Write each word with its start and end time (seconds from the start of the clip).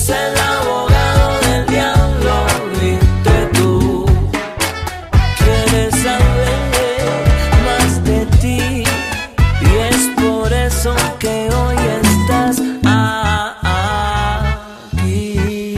es 0.00 0.08
el 0.08 0.38
abogado 0.38 1.40
del 1.40 1.66
diablo, 1.66 2.46
viste 2.80 3.48
tú. 3.52 4.06
Quieres 5.38 5.94
saber 6.02 6.58
más 7.66 8.04
de 8.04 8.26
ti 8.40 8.84
y 9.60 9.76
es 9.90 10.08
por 10.16 10.52
eso 10.52 10.94
que 11.18 11.48
hoy 11.50 11.76
estás 12.02 12.60
aquí. 14.92 15.76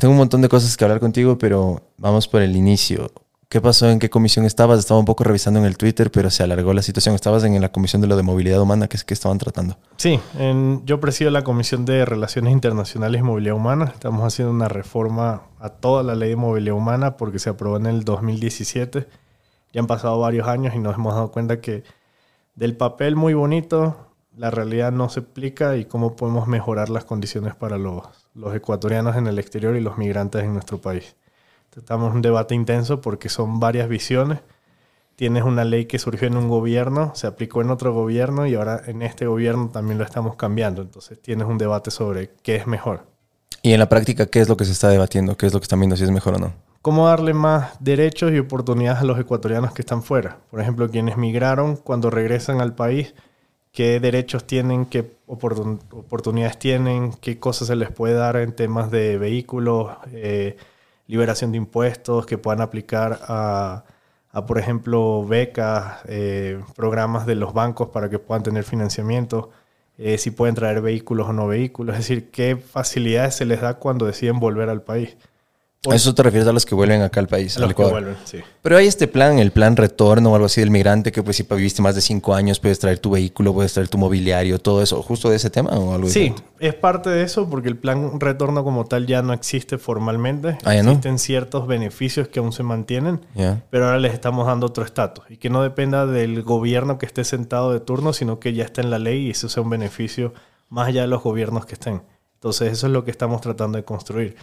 Tengo 0.00 0.12
un 0.12 0.18
montón 0.18 0.42
de 0.42 0.48
cosas 0.48 0.76
que 0.76 0.84
hablar 0.84 1.00
contigo, 1.00 1.38
pero 1.38 1.80
vamos 1.96 2.26
por 2.26 2.42
el 2.42 2.56
inicio. 2.56 3.10
¿Qué 3.54 3.60
pasó? 3.60 3.88
¿En 3.88 4.00
qué 4.00 4.10
comisión 4.10 4.44
estabas? 4.46 4.80
Estaba 4.80 4.98
un 4.98 5.06
poco 5.06 5.22
revisando 5.22 5.60
en 5.60 5.64
el 5.66 5.76
Twitter, 5.76 6.10
pero 6.10 6.28
se 6.28 6.42
alargó 6.42 6.72
la 6.72 6.82
situación. 6.82 7.14
Estabas 7.14 7.44
en 7.44 7.60
la 7.60 7.70
comisión 7.70 8.02
de 8.02 8.08
lo 8.08 8.16
de 8.16 8.24
movilidad 8.24 8.60
humana, 8.60 8.88
que 8.88 8.96
es 8.96 9.04
que 9.04 9.14
estaban 9.14 9.38
tratando. 9.38 9.76
Sí, 9.96 10.18
en- 10.36 10.82
yo 10.86 10.98
presido 10.98 11.30
la 11.30 11.44
Comisión 11.44 11.84
de 11.84 12.04
Relaciones 12.04 12.52
Internacionales 12.52 13.20
y 13.20 13.22
Movilidad 13.22 13.54
Humana. 13.54 13.92
Estamos 13.94 14.24
haciendo 14.26 14.52
una 14.52 14.66
reforma 14.68 15.42
a 15.60 15.68
toda 15.68 16.02
la 16.02 16.16
ley 16.16 16.30
de 16.30 16.34
movilidad 16.34 16.74
humana 16.74 17.16
porque 17.16 17.38
se 17.38 17.48
aprobó 17.48 17.76
en 17.76 17.86
el 17.86 18.02
2017. 18.02 19.06
Ya 19.72 19.80
han 19.80 19.86
pasado 19.86 20.18
varios 20.18 20.48
años 20.48 20.74
y 20.74 20.80
nos 20.80 20.96
hemos 20.96 21.14
dado 21.14 21.30
cuenta 21.30 21.60
que 21.60 21.84
del 22.56 22.76
papel 22.76 23.14
muy 23.14 23.34
bonito, 23.34 24.08
la 24.36 24.50
realidad 24.50 24.90
no 24.90 25.08
se 25.10 25.20
explica 25.20 25.76
y 25.76 25.84
cómo 25.84 26.16
podemos 26.16 26.48
mejorar 26.48 26.90
las 26.90 27.04
condiciones 27.04 27.54
para 27.54 27.78
los, 27.78 28.02
los 28.34 28.52
ecuatorianos 28.52 29.14
en 29.14 29.28
el 29.28 29.38
exterior 29.38 29.76
y 29.76 29.80
los 29.80 29.96
migrantes 29.96 30.42
en 30.42 30.54
nuestro 30.54 30.78
país. 30.80 31.14
Estamos 31.76 32.10
en 32.10 32.16
un 32.16 32.22
debate 32.22 32.54
intenso 32.54 33.00
porque 33.00 33.28
son 33.28 33.60
varias 33.60 33.88
visiones. 33.88 34.40
Tienes 35.16 35.44
una 35.44 35.64
ley 35.64 35.84
que 35.84 35.98
surgió 35.98 36.26
en 36.26 36.36
un 36.36 36.48
gobierno, 36.48 37.12
se 37.14 37.26
aplicó 37.28 37.62
en 37.62 37.70
otro 37.70 37.92
gobierno 37.92 38.46
y 38.46 38.54
ahora 38.56 38.82
en 38.86 39.02
este 39.02 39.26
gobierno 39.26 39.68
también 39.72 39.98
lo 39.98 40.04
estamos 40.04 40.34
cambiando. 40.36 40.82
Entonces 40.82 41.20
tienes 41.22 41.46
un 41.46 41.56
debate 41.58 41.90
sobre 41.90 42.30
qué 42.42 42.56
es 42.56 42.66
mejor. 42.66 43.06
Y 43.62 43.72
en 43.72 43.78
la 43.78 43.88
práctica, 43.88 44.26
¿qué 44.26 44.40
es 44.40 44.48
lo 44.48 44.56
que 44.56 44.64
se 44.64 44.72
está 44.72 44.88
debatiendo? 44.88 45.36
¿Qué 45.36 45.46
es 45.46 45.54
lo 45.54 45.60
que 45.60 45.64
están 45.64 45.78
viendo 45.80 45.96
si 45.96 46.04
es 46.04 46.10
mejor 46.10 46.34
o 46.34 46.38
no? 46.38 46.52
¿Cómo 46.82 47.06
darle 47.06 47.32
más 47.32 47.72
derechos 47.80 48.32
y 48.32 48.38
oportunidades 48.38 49.00
a 49.00 49.04
los 49.04 49.18
ecuatorianos 49.18 49.72
que 49.72 49.82
están 49.82 50.02
fuera? 50.02 50.38
Por 50.50 50.60
ejemplo, 50.60 50.90
quienes 50.90 51.16
migraron 51.16 51.76
cuando 51.76 52.10
regresan 52.10 52.60
al 52.60 52.74
país, 52.74 53.14
¿qué 53.72 54.00
derechos 54.00 54.46
tienen? 54.46 54.84
¿Qué 54.84 55.12
oportun- 55.26 55.78
oportunidades 55.92 56.58
tienen? 56.58 57.12
¿Qué 57.22 57.38
cosas 57.38 57.68
se 57.68 57.76
les 57.76 57.90
puede 57.90 58.14
dar 58.14 58.36
en 58.36 58.52
temas 58.54 58.90
de 58.90 59.16
vehículos? 59.16 59.92
eh, 60.12 60.56
liberación 61.06 61.52
de 61.52 61.58
impuestos 61.58 62.26
que 62.26 62.38
puedan 62.38 62.60
aplicar 62.60 63.20
a, 63.28 63.84
a, 64.32 64.46
por 64.46 64.58
ejemplo, 64.58 65.24
becas, 65.24 66.00
eh, 66.06 66.60
programas 66.74 67.26
de 67.26 67.36
los 67.36 67.54
bancos 67.54 67.88
para 67.90 68.08
que 68.10 68.18
puedan 68.18 68.42
tener 68.42 68.64
financiamiento, 68.64 69.50
eh, 69.96 70.18
si 70.18 70.30
pueden 70.30 70.54
traer 70.54 70.80
vehículos 70.80 71.28
o 71.28 71.32
no 71.32 71.46
vehículos, 71.46 71.94
es 71.94 72.00
decir, 72.00 72.30
qué 72.30 72.56
facilidades 72.56 73.36
se 73.36 73.44
les 73.44 73.60
da 73.60 73.74
cuando 73.74 74.06
deciden 74.06 74.40
volver 74.40 74.68
al 74.68 74.82
país. 74.82 75.16
¿A 75.90 75.94
eso 75.96 76.14
te 76.14 76.22
refieres 76.22 76.48
a 76.48 76.52
los 76.52 76.64
que 76.64 76.74
vuelven 76.74 77.02
acá 77.02 77.20
al 77.20 77.26
país, 77.28 77.56
A 77.56 77.58
al 77.58 77.62
los 77.62 77.68
que 77.68 77.72
Ecuador? 77.82 77.92
vuelven, 78.02 78.16
sí. 78.24 78.38
Pero 78.62 78.76
hay 78.78 78.86
este 78.86 79.06
plan, 79.08 79.38
el 79.38 79.50
plan 79.52 79.76
retorno 79.76 80.32
o 80.32 80.34
algo 80.34 80.46
así 80.46 80.60
del 80.60 80.70
migrante, 80.70 81.12
que 81.12 81.22
pues 81.22 81.36
si 81.36 81.42
viviste 81.42 81.82
más 81.82 81.94
de 81.94 82.00
cinco 82.00 82.34
años, 82.34 82.58
puedes 82.60 82.78
traer 82.78 82.98
tu 82.98 83.10
vehículo, 83.10 83.52
puedes 83.52 83.72
traer 83.74 83.88
tu 83.88 83.98
mobiliario, 83.98 84.58
todo 84.58 84.82
eso. 84.82 85.02
¿Justo 85.02 85.28
de 85.30 85.36
ese 85.36 85.50
tema 85.50 85.70
o 85.70 85.94
algo 85.94 86.08
Sí, 86.08 86.20
diferente? 86.30 86.42
es 86.60 86.74
parte 86.74 87.10
de 87.10 87.22
eso 87.22 87.48
porque 87.50 87.68
el 87.68 87.76
plan 87.76 88.18
retorno 88.18 88.64
como 88.64 88.86
tal 88.86 89.06
ya 89.06 89.20
no 89.22 89.32
existe 89.34 89.76
formalmente. 89.76 90.56
Ah, 90.64 90.74
¿ya 90.74 90.82
no? 90.82 90.90
Existen 90.92 91.18
ciertos 91.18 91.66
beneficios 91.66 92.28
que 92.28 92.38
aún 92.38 92.52
se 92.52 92.62
mantienen, 92.62 93.20
Ya. 93.34 93.62
pero 93.70 93.86
ahora 93.86 93.98
les 93.98 94.14
estamos 94.14 94.46
dando 94.46 94.66
otro 94.66 94.84
estatus 94.84 95.24
y 95.28 95.36
que 95.36 95.50
no 95.50 95.62
dependa 95.62 96.06
del 96.06 96.42
gobierno 96.42 96.98
que 96.98 97.06
esté 97.06 97.24
sentado 97.24 97.72
de 97.72 97.80
turno, 97.80 98.12
sino 98.12 98.40
que 98.40 98.54
ya 98.54 98.64
está 98.64 98.80
en 98.80 98.90
la 98.90 98.98
ley 98.98 99.26
y 99.26 99.30
eso 99.30 99.48
sea 99.48 99.62
un 99.62 99.70
beneficio 99.70 100.32
más 100.70 100.88
allá 100.88 101.02
de 101.02 101.08
los 101.08 101.22
gobiernos 101.22 101.66
que 101.66 101.74
estén. 101.74 102.02
Entonces 102.36 102.72
eso 102.72 102.86
es 102.86 102.92
lo 102.92 103.04
que 103.04 103.10
estamos 103.10 103.40
tratando 103.40 103.76
de 103.78 103.84
construir. 103.84 104.36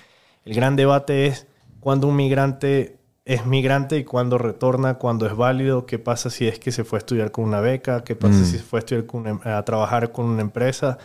El 0.46 0.54
gran 0.56 0.76
debate 0.76 1.28
es 1.28 1.48
cuándo 1.80 2.08
un 2.08 2.16
migrante 2.16 2.98
es 3.24 3.46
migrante 3.46 3.98
y 3.98 4.04
cuándo 4.04 4.40
retorna, 4.40 4.96
cuándo 4.96 5.28
es 5.28 5.36
válido, 5.36 5.86
qué 5.86 6.00
pasa 6.00 6.32
si 6.32 6.48
es 6.48 6.58
que 6.58 6.72
se 6.72 6.84
fue 6.84 6.98
a 6.98 7.02
estudiar 7.02 7.32
con 7.32 7.46
una 7.46 7.60
beca, 7.62 8.04
qué 8.04 8.16
pasa 8.16 8.40
Mm. 8.40 8.44
si 8.46 8.58
se 8.58 8.64
fue 8.64 8.78
a, 8.78 8.82
estudiar 8.82 9.06
con 9.06 9.22
una- 9.28 9.58
a 9.58 9.64
trabajar 9.64 10.12
con 10.12 10.26
una 10.26 10.42
empresa 10.42 10.98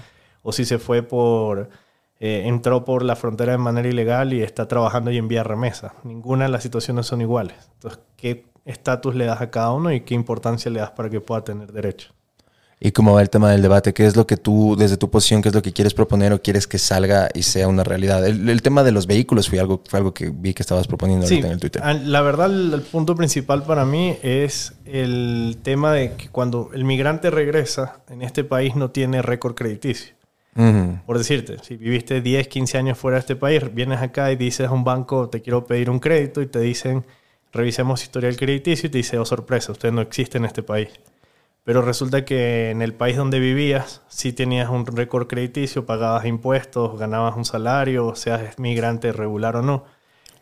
o 0.42 0.50
si 0.50 0.64
se 0.64 0.78
fue 0.78 1.02
por, 1.02 1.68
eh, 2.18 2.44
entró 2.46 2.84
por 2.86 3.02
la 3.02 3.16
frontera 3.16 3.52
de 3.52 3.58
manera 3.58 3.86
ilegal 3.86 4.32
y 4.32 4.42
está 4.42 4.66
trabajando 4.66 5.10
y 5.10 5.18
envía 5.18 5.42
remesa. 5.44 5.94
Ninguna 6.04 6.46
de 6.46 6.50
las 6.50 6.62
situaciones 6.62 7.04
son 7.06 7.20
iguales. 7.20 7.56
Entonces, 7.74 8.00
¿qué 8.16 8.46
estatus 8.64 9.14
le 9.14 9.26
das 9.26 9.42
a 9.42 9.50
cada 9.50 9.72
uno 9.72 9.92
y 9.92 10.00
qué 10.00 10.14
importancia 10.14 10.70
le 10.70 10.80
das 10.80 10.92
para 10.92 11.10
que 11.10 11.20
pueda 11.20 11.44
tener 11.44 11.70
derecho? 11.70 12.14
¿Y 12.78 12.92
cómo 12.92 13.14
va 13.14 13.22
el 13.22 13.30
tema 13.30 13.50
del 13.50 13.62
debate? 13.62 13.94
¿Qué 13.94 14.04
es 14.04 14.16
lo 14.16 14.26
que 14.26 14.36
tú, 14.36 14.76
desde 14.78 14.98
tu 14.98 15.10
posición, 15.10 15.40
qué 15.40 15.48
es 15.48 15.54
lo 15.54 15.62
que 15.62 15.72
quieres 15.72 15.94
proponer 15.94 16.34
o 16.34 16.42
quieres 16.42 16.66
que 16.66 16.76
salga 16.76 17.28
y 17.32 17.42
sea 17.42 17.68
una 17.68 17.84
realidad? 17.84 18.26
El, 18.26 18.48
el 18.50 18.60
tema 18.60 18.84
de 18.84 18.92
los 18.92 19.06
vehículos 19.06 19.48
fue 19.48 19.58
algo, 19.60 19.80
fue 19.88 19.98
algo 19.98 20.12
que 20.12 20.28
vi 20.28 20.52
que 20.52 20.62
estabas 20.62 20.86
proponiendo 20.86 21.26
Sí, 21.26 21.34
ahorita 21.36 21.46
en 21.46 21.52
el 21.54 21.60
Twitter. 21.60 21.82
la 22.04 22.20
verdad 22.20 22.46
el, 22.52 22.74
el 22.74 22.82
punto 22.82 23.16
principal 23.16 23.62
para 23.62 23.86
mí 23.86 24.18
es 24.22 24.74
el 24.84 25.56
tema 25.62 25.92
de 25.92 26.12
que 26.16 26.28
cuando 26.28 26.70
el 26.74 26.84
migrante 26.84 27.30
regresa 27.30 28.00
en 28.10 28.20
este 28.20 28.44
país 28.44 28.76
no 28.76 28.90
tiene 28.90 29.22
récord 29.22 29.54
crediticio. 29.54 30.14
Por 31.04 31.18
decirte, 31.18 31.58
si 31.62 31.76
viviste 31.76 32.22
10, 32.22 32.48
15 32.48 32.78
años 32.78 32.98
fuera 32.98 33.16
de 33.16 33.20
este 33.20 33.36
país, 33.36 33.62
vienes 33.74 34.00
acá 34.00 34.32
y 34.32 34.36
dices 34.36 34.66
a 34.68 34.72
un 34.72 34.84
banco, 34.84 35.28
te 35.28 35.42
quiero 35.42 35.66
pedir 35.66 35.90
un 35.90 35.98
crédito 35.98 36.40
y 36.40 36.46
te 36.46 36.60
dicen, 36.60 37.04
revisemos 37.52 38.02
historial 38.02 38.36
crediticio 38.36 38.86
y 38.86 38.90
te 38.90 38.96
dice, 38.98 39.18
oh 39.18 39.26
sorpresa, 39.26 39.72
usted 39.72 39.92
no 39.92 40.00
existe 40.00 40.38
en 40.38 40.46
este 40.46 40.62
país. 40.62 40.88
Pero 41.66 41.82
resulta 41.82 42.24
que 42.24 42.70
en 42.70 42.80
el 42.80 42.94
país 42.94 43.16
donde 43.16 43.40
vivías, 43.40 44.02
sí 44.06 44.32
tenías 44.32 44.70
un 44.70 44.86
récord 44.86 45.26
crediticio, 45.26 45.84
pagabas 45.84 46.24
impuestos, 46.24 46.96
ganabas 46.96 47.36
un 47.36 47.44
salario, 47.44 48.14
seas 48.14 48.56
migrante 48.60 49.10
regular 49.10 49.56
o 49.56 49.62
no. 49.62 49.82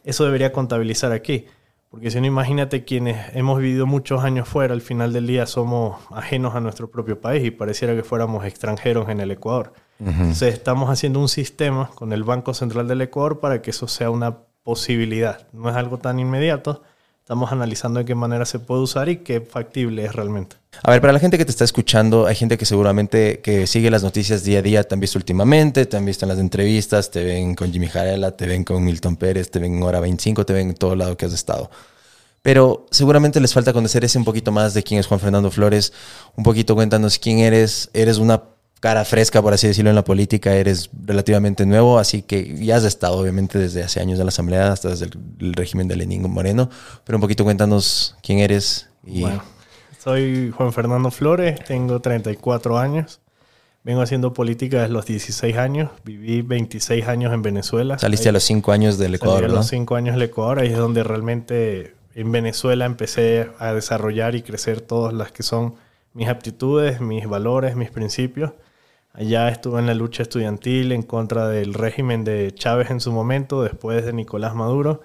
Eso 0.04 0.26
debería 0.26 0.52
contabilizar 0.52 1.12
aquí. 1.12 1.46
Porque 1.88 2.10
si 2.10 2.20
no, 2.20 2.26
imagínate 2.26 2.84
quienes 2.84 3.34
hemos 3.34 3.58
vivido 3.58 3.86
muchos 3.86 4.22
años 4.22 4.46
fuera, 4.46 4.74
al 4.74 4.82
final 4.82 5.14
del 5.14 5.26
día 5.26 5.46
somos 5.46 5.96
ajenos 6.10 6.56
a 6.56 6.60
nuestro 6.60 6.90
propio 6.90 7.18
país 7.18 7.42
y 7.42 7.50
pareciera 7.50 7.94
que 7.94 8.02
fuéramos 8.02 8.44
extranjeros 8.44 9.08
en 9.08 9.20
el 9.20 9.30
Ecuador. 9.30 9.72
Entonces 10.00 10.52
estamos 10.52 10.90
haciendo 10.90 11.20
un 11.20 11.30
sistema 11.30 11.88
con 11.94 12.12
el 12.12 12.22
Banco 12.22 12.52
Central 12.52 12.86
del 12.86 13.00
Ecuador 13.00 13.40
para 13.40 13.62
que 13.62 13.70
eso 13.70 13.88
sea 13.88 14.10
una 14.10 14.40
posibilidad. 14.62 15.48
No 15.54 15.70
es 15.70 15.76
algo 15.76 15.96
tan 15.96 16.18
inmediato. 16.18 16.82
Estamos 17.24 17.50
analizando 17.52 18.00
de 18.00 18.04
qué 18.04 18.14
manera 18.14 18.44
se 18.44 18.58
puede 18.58 18.82
usar 18.82 19.08
y 19.08 19.16
qué 19.16 19.40
factible 19.40 20.04
es 20.04 20.12
realmente. 20.12 20.56
A 20.82 20.90
ver, 20.90 21.00
para 21.00 21.14
la 21.14 21.18
gente 21.18 21.38
que 21.38 21.46
te 21.46 21.52
está 21.52 21.64
escuchando, 21.64 22.26
hay 22.26 22.34
gente 22.34 22.58
que 22.58 22.66
seguramente 22.66 23.40
que 23.40 23.66
sigue 23.66 23.90
las 23.90 24.02
noticias 24.02 24.44
día 24.44 24.58
a 24.58 24.62
día, 24.62 24.84
te 24.84 24.94
han 24.94 25.00
visto 25.00 25.18
últimamente, 25.18 25.86
te 25.86 25.96
han 25.96 26.04
visto 26.04 26.26
en 26.26 26.28
las 26.28 26.38
entrevistas, 26.38 27.10
te 27.10 27.24
ven 27.24 27.54
con 27.54 27.72
Jimmy 27.72 27.86
Jarela, 27.86 28.36
te 28.36 28.46
ven 28.46 28.62
con 28.62 28.84
Milton 28.84 29.16
Pérez, 29.16 29.50
te 29.50 29.58
ven 29.58 29.74
en 29.74 29.82
Hora 29.82 30.00
25, 30.00 30.44
te 30.44 30.52
ven 30.52 30.68
en 30.68 30.74
todo 30.74 30.96
lado 30.96 31.16
que 31.16 31.24
has 31.24 31.32
estado. 31.32 31.70
Pero 32.42 32.84
seguramente 32.90 33.40
les 33.40 33.54
falta 33.54 33.72
conocer 33.72 34.04
ese 34.04 34.18
un 34.18 34.26
poquito 34.26 34.52
más 34.52 34.74
de 34.74 34.82
quién 34.82 35.00
es 35.00 35.06
Juan 35.06 35.18
Fernando 35.18 35.50
Flores. 35.50 35.94
Un 36.36 36.44
poquito 36.44 36.74
cuéntanos 36.74 37.18
quién 37.18 37.38
eres. 37.38 37.88
Eres 37.94 38.18
una 38.18 38.42
cara 38.84 39.06
fresca, 39.06 39.40
por 39.40 39.54
así 39.54 39.66
decirlo, 39.66 39.88
en 39.88 39.96
la 39.96 40.04
política. 40.04 40.54
Eres 40.54 40.90
relativamente 41.06 41.64
nuevo, 41.64 41.98
así 41.98 42.20
que 42.20 42.54
ya 42.62 42.76
has 42.76 42.84
estado, 42.84 43.16
obviamente, 43.16 43.58
desde 43.58 43.82
hace 43.82 43.98
años 43.98 44.18
en 44.18 44.26
la 44.26 44.28
Asamblea, 44.28 44.72
hasta 44.72 44.90
desde 44.90 45.06
el, 45.06 45.18
el 45.40 45.54
régimen 45.54 45.88
de 45.88 45.96
Lenín 45.96 46.30
Moreno. 46.30 46.68
Pero 47.02 47.16
un 47.16 47.22
poquito 47.22 47.44
cuéntanos 47.44 48.14
quién 48.22 48.40
eres 48.40 48.90
y... 49.02 49.22
Bueno, 49.22 49.42
soy 49.98 50.50
Juan 50.50 50.74
Fernando 50.74 51.10
Flores, 51.10 51.64
tengo 51.64 52.00
34 52.00 52.76
años. 52.76 53.22
Vengo 53.84 54.02
haciendo 54.02 54.34
política 54.34 54.82
desde 54.82 54.92
los 54.92 55.06
16 55.06 55.56
años. 55.56 55.90
Viví 56.04 56.42
26 56.42 57.08
años 57.08 57.32
en 57.32 57.40
Venezuela. 57.40 57.98
Saliste 57.98 58.28
a 58.28 58.32
los 58.32 58.42
cinco 58.42 58.72
años 58.72 58.98
del 58.98 59.12
Salí 59.12 59.16
Ecuador, 59.16 59.44
a 59.46 59.48
¿no? 59.48 59.54
los 59.54 59.66
5 59.66 59.96
años 59.96 60.14
del 60.16 60.24
Ecuador. 60.24 60.58
Ahí 60.58 60.68
es 60.68 60.76
donde 60.76 61.02
realmente 61.04 61.94
en 62.14 62.30
Venezuela 62.32 62.84
empecé 62.84 63.48
a 63.58 63.72
desarrollar 63.72 64.34
y 64.34 64.42
crecer 64.42 64.82
todas 64.82 65.14
las 65.14 65.32
que 65.32 65.42
son 65.42 65.76
mis 66.12 66.28
aptitudes, 66.28 67.00
mis 67.00 67.26
valores, 67.26 67.76
mis 67.76 67.90
principios. 67.90 68.52
Allá 69.14 69.48
estuve 69.48 69.78
en 69.78 69.86
la 69.86 69.94
lucha 69.94 70.22
estudiantil 70.24 70.90
en 70.92 71.02
contra 71.02 71.48
del 71.48 71.72
régimen 71.72 72.24
de 72.24 72.52
Chávez 72.52 72.90
en 72.90 73.00
su 73.00 73.12
momento, 73.12 73.62
después 73.62 74.04
de 74.04 74.12
Nicolás 74.12 74.54
Maduro. 74.56 75.02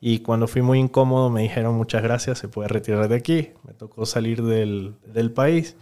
Y 0.00 0.20
cuando 0.20 0.48
fui 0.48 0.62
muy 0.62 0.78
incómodo 0.78 1.28
me 1.28 1.42
dijeron 1.42 1.74
muchas 1.74 2.02
gracias, 2.02 2.38
se 2.38 2.48
puede 2.48 2.68
retirar 2.68 3.06
de 3.08 3.16
aquí. 3.16 3.50
Me 3.66 3.74
tocó 3.74 4.06
salir 4.06 4.42
del, 4.42 4.94
del 5.06 5.30
país. 5.30 5.76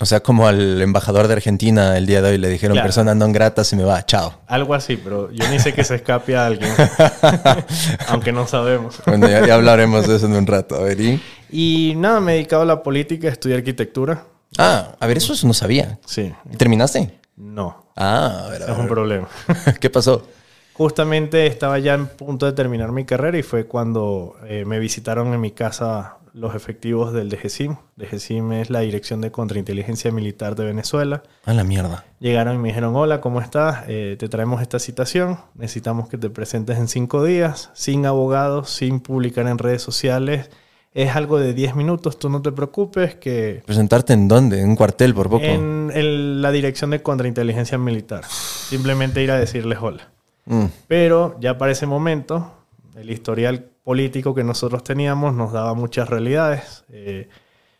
O 0.00 0.04
sea, 0.04 0.20
como 0.20 0.46
al 0.46 0.82
embajador 0.82 1.26
de 1.26 1.34
Argentina 1.34 1.96
el 1.96 2.04
día 2.06 2.20
de 2.20 2.30
hoy 2.32 2.38
le 2.38 2.48
dijeron, 2.48 2.74
Claro. 2.74 2.86
persona 2.86 3.14
non 3.14 3.32
grata, 3.32 3.62
se 3.64 3.76
me 3.76 3.84
va, 3.84 4.04
chao. 4.04 4.40
Algo 4.46 4.74
así, 4.74 4.96
pero 4.96 5.30
yo 5.32 5.48
ni 5.48 5.58
sé 5.58 5.72
que 5.72 5.84
se 5.84 5.94
escape 5.96 6.36
a 6.36 6.46
alguien, 6.46 6.68
aunque 8.08 8.32
no 8.32 8.46
sabemos. 8.46 9.00
Bueno, 9.06 9.28
ya, 9.28 9.46
ya 9.46 9.54
hablaremos 9.54 10.06
de 10.08 10.16
eso 10.16 10.26
en 10.26 10.34
un 10.36 10.46
rato. 10.46 10.76
A 10.76 10.80
ver, 10.82 11.00
¿y? 11.00 11.20
Y 11.50 11.94
nada, 11.96 12.20
me 12.20 12.32
he 12.32 12.34
dedicado 12.36 12.62
a 12.62 12.66
la 12.66 12.82
política, 12.82 13.28
estudié 13.28 13.56
arquitectura. 13.56 14.24
Ah, 14.58 14.96
a 14.98 15.06
ver, 15.06 15.16
eso 15.18 15.34
no 15.46 15.54
sabía. 15.54 15.98
Sí, 16.06 16.32
¿Y 16.50 16.56
terminaste? 16.56 17.20
No, 17.42 17.86
Ah, 17.96 18.44
a 18.46 18.50
ver, 18.50 18.62
a 18.62 18.72
es 18.72 18.78
un 18.78 18.88
problema. 18.88 19.28
¿Qué 19.80 19.90
pasó? 19.90 20.26
Justamente 20.74 21.46
estaba 21.46 21.78
ya 21.78 21.94
en 21.94 22.06
punto 22.06 22.46
de 22.46 22.52
terminar 22.52 22.92
mi 22.92 23.04
carrera 23.04 23.36
y 23.36 23.42
fue 23.42 23.66
cuando 23.66 24.36
eh, 24.46 24.64
me 24.64 24.78
visitaron 24.78 25.34
en 25.34 25.40
mi 25.40 25.50
casa 25.50 26.16
los 26.32 26.54
efectivos 26.54 27.12
del 27.12 27.28
DGCIM. 27.28 27.76
DGCIM 27.96 28.52
es 28.52 28.70
la 28.70 28.80
Dirección 28.80 29.20
de 29.20 29.30
Contrainteligencia 29.30 30.10
Militar 30.10 30.54
de 30.54 30.64
Venezuela. 30.64 31.22
A 31.44 31.52
la 31.52 31.64
mierda. 31.64 32.06
Llegaron 32.20 32.54
y 32.54 32.58
me 32.58 32.68
dijeron, 32.68 32.96
hola, 32.96 33.20
¿cómo 33.20 33.40
estás? 33.40 33.84
Eh, 33.88 34.16
te 34.18 34.28
traemos 34.28 34.62
esta 34.62 34.78
citación. 34.78 35.38
Necesitamos 35.54 36.08
que 36.08 36.16
te 36.16 36.30
presentes 36.30 36.78
en 36.78 36.88
cinco 36.88 37.22
días, 37.22 37.70
sin 37.74 38.06
abogados, 38.06 38.70
sin 38.70 39.00
publicar 39.00 39.46
en 39.46 39.58
redes 39.58 39.82
sociales. 39.82 40.48
Es 40.94 41.16
algo 41.16 41.38
de 41.38 41.54
10 41.54 41.74
minutos, 41.74 42.18
tú 42.18 42.28
no 42.28 42.42
te 42.42 42.52
preocupes, 42.52 43.14
que 43.16 43.62
¿Presentarte 43.64 44.12
en 44.12 44.28
dónde? 44.28 44.60
¿En 44.60 44.68
un 44.70 44.76
cuartel 44.76 45.14
por 45.14 45.30
poco? 45.30 45.44
en 45.44 45.90
el- 45.94 46.42
la 46.42 46.50
Dirección 46.52 46.90
de 46.90 47.02
Contrainteligencia 47.02 47.78
Militar. 47.78 48.24
Simplemente 48.26 49.22
ir 49.22 49.30
a 49.30 49.38
decirles 49.38 49.78
hola. 49.80 50.10
Mm. 50.44 50.66
Pero 50.88 51.36
ya 51.40 51.56
para 51.56 51.72
ese 51.72 51.86
momento, 51.86 52.52
el 52.94 53.10
historial 53.10 53.70
político 53.84 54.34
que 54.34 54.44
nosotros 54.44 54.84
teníamos 54.84 55.34
nos 55.34 55.52
daba 55.52 55.72
muchas 55.74 56.08
realidades. 56.10 56.84
Eh, 56.90 57.28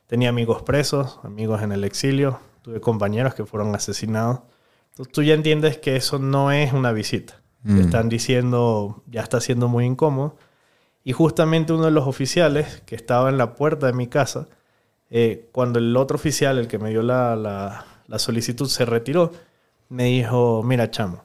tenía 0.06 0.30
amigos 0.30 0.62
presos, 0.62 1.20
amigos 1.22 1.62
en 1.62 1.72
el 1.72 1.84
exilio, 1.84 2.38
tuve 2.62 2.80
compañeros 2.80 3.34
que 3.34 3.44
fueron 3.44 3.74
asesinados. 3.74 4.40
Entonces 4.90 5.12
tú 5.12 5.22
ya 5.22 5.34
entiendes 5.34 5.76
que 5.78 5.96
eso 5.96 6.18
no 6.18 6.50
es 6.50 6.72
una 6.72 6.92
visita. 6.92 7.34
Te 7.64 7.72
Mm. 7.72 7.80
están 7.80 8.08
diciendo, 8.08 9.02
ya 9.06 9.20
está 9.20 9.40
siendo 9.40 9.68
muy 9.68 9.84
incómodo. 9.84 10.36
Y 11.04 11.12
justamente 11.12 11.72
uno 11.72 11.84
de 11.86 11.90
los 11.90 12.06
oficiales 12.06 12.82
que 12.86 12.94
estaba 12.94 13.28
en 13.28 13.38
la 13.38 13.54
puerta 13.54 13.86
de 13.86 13.92
mi 13.92 14.06
casa, 14.06 14.46
eh, 15.10 15.48
cuando 15.52 15.78
el 15.78 15.96
otro 15.96 16.16
oficial, 16.16 16.58
el 16.58 16.68
que 16.68 16.78
me 16.78 16.90
dio 16.90 17.02
la, 17.02 17.36
la- 17.36 17.84
la 18.06 18.18
solicitud, 18.18 18.68
se 18.68 18.84
retiró, 18.84 19.32
me 19.88 20.04
dijo, 20.04 20.62
mira 20.62 20.90
chamo, 20.90 21.22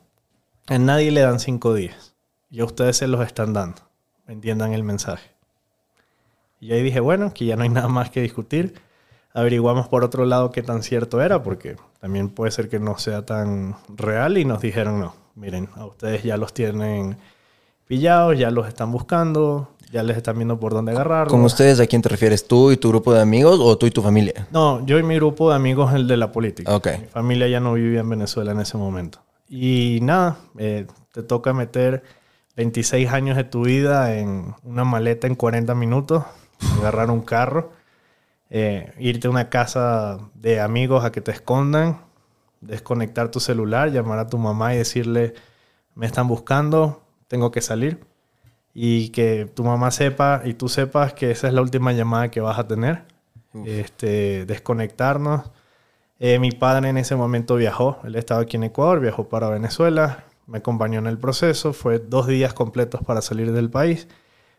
a 0.68 0.78
nadie 0.78 1.12
le 1.12 1.22
dan 1.22 1.40
cinco 1.40 1.74
días. 1.74 2.16
Y 2.50 2.62
a 2.62 2.66
ustedes 2.66 2.98
se 2.98 3.08
los 3.08 3.26
están 3.26 3.54
dando. 3.54 3.82
Entiendan 4.28 4.74
el 4.74 4.84
mensaje. 4.84 5.32
Y 6.60 6.72
ahí 6.72 6.82
dije, 6.82 7.00
bueno, 7.00 7.34
que 7.34 7.46
ya 7.46 7.56
no 7.56 7.64
hay 7.64 7.70
nada 7.78 7.88
más 7.88 8.10
que 8.10 8.22
discutir. 8.22 8.76
Averiguamos 9.34 9.88
por 9.88 10.04
otro 10.04 10.26
lado 10.26 10.52
qué 10.52 10.64
tan 10.64 10.82
cierto 10.82 11.22
era, 11.22 11.44
porque 11.44 11.76
también 12.00 12.30
puede 12.30 12.52
ser 12.52 12.70
que 12.70 12.80
no 12.80 12.98
sea 12.98 13.26
tan 13.26 13.76
real. 13.96 14.38
Y 14.38 14.46
nos 14.46 14.62
dijeron, 14.62 15.00
no, 15.00 15.16
miren, 15.36 15.70
a 15.76 15.86
ustedes 15.86 16.24
ya 16.24 16.38
los 16.38 16.54
tienen 16.54 17.18
pillados, 17.88 18.38
ya 18.38 18.52
los 18.52 18.68
están 18.68 18.92
buscando, 18.92 19.70
ya 19.92 20.04
les 20.04 20.18
están 20.18 20.36
viendo 20.36 20.60
por 20.60 20.74
dónde 20.74 20.92
agarrarlos. 20.92 21.32
¿Con 21.32 21.44
ustedes 21.44 21.80
a 21.80 21.88
quién 21.88 22.02
te 22.02 22.10
refieres? 22.10 22.48
¿Tú 22.48 22.72
y 22.72 22.78
tu 22.78 22.90
grupo 22.90 23.14
de 23.14 23.22
amigos 23.22 23.60
o 23.62 23.78
tú 23.78 23.86
y 23.86 23.92
tu 23.92 24.02
familia? 24.02 24.48
No, 24.52 24.86
yo 24.86 25.00
y 25.00 25.04
mi 25.04 25.16
grupo 25.16 25.50
de 25.50 25.56
amigos, 25.56 25.94
el 25.94 26.08
de 26.08 26.18
la 26.18 26.32
política. 26.32 26.76
Ok. 26.76 26.88
Mi 27.02 27.08
familia 27.08 27.48
ya 27.48 27.60
no 27.60 27.74
vivía 27.74 28.02
en 28.02 28.10
Venezuela 28.10 28.52
en 28.52 28.60
ese 28.60 28.78
momento. 28.78 29.20
Y 29.50 30.00
nada, 30.02 30.38
eh, 30.58 30.88
te 31.14 31.24
toca 31.24 31.54
meter 31.54 32.04
26 32.58 33.10
años 33.12 33.38
de 33.38 33.46
tu 33.46 33.64
vida 33.64 34.18
en 34.18 34.56
una 34.64 34.84
maleta 34.84 35.28
en 35.28 35.36
40 35.36 35.74
minutos, 35.76 36.24
agarrar 36.80 37.10
un 37.10 37.22
carro, 37.22 37.72
eh, 38.50 38.94
irte 39.00 39.28
a 39.28 39.30
una 39.30 39.50
casa 39.50 40.18
de 40.34 40.60
amigos 40.60 41.06
a 41.06 41.12
que 41.12 41.22
te 41.22 41.32
escondan, 41.32 42.02
desconectar 42.62 43.30
tu 43.30 43.40
celular, 43.40 43.92
llamar 43.92 44.20
a 44.20 44.28
tu 44.28 44.38
mamá 44.38 44.74
y 44.74 44.78
decirle, 44.78 45.34
me 45.96 46.06
están 46.06 46.28
buscando, 46.28 47.07
tengo 47.28 47.52
que 47.52 47.62
salir. 47.62 48.00
Y 48.74 49.10
que 49.10 49.50
tu 49.54 49.64
mamá 49.64 49.90
sepa 49.92 50.42
y 50.46 50.54
tú 50.54 50.70
sepas 50.70 51.14
que 51.14 51.32
esa 51.32 51.48
es 51.48 51.54
la 51.54 51.62
última 51.62 51.94
llamada 51.94 52.30
que 52.30 52.42
vas 52.42 52.60
a 52.60 52.68
tener. 52.68 53.06
Este, 53.66 54.46
desconectarnos. 54.46 55.52
Eh, 56.20 56.40
mi 56.40 56.52
padre 56.52 56.90
en 56.90 56.98
ese 56.98 57.16
momento 57.16 57.56
viajó, 57.56 58.00
él 58.04 58.16
estaba 58.16 58.42
aquí 58.42 58.58
en 58.58 58.64
Ecuador, 58.64 59.00
viajó 59.00 59.30
para 59.30 59.50
Venezuela, 59.50 60.24
me 60.48 60.60
acompañó 60.60 60.98
en 60.98 61.06
el 61.06 61.20
proceso, 61.20 61.74
fue 61.74 62.00
dos 62.00 62.26
días 62.26 62.54
completos 62.54 63.02
para 63.06 63.22
salir 63.22 63.52
del 63.52 63.70
país, 63.70 64.08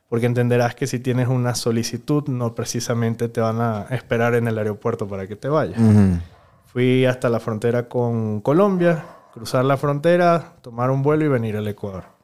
porque 0.08 0.26
entenderás 0.26 0.76
que 0.76 0.86
si 0.86 1.00
tienes 1.00 1.26
una 1.26 1.56
solicitud, 1.56 2.28
no 2.28 2.54
precisamente 2.54 3.28
te 3.28 3.40
van 3.40 3.60
a 3.60 3.86
esperar 3.90 4.34
en 4.34 4.46
el 4.46 4.56
aeropuerto 4.56 5.08
para 5.08 5.26
que 5.26 5.34
te 5.34 5.48
vayas. 5.48 5.80
Ujú. 5.80 6.18
Fui 6.66 7.06
hasta 7.06 7.28
la 7.28 7.40
frontera 7.40 7.88
con 7.88 8.40
Colombia, 8.40 9.04
cruzar 9.34 9.64
la 9.64 9.76
frontera, 9.76 10.54
tomar 10.62 10.90
un 10.90 11.02
vuelo 11.02 11.24
y 11.24 11.28
venir 11.28 11.56
al 11.56 11.66
Ecuador. 11.66 12.17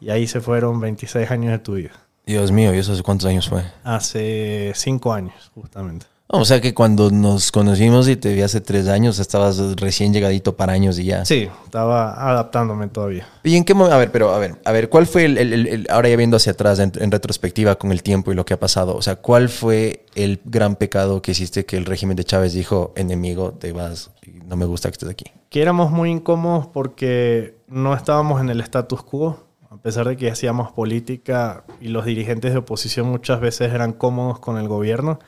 Y 0.00 0.10
ahí 0.10 0.26
se 0.26 0.40
fueron 0.40 0.80
26 0.80 1.30
años 1.30 1.52
de 1.52 1.58
tu 1.58 1.74
vida. 1.74 1.90
Dios 2.26 2.50
mío, 2.52 2.74
¿y 2.74 2.78
eso 2.78 2.92
hace 2.92 3.02
cuántos 3.02 3.28
años 3.28 3.48
fue? 3.48 3.62
Hace 3.84 4.72
5 4.74 5.12
años, 5.12 5.50
justamente. 5.54 6.06
O 6.28 6.44
sea 6.44 6.60
que 6.60 6.74
cuando 6.74 7.08
nos 7.12 7.52
conocimos 7.52 8.08
y 8.08 8.16
te 8.16 8.34
vi 8.34 8.42
hace 8.42 8.60
tres 8.60 8.88
años, 8.88 9.20
estabas 9.20 9.58
recién 9.76 10.12
llegadito 10.12 10.56
para 10.56 10.72
años 10.72 10.98
y 10.98 11.04
ya. 11.04 11.24
Sí, 11.24 11.48
estaba 11.64 12.30
adaptándome 12.30 12.88
todavía. 12.88 13.28
¿Y 13.44 13.54
en 13.54 13.62
qué 13.64 13.74
momento? 13.74 13.94
A 13.94 13.98
ver, 13.98 14.10
pero 14.10 14.34
a 14.34 14.38
ver, 14.40 14.56
a 14.64 14.72
ver, 14.72 14.88
¿cuál 14.88 15.06
fue 15.06 15.24
el, 15.24 15.38
el- 15.38 15.52
el- 15.68 15.86
ahora 15.88 16.08
ya 16.08 16.16
viendo 16.16 16.36
hacia 16.36 16.50
atrás 16.50 16.80
en, 16.80 16.90
en 16.98 17.12
retrospectiva 17.12 17.76
con 17.76 17.92
el 17.92 18.02
tiempo 18.02 18.32
y 18.32 18.34
lo 18.34 18.44
que 18.44 18.54
ha 18.54 18.58
pasado? 18.58 18.96
O 18.96 19.02
sea, 19.02 19.14
¿cuál 19.14 19.48
fue 19.48 20.04
el 20.16 20.40
gran 20.44 20.74
pecado 20.74 21.22
que 21.22 21.30
hiciste 21.30 21.64
que 21.64 21.76
el 21.76 21.84
régimen 21.84 22.16
de 22.16 22.24
Chávez 22.24 22.54
dijo, 22.54 22.92
enemigo, 22.96 23.52
te 23.52 23.70
vas, 23.70 24.10
no 24.46 24.56
me 24.56 24.64
gusta 24.66 24.88
que 24.88 24.94
estés 24.94 25.08
aquí? 25.08 25.26
que 25.48 25.62
éramos 25.62 25.92
muy 25.92 26.10
incómodos 26.10 26.66
porque 26.66 27.54
no 27.68 27.94
estábamos 27.94 28.40
en 28.40 28.50
el 28.50 28.60
status 28.62 29.00
quo, 29.04 29.45
a 29.78 29.82
pesar 29.82 30.08
de 30.08 30.16
que 30.16 30.30
hacíamos 30.30 30.72
política 30.72 31.64
y 31.80 31.88
los 31.88 32.04
dirigentes 32.04 32.52
de 32.52 32.58
oposición 32.58 33.08
muchas 33.08 33.40
veces 33.40 33.72
eran 33.72 33.92
cómodos 33.92 34.38
con 34.38 34.58
el 34.58 34.68
gobierno. 34.68 35.18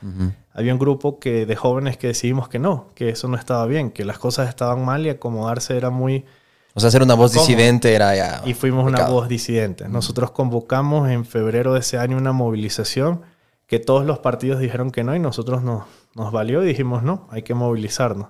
Había 0.53 0.73
un 0.73 0.79
grupo 0.79 1.19
que, 1.19 1.47
de 1.47 1.55
jóvenes 1.55 1.97
que 1.97 2.09
decidimos 2.09 2.49
que 2.49 2.59
no, 2.59 2.91
que 2.95 3.11
eso 3.11 3.29
no 3.29 3.37
estaba 3.37 3.67
bien, 3.67 3.91
que 3.91 4.05
las 4.05 4.19
cosas 4.19 4.49
estaban 4.49 4.85
mal 4.85 5.06
y 5.06 5.11
acomodarse 5.11 5.77
era 5.77 5.91
muy... 5.91 6.25
O 6.75 6.81
sea, 6.81 6.91
ser 6.91 7.03
una 7.03 7.15
voz 7.15 7.33
disidente 7.33 7.95
era 7.95 8.15
ya... 8.17 8.43
Y 8.45 8.55
fuimos 8.55 8.87
una 8.87 9.06
voz 9.06 9.29
disidente. 9.29 9.89
Nosotros 9.89 10.31
convocamos 10.31 11.11
en 11.11 11.25
febrero 11.25 11.75
de 11.75 11.81
ese 11.81 11.99
año 11.99 12.17
una 12.17 12.33
movilización 12.33 13.23
que 13.67 13.79
todos 13.79 14.06
los 14.06 14.21
partidos 14.21 14.61
dijeron 14.61 14.91
que 14.91 15.05
no 15.05 15.15
y 15.15 15.19
nosotros 15.19 15.62
nos, 15.62 15.85
nos 16.15 16.33
valió 16.33 16.65
y 16.65 16.69
dijimos 16.69 17.03
no, 17.03 17.29
hay 17.31 17.43
que 17.43 17.55
movilizarnos. 17.55 18.29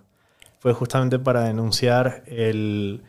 Fue 0.59 0.73
justamente 0.73 1.20
para 1.20 1.44
denunciar 1.44 2.25
el, 2.26 3.05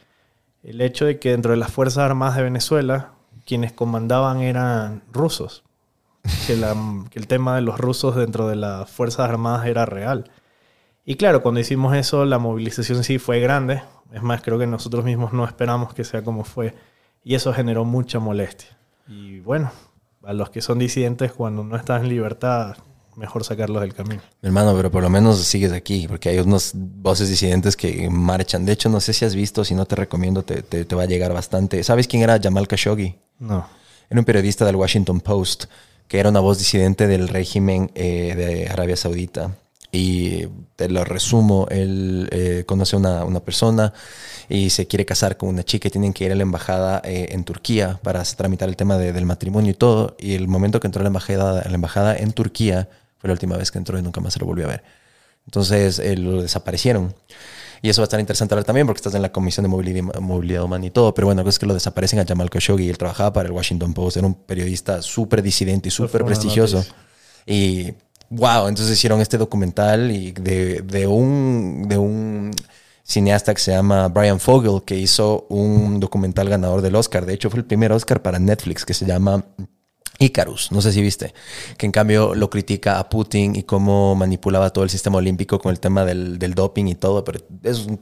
el 0.64 0.82
hecho 0.82 1.06
de 1.06 1.20
que 1.20 1.32
dentro 1.32 1.52
de 1.52 1.58
las 1.58 1.72
Fuerzas 1.72 2.00
Armadas 2.06 2.36
de 2.38 2.44
Venezuela 2.44 3.14
quienes 3.46 3.72
comandaban 3.74 4.42
eran 4.42 5.04
rusos. 5.12 5.64
Que, 6.46 6.56
la- 6.56 6.76
que 7.10 7.18
el 7.18 7.28
tema 7.28 7.56
de 7.56 7.62
los 7.62 7.80
rusos 7.80 8.16
dentro 8.16 8.48
de 8.48 8.56
las 8.56 8.90
Fuerzas 8.90 9.28
Armadas 9.30 9.66
era 9.66 9.86
real. 9.86 10.30
Y 11.06 11.16
claro, 11.16 11.42
cuando 11.42 11.60
hicimos 11.60 11.96
eso, 11.96 12.26
la 12.26 12.38
movilización 12.38 13.04
sí 13.04 13.18
fue 13.18 13.40
grande. 13.40 13.82
Es 14.14 14.22
más, 14.22 14.42
creo 14.42 14.60
que 14.60 14.68
nosotros 14.68 15.04
mismos 15.06 15.34
no 15.34 15.46
esperamos 15.46 15.94
que 15.96 16.04
sea 16.04 16.24
como 16.24 16.44
fue. 16.44 16.76
Y 17.24 17.34
eso 17.36 17.54
generó 17.54 17.86
mucha 17.86 18.20
molestia. 18.20 18.78
Y 19.08 19.40
bueno, 19.40 19.72
a 20.24 20.34
los 20.34 20.52
que 20.52 20.62
son 20.62 20.78
disidentes, 20.78 21.32
cuando 21.32 21.64
no 21.64 21.76
estás 21.76 22.04
en 22.04 22.10
libertad, 22.10 22.78
mejor 23.20 23.44
sacarlos 23.44 23.82
del 23.82 23.94
camino. 23.94 24.22
Mi 24.42 24.48
hermano, 24.48 24.74
pero 24.76 24.90
por 24.90 25.04
lo 25.04 25.10
menos 25.10 25.38
sigues 25.40 25.72
aquí, 25.72 26.08
porque 26.08 26.30
hay 26.30 26.40
unas 26.40 26.72
voces 26.74 27.30
disidentes 27.30 27.76
que 27.76 28.10
marchan. 28.10 28.66
De 28.66 28.72
hecho, 28.72 28.90
no 28.90 29.00
sé 29.00 29.14
si 29.14 29.26
has 29.26 29.36
visto, 29.36 29.64
si 29.64 29.76
no 29.76 29.86
te 29.86 29.96
recomiendo, 29.96 30.44
te, 30.44 30.64
te- 30.64 30.86
te 30.86 30.96
va 30.96 31.04
a 31.04 31.08
llegar 31.08 31.34
bastante. 31.34 31.84
¿Sabes 31.84 32.08
quién 32.08 32.24
era 32.24 32.40
Jamal 32.42 32.68
Khashoggi? 32.68 33.16
No. 33.40 33.68
Era 34.10 34.20
un 34.20 34.26
periodista 34.26 34.66
del 34.66 34.76
Washington 34.78 35.20
Post, 35.22 35.66
que 36.08 36.20
era 36.20 36.30
una 36.30 36.40
voz 36.40 36.58
disidente 36.58 37.06
del 37.06 37.28
régimen 37.28 37.92
eh, 37.94 38.34
de 38.36 38.68
Arabia 38.70 38.96
Saudita. 38.96 39.52
Y 39.92 40.46
te 40.76 40.88
lo 40.88 41.04
resumo, 41.04 41.66
él 41.72 42.30
eh, 42.32 42.64
conoce 42.68 42.96
a 42.96 43.00
una, 43.00 43.26
una 43.26 43.40
persona 43.40 43.92
y 44.48 44.70
se 44.70 44.86
quiere 44.86 45.04
casar 45.04 45.36
con 45.36 45.50
una 45.50 45.64
chica 45.64 45.88
y 45.88 45.92
tienen 45.92 46.14
que 46.14 46.26
ir 46.26 46.32
a 46.32 46.36
la 46.36 46.44
embajada 46.44 47.02
eh, 47.04 47.30
en 47.32 47.44
Turquía 47.44 48.00
para 48.04 48.22
tramitar 48.24 48.70
el 48.70 48.76
tema 48.76 48.98
de- 49.00 49.14
del 49.14 49.26
matrimonio 49.26 49.72
y 49.72 49.74
todo. 49.74 50.16
Y 50.20 50.36
el 50.36 50.48
momento 50.48 50.80
que 50.80 50.86
entró 50.86 51.02
a 51.02 51.04
la 51.06 51.08
embajada, 51.10 51.62
a 51.62 51.68
la 51.70 51.74
embajada 51.76 52.16
en 52.16 52.34
Turquía 52.34 52.88
fue 53.20 53.28
la 53.28 53.34
última 53.34 53.58
vez 53.58 53.70
que 53.72 53.78
entró 53.78 54.00
y 54.00 54.02
nunca 54.02 54.22
más 54.22 54.34
se 54.34 54.40
lo 54.40 54.46
volvió 54.46 54.66
a 54.66 54.70
ver. 54.70 54.84
Entonces 55.46 56.00
eh, 56.00 56.16
lo 56.18 56.42
desaparecieron. 56.42 57.14
Y 57.82 57.90
eso 57.90 58.02
va 58.02 58.04
a 58.04 58.08
estar 58.08 58.20
interesante 58.20 58.54
hablar 58.54 58.66
también 58.66 58.86
porque 58.86 58.98
estás 58.98 59.16
en 59.16 59.22
la 59.22 59.32
Comisión 59.32 59.64
de 59.64 59.70
Movilidad, 59.70 60.20
Movilidad 60.20 60.64
Humana 60.64 60.86
y 60.86 60.92
todo. 60.92 61.14
Pero 61.14 61.28
bueno, 61.28 61.48
es 61.48 61.60
que 61.60 61.66
lo 61.66 61.74
desaparecen 61.74 62.20
a 62.20 62.26
Jamal 62.26 62.50
Khashoggi. 62.50 62.90
Él 62.90 62.98
trabajaba 62.98 63.32
para 63.32 63.48
el 63.48 63.54
Washington 63.54 63.94
Post. 63.94 64.18
Era 64.18 64.28
un 64.28 64.34
periodista 64.34 65.02
súper 65.02 65.42
disidente 65.42 65.88
y 65.88 65.92
súper 65.92 66.26
prestigioso. 66.26 66.86
Y 67.46 67.94
wow, 68.30 68.68
entonces 68.68 68.98
hicieron 68.98 69.22
este 69.22 69.38
documental 69.38 70.12
y 70.12 70.34
de, 70.34 70.82
de 70.82 71.08
un, 71.08 71.86
de 71.88 71.98
un 71.98 72.52
cineasta 73.04 73.54
que 73.54 73.62
se 73.62 73.72
llama 73.72 74.08
Brian 74.10 74.40
Fogel 74.40 74.84
que 74.86 74.96
hizo 74.96 75.48
un 75.50 76.00
documental 76.00 76.50
ganador 76.50 76.82
del 76.82 76.96
Oscar. 76.96 77.26
De 77.26 77.34
hecho, 77.34 77.50
fue 77.50 77.60
el 77.60 77.66
primer 77.66 77.92
Oscar 77.92 78.22
para 78.22 78.40
Netflix 78.40 78.86
que 78.86 78.94
se 78.94 79.06
llama 79.06 79.46
Icarus, 80.20 80.72
no 80.72 80.82
sé 80.82 80.92
si 80.92 81.02
viste, 81.02 81.34
que 81.78 81.86
en 81.86 81.94
cambio 81.94 82.36
lo 82.36 82.50
critica 82.50 83.00
a 83.00 83.08
Putin 83.10 83.56
y 83.56 83.64
cómo 83.64 84.16
manipulaba 84.16 84.70
todo 84.72 84.84
el 84.84 84.90
sistema 84.90 85.18
olímpico 85.18 85.60
con 85.60 85.72
el 85.72 85.80
tema 85.80 86.04
del, 86.04 86.38
del 86.40 86.56
doping 86.56 86.86
y 86.88 86.96
todo, 86.96 87.24
pero 87.24 87.40
es, 87.64 87.86
un- 87.86 88.02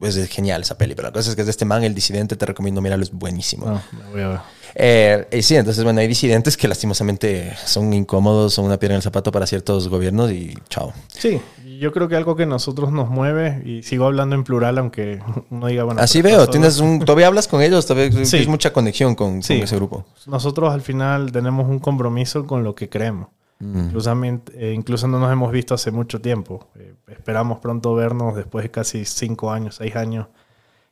es 0.00 0.28
genial 0.28 0.62
esa 0.62 0.78
peli, 0.78 0.94
pero 0.94 1.08
la 1.08 1.12
cosa 1.12 1.30
es 1.30 1.36
que 1.36 1.42
es 1.42 1.46
de 1.46 1.50
este 1.50 1.64
man, 1.64 1.84
el 1.84 1.94
disidente, 1.94 2.36
te 2.36 2.46
recomiendo 2.46 2.80
mirarlo, 2.80 3.04
es 3.04 3.12
buenísimo. 3.12 3.66
No, 3.66 3.72
la 3.98 4.10
voy 4.10 4.20
a 4.22 4.28
ver. 4.28 4.38
Eh, 4.74 5.26
y 5.32 5.42
sí, 5.42 5.56
entonces, 5.56 5.82
bueno, 5.82 6.00
hay 6.00 6.06
disidentes 6.06 6.56
que 6.56 6.68
lastimosamente 6.68 7.54
son 7.64 7.92
incómodos, 7.92 8.54
son 8.54 8.66
una 8.66 8.78
piedra 8.78 8.94
en 8.94 8.98
el 8.98 9.02
zapato 9.02 9.32
para 9.32 9.46
ciertos 9.46 9.88
gobiernos 9.88 10.30
y 10.30 10.54
chao. 10.68 10.92
Sí, 11.08 11.40
yo 11.80 11.90
creo 11.92 12.08
que 12.08 12.16
algo 12.16 12.36
que 12.36 12.46
nosotros 12.46 12.92
nos 12.92 13.08
mueve, 13.08 13.62
y 13.64 13.82
sigo 13.82 14.06
hablando 14.06 14.34
en 14.34 14.44
plural, 14.44 14.78
aunque 14.78 15.20
uno 15.50 15.66
diga, 15.66 15.84
bueno. 15.84 16.00
Así 16.00 16.22
veo, 16.22 16.48
tienes 16.48 16.78
un, 16.80 17.00
todavía 17.00 17.26
hablas 17.28 17.48
con 17.48 17.62
ellos, 17.62 17.86
todavía 17.86 18.10
Sí. 18.24 18.30
tienes 18.30 18.48
mucha 18.48 18.72
conexión 18.72 19.14
con, 19.14 19.34
con 19.34 19.42
Sí. 19.42 19.54
ese 19.54 19.76
grupo. 19.76 20.04
Nosotros 20.26 20.72
al 20.72 20.82
final 20.82 21.32
tenemos 21.32 21.68
un 21.68 21.78
compromiso 21.78 22.46
con 22.46 22.62
lo 22.62 22.74
que 22.74 22.88
creemos. 22.88 23.28
Inclusamente- 23.60 24.52
eh, 24.54 24.72
incluso 24.72 25.08
no 25.08 25.18
nos 25.18 25.32
hemos 25.32 25.50
visto 25.50 25.74
hace 25.74 25.90
mucho 25.90 26.20
tiempo. 26.20 26.68
Eh, 26.76 26.94
esperamos 27.08 27.58
pronto 27.60 27.94
vernos 27.94 28.36
después 28.36 28.62
de 28.62 28.70
casi 28.70 29.04
cinco 29.04 29.50
años, 29.50 29.76
seis 29.76 29.96
años 29.96 30.28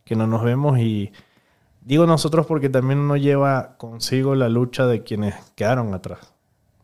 que 0.04 0.16
no 0.16 0.26
nos 0.26 0.42
vemos. 0.42 0.78
Y 0.78 1.12
digo 1.82 2.06
nosotros 2.06 2.46
porque 2.46 2.68
también 2.68 2.99
uno 3.00 3.16
lleva 3.16 3.76
consigo 3.78 4.35
la 4.35 4.49
lucha 4.49 4.87
de 4.87 5.02
quienes 5.04 5.35
quedaron 5.54 5.94
atrás, 5.94 6.32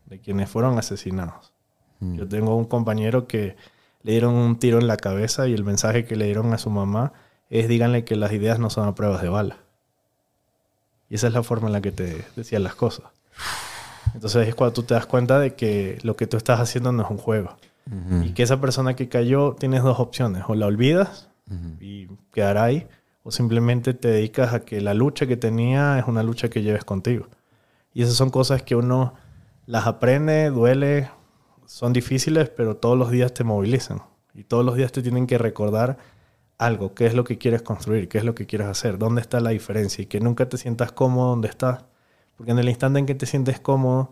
de 0.06 0.20
quienes 0.20 0.48
fueron 0.48 0.78
asesinados. 0.78 1.52
Yo 2.00 2.26
tengo 2.28 2.56
un 2.56 2.64
compañero 2.64 3.28
que 3.28 3.56
le 4.02 4.12
dieron 4.12 4.34
un 4.34 4.58
tiro 4.58 4.78
en 4.80 4.88
la 4.88 4.96
cabeza 4.96 5.46
y 5.46 5.54
el 5.54 5.62
mensaje 5.62 6.04
que 6.04 6.16
le 6.16 6.24
dieron 6.24 6.52
a 6.52 6.58
su 6.58 6.68
mamá 6.68 7.12
es 7.48 7.68
díganle 7.68 8.04
que 8.04 8.16
las 8.16 8.32
ideas 8.32 8.58
no 8.58 8.70
son 8.70 8.88
a 8.88 8.94
pruebas 8.96 9.22
de 9.22 9.28
bala. 9.28 9.58
Y 11.08 11.14
esa 11.14 11.28
es 11.28 11.32
la 11.32 11.42
forma 11.44 11.68
en 11.68 11.74
la 11.74 11.80
que 11.80 11.92
te 11.92 12.24
decían 12.34 12.62
las 12.64 12.74
cosas. 12.74 13.04
Entonces 14.14 14.48
es 14.48 14.54
cuando 14.54 14.72
tú 14.74 14.82
te 14.82 14.94
das 14.94 15.06
cuenta 15.06 15.38
de 15.38 15.54
que 15.54 15.98
lo 16.02 16.16
que 16.16 16.26
tú 16.26 16.36
estás 16.36 16.60
haciendo 16.60 16.92
no 16.92 17.02
es 17.02 17.10
un 17.10 17.18
juego. 17.18 17.56
Y 18.22 18.32
que 18.32 18.44
esa 18.44 18.60
persona 18.60 18.94
que 18.94 19.08
cayó 19.08 19.54
tienes 19.58 19.82
dos 19.82 19.98
opciones. 19.98 20.44
O 20.46 20.54
la 20.54 20.66
olvidas 20.66 21.28
y 21.80 22.08
quedará 22.32 22.64
ahí. 22.64 22.86
O 23.24 23.30
simplemente 23.30 23.94
te 23.94 24.08
dedicas 24.08 24.54
a 24.54 24.60
que 24.60 24.80
la 24.80 24.94
lucha 24.94 25.26
que 25.26 25.36
tenía 25.36 25.98
es 25.98 26.06
una 26.06 26.22
lucha 26.22 26.48
que 26.48 26.62
lleves 26.62 26.84
contigo. 26.84 27.28
Y 27.94 28.02
esas 28.02 28.14
son 28.14 28.30
cosas 28.30 28.62
que 28.62 28.76
uno 28.76 29.14
las 29.66 29.86
aprende, 29.86 30.50
duele, 30.50 31.10
son 31.66 31.92
difíciles, 31.92 32.48
pero 32.48 32.76
todos 32.76 32.98
los 32.98 33.10
días 33.10 33.34
te 33.34 33.44
movilizan. 33.44 34.02
Y 34.34 34.44
todos 34.44 34.64
los 34.64 34.76
días 34.76 34.92
te 34.92 35.02
tienen 35.02 35.26
que 35.26 35.38
recordar 35.38 35.98
algo, 36.58 36.94
qué 36.94 37.06
es 37.06 37.14
lo 37.14 37.24
que 37.24 37.38
quieres 37.38 37.62
construir, 37.62 38.08
qué 38.08 38.18
es 38.18 38.24
lo 38.24 38.34
que 38.34 38.46
quieres 38.46 38.68
hacer, 38.68 38.98
dónde 38.98 39.20
está 39.20 39.40
la 39.40 39.50
diferencia 39.50 40.02
y 40.02 40.06
que 40.06 40.20
nunca 40.20 40.48
te 40.48 40.56
sientas 40.56 40.92
cómodo 40.92 41.30
donde 41.30 41.48
estás. 41.48 41.84
Porque 42.36 42.52
en 42.52 42.58
el 42.58 42.68
instante 42.68 42.98
en 42.98 43.06
que 43.06 43.14
te 43.14 43.26
sientes 43.26 43.60
cómodo, 43.60 44.10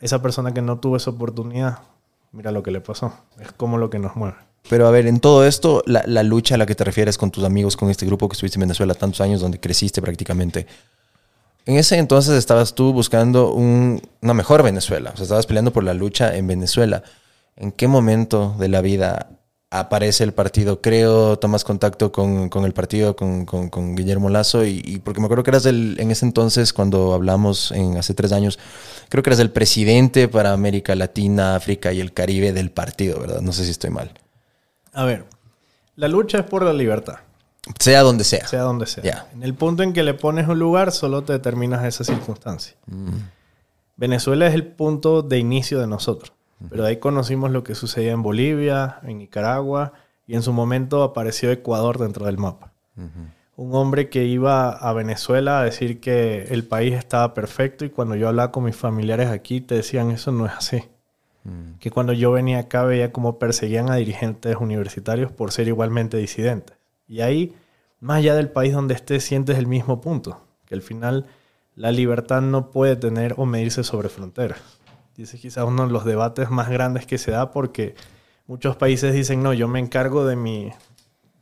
esa 0.00 0.20
persona 0.22 0.52
que 0.52 0.62
no 0.62 0.78
tuvo 0.78 0.96
esa 0.96 1.10
oportunidad, 1.10 1.78
mira 2.32 2.50
lo 2.50 2.62
que 2.62 2.70
le 2.70 2.80
pasó. 2.80 3.12
Es 3.40 3.52
como 3.52 3.78
lo 3.78 3.90
que 3.90 3.98
nos 3.98 4.16
mueve. 4.16 4.36
Pero 4.68 4.86
a 4.86 4.90
ver, 4.90 5.06
en 5.06 5.20
todo 5.20 5.46
esto, 5.46 5.82
la, 5.86 6.02
lucha 6.22 6.54
a 6.54 6.58
la 6.58 6.64
que 6.66 6.74
te 6.74 6.84
refieres 6.84 7.18
con 7.18 7.30
tus 7.30 7.44
amigos, 7.44 7.76
con 7.76 7.90
este 7.90 8.06
grupo 8.06 8.28
que 8.28 8.32
estuviste 8.32 8.56
en 8.56 8.62
Venezuela 8.62 8.94
tantos 8.94 9.20
años, 9.20 9.40
donde 9.40 9.60
creciste 9.60 10.00
prácticamente. 10.00 10.66
En 11.66 11.76
ese 11.76 11.96
entonces 11.98 12.34
estabas 12.34 12.74
tú 12.74 12.92
buscando 12.92 13.52
un- 13.52 14.00
una 14.22 14.34
mejor 14.34 14.62
Venezuela, 14.62 15.10
o 15.12 15.16
sea, 15.16 15.24
estabas 15.24 15.46
peleando 15.46 15.72
por 15.72 15.84
la 15.84 15.94
lucha 15.94 16.34
en 16.36 16.46
Venezuela. 16.46 17.02
¿En 17.56 17.72
qué 17.72 17.88
momento 17.88 18.54
de 18.58 18.68
la 18.68 18.80
vida 18.80 19.28
aparece 19.78 20.24
el 20.24 20.32
partido? 20.32 20.80
Creo, 20.80 21.38
tomas 21.38 21.64
contacto 21.64 22.10
con, 22.12 22.48
con 22.48 22.64
el 22.64 22.72
partido, 22.72 23.16
con, 23.16 23.44
con- 23.44 23.68
con 23.68 23.94
Guillermo 23.94 24.28
Lazo, 24.30 24.64
y, 24.64 24.82
y 24.84 24.98
porque 24.98 25.20
me 25.20 25.26
acuerdo 25.26 25.44
que 25.44 25.50
eras 25.50 25.66
el, 25.66 25.96
en 25.98 26.10
ese 26.10 26.24
entonces, 26.26 26.72
cuando 26.72 27.14
hablamos 27.14 27.70
en, 27.72 27.96
hace 27.96 28.14
tres 28.14 28.32
años, 28.32 28.58
creo 29.08 29.22
que 29.22 29.30
eras 29.30 29.40
el 29.40 29.50
presidente 29.50 30.28
para 30.28 30.52
América 30.52 30.94
Latina, 30.94 31.56
África 31.56 31.92
y 31.92 32.00
el 32.00 32.12
Caribe 32.12 32.52
del 32.52 32.70
partido, 32.70 33.20
¿verdad? 33.20 33.40
No 33.40 33.52
sé 33.52 33.64
si 33.64 33.70
estoy 33.70 33.90
mal. 33.90 34.10
A 34.92 35.04
ver, 35.04 35.24
la 35.96 36.08
lucha 36.08 36.38
es 36.38 36.44
por 36.44 36.62
la 36.64 36.72
libertad, 36.72 37.16
Sea 37.78 38.02
donde 38.02 38.24
sea. 38.24 38.46
sea 38.46 38.62
donde 38.62 38.86
sea. 38.86 39.26
En 39.34 39.42
el 39.42 39.54
punto 39.54 39.82
en 39.82 39.92
que 39.92 40.02
le 40.02 40.14
pones 40.14 40.46
un 40.48 40.58
lugar, 40.58 40.92
solo 40.92 41.22
te 41.24 41.32
determinas 41.32 41.84
esa 41.84 42.04
circunstancia. 42.04 42.74
Venezuela 43.96 44.46
es 44.46 44.54
el 44.54 44.66
punto 44.66 45.22
de 45.22 45.38
inicio 45.38 45.78
de 45.80 45.86
nosotros. 45.86 46.32
Pero 46.70 46.82
de 46.82 46.88
ahí 46.90 46.96
conocimos 46.98 47.50
lo 47.50 47.64
que 47.64 47.74
sucedía 47.74 48.12
en 48.12 48.22
Bolivia, 48.22 48.98
en 49.02 49.18
Nicaragua 49.18 49.92
y 50.26 50.34
en 50.34 50.42
su 50.42 50.52
momento 50.52 51.02
apareció 51.02 51.50
Ecuador 51.50 51.98
dentro 51.98 52.26
del 52.26 52.38
mapa. 52.38 52.72
Un 53.56 53.74
hombre 53.74 54.08
que 54.08 54.24
iba 54.24 54.70
a 54.70 54.92
Venezuela 54.92 55.60
a 55.60 55.64
decir 55.64 56.00
que 56.00 56.44
el 56.44 56.64
país 56.64 56.94
estaba 56.94 57.34
perfecto 57.34 57.84
y 57.84 57.90
cuando 57.90 58.16
yo 58.16 58.28
hablaba 58.28 58.50
con 58.52 58.64
mis 58.64 58.76
familiares 58.76 59.28
aquí 59.28 59.60
te 59.60 59.76
decían 59.76 60.10
eso 60.10 60.32
no 60.32 60.46
es 60.46 60.52
así. 60.52 60.84
Que 61.78 61.90
cuando 61.90 62.14
yo 62.14 62.32
venía 62.32 62.60
acá 62.60 62.84
veía 62.84 63.12
cómo 63.12 63.38
perseguían 63.38 63.90
a 63.90 63.96
dirigentes 63.96 64.56
universitarios 64.56 65.30
por 65.30 65.52
ser 65.52 65.68
igualmente 65.68 66.16
disidentes. 66.16 66.76
Y 67.06 67.20
ahí, 67.20 67.54
más 68.00 68.18
allá 68.18 68.34
del 68.34 68.48
país 68.48 68.72
donde 68.72 68.94
estés, 68.94 69.24
sientes 69.24 69.58
el 69.58 69.66
mismo 69.66 70.00
punto. 70.00 70.40
Que 70.64 70.74
al 70.74 70.80
final 70.80 71.26
la 71.76 71.92
libertad 71.92 72.40
no 72.40 72.70
puede 72.70 72.96
tener 72.96 73.34
o 73.36 73.44
medirse 73.44 73.84
sobre 73.84 74.08
fronteras. 74.08 74.58
Y 75.16 75.22
ese 75.22 75.36
es 75.36 75.42
quizás 75.42 75.64
uno 75.64 75.86
de 75.86 75.92
los 75.92 76.04
debates 76.04 76.50
más 76.50 76.68
grandes 76.68 77.06
que 77.06 77.18
se 77.18 77.30
da 77.30 77.52
porque 77.52 77.94
muchos 78.46 78.76
países 78.76 79.14
dicen, 79.14 79.42
no, 79.42 79.52
yo 79.52 79.68
me 79.68 79.78
encargo 79.78 80.26
de 80.26 80.36
mi 80.36 80.72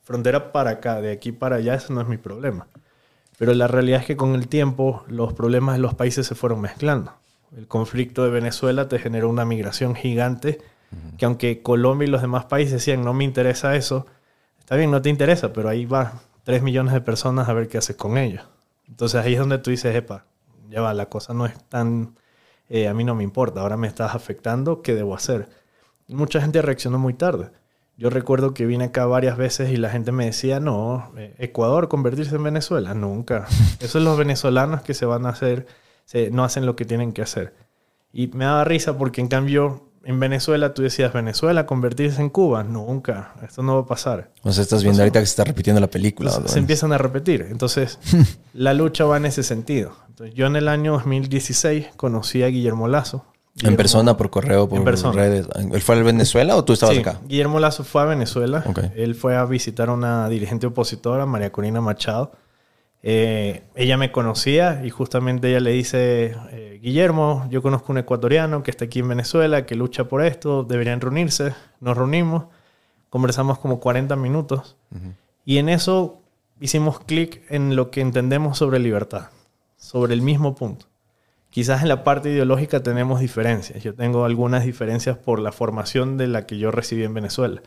frontera 0.02 0.52
para 0.52 0.70
acá, 0.70 1.00
de 1.00 1.12
aquí 1.12 1.32
para 1.32 1.56
allá, 1.56 1.74
eso 1.74 1.92
no 1.92 2.00
es 2.00 2.08
mi 2.08 2.18
problema. 2.18 2.66
Pero 3.38 3.54
la 3.54 3.66
realidad 3.66 4.00
es 4.00 4.06
que 4.06 4.16
con 4.16 4.34
el 4.34 4.48
tiempo 4.48 5.04
los 5.08 5.32
problemas 5.32 5.76
de 5.76 5.80
los 5.80 5.94
países 5.94 6.26
se 6.26 6.34
fueron 6.34 6.60
mezclando. 6.60 7.14
El 7.56 7.66
conflicto 7.66 8.24
de 8.24 8.30
Venezuela 8.30 8.88
te 8.88 8.98
generó 8.98 9.28
una 9.28 9.44
migración 9.44 9.94
gigante 9.94 10.60
que 11.16 11.24
aunque 11.24 11.62
Colombia 11.62 12.06
y 12.06 12.10
los 12.10 12.20
demás 12.20 12.44
países 12.44 12.72
decían 12.74 13.04
no 13.04 13.14
me 13.14 13.24
interesa 13.24 13.76
eso, 13.76 14.06
está 14.58 14.76
bien, 14.76 14.90
no 14.90 15.00
te 15.00 15.08
interesa, 15.08 15.52
pero 15.52 15.68
ahí 15.68 15.86
va 15.86 16.20
3 16.44 16.62
millones 16.62 16.92
de 16.92 17.00
personas 17.00 17.48
a 17.48 17.52
ver 17.52 17.68
qué 17.68 17.78
haces 17.78 17.96
con 17.96 18.18
ellos. 18.18 18.44
Entonces 18.88 19.24
ahí 19.24 19.34
es 19.34 19.38
donde 19.38 19.58
tú 19.58 19.70
dices, 19.70 19.94
epa, 19.94 20.26
ya 20.68 20.80
va, 20.82 20.92
la 20.92 21.06
cosa 21.06 21.32
no 21.32 21.46
es 21.46 21.54
tan, 21.68 22.16
eh, 22.74 22.88
a 22.88 22.94
mí 22.94 23.04
no 23.04 23.14
me 23.14 23.22
importa, 23.22 23.60
ahora 23.60 23.76
me 23.76 23.86
estás 23.86 24.14
afectando, 24.14 24.80
¿qué 24.80 24.94
debo 24.94 25.14
hacer? 25.14 25.50
Mucha 26.08 26.40
gente 26.40 26.62
reaccionó 26.62 26.98
muy 26.98 27.12
tarde. 27.12 27.50
Yo 27.98 28.08
recuerdo 28.08 28.54
que 28.54 28.64
vine 28.64 28.84
acá 28.84 29.04
varias 29.04 29.36
veces 29.36 29.70
y 29.70 29.76
la 29.76 29.90
gente 29.90 30.10
me 30.10 30.24
decía, 30.24 30.58
no, 30.58 31.12
eh, 31.18 31.34
Ecuador 31.36 31.88
convertirse 31.88 32.34
en 32.34 32.44
Venezuela, 32.44 32.94
nunca. 32.94 33.46
Eso 33.80 33.98
es 33.98 34.04
los 34.04 34.16
venezolanos 34.16 34.80
que 34.80 34.94
se 34.94 35.04
van 35.04 35.26
a 35.26 35.28
hacer, 35.28 35.66
se, 36.06 36.30
no 36.30 36.44
hacen 36.44 36.64
lo 36.64 36.74
que 36.74 36.86
tienen 36.86 37.12
que 37.12 37.20
hacer. 37.20 37.54
Y 38.10 38.28
me 38.28 38.46
daba 38.46 38.64
risa 38.64 38.96
porque 38.96 39.20
en 39.20 39.28
cambio 39.28 39.90
en 40.02 40.18
Venezuela 40.18 40.72
tú 40.72 40.80
decías, 40.80 41.12
Venezuela 41.12 41.66
convertirse 41.66 42.22
en 42.22 42.30
Cuba, 42.30 42.64
nunca, 42.64 43.34
esto 43.42 43.62
no 43.62 43.74
va 43.74 43.82
a 43.82 43.86
pasar. 43.86 44.32
O 44.44 44.50
sea, 44.50 44.62
estás 44.62 44.82
viendo 44.82 45.02
ahorita 45.02 45.20
que 45.20 45.26
se 45.26 45.32
está 45.32 45.44
repitiendo 45.44 45.78
la 45.78 45.88
película. 45.88 46.30
Se 46.46 46.58
empiezan 46.58 46.94
a 46.94 46.98
repetir. 46.98 47.46
Entonces, 47.50 47.98
la 48.54 48.72
lucha 48.72 49.04
va 49.04 49.18
en 49.18 49.26
ese 49.26 49.42
sentido. 49.42 49.94
Entonces, 50.22 50.38
yo 50.38 50.46
en 50.46 50.54
el 50.56 50.68
año 50.68 50.92
2016 50.92 51.88
conocí 51.96 52.42
a 52.42 52.46
Guillermo 52.48 52.86
Lazo. 52.86 53.24
En 53.54 53.54
Guillermo- 53.56 53.76
persona, 53.76 54.16
por 54.16 54.30
correo, 54.30 54.68
por 54.68 54.78
En 54.78 54.84
persona. 54.84 55.12
redes. 55.14 55.48
¿Él 55.72 55.82
fue 55.82 55.98
a 55.98 56.02
Venezuela 56.02 56.54
o 56.56 56.64
tú 56.64 56.72
estabas 56.74 56.94
Sí, 56.94 57.00
acá? 57.00 57.20
Guillermo 57.26 57.58
Lazo 57.58 57.82
fue 57.84 58.02
a 58.02 58.04
Venezuela. 58.06 58.62
Ok. 58.66 58.78
Él 58.94 59.14
fue 59.14 59.36
a 59.36 59.44
visitar 59.44 59.88
a 59.88 59.92
una 59.92 60.28
dirigente 60.28 60.66
opositora, 60.68 61.26
María 61.26 61.50
Corina 61.50 61.80
Machado. 61.80 62.32
Eh, 63.02 63.64
ella 63.74 63.96
me 63.96 64.12
conocía 64.12 64.82
y 64.84 64.90
justamente 64.90 65.48
ella 65.50 65.58
le 65.58 65.72
dice, 65.72 66.36
eh, 66.52 66.78
Guillermo, 66.80 67.46
yo 67.50 67.60
conozco 67.60 67.90
un 67.90 67.98
ecuatoriano 67.98 68.62
que 68.62 68.70
está 68.70 68.84
aquí 68.84 69.00
en 69.00 69.08
Venezuela, 69.08 69.66
que 69.66 69.74
lucha 69.74 70.04
por 70.04 70.24
esto, 70.24 70.62
deberían 70.62 71.00
reunirse. 71.00 71.52
Nos 71.80 71.96
reunimos, 71.96 72.44
conversamos 73.10 73.58
como 73.58 73.80
40 73.80 74.14
minutos 74.14 74.76
y 75.44 75.58
en 75.58 75.68
eso 75.68 76.20
hicimos 76.60 77.00
clic 77.00 77.42
en 77.50 77.74
lo 77.74 77.90
que 77.90 78.00
entendemos 78.00 78.56
sobre 78.56 78.78
libertad, 78.78 79.30
sobre 79.82 80.14
el 80.14 80.22
mismo 80.22 80.54
punto. 80.54 80.86
Quizás 81.50 81.82
en 81.82 81.88
la 81.88 82.04
parte 82.04 82.30
ideológica 82.30 82.82
tenemos 82.82 83.20
diferencias. 83.20 83.82
Yo 83.82 83.94
tengo 83.94 84.24
algunas 84.24 84.64
diferencias 84.64 85.18
por 85.18 85.38
la 85.38 85.52
formación 85.52 86.16
de 86.16 86.28
la 86.28 86.46
que 86.46 86.56
yo 86.56 86.70
recibí 86.70 87.04
en 87.04 87.12
Venezuela. 87.12 87.60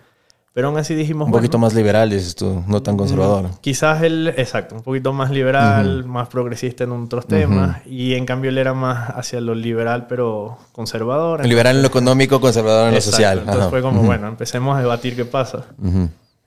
Pero 0.54 0.70
aún 0.70 0.78
así 0.78 0.96
dijimos... 0.96 1.26
Un 1.26 1.32
bueno, 1.32 1.44
poquito 1.44 1.60
más 1.60 1.74
liberal, 1.74 2.10
dices 2.10 2.34
tú, 2.34 2.64
no 2.68 2.82
tan 2.82 2.96
conservador. 2.96 3.50
Quizás 3.60 4.02
él, 4.02 4.34
exacto, 4.38 4.76
un 4.76 4.82
poquito 4.82 5.12
más 5.12 5.30
liberal, 5.30 6.06
más 6.06 6.30
progresista 6.30 6.86
en 6.86 6.94
otros 6.94 7.28
temas. 7.28 7.86
Y 7.86 8.14
en 8.14 8.26
cambio 8.26 8.50
él 8.50 8.58
era 8.58 8.74
más 8.74 9.10
hacia 9.10 9.42
lo 9.42 9.54
liberal, 9.54 10.08
pero 10.08 10.58
conservador. 10.72 11.46
Liberal 11.46 11.76
en 11.76 11.82
lo 11.82 11.90
económico, 11.90 12.40
conservador 12.40 12.88
en 12.88 12.96
lo 12.96 13.02
social. 13.02 13.40
Entonces 13.40 13.64
Ajá. 13.64 13.70
fue 13.70 13.82
como, 13.82 14.02
bueno, 14.04 14.30
empecemos 14.30 14.78
a 14.78 14.80
debatir 14.80 15.18
qué 15.18 15.26
pasa. 15.26 15.66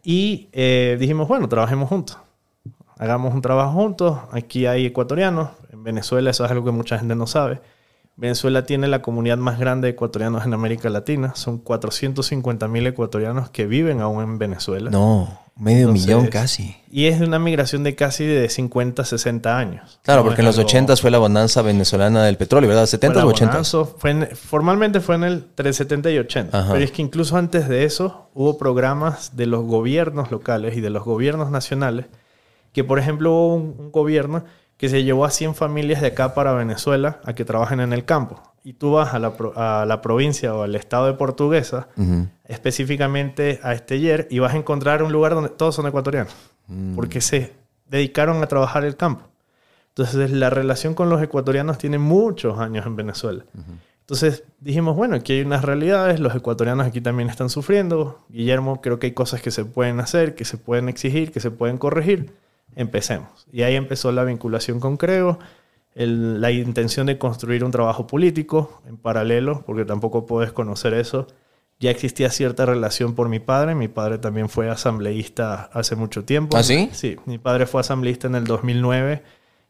Y 0.02 0.48
eh, 0.52 0.96
dijimos, 0.98 1.28
bueno, 1.28 1.46
trabajemos 1.46 1.90
juntos. 1.90 2.16
Hagamos 2.99 3.33
un 3.35 3.43
trabajo 3.43 3.73
juntos. 3.73 4.19
Aquí 4.33 4.67
hay 4.67 4.87
ecuatorianos. 4.87 5.50
En 5.73 5.85
Venezuela 5.85 6.31
eso 6.31 6.45
es 6.45 6.50
algo 6.50 6.64
que 6.64 6.73
mucha 6.73 6.99
gente 6.99 7.14
no 7.14 7.26
sabe. 7.26 7.61
Venezuela 8.17 8.67
tiene 8.67 8.88
la 8.88 9.00
comunidad 9.00 9.38
más 9.38 9.61
grande 9.61 9.87
de 9.87 9.93
ecuatorianos 9.93 10.45
en 10.45 10.52
América 10.52 10.90
Latina. 10.90 11.35
Son 11.37 11.59
450 11.59 12.67
mil 12.67 12.85
ecuatorianos 12.87 13.49
que 13.50 13.67
viven 13.67 14.00
aún 14.00 14.25
en 14.25 14.38
Venezuela. 14.38 14.90
No, 14.90 15.38
medio 15.55 15.83
Entonces, 15.90 16.07
millón 16.09 16.26
casi. 16.26 16.76
Y 16.90 17.07
es 17.07 17.21
de 17.21 17.26
una 17.26 17.38
migración 17.38 17.85
de 17.85 17.95
casi 17.95 18.26
de 18.26 18.49
50, 18.49 19.05
60 19.05 19.57
años. 19.57 20.00
Claro, 20.02 20.23
No 20.23 20.26
porque 20.26 20.40
en 20.40 20.47
los 20.47 20.59
algo- 20.59 20.67
80 20.67 20.97
fue 20.97 21.12
la 21.12 21.19
bonanza 21.19 21.62
venezolana 21.62 22.25
del 22.25 22.37
petróleo, 22.37 22.69
¿verdad? 22.69 22.88
fue 22.88 22.99
¿70 22.99 23.14
la 23.14 23.25
o 23.25 23.28
80? 23.28 23.52
bonanza, 23.52 23.85
fue 23.85 24.11
en- 24.11 24.28
formalmente 24.35 24.99
fue 25.00 25.14
en 25.14 25.23
el 25.23 25.45
370 25.55 26.11
y 26.11 26.19
80. 26.19 26.59
Ajá. 26.59 26.73
Pero 26.73 26.85
es 26.85 26.90
que 26.90 27.02
incluso 27.02 27.37
antes 27.37 27.69
de 27.69 27.85
eso 27.85 28.31
hubo 28.35 28.59
programas 28.59 29.37
de 29.37 29.47
los 29.47 29.64
gobiernos 29.64 30.33
locales 30.33 30.76
y 30.76 30.81
de 30.81 30.90
los 30.90 31.05
gobiernos 31.05 31.52
nacionales 31.52 32.07
que, 32.72 32.84
por 32.84 32.98
ejemplo, 32.98 33.32
hubo 33.32 33.54
un, 33.54 33.75
un 33.78 33.92
gobierno 33.92 34.44
que 34.78 34.88
se 34.88 35.02
llevó 35.02 35.25
a 35.25 35.30
100 35.30 35.54
familias 35.56 36.00
de 36.00 36.06
acá 36.06 36.34
para 36.34 36.52
Venezuela 36.52 37.20
a 37.25 37.34
que 37.34 37.44
trabajen 37.44 37.80
en 37.80 37.92
el 37.92 38.04
campo. 38.04 38.40
Y 38.62 38.75
tú 38.75 38.92
vas 38.92 39.12
a 39.12 39.18
la, 39.18 39.34
a 39.56 39.84
la 39.87 40.00
provincia 40.00 40.54
o 40.54 40.62
al 40.62 40.75
estado 40.75 41.06
de 41.06 41.14
Portuguesa, 41.14 41.88
específicamente 42.46 43.60
a 43.62 43.72
Esteller, 43.72 44.28
y 44.30 44.38
vas 44.38 44.54
a 44.54 44.56
encontrar 44.56 45.02
un 45.02 45.10
lugar 45.10 45.34
donde 45.34 45.50
todos 45.50 45.75
son 45.75 45.87
ecuatorianos, 45.87 46.34
porque 46.94 47.20
se 47.20 47.54
dedicaron 47.88 48.42
a 48.42 48.46
trabajar 48.46 48.84
el 48.84 48.96
campo. 48.96 49.25
Entonces 49.88 50.30
la 50.30 50.50
relación 50.50 50.94
con 50.94 51.08
los 51.08 51.20
ecuatorianos 51.22 51.78
tiene 51.78 51.98
muchos 51.98 52.58
años 52.58 52.87
en 52.87 52.94
Venezuela. 52.94 53.44
Entonces 54.00 54.44
dijimos, 54.60 54.96
bueno, 54.96 55.16
aquí 55.16 55.32
hay 55.34 55.40
unas 55.42 55.64
realidades, 55.64 56.20
los 56.20 56.34
ecuatorianos 56.34 56.87
aquí 56.87 57.00
también 57.00 57.28
están 57.30 57.50
sufriendo. 57.50 58.25
Guillermo, 58.28 58.80
creo 58.80 58.98
que 58.98 59.08
hay 59.08 59.12
cosas 59.12 59.42
que 59.42 59.50
se 59.50 59.64
pueden 59.64 59.98
hacer, 59.98 60.34
que 60.34 60.44
se 60.44 60.56
pueden 60.56 60.88
exigir, 60.88 61.32
que 61.32 61.40
se 61.40 61.50
pueden 61.50 61.78
corregir. 61.78 62.32
Empecemos. 62.78 63.47
Y 63.52 63.62
ahí 63.62 63.75
empezó 63.75 64.12
la 64.12 64.25
vinculación 64.25 64.78
con 64.80 64.97
Creo, 64.97 65.38
el- 65.94 66.40
la 66.40 66.50
intención 66.52 67.06
de 67.06 67.18
construir 67.18 67.64
un 67.64 67.70
trabajo 67.73 68.06
político 68.06 68.80
en 68.87 68.97
paralelo, 68.97 69.64
porque 69.66 69.85
tampoco 69.85 70.26
puedes 70.26 70.52
conocer 70.52 70.94
eso. 70.94 71.26
Ya 71.80 71.90
existía 71.90 72.30
cierta 72.30 72.66
relación 72.66 73.14
por 73.14 73.28
mi 73.28 73.40
padre. 73.40 73.75
Mi 73.75 73.88
padre 73.88 74.18
también 74.18 74.49
fue 74.49 74.70
asambleísta 74.70 75.70
hace 75.73 75.97
mucho 75.97 76.25
tiempo. 76.25 76.56
¿Ah, 76.56 76.62
sí? 76.62 76.88
Sí, 76.92 77.16
mi 77.26 77.38
padre 77.38 77.66
fue 77.66 77.80
asambleísta 77.80 78.26
en 78.28 78.35
el 78.37 78.44
2009 78.44 79.23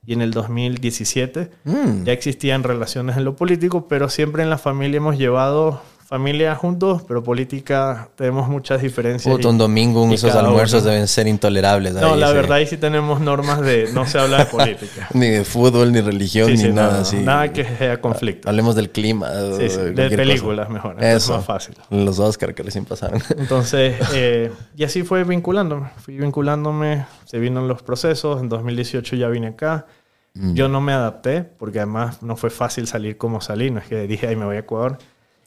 y 0.06 0.12
en 0.12 0.22
el 0.22 0.30
2017. 0.30 1.50
Mm. 1.64 2.04
Ya 2.04 2.12
existían 2.12 2.62
relaciones 2.62 3.16
en 3.16 3.24
lo 3.24 3.36
político, 3.36 3.88
pero 3.88 4.08
siempre 4.08 4.42
en 4.42 4.50
la 4.50 4.58
familia 4.58 4.98
hemos 4.98 5.18
llevado 5.18 5.82
familia 6.08 6.54
juntos, 6.54 7.02
pero 7.06 7.22
política 7.22 8.08
tenemos 8.16 8.48
muchas 8.48 8.80
diferencias. 8.80 9.38
Y- 9.38 9.46
un 9.46 9.58
domingo 9.58 10.10
y 10.10 10.14
esos 10.14 10.34
almuerzos 10.34 10.80
uno- 10.82 10.92
deben 10.92 11.06
ser 11.06 11.26
intolerables. 11.26 11.92
No, 11.92 12.14
ahí, 12.14 12.20
la 12.20 12.28
sí. 12.28 12.34
verdad 12.34 12.52
ahí 12.52 12.66
sí 12.66 12.78
tenemos 12.78 13.20
normas 13.20 13.60
de 13.60 13.90
no 13.92 14.06
se 14.06 14.18
habla 14.18 14.38
de 14.38 14.44
política. 14.50 15.08
Ni 15.12 15.28
de 15.28 15.44
fútbol, 15.44 15.92
ni 15.92 16.00
religión, 16.00 16.46
Sí, 16.46 16.52
ni 16.52 16.58
sí, 16.62 16.68
nada 16.72 16.92
no, 16.94 16.98
así. 17.00 17.16
Nada 17.18 17.52
que 17.52 17.62
sea 17.62 18.00
conflicto. 18.00 18.48
Hablemos 18.48 18.74
del 18.74 18.88
clima. 18.88 19.30
De 19.30 20.10
películas 20.16 20.68
cosa. 20.68 20.72
mejor, 20.74 21.04
es 21.04 21.24
Eso. 21.24 21.36
más 21.36 21.44
fácil. 21.44 21.74
Los 21.90 22.18
Oscar 22.18 22.54
que 22.54 22.62
recién 22.62 22.86
pasaron. 22.86 23.20
Entonces, 23.36 23.96
eh, 24.14 24.50
y 24.76 24.84
así 24.84 25.02
fue 25.02 25.24
vinculándome. 25.24 25.90
Fui 25.98 26.16
vinculándome, 26.16 27.04
se 27.26 27.38
vino 27.38 27.60
los 27.60 27.82
procesos. 27.82 28.40
En 28.40 28.48
2018 28.48 29.14
ya 29.16 29.28
vine 29.28 29.48
acá. 29.48 29.84
Mm. 30.32 30.54
Yo 30.54 30.68
no 30.68 30.80
me 30.80 30.94
adapté, 30.94 31.42
porque 31.42 31.80
además 31.80 32.22
no 32.22 32.34
fue 32.36 32.48
fácil 32.48 32.86
salir 32.86 33.18
como 33.18 33.42
salí. 33.42 33.70
No 33.70 33.80
es 33.80 33.86
que 33.88 34.06
dije, 34.06 34.26
ay, 34.26 34.36
me 34.36 34.46
voy 34.46 34.56
a 34.56 34.60
Ecuador. 34.60 34.96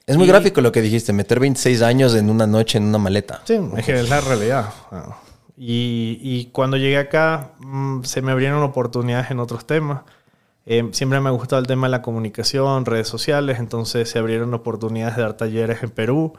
Es 0.05 0.17
muy 0.17 0.25
Y- 0.25 0.29
gráfico 0.29 0.61
lo 0.61 0.71
que 0.71 0.81
dijiste, 0.81 1.13
meter 1.13 1.39
26 1.39 1.81
años 1.81 2.15
en 2.15 2.29
una 2.29 2.47
noche 2.47 2.77
en 2.77 2.85
una 2.85 2.97
maleta. 2.97 3.41
Sí, 3.45 3.59
es 3.87 4.09
la 4.09 4.21
realidad. 4.21 4.65
Y, 5.57 6.17
y 6.21 6.45
cuando 6.51 6.77
llegué 6.77 6.97
acá, 6.97 7.51
mm, 7.59 8.03
se 8.03 8.21
me 8.21 8.31
abrieron 8.31 8.63
oportunidades 8.63 9.29
en 9.31 9.39
otros 9.39 9.65
temas. 9.67 10.01
Eh, 10.65 10.89
siempre 10.91 11.19
me 11.19 11.29
ha 11.29 11.31
gustado 11.31 11.59
el 11.59 11.67
tema 11.67 11.87
de 11.87 11.91
la 11.91 12.01
comunicación, 12.01 12.85
redes 12.85 13.07
sociales, 13.07 13.59
entonces 13.59 14.09
se 14.09 14.19
abrieron 14.19 14.53
oportunidades 14.53 15.15
de 15.15 15.21
dar 15.23 15.33
talleres 15.33 15.81
en 15.83 15.89
Perú, 15.91 16.33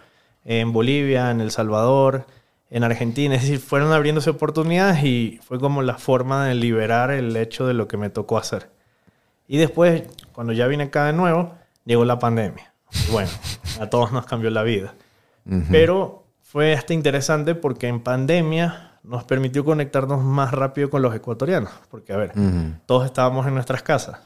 en 0.45 0.73
Bolivia, 0.73 1.31
en 1.31 1.41
El 1.41 1.51
Salvador, 1.51 2.27
en 2.71 2.85
Argentina. 2.85 3.35
Es 3.35 3.43
decir, 3.43 3.59
fueron 3.61 3.93
abriéndose 3.93 4.31
oportunidades 4.31 5.05
y 5.05 5.41
fue 5.45 5.59
como 5.61 5.83
la 5.83 5.99
forma 5.99 6.47
de 6.47 6.55
liberar 6.55 7.11
el 7.11 7.37
hecho 7.37 7.67
de 7.67 7.75
lo 7.75 7.87
que 7.89 7.97
me 7.97 8.11
tocó 8.11 8.39
hacer. 8.39 8.71
Y 9.49 9.59
después, 9.59 10.05
cuando 10.33 10.53
ya 10.53 10.67
vine 10.67 10.85
acá 10.85 11.07
de 11.07 11.13
nuevo, 11.13 11.55
llegó 11.85 12.05
la 12.05 12.19
pandemia. 12.19 12.72
Bueno, 13.11 13.31
a 13.81 13.89
todos 13.89 14.13
nos 14.13 14.27
cambió 14.27 14.51
la 14.51 14.63
vida. 14.63 14.95
Pero 15.71 16.25
fue 16.41 16.73
hasta 16.73 16.95
interesante 16.95 17.55
porque 17.55 17.89
en 17.89 18.01
pandemia 18.01 18.99
nos 19.03 19.25
permitió 19.25 19.65
conectarnos 19.65 20.23
más 20.23 20.53
rápido 20.53 20.89
con 20.91 21.03
los 21.03 21.15
ecuatorianos. 21.15 21.73
Porque, 21.91 22.13
a 22.13 22.17
ver, 22.17 22.33
todos 22.87 23.05
estábamos 23.05 23.47
en 23.47 23.55
nuestras 23.55 23.83
casas. 23.83 24.21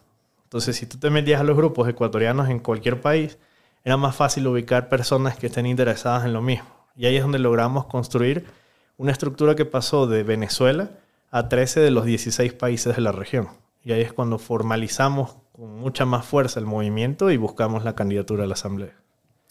Entonces, 0.45 0.77
si 0.77 0.87
tú 0.87 0.99
te 0.99 1.11
metías 1.11 1.41
a 1.41 1.45
los 1.45 1.57
grupos 1.57 1.89
ecuatorianos 1.89 2.49
en 2.49 2.59
cualquier 2.59 3.01
país, 3.01 3.39
era 3.85 3.97
más 3.97 4.15
fácil 4.15 4.47
ubicar 4.47 4.89
personas 4.89 5.37
que 5.37 5.47
estén 5.47 5.67
interesadas 5.67 6.25
en 6.25 6.33
lo 6.33 6.43
mismo. 6.43 6.69
Y 6.97 7.07
ahí 7.07 7.17
es 7.17 7.23
donde 7.23 7.39
logramos 7.39 7.87
construir 7.87 8.47
una 8.97 9.13
estructura 9.13 9.55
que 9.55 9.65
pasó 9.65 10.07
de 10.07 10.23
Venezuela 10.23 10.91
a 11.31 11.49
13 11.49 11.81
de 11.81 11.91
los 11.91 12.05
16 12.05 12.53
países 12.55 12.97
de 12.97 13.03
la 13.03 13.13
región. 13.13 13.49
Y 13.85 13.93
ahí 13.93 14.01
es 14.01 14.13
cuando 14.13 14.39
formalizamos 14.39 15.37
con 15.57 15.77
mucha 15.79 16.05
más 16.05 16.27
fuerza 16.27 16.61
el 16.61 16.67
movimiento 16.67 17.31
y 17.31 17.37
buscamos 17.39 17.83
la 17.85 17.95
candidatura 17.95 18.45
a 18.45 18.47
la 18.47 18.55
Asamblea. 18.55 18.93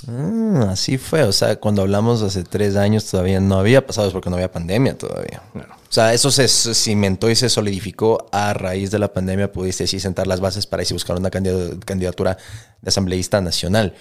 Ah, 0.08 0.68
así 0.72 0.98
fue. 1.00 1.24
O 1.24 1.32
sea, 1.32 1.56
cuando 1.56 1.82
hablamos 1.82 2.22
hace 2.22 2.44
tres 2.44 2.76
años 2.76 3.10
todavía 3.10 3.40
no 3.40 3.58
había 3.58 3.86
pasado, 3.88 4.08
es 4.08 4.14
porque 4.14 4.30
no 4.30 4.36
había 4.36 4.52
pandemia 4.52 4.96
todavía. 4.98 5.42
Claro. 5.52 5.74
O 5.74 5.92
sea, 5.96 6.14
eso 6.14 6.30
se 6.30 6.48
cimentó 6.48 7.30
y 7.30 7.36
se 7.36 7.50
solidificó 7.50 8.28
a 8.32 8.54
raíz 8.54 8.92
de 8.92 9.00
la 9.00 9.12
pandemia. 9.14 9.52
Pudiste 9.52 9.88
sí 9.88 10.00
sentar 10.00 10.28
las 10.28 10.42
bases 10.42 10.68
para 10.68 10.84
así 10.84 10.94
buscar 10.94 11.18
una 11.18 11.32
candid- 11.32 11.80
candidatura 11.86 12.38
de 12.82 12.90
asambleísta 12.90 13.42
nacional. 13.42 13.96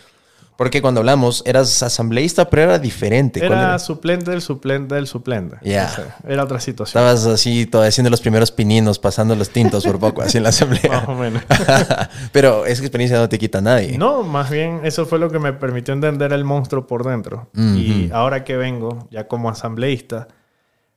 Porque 0.57 0.81
cuando 0.81 1.01
hablamos, 1.01 1.43
eras 1.47 1.83
asambleísta, 1.83 2.49
pero 2.49 2.63
era 2.63 2.79
diferente. 2.79 3.41
¿Cuál 3.41 3.53
Era 3.53 3.63
era? 3.71 3.79
suplente 3.81 4.31
del 4.31 4.41
suplente 4.41 4.95
del 4.95 5.09
suplente. 5.09 5.57
Ya. 5.63 5.89
Sea, 5.89 6.17
era 6.29 6.45
otra 6.45 6.61
situación. 6.61 7.03
Estabas 7.03 7.27
así, 7.27 7.67
todavía 7.67 7.89
haciendo 7.89 8.09
los 8.11 8.21
primeros 8.21 8.53
pininos, 8.53 9.01
pasando 9.01 9.35
los 9.35 9.51
tintos 9.51 9.85
por 9.85 9.99
poco, 9.99 10.23
así 10.23 10.37
en 10.39 10.45
la 10.45 10.49
Más 10.51 10.63
asamblea. 10.63 11.05
o 11.09 11.15
menos. 11.17 11.43
pero 12.33 12.67
esa 12.67 12.83
experiencia 12.83 13.19
no 13.19 13.29
te 13.29 13.39
quita 13.39 13.59
a 13.59 13.63
nadie. 13.63 13.99
No, 13.99 14.23
más 14.23 14.49
bien 14.49 14.81
eso 14.85 15.07
fue 15.07 15.19
lo 15.19 15.29
que 15.29 15.41
me 15.41 15.53
permitió 15.53 15.93
entender 15.93 16.33
el 16.33 16.45
monstruo 16.45 16.87
por 16.87 17.05
dentro. 17.05 17.49
Y 17.55 18.11
ahora 18.13 18.45
que 18.45 18.57
vengo, 18.57 19.09
ya 19.11 19.27
como 19.27 19.51
asambleísta, 19.51 20.29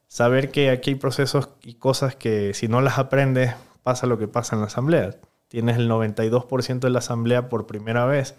saber 0.08 0.52
que 0.52 0.70
aquí 0.70 0.92
hay 0.92 0.96
procesos 0.98 1.50
y 1.64 1.76
cosas 1.76 2.16
que 2.16 2.54
si 2.54 2.68
no 2.68 2.82
las 2.82 2.98
aprendes, 3.00 3.56
pasa 3.84 4.06
lo 4.06 4.20
que 4.20 4.28
pasa 4.28 4.56
en 4.56 4.62
la 4.62 4.68
asamblea. 4.68 5.16
Tienes 5.48 5.78
el 5.78 5.90
92% 5.90 6.80
de 6.80 6.90
la 6.90 7.00
asamblea 7.00 7.50
por 7.50 7.66
primera 7.68 8.06
vez. 8.06 8.36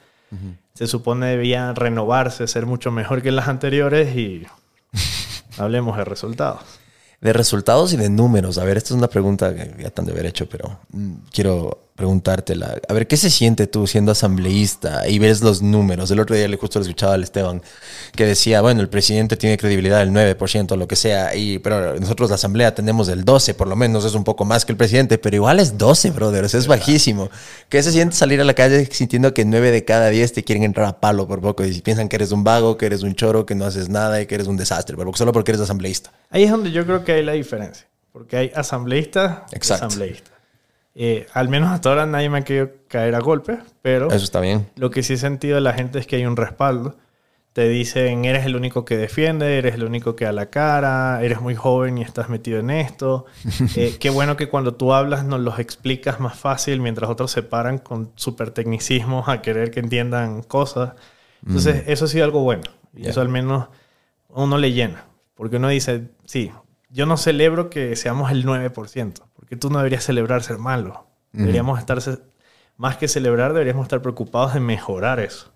Se 0.75 0.87
supone 0.87 1.27
debía 1.27 1.73
renovarse, 1.73 2.47
ser 2.47 2.67
mucho 2.67 2.91
mejor 2.91 3.23
que 3.23 3.33
las 3.33 3.49
anteriores 3.49 4.17
y 4.17 4.47
hablemos 5.59 5.97
de 5.97 6.05
resultados. 6.05 6.61
De 7.21 7.33
resultados 7.33 7.93
y 7.93 7.97
de 7.97 8.09
números. 8.09 8.59
A 8.59 8.65
ver, 8.65 8.77
esta 8.77 8.95
es 8.95 8.99
una 8.99 9.09
pregunta 9.09 9.55
que 9.55 9.83
ya 9.83 9.91
te 9.91 10.01
han 10.01 10.07
de 10.07 10.13
haber 10.13 10.27
hecho, 10.27 10.49
pero 10.49 10.79
mm, 10.93 11.15
quiero 11.33 11.88
preguntártela. 11.99 12.81
A 12.89 12.93
ver, 12.93 13.09
¿qué 13.09 13.17
se 13.17 13.29
siente 13.29 13.67
tú 13.67 13.89
siendo 13.89 14.13
asambleísta 14.13 15.09
y 15.09 15.19
ves 15.19 15.43
los 15.43 15.63
números? 15.63 16.09
El 16.13 16.21
otro 16.21 16.37
día 16.37 16.47
le 16.47 16.57
justo 16.57 16.79
le 16.79 16.85
escuchaba 16.85 17.15
al 17.15 17.25
Esteban 17.25 17.61
que 18.15 18.25
decía, 18.25 18.61
bueno, 18.61 18.81
el 18.81 18.89
presidente 18.89 19.37
tiene 19.37 19.59
credibilidad 19.59 19.99
del 19.99 20.13
9%, 20.13 20.77
lo 20.77 20.87
que 20.87 20.95
sea, 20.95 21.35
y, 21.35 21.59
pero 21.59 21.99
nosotros 21.99 22.31
la 22.31 22.37
asamblea 22.37 22.73
tenemos 22.73 23.09
el 23.09 23.25
12, 23.25 23.55
por 23.55 23.67
lo 23.67 23.75
menos 23.75 24.05
es 24.05 24.15
un 24.15 24.23
poco 24.23 24.45
más 24.45 24.65
que 24.65 24.71
el 24.71 24.79
presidente, 24.79 25.19
pero 25.19 25.35
igual 25.35 25.59
es 25.59 25.77
12, 25.77 26.13
brothers, 26.13 26.55
es 26.55 26.69
bajísimo. 26.69 27.31
¿Qué 27.69 27.83
se 27.83 27.91
siente 27.91 28.15
salir 28.15 28.41
a 28.41 28.45
la 28.45 28.55
calle 28.55 28.87
sintiendo 28.87 29.35
que 29.35 29.45
9 29.45 29.73
de 29.73 29.85
cada 29.85 30.09
10 30.09 30.35
te 30.35 30.45
quieren 30.45 30.63
entrar 30.63 30.87
a 30.87 31.01
palo 31.01 31.27
por 31.27 31.41
poco 31.41 31.65
y 31.65 31.81
piensan 31.81 32.09
que 32.09 32.15
eres 32.15 32.31
un 32.31 32.45
vago, 32.45 32.79
que 32.79 32.87
eres 32.87 33.03
un 33.03 33.17
choro, 33.17 33.45
que 33.45 33.57
no 33.57 33.65
haces 33.65 33.89
nada 33.89 34.23
y 34.23 34.27
que 34.27 34.37
eres 34.37 34.47
un 34.47 34.57
desastre, 34.57 34.97
pero 34.97 35.13
solo 35.15 35.33
porque 35.33 35.51
eres 35.51 35.63
asambleísta? 35.63 36.13
Ahí 36.31 36.45
es 36.45 36.51
donde 36.53 36.71
yo 36.71 36.87
creo 36.87 37.03
que 37.03 37.11
hay 37.11 37.25
la 37.25 37.33
diferencia. 37.33 37.89
Porque 38.13 38.37
hay 38.37 38.53
asambleístas 38.55 39.43
y 39.53 39.73
asambleístas. 39.73 40.38
Eh, 41.01 41.27
al 41.33 41.49
menos 41.49 41.71
hasta 41.71 41.91
ahora 41.91 42.07
nadie 42.07 42.29
me 42.29 42.39
ha 42.39 42.43
querido 42.43 42.71
caer 42.89 43.15
a 43.15 43.21
golpes, 43.21 43.59
pero 43.83 44.09
Eso 44.09 44.25
está 44.25 44.41
bien. 44.41 44.69
lo 44.75 44.91
que 44.91 45.05
sí 45.05 45.13
he 45.13 45.17
sentido 45.17 45.55
de 45.55 45.61
la 45.61 45.73
gente 45.73 46.01
es 46.01 46.09
que 46.09 46.17
hay 46.17 46.27
un 46.27 46.37
respaldo. 46.37 46.97
Te 47.53 47.69
dicen, 47.69 48.25
eres 48.25 48.45
el 48.47 48.57
único 48.57 48.85
que 48.85 48.97
defiende, 48.97 49.59
eres 49.59 49.75
el 49.77 49.85
único 49.85 50.17
que 50.17 50.25
da 50.25 50.33
la 50.33 50.47
cara, 50.51 51.23
eres 51.23 51.41
muy 51.41 51.55
joven 51.55 51.99
y 51.99 52.03
estás 52.03 52.29
metido 52.29 52.59
en 52.59 52.71
esto. 52.71 53.27
Eh, 53.77 53.97
qué 54.01 54.11
bueno 54.11 54.37
que 54.37 54.49
cuando 54.49 54.75
tú 54.75 54.93
hablas 54.93 55.25
nos 55.25 55.41
los 55.41 55.61
explicas 55.61 56.19
más 56.19 56.37
fácil, 56.37 56.81
mientras 56.81 57.09
otros 57.09 57.31
se 57.31 57.43
paran 57.45 57.79
con 57.79 58.11
súper 58.17 58.51
tecnicismos 58.51 59.29
a 59.29 59.41
querer 59.41 59.71
que 59.71 59.79
entiendan 59.81 60.43
cosas. 60.43 60.95
Entonces, 61.47 61.85
eso 61.87 62.07
ha 62.07 62.09
sido 62.09 62.25
algo 62.25 62.41
bueno. 62.43 62.63
Y 62.93 63.07
eso 63.07 63.21
al 63.21 63.29
menos 63.29 63.69
uno 64.29 64.59
le 64.59 64.73
llena. 64.73 65.05
Porque 65.37 65.57
uno 65.57 65.69
dice, 65.69 66.09
sí, 66.25 66.51
yo 66.91 67.07
no 67.07 67.17
celebro 67.17 67.71
que 67.71 67.95
seamos 67.95 68.33
el 68.33 68.45
9%, 68.45 69.21
porque 69.49 69.57
tú 69.57 69.71
no 69.71 69.79
deberías 69.79 70.05
celebrar 70.05 70.43
ser 70.43 70.59
malo. 70.59 71.07
Deberíamos 71.33 71.79
estar, 71.79 71.99
más 72.77 72.99
que 72.99 73.09
celebrar, 73.09 73.55
deberíamos 73.55 73.85
estar 73.85 74.03
preocupados 74.03 74.53
de 74.53 74.61
mejorar 74.61 75.21
eso. 75.21 75.51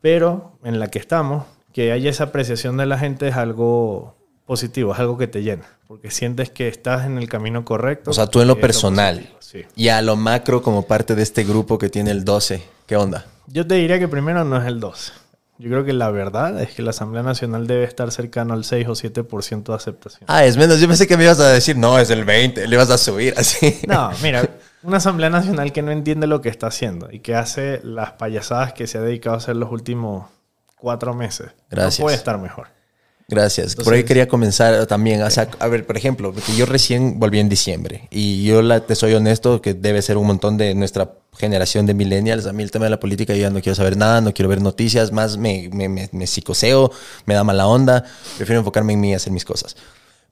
Pero 0.00 0.58
en 0.64 0.80
la 0.80 0.88
que 0.88 0.98
estamos, 0.98 1.44
que 1.72 1.92
haya 1.92 2.10
esa 2.10 2.24
apreciación 2.24 2.76
de 2.76 2.86
la 2.86 2.98
gente 2.98 3.28
es 3.28 3.36
algo 3.36 4.16
positivo, 4.46 4.94
es 4.94 4.98
algo 4.98 5.16
que 5.16 5.28
te 5.28 5.44
llena, 5.44 5.62
porque 5.86 6.10
sientes 6.10 6.50
que 6.50 6.66
estás 6.66 7.06
en 7.06 7.18
el 7.18 7.28
camino 7.28 7.64
correcto. 7.64 8.10
O 8.10 8.14
sea, 8.14 8.26
tú 8.26 8.40
en 8.40 8.48
lo 8.48 8.58
personal. 8.58 9.18
positivo, 9.18 9.38
sí. 9.40 9.64
Y 9.76 9.88
a 9.88 10.02
lo 10.02 10.16
macro 10.16 10.60
como 10.60 10.82
parte 10.84 11.14
de 11.14 11.22
este 11.22 11.44
grupo 11.44 11.78
que 11.78 11.88
tiene 11.88 12.10
el 12.10 12.24
12. 12.24 12.64
¿Qué 12.86 12.96
onda? 12.96 13.26
Yo 13.46 13.64
te 13.64 13.76
diría 13.76 14.00
que 14.00 14.08
primero 14.08 14.42
no 14.44 14.60
es 14.60 14.66
el 14.66 14.80
12. 14.80 15.12
Yo 15.62 15.70
creo 15.70 15.84
que 15.84 15.92
la 15.92 16.10
verdad 16.10 16.60
es 16.60 16.72
que 16.72 16.82
la 16.82 16.90
Asamblea 16.90 17.22
Nacional 17.22 17.68
debe 17.68 17.84
estar 17.84 18.10
cercano 18.10 18.52
al 18.52 18.64
6 18.64 18.88
o 18.88 18.92
7% 18.94 19.62
de 19.62 19.74
aceptación. 19.74 20.24
Ah, 20.26 20.44
es 20.44 20.56
menos. 20.56 20.80
Yo 20.80 20.88
pensé 20.88 21.06
que 21.06 21.16
me 21.16 21.22
ibas 21.22 21.38
a 21.38 21.50
decir, 21.50 21.76
no, 21.76 22.00
es 22.00 22.10
el 22.10 22.24
20. 22.24 22.66
Le 22.66 22.74
ibas 22.74 22.90
a 22.90 22.98
subir 22.98 23.32
así. 23.38 23.78
No, 23.86 24.10
mira, 24.24 24.42
una 24.82 24.96
Asamblea 24.96 25.30
Nacional 25.30 25.72
que 25.72 25.80
no 25.82 25.92
entiende 25.92 26.26
lo 26.26 26.40
que 26.40 26.48
está 26.48 26.66
haciendo 26.66 27.08
y 27.12 27.20
que 27.20 27.36
hace 27.36 27.80
las 27.84 28.10
payasadas 28.14 28.72
que 28.72 28.88
se 28.88 28.98
ha 28.98 29.02
dedicado 29.02 29.36
a 29.36 29.38
hacer 29.38 29.54
los 29.54 29.70
últimos 29.70 30.28
cuatro 30.76 31.14
meses. 31.14 31.52
Gracias. 31.70 32.00
No 32.00 32.06
puede 32.06 32.16
estar 32.16 32.38
mejor. 32.38 32.66
Gracias. 33.28 33.74
Por 33.76 33.82
Entonces- 33.84 33.92
ahí 33.94 34.04
quería 34.04 34.28
comenzar 34.28 34.86
también. 34.86 35.22
O 35.22 35.30
sea, 35.30 35.48
a 35.58 35.68
ver, 35.68 35.86
por 35.86 35.96
ejemplo, 35.96 36.32
porque 36.32 36.54
yo 36.54 36.66
recién 36.66 37.18
volví 37.18 37.38
en 37.38 37.48
diciembre 37.48 38.08
y 38.10 38.44
yo 38.44 38.60
la, 38.62 38.80
te 38.80 38.94
soy 38.94 39.14
honesto 39.14 39.62
que 39.62 39.74
debe 39.74 40.02
ser 40.02 40.16
un 40.18 40.26
montón 40.26 40.58
de 40.58 40.74
nuestra 40.74 41.12
generación 41.38 41.86
de 41.86 41.94
millennials. 41.94 42.46
A 42.46 42.52
mí 42.52 42.62
el 42.62 42.70
tema 42.70 42.84
de 42.86 42.90
la 42.90 43.00
política 43.00 43.32
yo 43.34 43.40
ya 43.40 43.50
no 43.50 43.60
quiero 43.62 43.74
saber 43.74 43.96
nada, 43.96 44.20
no 44.20 44.34
quiero 44.34 44.48
ver 44.50 44.60
noticias, 44.60 45.12
más 45.12 45.38
me, 45.38 45.70
me, 45.72 45.88
me, 45.88 46.08
me 46.12 46.26
psicoseo, 46.26 46.92
me 47.24 47.34
da 47.34 47.42
mala 47.44 47.66
onda. 47.66 48.04
Prefiero 48.36 48.60
enfocarme 48.60 48.92
en 48.92 49.00
mí 49.00 49.10
y 49.12 49.14
hacer 49.14 49.32
mis 49.32 49.44
cosas. 49.46 49.76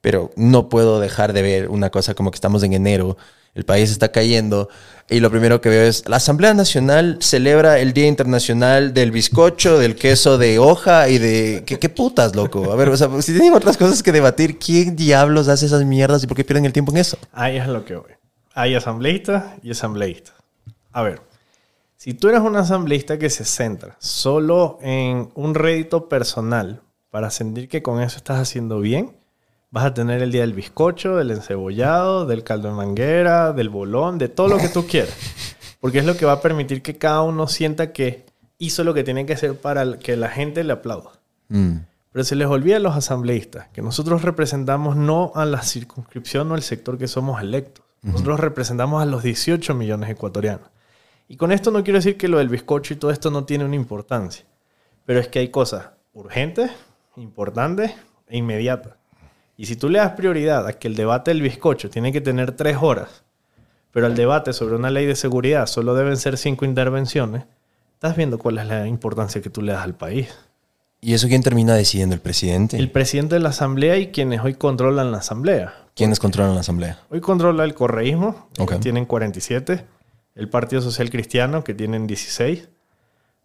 Pero 0.02 0.30
no 0.36 0.68
puedo 0.68 1.00
dejar 1.00 1.32
de 1.32 1.42
ver 1.42 1.68
una 1.68 1.90
cosa 1.90 2.14
como 2.14 2.30
que 2.30 2.36
estamos 2.36 2.62
en 2.62 2.72
enero 2.74 3.16
el 3.54 3.64
país 3.64 3.90
está 3.90 4.12
cayendo 4.12 4.68
y 5.12 5.18
lo 5.18 5.28
primero 5.28 5.60
que 5.60 5.68
veo 5.68 5.82
es 5.82 6.08
la 6.08 6.16
Asamblea 6.16 6.54
Nacional 6.54 7.18
celebra 7.20 7.80
el 7.80 7.92
Día 7.92 8.06
Internacional 8.06 8.94
del 8.94 9.10
bizcocho, 9.10 9.76
del 9.76 9.96
queso 9.96 10.38
de 10.38 10.60
hoja 10.60 11.08
y 11.08 11.18
de... 11.18 11.64
¿Qué, 11.66 11.80
qué 11.80 11.88
putas, 11.88 12.36
loco? 12.36 12.70
A 12.70 12.76
ver, 12.76 12.96
si 12.96 13.32
tienen 13.32 13.52
otras 13.52 13.76
cosas 13.76 14.04
que 14.04 14.12
debatir, 14.12 14.58
¿quién 14.60 14.94
diablos 14.94 15.48
hace 15.48 15.66
esas 15.66 15.84
mierdas 15.84 16.22
y 16.22 16.28
por 16.28 16.36
qué 16.36 16.44
pierden 16.44 16.64
el 16.64 16.72
tiempo 16.72 16.92
en 16.92 16.98
eso? 16.98 17.18
Ahí 17.32 17.56
es 17.56 17.66
lo 17.66 17.84
que 17.84 17.96
voy. 17.96 18.12
Hay 18.54 18.76
asambleístas 18.76 19.54
y 19.64 19.72
asambleístas. 19.72 20.34
A 20.92 21.02
ver, 21.02 21.20
si 21.96 22.14
tú 22.14 22.28
eres 22.28 22.40
un 22.40 22.54
asambleísta 22.54 23.18
que 23.18 23.30
se 23.30 23.44
centra 23.44 23.96
solo 23.98 24.78
en 24.80 25.30
un 25.34 25.56
rédito 25.56 26.08
personal 26.08 26.82
para 27.10 27.30
sentir 27.30 27.68
que 27.68 27.82
con 27.82 28.00
eso 28.00 28.16
estás 28.16 28.38
haciendo 28.38 28.78
bien, 28.78 29.16
vas 29.70 29.84
a 29.84 29.94
tener 29.94 30.22
el 30.22 30.32
día 30.32 30.42
del 30.42 30.52
bizcocho, 30.52 31.16
del 31.16 31.30
encebollado, 31.30 32.26
del 32.26 32.42
caldo 32.42 32.68
de 32.68 32.74
manguera, 32.74 33.52
del 33.52 33.68
bolón, 33.68 34.18
de 34.18 34.28
todo 34.28 34.48
lo 34.48 34.58
que 34.58 34.68
tú 34.68 34.86
quieras. 34.86 35.16
Porque 35.80 35.98
es 35.98 36.04
lo 36.04 36.16
que 36.16 36.26
va 36.26 36.32
a 36.32 36.40
permitir 36.42 36.82
que 36.82 36.98
cada 36.98 37.22
uno 37.22 37.46
sienta 37.46 37.92
que 37.92 38.26
hizo 38.58 38.84
lo 38.84 38.92
que 38.92 39.04
tiene 39.04 39.24
que 39.26 39.32
hacer 39.32 39.56
para 39.56 39.98
que 39.98 40.16
la 40.16 40.28
gente 40.28 40.62
le 40.64 40.72
aplauda. 40.72 41.12
Mm. 41.48 41.78
Pero 42.12 42.24
se 42.24 42.34
les 42.34 42.48
olvida 42.48 42.76
a 42.76 42.80
los 42.80 42.96
asambleístas 42.96 43.68
que 43.68 43.82
nosotros 43.82 44.22
representamos 44.22 44.96
no 44.96 45.32
a 45.34 45.44
la 45.44 45.62
circunscripción 45.62 46.50
o 46.50 46.56
el 46.56 46.62
sector 46.62 46.98
que 46.98 47.06
somos 47.06 47.40
electos. 47.40 47.84
Nosotros 48.02 48.40
representamos 48.40 49.02
a 49.02 49.06
los 49.06 49.22
18 49.22 49.74
millones 49.74 50.08
ecuatorianos. 50.08 50.68
Y 51.28 51.36
con 51.36 51.52
esto 51.52 51.70
no 51.70 51.84
quiero 51.84 51.98
decir 51.98 52.16
que 52.16 52.28
lo 52.28 52.38
del 52.38 52.48
bizcocho 52.48 52.94
y 52.94 52.96
todo 52.96 53.10
esto 53.10 53.30
no 53.30 53.44
tiene 53.44 53.64
una 53.64 53.76
importancia. 53.76 54.46
Pero 55.04 55.20
es 55.20 55.28
que 55.28 55.38
hay 55.38 55.48
cosas 55.50 55.90
urgentes, 56.14 56.70
importantes 57.16 57.92
e 58.26 58.38
inmediatas. 58.38 58.94
Y 59.60 59.66
si 59.66 59.76
tú 59.76 59.90
le 59.90 59.98
das 59.98 60.12
prioridad 60.12 60.66
a 60.66 60.72
que 60.72 60.88
el 60.88 60.96
debate 60.96 61.32
del 61.32 61.42
bizcocho 61.42 61.90
tiene 61.90 62.12
que 62.12 62.22
tener 62.22 62.52
tres 62.52 62.78
horas, 62.80 63.24
pero 63.92 64.06
el 64.06 64.14
debate 64.14 64.54
sobre 64.54 64.74
una 64.74 64.88
ley 64.88 65.04
de 65.04 65.14
seguridad 65.14 65.66
solo 65.66 65.92
deben 65.94 66.16
ser 66.16 66.38
cinco 66.38 66.64
intervenciones, 66.64 67.44
estás 67.92 68.16
viendo 68.16 68.38
cuál 68.38 68.56
es 68.56 68.66
la 68.66 68.86
importancia 68.86 69.42
que 69.42 69.50
tú 69.50 69.60
le 69.60 69.72
das 69.72 69.84
al 69.84 69.94
país. 69.94 70.28
¿Y 71.02 71.12
eso 71.12 71.28
quién 71.28 71.42
termina 71.42 71.74
decidiendo? 71.74 72.14
¿El 72.14 72.22
presidente? 72.22 72.78
El 72.78 72.90
presidente 72.90 73.34
de 73.34 73.42
la 73.42 73.50
asamblea 73.50 73.98
y 73.98 74.06
quienes 74.06 74.40
hoy 74.40 74.54
controlan 74.54 75.12
la 75.12 75.18
asamblea. 75.18 75.74
¿Quiénes 75.94 76.20
controlan 76.20 76.54
la 76.54 76.60
asamblea? 76.60 76.98
Hoy 77.10 77.20
controla 77.20 77.64
el 77.64 77.74
correísmo, 77.74 78.48
que 78.66 78.76
tienen 78.76 79.04
47, 79.04 79.84
el 80.36 80.48
Partido 80.48 80.80
Social 80.80 81.10
Cristiano, 81.10 81.64
que 81.64 81.74
tienen 81.74 82.06
16, 82.06 82.70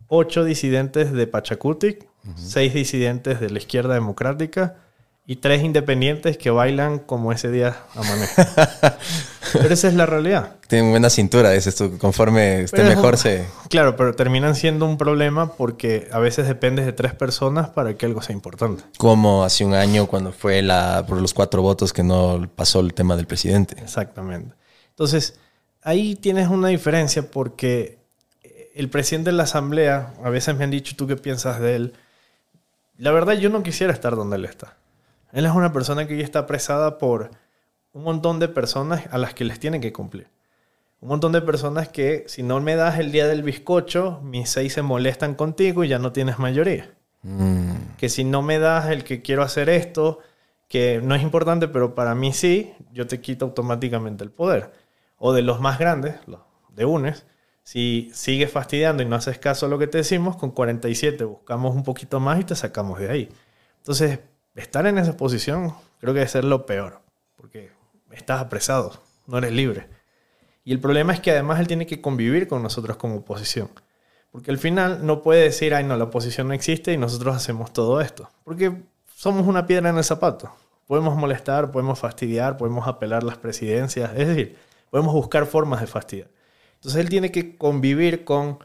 8 0.08 0.44
disidentes 0.46 1.12
de 1.12 1.28
Pachacutic, 1.28 2.08
6 2.38 2.74
disidentes 2.74 3.42
de 3.42 3.50
la 3.50 3.58
izquierda 3.58 3.96
democrática 3.96 4.78
y 5.28 5.38
3 5.38 5.64
independientes 5.64 6.38
que 6.38 6.52
bailan 6.52 7.00
como 7.00 7.32
ese 7.32 7.50
día 7.50 7.76
amanece. 7.96 8.46
Pero 9.54 9.74
esa 9.74 9.88
es 9.88 9.94
la 9.94 10.06
realidad. 10.06 10.56
Tienen 10.68 10.92
buena 10.92 11.10
cintura, 11.10 11.50
dices 11.52 11.76
tú. 11.76 11.98
Conforme 11.98 12.62
esté 12.62 12.78
Pero 12.78 12.90
es 12.90 12.96
mejor 12.96 13.14
un- 13.14 13.18
se... 13.20 13.46
Claro, 13.70 13.96
pero 13.96 14.14
terminan 14.14 14.56
siendo 14.56 14.86
un 14.86 14.98
problema 14.98 15.54
porque 15.54 16.10
a 16.12 16.20
veces 16.20 16.48
dependes 16.48 16.86
de 16.86 16.94
tres 16.94 17.14
personas 17.14 17.70
para 17.70 17.96
que 17.96 18.06
algo 18.06 18.22
sea 18.22 18.34
importante. 18.36 18.84
Como 18.98 19.44
hace 19.46 19.64
un 19.64 19.74
año 19.74 20.08
cuando 20.08 20.32
fue 20.34 20.62
la 20.62 21.06
por 21.08 21.22
los 21.22 21.34
cuatro 21.34 21.62
votos 21.62 21.94
que 21.94 22.04
no 22.04 22.48
pasó 22.56 22.82
el 22.82 22.94
tema 22.94 23.16
del 23.16 23.28
presidente. 23.28 23.76
Exactamente. 23.82 24.56
Entonces, 24.90 25.40
ahí 25.82 26.16
tienes 26.16 26.50
una 26.50 26.68
diferencia 26.68 27.30
porque 27.32 28.00
el 28.76 28.90
presidente 28.90 29.30
de 29.32 29.38
la 29.38 29.44
asamblea, 29.44 30.14
a 30.24 30.30
veces 30.30 30.56
me 30.58 30.66
han 30.66 30.72
dicho, 30.72 30.96
¿tú 30.98 31.08
qué 31.08 31.16
piensas 31.16 31.60
de 31.62 31.76
él? 31.78 31.94
La 32.98 33.12
verdad, 33.12 33.34
yo 33.34 33.50
no 33.50 33.64
quisiera 33.64 33.94
estar 33.94 34.16
donde 34.16 34.36
él 34.36 34.46
está. 34.46 34.76
Él 35.36 35.46
es 35.46 35.52
una 35.52 35.72
persona 35.72 36.08
que 36.08 36.18
ya 36.18 36.24
está 36.24 36.40
apresada 36.40 36.98
por 36.98 37.30
un 37.92 38.04
montón 38.04 38.40
de 38.40 38.48
personas 38.48 39.04
a 39.12 39.20
las 39.20 39.34
que 39.36 39.46
les 39.46 39.60
tiene 39.60 39.80
que 39.80 39.94
cumplir. 39.94 40.30
Un 41.02 41.10
montón 41.10 41.32
de 41.32 41.42
personas 41.42 41.90
que 41.90 42.24
si 42.28 42.42
no 42.42 42.60
me 42.62 42.76
das 42.76 42.98
el 42.98 43.12
día 43.12 43.28
del 43.28 43.44
bizcocho, 43.44 44.22
mis 44.24 44.50
seis 44.50 44.74
se 44.74 44.82
molestan 44.82 45.36
contigo 45.36 45.84
y 45.84 45.90
ya 45.90 46.00
no 46.00 46.12
tienes 46.12 46.40
mayoría 46.40 46.96
Mm, 47.26 47.96
que 47.98 48.08
si 48.08 48.24
no 48.24 48.44
me 48.44 48.60
das 48.60 48.90
el 48.92 49.04
que 49.04 49.24
quiero 49.24 49.42
hacer 49.42 49.68
esto, 49.70 50.20
que 50.68 51.02
no 51.04 51.16
es 51.16 51.24
importante, 51.24 51.68
pero 51.68 51.96
para 51.96 52.14
mí 52.14 52.34
sí, 52.34 52.74
yo 52.94 53.08
te 53.08 53.20
quito 53.20 53.46
automáticamente 53.46 54.24
el 54.24 54.32
poder. 54.32 54.72
O 55.18 55.34
de 55.34 55.42
los 55.42 55.60
más 55.60 55.80
grandes, 55.80 56.16
los 56.28 56.42
de 56.70 56.86
UNES, 56.86 57.26
si 57.64 58.12
sigues 58.14 58.52
fastidiando 58.52 59.02
y 59.02 59.08
no 59.08 59.16
haces 59.16 59.40
caso 59.40 59.66
a 59.66 59.70
lo 59.70 59.80
que 59.80 59.88
te 59.88 59.98
decimos, 60.00 60.38
con 60.38 60.52
47 60.52 61.24
buscamos 61.24 61.76
un 61.76 61.84
poquito 61.84 62.20
más 62.20 62.40
y 62.40 62.44
te 62.44 62.56
sacamos 62.56 63.00
de 63.00 63.10
ahí. 63.10 63.30
Entonces, 63.78 64.20
estar 64.62 64.86
en 64.88 64.98
esa 64.98 65.18
posición 65.18 65.74
creo 66.00 66.14
que 66.14 66.20
debe 66.20 66.30
ser 66.30 66.44
lo 66.44 66.66
peor, 66.66 67.02
porque 67.36 67.72
estás 68.12 68.42
apresado, 68.42 69.02
no 69.28 69.38
eres 69.38 69.52
libre. 69.52 69.88
Y 70.64 70.72
el 70.72 70.80
problema 70.80 71.14
es 71.14 71.20
que 71.20 71.32
además 71.32 71.60
él 71.60 71.68
tiene 71.68 71.86
que 71.86 72.02
convivir 72.02 72.48
con 72.48 72.64
nosotros 72.64 72.98
como 72.98 73.18
oposición. 73.18 73.70
Porque 74.32 74.52
al 74.52 74.58
final 74.58 75.06
no 75.06 75.22
puede 75.22 75.44
decir, 75.44 75.74
ay, 75.74 75.84
no, 75.84 75.96
la 75.96 76.06
oposición 76.06 76.48
no 76.48 76.54
existe 76.54 76.92
y 76.92 76.98
nosotros 76.98 77.36
hacemos 77.36 77.72
todo 77.72 78.02
esto. 78.02 78.30
Porque 78.44 78.84
somos 79.16 79.48
una 79.48 79.66
piedra 79.66 79.90
en 79.90 79.98
el 79.98 80.04
zapato. 80.04 80.52
Podemos 80.88 81.16
molestar, 81.16 81.72
podemos 81.72 82.00
fastidiar, 82.00 82.58
podemos 82.58 82.88
apelar 82.88 83.24
las 83.24 83.38
presidencias. 83.38 84.12
Es 84.16 84.28
decir, 84.28 84.58
podemos 84.90 85.14
buscar 85.14 85.46
formas 85.46 85.82
de 85.82 85.88
fastidiar. 85.88 86.30
Entonces 86.76 87.00
él 87.00 87.10
tiene 87.10 87.32
que 87.32 87.58
convivir 87.58 88.26
con 88.26 88.60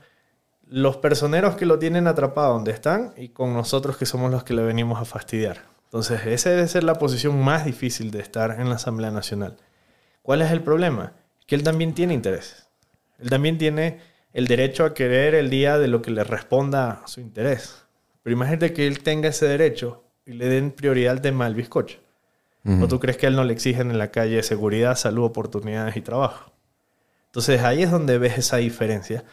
los 0.67 0.97
personeros 0.97 1.57
que 1.57 1.67
lo 1.67 1.79
tienen 1.79 2.07
atrapado 2.07 2.55
donde 2.55 2.73
están 2.73 3.13
y 3.17 3.29
con 3.29 3.55
nosotros 3.55 3.97
que 3.97 4.07
somos 4.07 4.31
los 4.31 4.43
que 4.43 4.55
le 4.55 4.63
venimos 4.63 5.01
a 5.01 5.05
fastidiar. 5.05 5.71
Entonces 5.91 6.25
esa 6.25 6.51
debe 6.51 6.69
ser 6.69 6.85
la 6.85 6.95
posición 6.95 7.43
más 7.43 7.65
difícil 7.65 8.13
de 8.13 8.21
estar 8.21 8.61
en 8.61 8.69
la 8.69 8.77
Asamblea 8.77 9.11
Nacional. 9.11 9.57
¿Cuál 10.23 10.41
es 10.41 10.53
el 10.53 10.63
problema? 10.63 11.15
Que 11.49 11.57
él 11.57 11.65
también 11.65 11.95
tiene 11.95 12.15
intereses. 12.15 12.69
Él 13.19 13.29
también 13.29 13.59
tiene 13.59 13.99
el 14.33 14.47
derecho 14.47 14.85
a 14.85 14.95
querer 14.95 15.35
el 15.35 15.51
día 15.51 15.79
de 15.79 15.89
lo 15.89 16.01
que 16.01 16.13
le 16.13 16.23
responda 16.23 17.03
a 17.05 17.09
su 17.09 17.21
interés. 17.21 17.87
Pero 18.23 18.37
imagínate 18.37 18.73
que 18.73 18.87
él 18.87 19.03
tenga 19.03 19.31
ese 19.31 19.49
derecho 19.49 20.05
y 20.25 20.35
le 20.35 20.47
den 20.47 20.71
prioridad 20.71 21.15
al 21.15 21.23
tema 21.23 21.47
del 21.47 21.57
bizcocho. 21.57 21.99
¿O 22.81 22.87
tú 22.87 23.01
crees 23.01 23.17
que 23.17 23.27
a 23.27 23.31
él 23.31 23.35
no 23.35 23.43
le 23.43 23.53
exigen 23.53 23.91
en 23.91 23.99
la 23.99 24.13
calle 24.13 24.45
seguridad, 24.45 24.95
salud, 24.95 25.25
oportunidades 25.25 25.97
y 25.97 26.03
trabajo? 26.03 26.53
Entonces 27.27 27.63
ahí 27.63 27.83
es 27.83 27.91
donde 27.91 28.17
ves 28.19 28.39
esa 28.39 28.59
diferencia. 28.59 29.25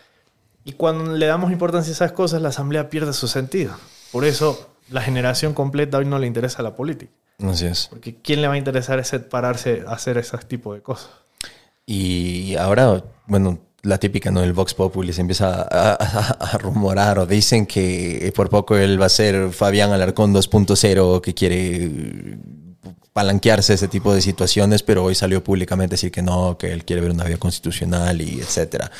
Y 0.63 0.71
cuando 0.71 1.15
le 1.15 1.27
damos 1.27 1.51
importancia 1.51 1.91
a 1.91 1.93
esas 1.93 2.13
cosas, 2.13 2.41
la 2.41 2.49
asamblea 2.49 2.89
pierde 2.89 3.13
su 3.13 3.27
sentido. 3.27 3.75
Por 4.11 4.25
eso 4.25 4.71
la 4.89 5.01
generación 5.01 5.53
completa 5.53 5.97
hoy 5.97 6.05
no 6.05 6.19
le 6.19 6.27
interesa 6.27 6.61
la 6.63 6.75
política. 6.75 7.11
así 7.47 7.65
es. 7.65 7.87
Porque 7.89 8.15
¿quién 8.21 8.41
le 8.41 8.47
va 8.47 8.53
a 8.55 8.57
interesar 8.57 8.99
ese 8.99 9.19
pararse 9.19 9.83
a 9.87 9.93
hacer 9.93 10.17
ese 10.17 10.37
tipo 10.39 10.73
de 10.73 10.81
cosas? 10.81 11.09
Y 11.85 12.55
ahora, 12.55 13.03
bueno, 13.27 13.59
la 13.83 13.97
típica, 13.97 14.31
¿no? 14.31 14.43
El 14.43 14.53
Vox 14.53 14.73
Populi 14.73 15.13
se 15.13 15.21
empieza 15.21 15.61
a, 15.61 15.91
a- 15.93 16.31
a 16.53 16.57
rumorar 16.57 17.19
o 17.19 17.25
dicen 17.25 17.65
que 17.65 18.31
por 18.35 18.49
poco 18.49 18.75
él 18.75 18.99
va 19.01 19.05
a 19.05 19.09
ser 19.09 19.51
Fabián 19.51 19.91
Alarcón 19.91 20.33
2.0 20.33 21.21
que 21.21 21.33
quiere 21.33 22.37
palanquearse 23.13 23.73
ese 23.73 23.87
tipo 23.87 24.13
de 24.13 24.21
situaciones, 24.21 24.83
pero 24.83 25.03
hoy 25.03 25.15
salió 25.15 25.43
públicamente 25.43 25.93
a 25.93 25.97
decir 25.97 26.11
que 26.11 26.21
no, 26.21 26.57
que 26.57 26.71
él 26.71 26.85
quiere 26.85 27.01
ver 27.01 27.11
una 27.11 27.23
vía 27.23 27.37
constitucional 27.37 28.21
y 28.21 28.39
etcétera. 28.41 28.91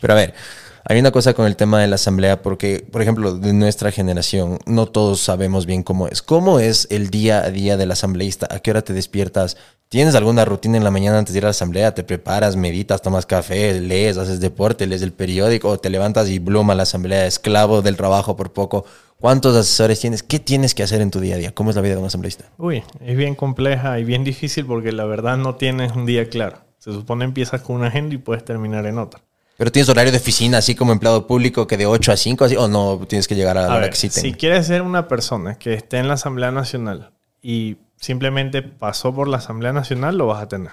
Pero 0.00 0.12
a 0.14 0.16
ver, 0.16 0.34
hay 0.84 0.98
una 0.98 1.10
cosa 1.10 1.34
con 1.34 1.46
el 1.46 1.56
tema 1.56 1.80
de 1.80 1.86
la 1.86 1.96
asamblea, 1.96 2.42
porque, 2.42 2.86
por 2.90 3.02
ejemplo, 3.02 3.34
de 3.34 3.52
nuestra 3.52 3.90
generación, 3.90 4.58
no 4.66 4.86
todos 4.86 5.20
sabemos 5.20 5.66
bien 5.66 5.82
cómo 5.82 6.08
es. 6.08 6.22
¿Cómo 6.22 6.60
es 6.60 6.86
el 6.90 7.10
día 7.10 7.40
a 7.40 7.50
día 7.50 7.76
del 7.76 7.90
asambleísta? 7.90 8.48
¿A 8.50 8.60
qué 8.60 8.70
hora 8.70 8.82
te 8.82 8.92
despiertas? 8.92 9.56
¿Tienes 9.88 10.14
alguna 10.14 10.44
rutina 10.44 10.76
en 10.76 10.84
la 10.84 10.90
mañana 10.90 11.18
antes 11.18 11.32
de 11.32 11.38
ir 11.38 11.44
a 11.44 11.48
la 11.48 11.52
asamblea? 11.52 11.94
¿Te 11.94 12.04
preparas, 12.04 12.56
meditas, 12.56 13.00
tomas 13.00 13.24
café, 13.24 13.80
lees, 13.80 14.18
haces 14.18 14.38
deporte, 14.38 14.86
lees 14.86 15.00
el 15.00 15.12
periódico 15.12 15.78
te 15.78 15.88
levantas 15.88 16.28
y 16.28 16.38
bluma 16.38 16.74
la 16.74 16.82
asamblea, 16.82 17.26
esclavo 17.26 17.80
del 17.80 17.96
trabajo 17.96 18.36
por 18.36 18.52
poco? 18.52 18.84
¿Cuántos 19.18 19.56
asesores 19.56 19.98
tienes? 19.98 20.22
¿Qué 20.22 20.38
tienes 20.38 20.74
que 20.74 20.82
hacer 20.82 21.00
en 21.00 21.10
tu 21.10 21.20
día 21.20 21.36
a 21.36 21.38
día? 21.38 21.54
¿Cómo 21.54 21.70
es 21.70 21.76
la 21.76 21.82
vida 21.82 21.94
de 21.94 22.00
un 22.00 22.06
asambleísta? 22.06 22.44
Uy, 22.58 22.82
es 23.00 23.16
bien 23.16 23.34
compleja 23.34 23.98
y 23.98 24.04
bien 24.04 24.24
difícil 24.24 24.66
porque 24.66 24.92
la 24.92 25.06
verdad 25.06 25.36
no 25.38 25.54
tienes 25.54 25.92
un 25.92 26.06
día 26.06 26.28
claro. 26.28 26.58
Se 26.78 26.92
supone 26.92 27.24
empiezas 27.24 27.62
con 27.62 27.76
una 27.76 27.88
agenda 27.88 28.14
y 28.14 28.18
puedes 28.18 28.44
terminar 28.44 28.86
en 28.86 28.98
otra. 28.98 29.22
¿Pero 29.58 29.72
tienes 29.72 29.88
horario 29.90 30.12
de 30.12 30.18
oficina 30.18 30.58
así 30.58 30.74
como 30.76 30.92
empleado 30.92 31.26
público 31.26 31.66
que 31.66 31.76
de 31.76 31.84
8 31.84 32.12
a 32.12 32.16
5 32.16 32.44
así 32.44 32.56
o 32.56 32.68
no 32.68 33.00
tienes 33.08 33.26
que 33.28 33.34
llegar 33.34 33.58
a 33.58 33.62
la 33.62 33.66
A 33.66 33.70
hora 33.72 33.80
ver, 33.80 33.90
que 33.90 33.96
sí 33.96 34.08
si 34.08 34.32
quieres 34.32 34.66
ser 34.68 34.82
una 34.82 35.08
persona 35.08 35.58
que 35.58 35.74
esté 35.74 35.98
en 35.98 36.06
la 36.08 36.14
Asamblea 36.14 36.52
Nacional 36.52 37.10
y 37.42 37.76
simplemente 37.96 38.62
pasó 38.62 39.12
por 39.12 39.26
la 39.28 39.38
Asamblea 39.38 39.72
Nacional, 39.72 40.16
lo 40.16 40.26
vas 40.28 40.42
a 40.42 40.48
tener. 40.48 40.70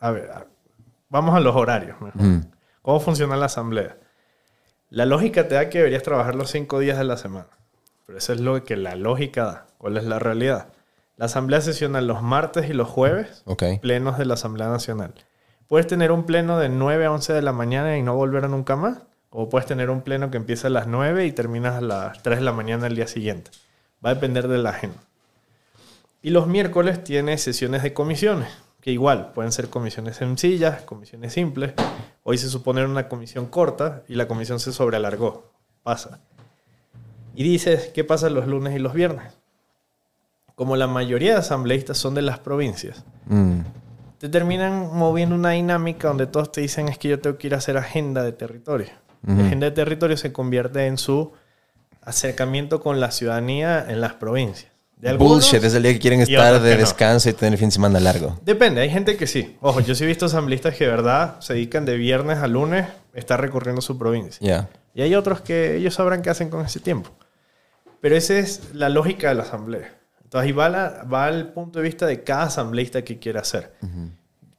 A 0.00 0.10
ver, 0.10 0.30
a- 0.32 0.46
vamos 1.08 1.36
a 1.36 1.40
los 1.40 1.54
horarios. 1.54 1.96
Mm. 2.14 2.38
¿Cómo 2.82 2.98
funciona 3.00 3.36
la 3.36 3.46
Asamblea? 3.46 3.96
La 4.90 5.06
lógica 5.06 5.46
te 5.48 5.54
da 5.54 5.70
que 5.70 5.78
deberías 5.78 6.02
trabajar 6.02 6.34
los 6.34 6.50
cinco 6.50 6.80
días 6.80 6.98
de 6.98 7.04
la 7.04 7.16
semana. 7.16 7.46
Pero 8.06 8.18
eso 8.18 8.32
es 8.32 8.40
lo 8.40 8.62
que 8.64 8.76
la 8.76 8.96
lógica 8.96 9.44
da. 9.44 9.66
¿Cuál 9.78 9.96
es 9.96 10.04
la 10.04 10.18
realidad? 10.18 10.68
La 11.16 11.26
Asamblea 11.26 11.60
sesiona 11.60 12.00
los 12.00 12.20
martes 12.20 12.68
y 12.68 12.72
los 12.72 12.88
jueves, 12.88 13.44
plenos 13.80 14.18
de 14.18 14.24
la 14.24 14.34
Asamblea 14.34 14.68
Nacional. 14.68 15.14
Puedes 15.68 15.86
tener 15.86 16.12
un 16.12 16.24
pleno 16.24 16.58
de 16.58 16.68
9 16.68 17.06
a 17.06 17.12
11 17.12 17.32
de 17.32 17.42
la 17.42 17.52
mañana 17.52 17.96
y 17.96 18.02
no 18.02 18.14
volver 18.14 18.44
a 18.44 18.48
nunca 18.48 18.76
más. 18.76 18.98
O 19.30 19.48
puedes 19.48 19.66
tener 19.66 19.90
un 19.90 20.02
pleno 20.02 20.30
que 20.30 20.36
empieza 20.36 20.68
a 20.68 20.70
las 20.70 20.86
9 20.86 21.26
y 21.26 21.32
terminas 21.32 21.74
a 21.76 21.80
las 21.80 22.22
3 22.22 22.38
de 22.38 22.44
la 22.44 22.52
mañana 22.52 22.86
el 22.86 22.94
día 22.96 23.08
siguiente. 23.08 23.50
Va 24.04 24.10
a 24.10 24.14
depender 24.14 24.46
de 24.48 24.58
la 24.58 24.70
agenda. 24.70 24.98
Y 26.22 26.30
los 26.30 26.46
miércoles 26.46 27.02
tiene 27.02 27.36
sesiones 27.38 27.82
de 27.82 27.92
comisiones, 27.92 28.48
que 28.80 28.92
igual 28.92 29.32
pueden 29.32 29.50
ser 29.52 29.68
comisiones 29.70 30.16
sencillas, 30.16 30.82
comisiones 30.82 31.32
simples. 31.32 31.72
Hoy 32.22 32.38
se 32.38 32.48
supone 32.48 32.84
una 32.84 33.08
comisión 33.08 33.46
corta 33.46 34.02
y 34.08 34.14
la 34.14 34.28
comisión 34.28 34.60
se 34.60 34.72
sobrealargó. 34.72 35.50
Pasa. 35.82 36.20
Y 37.34 37.42
dices, 37.42 37.90
¿qué 37.92 38.04
pasa 38.04 38.30
los 38.30 38.46
lunes 38.46 38.76
y 38.76 38.78
los 38.78 38.92
viernes? 38.94 39.32
Como 40.54 40.76
la 40.76 40.86
mayoría 40.86 41.32
de 41.32 41.38
asambleístas 41.40 41.98
son 41.98 42.14
de 42.14 42.22
las 42.22 42.38
provincias, 42.38 43.04
Mm. 43.26 43.60
Te 44.24 44.30
terminan 44.30 44.88
moviendo 44.96 45.34
una 45.34 45.50
dinámica 45.50 46.08
donde 46.08 46.26
todos 46.26 46.50
te 46.50 46.62
dicen 46.62 46.88
es 46.88 46.96
que 46.96 47.08
yo 47.08 47.20
tengo 47.20 47.36
que 47.36 47.46
ir 47.46 47.52
a 47.54 47.58
hacer 47.58 47.76
agenda 47.76 48.22
de 48.22 48.32
territorio. 48.32 48.86
Ujú. 49.22 49.36
La 49.36 49.44
agenda 49.44 49.66
de 49.66 49.72
territorio 49.72 50.16
se 50.16 50.32
convierte 50.32 50.86
en 50.86 50.96
su 50.96 51.32
acercamiento 52.00 52.80
con 52.80 53.00
la 53.00 53.10
ciudadanía 53.10 53.84
en 53.86 54.00
las 54.00 54.14
provincias. 54.14 54.72
De 54.96 55.10
algunos- 55.10 55.42
Bullshit, 55.44 55.62
es 55.62 55.74
el 55.74 55.82
día 55.82 55.92
que 55.92 55.98
quieren 55.98 56.22
estar 56.22 56.58
de 56.62 56.72
no. 56.72 56.80
descanso 56.80 57.28
y 57.28 57.34
tener 57.34 57.52
el 57.52 57.58
fin 57.58 57.68
de 57.68 57.72
semana 57.72 58.00
largo. 58.00 58.40
Depende, 58.42 58.80
hay 58.80 58.88
gente 58.88 59.18
que 59.18 59.26
sí. 59.26 59.58
Ojo, 59.60 59.80
yo 59.80 59.94
sí 59.94 60.04
he 60.04 60.06
visto 60.06 60.24
asambleístas 60.24 60.74
que 60.74 60.84
de 60.84 60.90
verdad 60.90 61.38
se 61.40 61.52
dedican 61.52 61.84
de 61.84 61.98
viernes 61.98 62.38
a 62.38 62.46
lunes 62.46 62.86
a 62.86 63.18
estar 63.18 63.38
recorriendo 63.38 63.82
su 63.82 63.98
provincia. 63.98 64.38
Ya. 64.40 64.70
Y 64.94 65.02
hay 65.02 65.14
otros 65.14 65.42
que 65.42 65.76
ellos 65.76 65.92
sabrán 65.92 66.22
qué 66.22 66.30
hacen 66.30 66.48
con 66.48 66.64
ese 66.64 66.80
tiempo. 66.80 67.10
Pero 68.00 68.16
esa 68.16 68.38
es 68.38 68.70
la 68.72 68.88
lógica 68.88 69.28
de 69.28 69.34
la 69.34 69.42
asamblea. 69.42 69.92
Entonces 70.34 70.48
ahí 70.50 70.52
va, 70.52 70.68
la- 70.68 71.04
va 71.04 71.28
el 71.28 71.46
punto 71.52 71.78
de 71.78 71.84
vista 71.84 72.06
de 72.06 72.24
cada 72.24 72.44
asambleísta 72.44 73.02
que 73.04 73.20
quiere 73.20 73.38
hacer. 73.38 73.72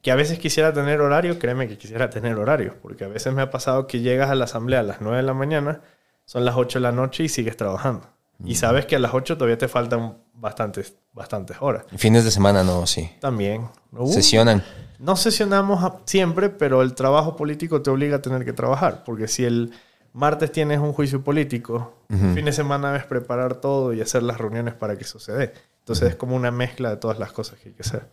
Que 0.02 0.10
a 0.10 0.16
veces 0.16 0.40
quisiera 0.40 0.72
tener 0.72 1.02
horario, 1.02 1.38
créeme 1.38 1.68
que 1.68 1.78
quisiera 1.78 2.10
tener 2.10 2.38
horario. 2.38 2.76
Porque 2.82 3.04
a 3.04 3.10
veces 3.10 3.34
me 3.34 3.42
ha 3.42 3.50
pasado 3.52 3.86
que 3.86 4.00
llegas 4.00 4.30
a 4.30 4.36
la 4.36 4.46
asamblea 4.46 4.80
a 4.80 4.84
las 4.84 5.02
9 5.02 5.18
de 5.18 5.24
la 5.24 5.34
mañana, 5.34 5.82
son 6.24 6.46
las 6.46 6.56
8 6.56 6.80
de 6.80 6.84
la 6.84 6.94
noche 6.94 7.24
y 7.26 7.30
sigues 7.30 7.58
trabajando. 7.58 8.08
Y 8.46 8.56
sabes 8.56 8.86
que 8.86 8.96
a 8.96 9.00
las 9.00 9.14
8 9.14 9.36
todavía 9.36 9.58
te 9.58 9.68
faltan 9.68 10.18
bastantes, 10.34 10.96
bastantes 11.12 11.58
horas. 11.60 11.84
Fines 11.98 12.24
de 12.24 12.32
semana 12.32 12.64
no, 12.64 12.88
sí. 12.88 13.12
También. 13.20 13.68
Uh, 13.92 14.08
Sesionan. 14.14 14.64
no 15.00 15.18
sesionamos 15.18 15.92
siempre, 16.06 16.50
pero 16.50 16.84
el 16.84 16.94
trabajo 16.96 17.36
político 17.36 17.82
te 17.82 17.90
obliga 17.90 18.18
a 18.18 18.22
tener 18.22 18.46
que 18.46 18.54
trabajar. 18.54 19.04
Porque 19.06 19.28
si 19.28 19.44
el 19.44 19.74
martes 20.15 20.51
tienes 20.51 20.80
un 20.80 20.93
juicio 20.93 21.23
político, 21.23 21.93
fin 22.08 22.45
de 22.45 22.54
semana 22.54 22.93
debes 22.93 23.06
preparar 23.06 23.56
todo 23.56 23.93
y 23.93 24.01
hacer 24.01 24.23
las 24.23 24.38
reuniones 24.38 24.73
para 24.73 24.97
que 24.97 25.04
dé. 25.34 25.54
Entonces 25.80 26.10
es 26.10 26.15
como 26.15 26.36
una 26.36 26.51
mezcla 26.51 26.89
de 26.89 26.97
todas 26.97 27.19
las 27.19 27.32
cosas 27.32 27.60
que 27.60 27.69
hay 27.69 27.75
que 27.75 27.84
hacer. 27.84 28.10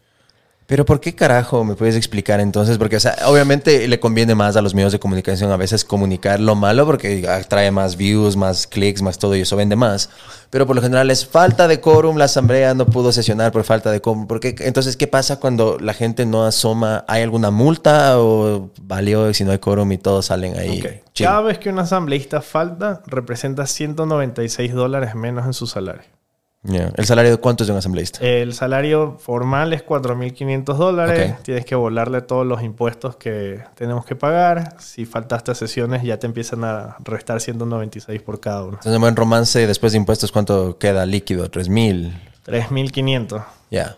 Pero 0.72 0.86
¿por 0.86 1.00
qué 1.00 1.14
carajo 1.14 1.64
me 1.64 1.74
puedes 1.74 1.96
explicar 1.96 2.40
entonces? 2.40 2.78
Porque, 2.78 2.96
o 2.96 3.00
sea, 3.00 3.14
obviamente 3.26 3.86
le 3.86 4.00
conviene 4.00 4.34
más 4.34 4.56
a 4.56 4.62
los 4.62 4.74
medios 4.74 4.90
de 4.90 4.98
comunicación 4.98 5.52
a 5.52 5.58
veces 5.58 5.84
comunicar 5.84 6.40
lo 6.40 6.54
malo 6.54 6.86
porque 6.86 7.28
atrae 7.28 7.70
más 7.70 7.98
views, 7.98 8.38
más 8.38 8.66
clics, 8.66 9.02
más 9.02 9.18
todo 9.18 9.36
y 9.36 9.42
eso 9.42 9.54
vende 9.54 9.76
más. 9.76 10.08
Pero 10.48 10.66
por 10.66 10.74
lo 10.74 10.80
general 10.80 11.10
es 11.10 11.26
falta 11.26 11.68
de 11.68 11.78
quórum, 11.78 12.16
la 12.16 12.24
asamblea 12.24 12.72
no 12.72 12.86
pudo 12.86 13.12
sesionar 13.12 13.52
por 13.52 13.64
falta 13.64 13.90
de 13.90 14.00
quórum. 14.00 14.26
¿Por 14.26 14.40
qué? 14.40 14.54
Entonces, 14.60 14.96
¿qué 14.96 15.06
pasa 15.06 15.38
cuando 15.38 15.76
la 15.78 15.92
gente 15.92 16.24
no 16.24 16.46
asoma? 16.46 17.04
¿Hay 17.06 17.20
alguna 17.20 17.50
multa 17.50 18.18
o 18.18 18.70
valió 18.80 19.34
si 19.34 19.44
no 19.44 19.50
hay 19.52 19.58
quórum 19.58 19.92
y 19.92 19.98
todos 19.98 20.24
salen 20.24 20.58
ahí? 20.58 20.78
Ok. 20.80 20.86
chill? 21.12 21.26
Cada 21.26 21.42
vez 21.42 21.58
que 21.58 21.68
un 21.68 21.80
asambleísta 21.80 22.40
falta, 22.40 23.02
representa 23.06 23.66
196 23.66 24.72
dólares 24.72 25.14
menos 25.14 25.44
en 25.44 25.52
su 25.52 25.66
salario. 25.66 26.21
¿El 26.64 27.04
salario 27.06 27.32
de 27.32 27.38
cuánto 27.38 27.64
es 27.64 27.66
de 27.66 27.72
un 27.72 27.78
asambleísta? 27.78 28.20
El 28.20 28.54
salario 28.54 29.16
formal 29.18 29.72
es 29.72 29.84
4.500 29.84 30.76
dólares. 30.76 31.34
Tienes 31.42 31.64
que 31.64 31.74
volarle 31.74 32.20
todos 32.20 32.46
los 32.46 32.62
impuestos 32.62 33.16
que 33.16 33.62
tenemos 33.74 34.04
que 34.04 34.14
pagar. 34.14 34.76
Si 34.78 35.04
faltaste 35.04 35.54
sesiones, 35.56 36.04
ya 36.04 36.18
te 36.18 36.26
empiezan 36.26 36.62
a 36.62 36.96
restar 37.00 37.40
196 37.40 38.22
por 38.22 38.38
cada 38.38 38.62
uno. 38.62 38.74
Entonces, 38.74 38.94
en 38.94 39.00
buen 39.00 39.16
romance, 39.16 39.66
después 39.66 39.92
de 39.92 39.98
impuestos, 39.98 40.30
¿cuánto 40.30 40.78
queda 40.78 41.04
líquido? 41.04 41.50
¿3 41.50 41.68
mil? 41.68 42.12
3.500. 42.46 43.44
Ya. 43.70 43.96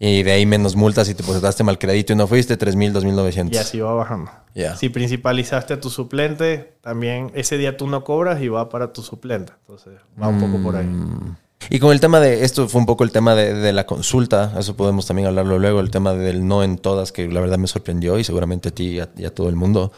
Y 0.00 0.22
de 0.22 0.30
ahí 0.30 0.46
menos 0.46 0.76
multas 0.76 1.08
si 1.08 1.14
te 1.14 1.24
presentaste 1.24 1.64
mal 1.64 1.78
crédito 1.78 2.12
y 2.12 2.16
no 2.16 2.28
fuiste, 2.28 2.56
3.000, 2.56 2.92
2.900. 2.92 3.52
Y 3.52 3.56
así 3.56 3.80
va 3.80 3.94
bajando. 3.94 4.30
Si 4.76 4.88
principalizaste 4.88 5.74
a 5.74 5.80
tu 5.80 5.90
suplente, 5.90 6.74
también 6.80 7.30
ese 7.34 7.58
día 7.58 7.76
tú 7.76 7.88
no 7.88 8.04
cobras 8.04 8.40
y 8.40 8.48
va 8.48 8.68
para 8.68 8.92
tu 8.92 9.02
suplente. 9.02 9.52
Entonces 9.60 9.94
va 10.20 10.28
un 10.28 10.40
poco 10.40 10.62
por 10.62 10.76
ahí. 10.76 10.88
Y 11.70 11.80
con 11.80 11.92
el 11.92 12.00
tema 12.00 12.20
de, 12.20 12.44
esto 12.44 12.68
fue 12.68 12.80
un 12.80 12.86
poco 12.86 13.04
el 13.04 13.10
tema 13.10 13.34
de, 13.34 13.52
de 13.52 13.72
la 13.72 13.84
consulta, 13.84 14.54
eso 14.58 14.76
podemos 14.76 15.06
también 15.06 15.26
hablarlo 15.26 15.58
luego, 15.58 15.80
el 15.80 15.90
tema 15.90 16.14
del 16.14 16.46
no 16.46 16.62
en 16.62 16.78
todas, 16.78 17.10
que 17.10 17.28
la 17.28 17.40
verdad 17.40 17.58
me 17.58 17.66
sorprendió 17.66 18.18
y 18.18 18.24
seguramente 18.24 18.68
a 18.68 18.72
ti 18.72 18.90
y 18.90 19.00
a, 19.00 19.10
y 19.16 19.24
a 19.24 19.34
todo 19.34 19.48
el 19.48 19.56
mundo. 19.56 19.92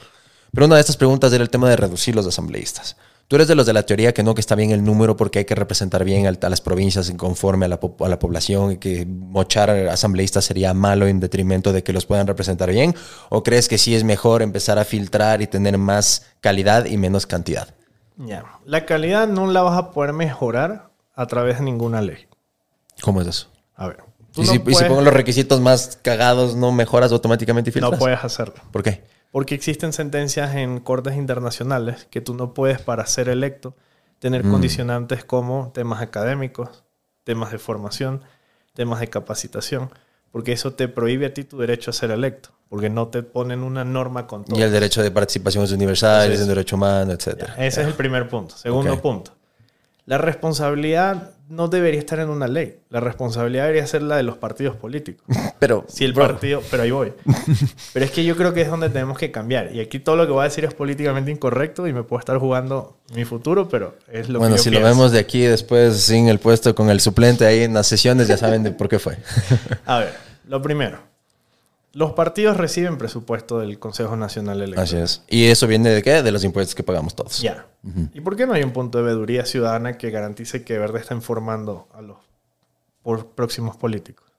Pero 0.52 0.66
una 0.66 0.76
de 0.76 0.80
estas 0.80 0.96
preguntas 0.96 1.32
era 1.32 1.44
el 1.44 1.50
tema 1.50 1.68
de 1.68 1.76
reducir 1.76 2.16
los 2.16 2.26
asambleístas. 2.26 2.96
Tú 3.30 3.36
eres 3.36 3.46
de 3.46 3.54
los 3.54 3.64
de 3.64 3.72
la 3.72 3.84
teoría 3.84 4.12
que 4.12 4.24
no, 4.24 4.34
que 4.34 4.40
está 4.40 4.56
bien 4.56 4.72
el 4.72 4.82
número 4.82 5.16
porque 5.16 5.38
hay 5.38 5.44
que 5.44 5.54
representar 5.54 6.02
bien 6.04 6.26
a 6.26 6.48
las 6.48 6.60
provincias 6.60 7.08
en 7.10 7.16
conforme 7.16 7.66
a 7.66 7.68
la, 7.68 7.78
po- 7.78 8.04
a 8.04 8.08
la 8.08 8.18
población 8.18 8.72
y 8.72 8.78
que 8.78 9.06
mochar 9.06 9.70
asambleístas 9.70 10.44
sería 10.44 10.74
malo 10.74 11.06
en 11.06 11.20
detrimento 11.20 11.72
de 11.72 11.84
que 11.84 11.92
los 11.92 12.06
puedan 12.06 12.26
representar 12.26 12.72
bien. 12.72 12.92
¿O 13.28 13.44
crees 13.44 13.68
que 13.68 13.78
sí 13.78 13.94
es 13.94 14.02
mejor 14.02 14.42
empezar 14.42 14.80
a 14.80 14.84
filtrar 14.84 15.42
y 15.42 15.46
tener 15.46 15.78
más 15.78 16.26
calidad 16.40 16.86
y 16.86 16.96
menos 16.96 17.24
cantidad? 17.26 17.72
Ya. 18.16 18.44
La 18.64 18.84
calidad 18.84 19.28
no 19.28 19.46
la 19.46 19.62
vas 19.62 19.78
a 19.78 19.92
poder 19.92 20.12
mejorar 20.12 20.90
a 21.14 21.26
través 21.28 21.58
de 21.60 21.64
ninguna 21.66 22.02
ley. 22.02 22.26
¿Cómo 23.00 23.20
es 23.20 23.28
eso? 23.28 23.46
A 23.76 23.86
ver. 23.86 23.98
Y, 24.34 24.40
no 24.40 24.46
si, 24.46 24.50
y 24.50 24.52
si 24.54 24.58
puedes- 24.58 24.88
pongo 24.88 25.02
los 25.02 25.14
requisitos 25.14 25.60
más 25.60 26.00
cagados, 26.02 26.56
¿no 26.56 26.72
mejoras 26.72 27.12
automáticamente 27.12 27.70
y 27.70 27.72
filtras? 27.72 27.92
no 27.92 27.98
puedes 27.98 28.24
hacerlo. 28.24 28.54
¿Por 28.72 28.82
qué? 28.82 29.04
Porque 29.30 29.54
existen 29.54 29.92
sentencias 29.92 30.54
en 30.56 30.80
cortes 30.80 31.16
internacionales 31.16 32.06
que 32.10 32.20
tú 32.20 32.34
no 32.34 32.52
puedes, 32.54 32.80
para 32.80 33.06
ser 33.06 33.28
electo, 33.28 33.76
tener 34.18 34.44
Mm. 34.44 34.50
condicionantes 34.50 35.24
como 35.24 35.70
temas 35.72 36.02
académicos, 36.02 36.84
temas 37.24 37.52
de 37.52 37.58
formación, 37.58 38.22
temas 38.74 39.00
de 39.00 39.08
capacitación, 39.08 39.90
porque 40.32 40.52
eso 40.52 40.72
te 40.72 40.88
prohíbe 40.88 41.26
a 41.26 41.34
ti 41.34 41.44
tu 41.44 41.58
derecho 41.58 41.90
a 41.90 41.94
ser 41.94 42.10
electo, 42.10 42.50
porque 42.68 42.90
no 42.90 43.08
te 43.08 43.22
ponen 43.22 43.62
una 43.62 43.84
norma 43.84 44.26
con 44.26 44.44
todo. 44.44 44.58
Y 44.58 44.62
el 44.62 44.72
derecho 44.72 45.02
de 45.02 45.10
participación 45.10 45.64
es 45.64 45.72
universal, 45.72 46.30
es 46.32 46.40
un 46.40 46.48
derecho 46.48 46.76
humano, 46.76 47.12
etc. 47.12 47.50
Ese 47.58 47.82
es 47.82 47.86
el 47.86 47.94
primer 47.94 48.28
punto. 48.28 48.56
Segundo 48.56 49.00
punto. 49.00 49.32
La 50.06 50.18
responsabilidad 50.18 51.34
no 51.50 51.66
debería 51.68 51.98
estar 51.98 52.20
en 52.20 52.28
una 52.28 52.46
ley. 52.46 52.78
La 52.90 53.00
responsabilidad 53.00 53.64
debería 53.64 53.86
ser 53.86 54.02
la 54.02 54.16
de 54.16 54.22
los 54.22 54.38
partidos 54.38 54.76
políticos. 54.76 55.26
Pero, 55.58 55.84
Si 55.88 56.04
el 56.04 56.14
partido, 56.14 56.62
pero 56.70 56.84
ahí 56.84 56.90
voy. 56.90 57.12
Pero 57.92 58.04
es 58.04 58.10
que 58.10 58.24
yo 58.24 58.36
creo 58.36 58.54
que 58.54 58.62
es 58.62 58.70
donde 58.70 58.88
tenemos 58.88 59.18
que 59.18 59.30
cambiar. 59.30 59.74
Y 59.74 59.80
aquí 59.80 59.98
todo 59.98 60.16
lo 60.16 60.26
que 60.26 60.32
voy 60.32 60.42
a 60.42 60.44
decir 60.44 60.64
es 60.64 60.72
políticamente 60.72 61.30
incorrecto 61.30 61.86
y 61.86 61.92
me 61.92 62.02
puedo 62.02 62.20
estar 62.20 62.38
jugando 62.38 62.96
mi 63.14 63.24
futuro, 63.24 63.68
pero 63.68 63.96
es 64.10 64.28
lo 64.28 64.38
bueno, 64.38 64.54
que 64.54 64.58
yo 64.58 64.62
si 64.64 64.70
lo 64.70 64.82
vemos 64.82 65.12
de 65.12 65.18
aquí 65.18 65.42
después 65.42 66.00
sin 66.00 66.28
el 66.28 66.38
puesto 66.38 66.74
con 66.74 66.88
el 66.88 67.00
suplente 67.00 67.44
ahí 67.44 67.62
en 67.62 67.74
las 67.74 67.88
sesiones, 67.88 68.28
ya 68.28 68.36
saben 68.36 68.62
de 68.62 68.70
por 68.70 68.88
qué 68.88 68.98
fue. 68.98 69.18
A 69.84 69.98
ver, 69.98 70.14
lo 70.46 70.62
primero. 70.62 71.09
Los 71.92 72.12
partidos 72.12 72.56
reciben 72.56 72.98
presupuesto 72.98 73.58
del 73.58 73.78
Consejo 73.78 74.16
Nacional 74.16 74.62
Electoral. 74.62 74.84
Así 74.84 74.96
es. 74.96 75.24
¿Y 75.28 75.46
eso 75.46 75.66
viene 75.66 75.90
de 75.90 76.02
qué? 76.02 76.22
De 76.22 76.30
los 76.30 76.44
impuestos 76.44 76.74
que 76.74 76.84
pagamos 76.84 77.16
todos. 77.16 77.40
Ya. 77.40 77.66
¿Y 78.14 78.20
por 78.20 78.36
qué 78.36 78.46
no 78.46 78.52
hay 78.52 78.62
un 78.62 78.72
punto 78.72 78.98
de 78.98 79.04
veeduría 79.04 79.44
ciudadana 79.44 79.98
que 79.98 80.10
garantice 80.10 80.62
que 80.62 80.78
Verde 80.78 81.00
está 81.00 81.14
informando 81.14 81.88
a 81.92 82.02
los 82.02 83.24
próximos 83.34 83.76
políticos? 83.76 84.30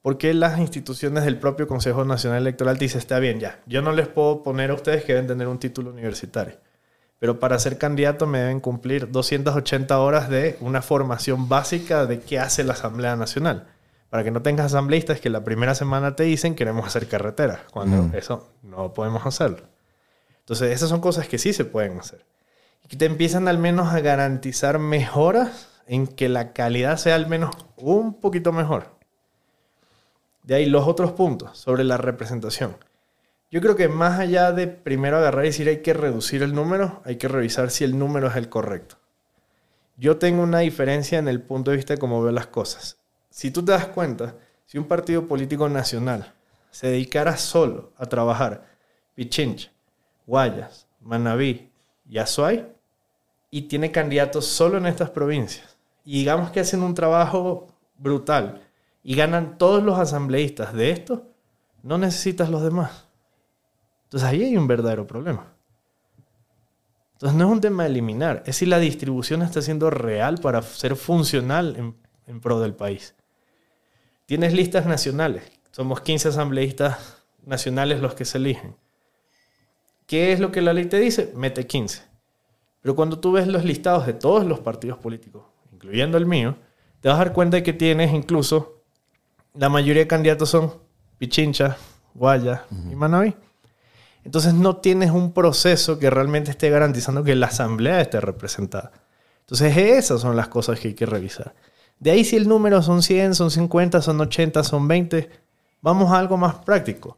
¿Por 0.00 0.18
qué 0.18 0.34
las 0.34 0.58
instituciones 0.58 1.24
del 1.24 1.38
propio 1.38 1.68
Consejo 1.68 2.04
Nacional 2.04 2.40
Electoral 2.40 2.76
dicen, 2.76 2.98
está 2.98 3.20
bien, 3.20 3.38
ya, 3.38 3.60
yo 3.66 3.82
no 3.82 3.92
les 3.92 4.08
puedo 4.08 4.42
poner 4.42 4.70
a 4.70 4.74
ustedes 4.74 5.04
que 5.04 5.12
deben 5.12 5.28
tener 5.28 5.46
un 5.46 5.60
título 5.60 5.90
universitario, 5.90 6.56
pero 7.20 7.38
para 7.38 7.56
ser 7.60 7.78
candidato 7.78 8.26
me 8.26 8.40
deben 8.40 8.58
cumplir 8.58 9.12
280 9.12 9.96
horas 10.00 10.28
de 10.28 10.56
una 10.60 10.82
formación 10.82 11.48
básica 11.48 12.06
de 12.06 12.18
qué 12.18 12.40
hace 12.40 12.64
la 12.64 12.72
Asamblea 12.72 13.14
Nacional? 13.14 13.68
Para 14.12 14.24
que 14.24 14.30
no 14.30 14.42
tengas 14.42 14.66
asambleístas 14.66 15.20
que 15.22 15.30
la 15.30 15.42
primera 15.42 15.74
semana 15.74 16.14
te 16.16 16.24
dicen 16.24 16.54
queremos 16.54 16.86
hacer 16.86 17.08
carreteras, 17.08 17.60
cuando 17.70 18.02
Mm. 18.02 18.14
eso 18.14 18.50
no 18.62 18.92
podemos 18.92 19.24
hacerlo. 19.24 19.62
Entonces, 20.40 20.70
esas 20.70 20.90
son 20.90 21.00
cosas 21.00 21.26
que 21.28 21.38
sí 21.38 21.54
se 21.54 21.64
pueden 21.64 21.98
hacer. 21.98 22.22
Y 22.84 22.88
que 22.88 22.98
te 22.98 23.06
empiezan 23.06 23.48
al 23.48 23.56
menos 23.56 23.90
a 23.94 24.00
garantizar 24.00 24.78
mejoras 24.78 25.68
en 25.86 26.06
que 26.06 26.28
la 26.28 26.52
calidad 26.52 26.98
sea 26.98 27.14
al 27.14 27.26
menos 27.26 27.56
un 27.76 28.20
poquito 28.20 28.52
mejor. 28.52 28.88
De 30.42 30.56
ahí 30.56 30.66
los 30.66 30.86
otros 30.86 31.12
puntos 31.12 31.56
sobre 31.56 31.82
la 31.82 31.96
representación. 31.96 32.76
Yo 33.50 33.62
creo 33.62 33.76
que 33.76 33.88
más 33.88 34.18
allá 34.20 34.52
de 34.52 34.66
primero 34.66 35.16
agarrar 35.16 35.46
y 35.46 35.48
decir 35.48 35.68
hay 35.70 35.78
que 35.80 35.94
reducir 35.94 36.42
el 36.42 36.54
número, 36.54 37.00
hay 37.06 37.16
que 37.16 37.28
revisar 37.28 37.70
si 37.70 37.84
el 37.84 37.98
número 37.98 38.28
es 38.28 38.36
el 38.36 38.50
correcto. 38.50 38.96
Yo 39.96 40.18
tengo 40.18 40.42
una 40.42 40.58
diferencia 40.58 41.18
en 41.18 41.28
el 41.28 41.40
punto 41.40 41.70
de 41.70 41.78
vista 41.78 41.94
de 41.94 41.98
cómo 41.98 42.20
veo 42.22 42.32
las 42.32 42.48
cosas. 42.48 42.98
Si 43.32 43.50
tú 43.50 43.64
te 43.64 43.72
das 43.72 43.86
cuenta, 43.86 44.36
si 44.66 44.76
un 44.76 44.84
partido 44.84 45.26
político 45.26 45.66
nacional 45.66 46.34
se 46.70 46.88
dedicara 46.88 47.38
solo 47.38 47.90
a 47.96 48.04
trabajar 48.04 48.66
Pichincha, 49.14 49.72
Guayas, 50.26 50.86
Manabí 51.00 51.70
y 52.06 52.18
Azuay 52.18 52.70
y 53.50 53.62
tiene 53.62 53.90
candidatos 53.90 54.44
solo 54.44 54.76
en 54.76 54.84
estas 54.84 55.08
provincias 55.08 55.78
y 56.04 56.18
digamos 56.18 56.50
que 56.50 56.60
hacen 56.60 56.82
un 56.82 56.92
trabajo 56.92 57.68
brutal 57.96 58.60
y 59.02 59.16
ganan 59.16 59.56
todos 59.56 59.82
los 59.82 59.98
asambleístas 59.98 60.74
de 60.74 60.90
esto, 60.90 61.26
no 61.82 61.96
necesitas 61.96 62.50
los 62.50 62.62
demás. 62.62 63.06
Entonces 64.04 64.28
ahí 64.28 64.44
hay 64.44 64.58
un 64.58 64.66
verdadero 64.66 65.06
problema. 65.06 65.54
Entonces 67.14 67.38
no 67.38 67.46
es 67.46 67.50
un 67.50 67.60
tema 67.62 67.84
de 67.84 67.88
eliminar, 67.88 68.42
es 68.44 68.56
si 68.56 68.66
la 68.66 68.78
distribución 68.78 69.40
está 69.40 69.62
siendo 69.62 69.88
real 69.88 70.36
para 70.36 70.60
ser 70.60 70.96
funcional 70.96 71.76
en, 71.76 71.96
en 72.26 72.38
pro 72.38 72.60
del 72.60 72.74
país. 72.74 73.14
Tienes 74.32 74.54
listas 74.54 74.86
nacionales. 74.86 75.42
Somos 75.72 76.00
15 76.00 76.28
asambleístas 76.28 77.18
nacionales 77.44 78.00
los 78.00 78.14
que 78.14 78.24
se 78.24 78.38
eligen. 78.38 78.74
¿Qué 80.06 80.32
es 80.32 80.40
lo 80.40 80.50
que 80.50 80.62
la 80.62 80.72
ley 80.72 80.86
te 80.86 80.98
dice? 80.98 81.34
Mete 81.36 81.66
15. 81.66 82.02
Pero 82.80 82.96
cuando 82.96 83.18
tú 83.18 83.32
ves 83.32 83.46
los 83.46 83.62
listados 83.62 84.06
de 84.06 84.14
todos 84.14 84.46
los 84.46 84.60
partidos 84.60 84.96
políticos, 84.96 85.42
incluyendo 85.70 86.16
el 86.16 86.24
mío, 86.24 86.56
te 87.02 87.10
vas 87.10 87.16
a 87.16 87.24
dar 87.24 87.34
cuenta 87.34 87.58
de 87.58 87.62
que 87.62 87.74
tienes 87.74 88.10
incluso, 88.14 88.80
la 89.52 89.68
mayoría 89.68 90.04
de 90.04 90.08
candidatos 90.08 90.48
son 90.48 90.78
Pichincha, 91.18 91.76
Guaya 92.14 92.64
y 92.90 92.94
Manaví. 92.94 93.36
Entonces 94.24 94.54
no 94.54 94.76
tienes 94.76 95.10
un 95.10 95.34
proceso 95.34 95.98
que 95.98 96.08
realmente 96.08 96.52
esté 96.52 96.70
garantizando 96.70 97.22
que 97.22 97.36
la 97.36 97.48
asamblea 97.48 98.00
esté 98.00 98.18
representada. 98.18 98.92
Entonces 99.40 99.76
esas 99.76 100.22
son 100.22 100.36
las 100.36 100.48
cosas 100.48 100.80
que 100.80 100.88
hay 100.88 100.94
que 100.94 101.04
revisar. 101.04 101.54
De 102.02 102.10
ahí 102.10 102.24
si 102.24 102.34
el 102.34 102.48
número 102.48 102.82
son 102.82 103.00
100, 103.00 103.36
son 103.36 103.52
50, 103.52 104.02
son 104.02 104.20
80, 104.20 104.64
son 104.64 104.88
20, 104.88 105.30
vamos 105.82 106.10
a 106.10 106.18
algo 106.18 106.36
más 106.36 106.56
práctico. 106.56 107.16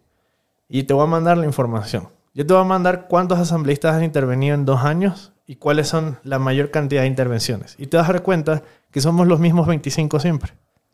Y 0.69 0.83
te 0.83 0.93
voy 0.93 1.05
a 1.05 1.07
mandar 1.07 1.39
la 1.39 1.47
información. 1.47 2.11
Yo 2.35 2.45
te 2.45 2.53
voy 2.53 2.61
a 2.61 2.67
mandar 2.67 3.07
cuántos 3.09 3.39
asambleístas 3.39 3.95
han 3.95 4.05
intervenido 4.05 4.55
en 4.55 4.67
dos 4.67 4.83
años 4.85 5.33
y 5.47 5.57
cuáles 5.57 5.89
son 5.89 6.19
la 6.23 6.39
mayor 6.39 6.71
cantidad 6.71 7.01
de 7.01 7.09
intervenciones. 7.09 7.77
Y 7.79 7.87
te 7.87 7.97
vas 7.97 8.11
a 8.11 8.13
dar 8.13 8.23
cuenta 8.23 8.63
que 8.91 9.01
somos 9.01 9.27
los 9.27 9.41
mismos 9.41 9.67
25 9.67 10.21
siempre. 10.21 10.53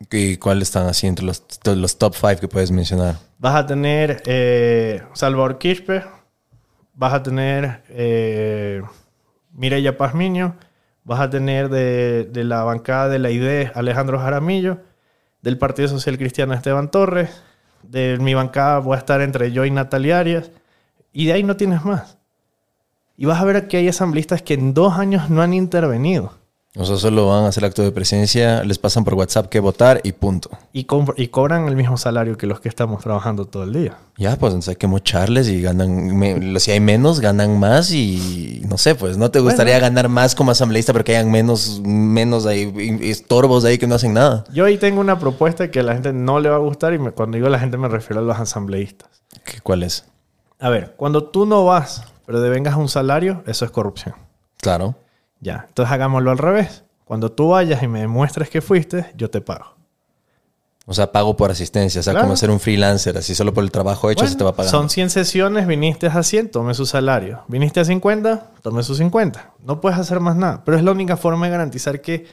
¿Y 0.09 0.37
cuáles 0.37 0.69
están 0.69 0.87
así 0.87 1.07
entre 1.07 1.25
los, 1.25 1.43
los 1.65 1.97
top 1.97 2.15
5 2.15 2.39
que 2.39 2.47
puedes 2.47 2.71
mencionar? 2.71 3.17
Vas 3.39 3.55
a 3.55 3.65
tener 3.65 4.23
eh, 4.25 5.03
Salvador 5.11 5.57
Quispe, 5.57 6.05
vas 6.93 7.13
a 7.13 7.21
tener 7.21 7.83
eh, 7.89 8.83
Mireya 9.51 9.97
Pazmiño, 9.97 10.55
vas 11.03 11.19
a 11.19 11.29
tener 11.29 11.69
de, 11.69 12.29
de 12.31 12.43
la 12.43 12.63
bancada 12.63 13.09
de 13.09 13.19
la 13.19 13.31
ID 13.31 13.71
Alejandro 13.73 14.19
Jaramillo, 14.19 14.79
del 15.41 15.57
Partido 15.57 15.87
Social 15.87 16.17
Cristiano 16.17 16.53
Esteban 16.53 16.91
Torres, 16.91 17.43
de 17.83 18.17
mi 18.19 18.33
bancada 18.33 18.79
voy 18.79 18.95
a 18.95 18.99
estar 18.99 19.21
entre 19.21 19.51
yo 19.51 19.65
y 19.65 19.71
Natalia 19.71 20.19
Arias, 20.19 20.51
y 21.13 21.25
de 21.25 21.33
ahí 21.33 21.43
no 21.43 21.57
tienes 21.57 21.83
más. 21.83 22.17
Y 23.17 23.25
vas 23.25 23.41
a 23.41 23.45
ver 23.45 23.67
que 23.67 23.77
hay 23.77 23.87
asambleístas 23.87 24.41
que 24.41 24.53
en 24.53 24.73
dos 24.73 24.97
años 24.97 25.29
no 25.29 25.41
han 25.41 25.53
intervenido. 25.53 26.40
O 26.77 26.85
sea, 26.85 26.95
solo 26.95 27.27
van 27.27 27.43
a 27.43 27.47
hacer 27.49 27.65
acto 27.65 27.81
de 27.81 27.91
presencia, 27.91 28.63
les 28.63 28.79
pasan 28.79 29.03
por 29.03 29.15
WhatsApp 29.15 29.47
que 29.47 29.59
votar 29.59 29.99
y 30.05 30.13
punto. 30.13 30.49
Y, 30.71 30.85
co- 30.85 31.13
y 31.17 31.27
cobran 31.27 31.67
el 31.67 31.75
mismo 31.75 31.97
salario 31.97 32.37
que 32.37 32.47
los 32.47 32.61
que 32.61 32.69
estamos 32.69 33.03
trabajando 33.03 33.43
todo 33.43 33.63
el 33.63 33.73
día. 33.73 33.97
Ya, 34.17 34.37
pues 34.37 34.51
entonces 34.53 34.69
hay 34.69 34.75
que 34.77 34.87
mocharles 34.87 35.49
y 35.49 35.61
ganan, 35.61 36.15
me- 36.17 36.57
si 36.61 36.71
hay 36.71 36.79
menos, 36.79 37.19
ganan 37.19 37.59
más 37.59 37.91
y 37.91 38.61
no 38.69 38.77
sé, 38.77 38.95
pues 38.95 39.17
no 39.17 39.29
te 39.29 39.41
gustaría 39.41 39.79
ganar 39.79 40.07
más 40.07 40.33
como 40.33 40.51
asambleísta 40.51 40.93
pero 40.93 41.03
que 41.03 41.13
hayan 41.17 41.29
menos, 41.29 41.81
menos 41.83 42.45
ahí, 42.45 42.71
estorbos 43.01 43.65
ahí 43.65 43.77
que 43.77 43.85
no 43.87 43.95
hacen 43.95 44.13
nada. 44.13 44.45
Yo 44.53 44.63
ahí 44.63 44.77
tengo 44.77 45.01
una 45.01 45.19
propuesta 45.19 45.69
que 45.71 45.81
a 45.81 45.83
la 45.83 45.91
gente 45.93 46.13
no 46.13 46.39
le 46.39 46.47
va 46.47 46.55
a 46.55 46.59
gustar 46.59 46.93
y 46.93 46.99
me- 46.99 47.11
cuando 47.11 47.35
digo 47.35 47.49
la 47.49 47.59
gente 47.59 47.75
me 47.75 47.89
refiero 47.89 48.21
a 48.21 48.23
los 48.23 48.39
asambleístas. 48.39 49.09
¿Qué- 49.43 49.59
¿Cuál 49.61 49.83
es? 49.83 50.05
A 50.57 50.69
ver, 50.69 50.93
cuando 50.95 51.25
tú 51.25 51.45
no 51.45 51.65
vas, 51.65 52.05
pero 52.25 52.39
devengas 52.39 52.75
un 52.77 52.87
salario, 52.87 53.43
eso 53.45 53.65
es 53.65 53.71
corrupción. 53.71 54.15
Claro. 54.61 54.95
Ya, 55.41 55.65
entonces 55.67 55.91
hagámoslo 55.91 56.31
al 56.31 56.37
revés. 56.37 56.83
Cuando 57.03 57.31
tú 57.31 57.49
vayas 57.49 57.83
y 57.83 57.87
me 57.87 57.99
demuestres 57.99 58.49
que 58.49 58.61
fuiste, 58.61 59.11
yo 59.17 59.29
te 59.29 59.41
pago. 59.41 59.75
O 60.85 60.93
sea, 60.93 61.11
pago 61.11 61.37
por 61.37 61.51
asistencia, 61.51 61.99
o 61.99 62.03
sea, 62.03 62.13
Claro. 62.13 62.25
como 62.25 62.35
ser 62.37 62.49
un 62.49 62.59
freelancer, 62.59 63.17
así 63.17 63.35
solo 63.35 63.53
por 63.53 63.63
el 63.63 63.71
trabajo 63.71 64.09
hecho 64.09 64.25
se 64.25 64.35
te 64.35 64.43
va 64.43 64.55
pagando. 64.55 64.77
Son 64.77 64.89
100 64.89 65.09
sesiones, 65.09 65.67
viniste 65.67 66.07
a 66.07 66.23
100, 66.23 66.49
tome 66.51 66.73
su 66.73 66.85
salario. 66.85 67.43
Viniste 67.47 67.79
a 67.79 67.85
50, 67.85 68.51
tome 68.61 68.81
sus 68.83 68.97
50. 68.97 69.51
No 69.63 69.79
puedes 69.79 69.99
hacer 69.99 70.19
más 70.19 70.35
nada, 70.35 70.63
pero 70.65 70.77
es 70.77 70.83
la 70.83 70.91
única 70.91 71.17
forma 71.17 71.45
de 71.45 71.51
garantizar 71.51 72.01
que 72.01 72.25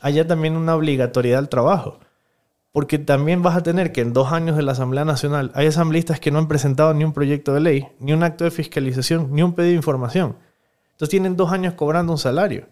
haya 0.00 0.26
también 0.26 0.56
una 0.56 0.74
obligatoriedad 0.74 1.38
al 1.38 1.48
trabajo. 1.48 2.00
Porque 2.72 2.98
también 2.98 3.42
vas 3.42 3.56
a 3.56 3.62
tener 3.62 3.92
que 3.92 4.00
en 4.00 4.12
dos 4.12 4.32
años 4.32 4.56
de 4.56 4.62
la 4.62 4.72
Asamblea 4.72 5.04
Nacional 5.04 5.52
hay 5.54 5.68
asambleístas 5.68 6.18
que 6.18 6.32
no 6.32 6.38
han 6.40 6.48
presentado 6.48 6.92
ni 6.94 7.04
un 7.04 7.12
proyecto 7.12 7.54
de 7.54 7.60
ley, 7.60 7.88
ni 8.00 8.12
un 8.12 8.24
acto 8.24 8.42
de 8.44 8.50
fiscalización, 8.50 9.28
ni 9.32 9.42
un 9.42 9.54
pedido 9.54 9.70
de 9.70 9.76
información. 9.76 10.36
Entonces 10.94 11.10
tienen 11.10 11.36
dos 11.36 11.52
años 11.52 11.74
cobrando 11.74 12.12
un 12.12 12.18
salario. 12.18 12.68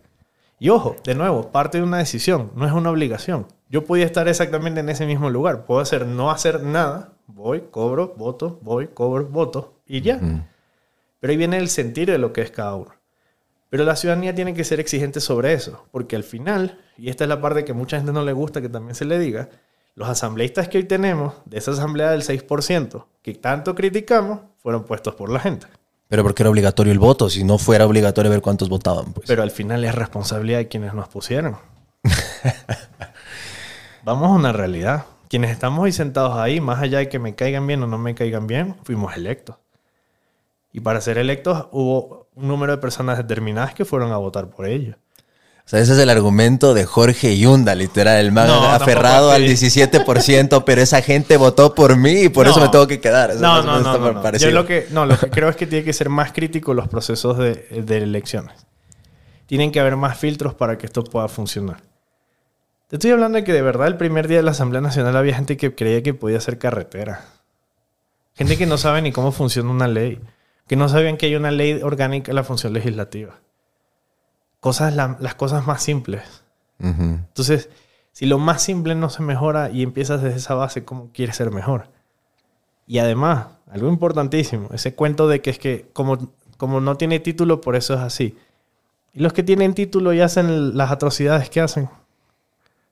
Y 0.60 0.68
ojo, 0.68 0.94
de 1.02 1.16
nuevo, 1.16 1.50
parte 1.50 1.78
de 1.78 1.84
una 1.84 1.98
decisión, 1.98 2.52
no 2.54 2.64
es 2.64 2.72
una 2.72 2.90
obligación. 2.90 3.48
Yo 3.68 3.84
podía 3.84 4.04
estar 4.04 4.28
exactamente 4.28 4.78
en 4.78 4.88
ese 4.88 5.06
mismo 5.06 5.28
lugar. 5.28 5.64
Puedo 5.64 5.80
hacer 5.80 6.06
no 6.06 6.30
hacer 6.30 6.62
nada, 6.62 7.14
voy, 7.26 7.64
cobro, 7.70 8.14
voto, 8.16 8.60
voy, 8.62 8.86
cobro, 8.86 9.26
voto 9.26 9.80
y 9.86 10.02
ya. 10.02 10.20
Pero 11.18 11.30
ahí 11.32 11.36
viene 11.36 11.58
el 11.58 11.68
sentir 11.68 12.10
de 12.10 12.18
lo 12.18 12.32
que 12.32 12.42
es 12.42 12.52
cada 12.52 12.76
uno. 12.76 12.92
Pero 13.70 13.84
la 13.84 13.96
ciudadanía 13.96 14.34
tiene 14.34 14.54
que 14.54 14.62
ser 14.62 14.78
exigente 14.78 15.18
sobre 15.20 15.52
eso, 15.52 15.86
porque 15.90 16.14
al 16.14 16.24
final, 16.24 16.78
y 16.96 17.08
esta 17.08 17.24
es 17.24 17.28
la 17.28 17.40
parte 17.40 17.64
que 17.64 17.72
mucha 17.72 17.96
gente 17.96 18.12
no 18.12 18.22
le 18.22 18.32
gusta 18.32 18.60
que 18.60 18.68
también 18.68 18.94
se 18.94 19.04
le 19.04 19.18
diga, 19.18 19.48
los 19.94 20.08
asambleístas 20.08 20.68
que 20.68 20.78
hoy 20.78 20.84
tenemos, 20.84 21.34
de 21.44 21.58
esa 21.58 21.72
asamblea 21.72 22.10
del 22.12 22.22
6%, 22.22 23.06
que 23.22 23.34
tanto 23.34 23.74
criticamos, 23.74 24.40
fueron 24.58 24.84
puestos 24.84 25.14
por 25.14 25.30
la 25.30 25.40
gente. 25.40 25.66
Pero 26.12 26.24
porque 26.24 26.42
era 26.42 26.50
obligatorio 26.50 26.92
el 26.92 26.98
voto, 26.98 27.30
si 27.30 27.42
no 27.42 27.56
fuera 27.56 27.86
obligatorio 27.86 28.30
ver 28.30 28.42
cuántos 28.42 28.68
votaban, 28.68 29.14
pues. 29.14 29.26
Pero 29.26 29.42
al 29.42 29.50
final 29.50 29.82
es 29.82 29.94
responsabilidad 29.94 30.58
de 30.58 30.68
quienes 30.68 30.92
nos 30.92 31.08
pusieron. 31.08 31.56
Vamos 34.04 34.28
a 34.28 34.34
una 34.34 34.52
realidad. 34.52 35.06
Quienes 35.30 35.50
estamos 35.50 35.82
hoy 35.82 35.90
sentados 35.90 36.36
ahí, 36.36 36.60
más 36.60 36.82
allá 36.82 36.98
de 36.98 37.08
que 37.08 37.18
me 37.18 37.34
caigan 37.34 37.66
bien 37.66 37.82
o 37.82 37.86
no 37.86 37.96
me 37.96 38.14
caigan 38.14 38.46
bien, 38.46 38.76
fuimos 38.84 39.16
electos. 39.16 39.56
Y 40.70 40.80
para 40.80 41.00
ser 41.00 41.16
electos 41.16 41.68
hubo 41.72 42.28
un 42.34 42.46
número 42.46 42.72
de 42.72 42.78
personas 42.78 43.16
determinadas 43.16 43.72
que 43.72 43.86
fueron 43.86 44.12
a 44.12 44.18
votar 44.18 44.50
por 44.50 44.66
ellos. 44.66 44.96
O 45.64 45.68
sea, 45.72 45.80
ese 45.80 45.92
es 45.92 45.98
el 45.98 46.10
argumento 46.10 46.74
de 46.74 46.84
Jorge 46.84 47.38
Yunda, 47.38 47.74
literal. 47.74 48.18
El 48.18 48.32
man 48.32 48.48
No, 48.48 48.64
aferrado 48.64 49.30
al 49.30 49.44
así. 49.44 49.66
17%, 49.66 50.64
pero 50.64 50.82
esa 50.82 51.00
gente 51.02 51.36
votó 51.36 51.74
por 51.74 51.96
mí 51.96 52.22
y 52.22 52.28
por 52.28 52.46
eso 52.46 52.60
me 52.60 52.68
tengo 52.68 52.86
que 52.86 53.00
quedar. 53.00 53.30
Eso 53.30 53.40
No, 53.40 53.62
no, 53.62 53.80
no, 53.80 54.12
no. 54.12 54.32
Yo 54.38 54.50
lo 54.50 54.66
que, 54.66 54.86
no, 54.90 55.06
lo 55.06 55.18
que 55.18 55.30
creo 55.30 55.48
es 55.48 55.56
que 55.56 55.66
tiene 55.66 55.84
que 55.84 55.92
ser 55.92 56.08
más 56.08 56.32
crítico 56.32 56.74
los 56.74 56.88
procesos 56.88 57.38
de, 57.38 57.54
de 57.70 57.98
elecciones. 57.98 58.66
Tienen 59.46 59.70
que 59.70 59.80
haber 59.80 59.96
más 59.96 60.18
filtros 60.18 60.54
para 60.54 60.78
que 60.78 60.86
esto 60.86 61.04
pueda 61.04 61.28
funcionar. 61.28 61.82
Te 62.88 62.96
estoy 62.96 63.12
hablando 63.12 63.36
de 63.36 63.44
que 63.44 63.54
de 63.54 63.62
verdad 63.62 63.86
el 63.86 63.96
primer 63.96 64.28
día 64.28 64.38
de 64.38 64.42
la 64.42 64.50
Asamblea 64.50 64.82
Nacional 64.82 65.16
había 65.16 65.34
gente 65.34 65.56
que 65.56 65.74
creía 65.74 66.02
que 66.02 66.12
podía 66.12 66.40
ser 66.40 66.58
carretera. 66.58 67.24
Gente 68.34 68.58
que 68.58 68.66
no 68.66 68.76
sabe 68.78 69.00
ni 69.00 69.12
cómo 69.12 69.32
funciona 69.32 69.70
una 69.70 69.88
ley. 69.88 70.20
Que 70.66 70.76
no 70.76 70.88
sabían 70.88 71.16
que 71.16 71.26
hay 71.26 71.36
una 71.36 71.50
ley 71.50 71.80
orgánica 71.82 72.30
en 72.30 72.36
la 72.36 72.44
función 72.44 72.72
legislativa. 72.72 73.40
Cosas, 74.62 74.94
la- 74.94 75.16
las 75.18 75.34
cosas 75.34 75.66
más 75.66 75.82
simples. 75.82 76.22
Entonces, 76.78 77.68
si 78.12 78.26
lo 78.26 78.38
más 78.38 78.62
simple 78.62 78.94
no 78.94 79.10
se 79.10 79.22
mejora 79.24 79.70
y 79.70 79.82
empiezas 79.82 80.22
desde 80.22 80.36
esa 80.38 80.54
base, 80.54 80.84
¿cómo 80.84 81.10
quieres 81.12 81.34
ser 81.34 81.50
mejor? 81.50 81.88
Y 82.86 82.98
además, 82.98 83.46
algo 83.70 83.88
importantísimo, 83.88 84.68
ese 84.72 84.94
cuento 84.94 85.26
de 85.26 85.40
que 85.42 85.50
es 85.50 85.58
que 85.58 85.88
como, 85.92 86.30
como 86.58 86.80
no 86.80 86.96
tiene 86.96 87.18
título, 87.18 87.60
por 87.60 87.74
eso 87.74 87.94
es 87.94 88.00
así. 88.00 88.36
Y 89.12 89.20
los 89.20 89.32
que 89.32 89.42
tienen 89.42 89.74
título 89.74 90.12
y 90.12 90.20
hacen 90.20 90.76
las 90.76 90.92
atrocidades 90.92 91.50
que 91.50 91.60
hacen. 91.60 91.84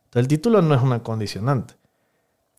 Entonces, 0.07 0.23
el 0.23 0.29
título 0.29 0.63
no 0.63 0.75
es 0.75 0.83
una 0.83 1.05
condicionante. 1.05 1.75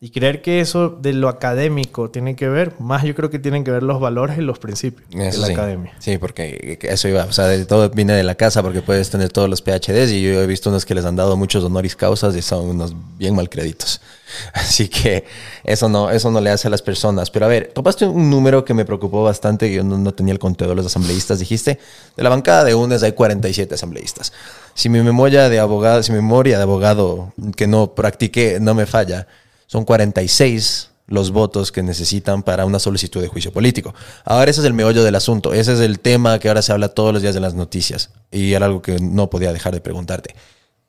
Y 0.04 0.10
creer 0.10 0.42
que 0.42 0.60
eso 0.60 0.88
de 0.88 1.12
lo 1.12 1.28
académico 1.28 2.10
tiene 2.10 2.34
que 2.34 2.48
ver, 2.48 2.72
más 2.80 3.04
yo 3.04 3.14
creo 3.14 3.30
que 3.30 3.38
tienen 3.38 3.62
que 3.62 3.70
ver 3.70 3.84
los 3.84 4.00
valores 4.00 4.36
y 4.36 4.40
los 4.40 4.58
principios 4.58 5.08
de 5.08 5.38
la 5.38 5.46
sí. 5.46 5.52
academia. 5.52 5.94
Sí, 6.00 6.18
porque 6.18 6.76
eso 6.82 7.06
iba. 7.06 7.22
O 7.22 7.30
sea, 7.30 7.46
de 7.46 7.64
todo 7.66 7.88
viene 7.88 8.12
de 8.14 8.24
la 8.24 8.34
casa 8.34 8.64
porque 8.64 8.82
puedes 8.82 9.10
tener 9.10 9.28
todos 9.28 9.48
los 9.48 9.62
PhDs 9.62 10.10
y 10.10 10.20
yo 10.20 10.42
he 10.42 10.46
visto 10.48 10.70
unos 10.70 10.84
que 10.84 10.96
les 10.96 11.04
han 11.04 11.14
dado 11.14 11.36
muchos 11.36 11.62
honoris 11.62 11.94
causas 11.94 12.34
y 12.34 12.42
son 12.42 12.70
unos 12.70 12.96
bien 13.16 13.36
mal 13.36 13.48
créditos. 13.48 14.00
Así 14.54 14.88
que 14.88 15.24
eso 15.62 15.88
no, 15.88 16.10
eso 16.10 16.32
no 16.32 16.40
le 16.40 16.50
hace 16.50 16.66
a 16.66 16.70
las 16.72 16.82
personas. 16.82 17.30
Pero 17.30 17.46
a 17.46 17.48
ver, 17.48 17.70
topaste 17.72 18.04
un 18.04 18.28
número 18.28 18.64
que 18.64 18.74
me 18.74 18.84
preocupó 18.84 19.22
bastante, 19.22 19.68
que 19.68 19.76
yo 19.76 19.84
no, 19.84 19.98
no 19.98 20.12
tenía 20.12 20.32
el 20.32 20.40
conteo 20.40 20.68
de 20.68 20.74
los 20.74 20.84
asambleístas. 20.84 21.38
Dijiste, 21.38 21.78
de 22.16 22.22
la 22.24 22.28
bancada 22.28 22.64
de 22.64 22.74
UNES 22.74 23.04
hay 23.04 23.12
47 23.12 23.76
asambleístas. 23.76 24.32
Si 24.74 24.88
mi 24.88 25.00
memoria 25.00 25.48
de 25.48 25.60
abogado, 25.60 26.02
si 26.02 26.10
mi 26.10 26.16
memoria 26.16 26.56
de 26.56 26.64
abogado 26.64 27.32
que 27.54 27.68
no 27.68 27.94
practiqué 27.94 28.58
no 28.60 28.74
me 28.74 28.86
falla, 28.86 29.28
son 29.72 29.86
46 29.86 30.90
los 31.06 31.30
votos 31.30 31.72
que 31.72 31.82
necesitan 31.82 32.42
para 32.42 32.66
una 32.66 32.78
solicitud 32.78 33.22
de 33.22 33.28
juicio 33.28 33.54
político. 33.54 33.94
Ahora 34.22 34.50
ese 34.50 34.60
es 34.60 34.66
el 34.66 34.74
meollo 34.74 35.02
del 35.02 35.14
asunto, 35.14 35.54
ese 35.54 35.72
es 35.72 35.80
el 35.80 35.98
tema 35.98 36.38
que 36.38 36.48
ahora 36.48 36.60
se 36.60 36.72
habla 36.72 36.90
todos 36.90 37.14
los 37.14 37.22
días 37.22 37.36
en 37.36 37.40
las 37.40 37.54
noticias 37.54 38.10
y 38.30 38.52
era 38.52 38.66
algo 38.66 38.82
que 38.82 38.98
no 39.00 39.30
podía 39.30 39.50
dejar 39.50 39.72
de 39.72 39.80
preguntarte. 39.80 40.34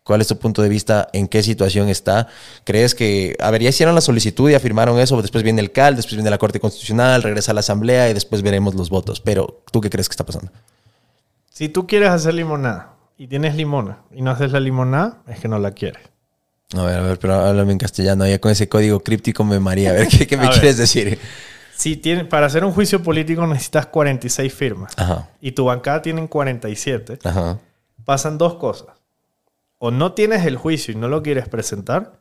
¿Cuál 0.04 0.20
es 0.20 0.28
tu 0.28 0.38
punto 0.38 0.62
de 0.62 0.68
vista? 0.68 1.08
¿En 1.14 1.30
qué 1.30 1.44
situación 1.44 1.88
está? 1.88 2.28
¿Crees 2.66 2.94
que, 2.94 3.38
a 3.40 3.52
ver, 3.52 3.62
ya 3.62 3.70
hicieron 3.70 3.96
la 3.96 4.02
solicitud 4.02 4.50
y 4.50 4.54
afirmaron 4.54 5.00
eso, 5.00 5.22
después 5.22 5.46
viene 5.46 5.62
el 5.62 5.72
CAL, 5.72 5.96
después 5.96 6.16
viene 6.16 6.30
la 6.30 6.38
Corte 6.38 6.60
Constitucional, 6.60 7.24
regresa 7.24 7.52
a 7.52 7.54
la 7.54 7.62
Asamblea 7.62 8.10
y 8.10 8.14
después 8.14 8.42
veremos 8.42 8.76
los 8.76 8.90
votos? 8.90 9.22
Pero, 9.22 9.64
¿tú 9.72 9.80
qué 9.80 9.90
crees 9.90 10.10
que 10.10 10.14
está 10.14 10.26
pasando? 10.26 10.52
Si 11.50 11.70
tú 11.70 11.88
quieres 11.88 12.10
hacer 12.10 12.34
limonada 12.34 12.96
y 13.18 13.28
tienes 13.28 13.56
limona 13.56 14.00
y 14.12 14.22
no 14.24 14.32
haces 14.32 14.52
la 14.52 14.60
limonada, 14.60 15.22
es 15.26 15.40
que 15.40 15.48
no 15.48 15.58
la 15.58 15.72
quieres. 15.72 16.13
A 16.76 16.84
ver, 16.84 17.00
a 17.00 17.02
ver, 17.02 17.20
pero 17.20 17.36
háblame 17.36 17.72
en 17.74 17.78
castellano, 17.78 18.28
ya 18.28 18.40
con 18.40 18.52
ese 18.52 18.68
código 18.70 19.00
críptico 19.02 19.44
me 19.44 19.60
maría. 19.60 19.92
A 19.92 19.94
ver, 19.94 20.08
¿qué, 20.08 20.26
qué 20.28 20.38
me 20.38 20.44
ver. 20.48 20.54
quieres 20.54 20.78
decir? 20.78 21.20
Si 21.76 21.98
tiene, 21.98 22.26
para 22.26 22.46
hacer 22.48 22.64
un 22.64 22.72
juicio 22.72 23.02
político 23.04 23.46
necesitas 23.48 23.88
46 23.88 24.54
firmas 24.54 24.94
Ajá, 24.98 25.30
y 25.42 25.52
tu 25.54 25.66
bancada 25.66 26.02
tienen 26.02 26.28
47, 26.28 27.20
ajá. 27.24 27.60
pasan 28.06 28.38
dos 28.38 28.56
cosas. 28.56 28.90
O 29.80 29.92
no 29.92 30.14
tienes 30.14 30.46
el 30.46 30.56
juicio 30.56 30.94
y 30.94 30.98
no 30.98 31.08
lo 31.10 31.22
quieres 31.24 31.50
presentar, 31.50 32.20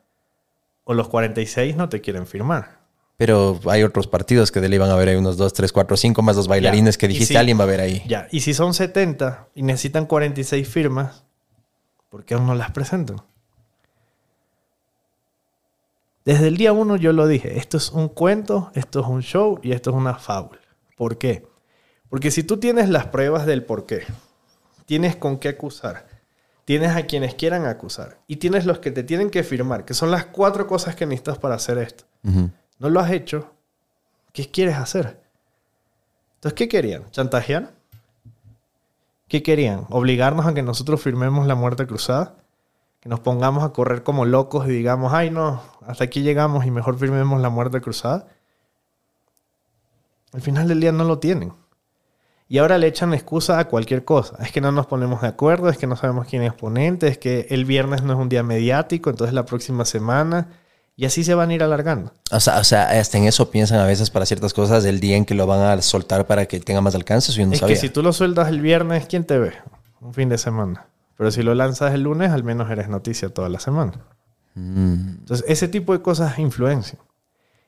o 0.84 0.94
los 0.94 1.08
46 1.08 1.76
no 1.76 1.88
te 1.88 2.00
quieren 2.00 2.26
firmar. 2.26 2.80
Pero 3.18 3.60
hay 3.66 3.84
otros 3.84 4.08
partidos 4.08 4.50
que 4.50 4.60
de 4.60 4.68
ley 4.68 4.78
van 4.78 4.90
a 4.90 4.96
ver 4.96 5.08
ahí 5.10 5.16
unos 5.16 5.36
2, 5.36 5.52
3, 5.52 5.70
4, 5.70 5.96
5 5.96 6.22
más 6.22 6.34
los 6.34 6.48
bailarines 6.48 6.96
Ya. 6.96 7.00
que 7.00 7.08
dijiste, 7.08 7.34
si- 7.34 7.36
alguien 7.38 7.60
va 7.60 7.64
a 7.64 7.68
ver 7.68 7.80
ahí. 7.80 8.02
Ya, 8.08 8.26
y 8.32 8.40
si 8.40 8.52
son 8.52 8.74
70 8.74 9.46
y 9.54 9.62
necesitan 9.62 10.06
46 10.06 10.66
firmas, 10.66 11.22
¿por 12.08 12.24
qué 12.24 12.34
aún 12.34 12.46
no 12.46 12.54
las 12.56 12.72
presentan? 12.72 13.18
Desde 16.24 16.48
el 16.48 16.56
día 16.56 16.72
uno 16.72 16.96
yo 16.96 17.12
lo 17.12 17.26
dije, 17.26 17.58
esto 17.58 17.76
es 17.76 17.90
un 17.90 18.08
cuento, 18.08 18.70
esto 18.74 19.00
es 19.00 19.06
un 19.06 19.22
show 19.22 19.58
y 19.62 19.72
esto 19.72 19.90
es 19.90 19.96
una 19.96 20.14
fábula. 20.14 20.60
¿Por 20.96 21.18
qué? 21.18 21.46
Porque 22.08 22.30
si 22.30 22.44
tú 22.44 22.58
tienes 22.58 22.88
las 22.88 23.06
pruebas 23.06 23.46
del 23.46 23.64
por 23.64 23.86
qué, 23.86 24.04
tienes 24.86 25.16
con 25.16 25.38
qué 25.38 25.48
acusar, 25.48 26.06
tienes 26.64 26.94
a 26.94 27.06
quienes 27.06 27.34
quieran 27.34 27.66
acusar 27.66 28.20
y 28.26 28.36
tienes 28.36 28.66
los 28.66 28.78
que 28.78 28.90
te 28.90 29.02
tienen 29.02 29.30
que 29.30 29.42
firmar, 29.42 29.84
que 29.84 29.94
son 29.94 30.10
las 30.10 30.26
cuatro 30.26 30.66
cosas 30.66 30.94
que 30.94 31.06
necesitas 31.06 31.38
para 31.38 31.56
hacer 31.56 31.78
esto. 31.78 32.04
No 32.78 32.90
lo 32.90 33.00
has 33.00 33.10
hecho, 33.10 33.50
¿qué 34.32 34.48
quieres 34.48 34.76
hacer? 34.76 35.20
Entonces, 36.36 36.54
¿qué 36.54 36.68
querían? 36.68 37.10
¿Chantajear? 37.10 37.72
¿Qué 39.26 39.42
querían? 39.42 39.86
¿Obligarnos 39.88 40.46
a 40.46 40.54
que 40.54 40.62
nosotros 40.62 41.00
firmemos 41.00 41.46
la 41.46 41.54
muerte 41.54 41.86
cruzada? 41.86 42.36
¿Que 43.00 43.08
nos 43.08 43.20
pongamos 43.20 43.64
a 43.64 43.72
correr 43.72 44.02
como 44.02 44.24
locos 44.24 44.68
y 44.68 44.70
digamos, 44.70 45.12
ay 45.14 45.30
no, 45.30 45.62
hasta 45.86 46.04
aquí 46.04 46.22
llegamos 46.22 46.66
y 46.66 46.70
mejor 46.70 46.98
firmemos 46.98 47.40
la 47.40 47.50
muerte 47.50 47.80
cruzada? 47.80 48.26
Al 50.32 50.40
final 50.40 50.68
del 50.68 50.80
día 50.80 50.92
no 50.92 51.04
lo 51.04 51.18
tienen. 51.18 51.52
Y 52.48 52.58
ahora 52.58 52.76
le 52.76 52.86
echan 52.86 53.14
excusa 53.14 53.58
a 53.58 53.66
cualquier 53.66 54.04
cosa. 54.04 54.36
Es 54.42 54.52
que 54.52 54.60
no 54.60 54.72
nos 54.72 54.86
ponemos 54.86 55.22
de 55.22 55.28
acuerdo, 55.28 55.68
es 55.70 55.78
que 55.78 55.86
no 55.86 55.96
sabemos 55.96 56.26
quién 56.26 56.42
es 56.42 56.52
ponente, 56.52 57.08
es 57.08 57.16
que 57.16 57.46
el 57.50 57.64
viernes 57.64 58.02
no 58.02 58.12
es 58.12 58.18
un 58.18 58.28
día 58.28 58.42
mediático, 58.42 59.08
entonces 59.10 59.32
la 59.32 59.46
próxima 59.46 59.84
semana. 59.84 60.48
Y 60.94 61.06
así 61.06 61.24
se 61.24 61.34
van 61.34 61.48
a 61.48 61.54
ir 61.54 61.62
alargando. 61.62 62.12
O 62.30 62.40
sea, 62.40 62.58
o 62.58 62.64
sea, 62.64 62.90
hasta 62.90 63.16
en 63.16 63.24
eso 63.24 63.50
piensan 63.50 63.78
a 63.80 63.86
veces 63.86 64.10
para 64.10 64.26
ciertas 64.26 64.52
cosas 64.52 64.84
el 64.84 65.00
día 65.00 65.16
en 65.16 65.24
que 65.24 65.34
lo 65.34 65.46
van 65.46 65.60
a 65.60 65.80
soltar 65.80 66.26
para 66.26 66.44
que 66.44 66.60
tenga 66.60 66.82
más 66.82 66.94
alcance. 66.94 67.32
Eso 67.32 67.40
yo 67.40 67.46
no 67.46 67.54
es 67.54 67.60
sabía. 67.60 67.74
que 67.74 67.80
si 67.80 67.88
tú 67.88 68.02
lo 68.02 68.12
sueltas 68.12 68.48
el 68.48 68.60
viernes, 68.60 69.06
¿quién 69.06 69.24
te 69.24 69.38
ve? 69.38 69.54
Un 70.00 70.12
fin 70.12 70.28
de 70.28 70.36
semana. 70.36 70.86
Pero 71.16 71.30
si 71.30 71.42
lo 71.42 71.54
lanzas 71.54 71.94
el 71.94 72.02
lunes, 72.02 72.30
al 72.30 72.44
menos 72.44 72.70
eres 72.70 72.88
noticia 72.88 73.30
toda 73.30 73.48
la 73.48 73.60
semana. 73.60 73.92
Mm. 74.54 75.18
Entonces, 75.20 75.44
ese 75.48 75.68
tipo 75.68 75.92
de 75.92 76.02
cosas 76.02 76.38
influencian. 76.38 77.00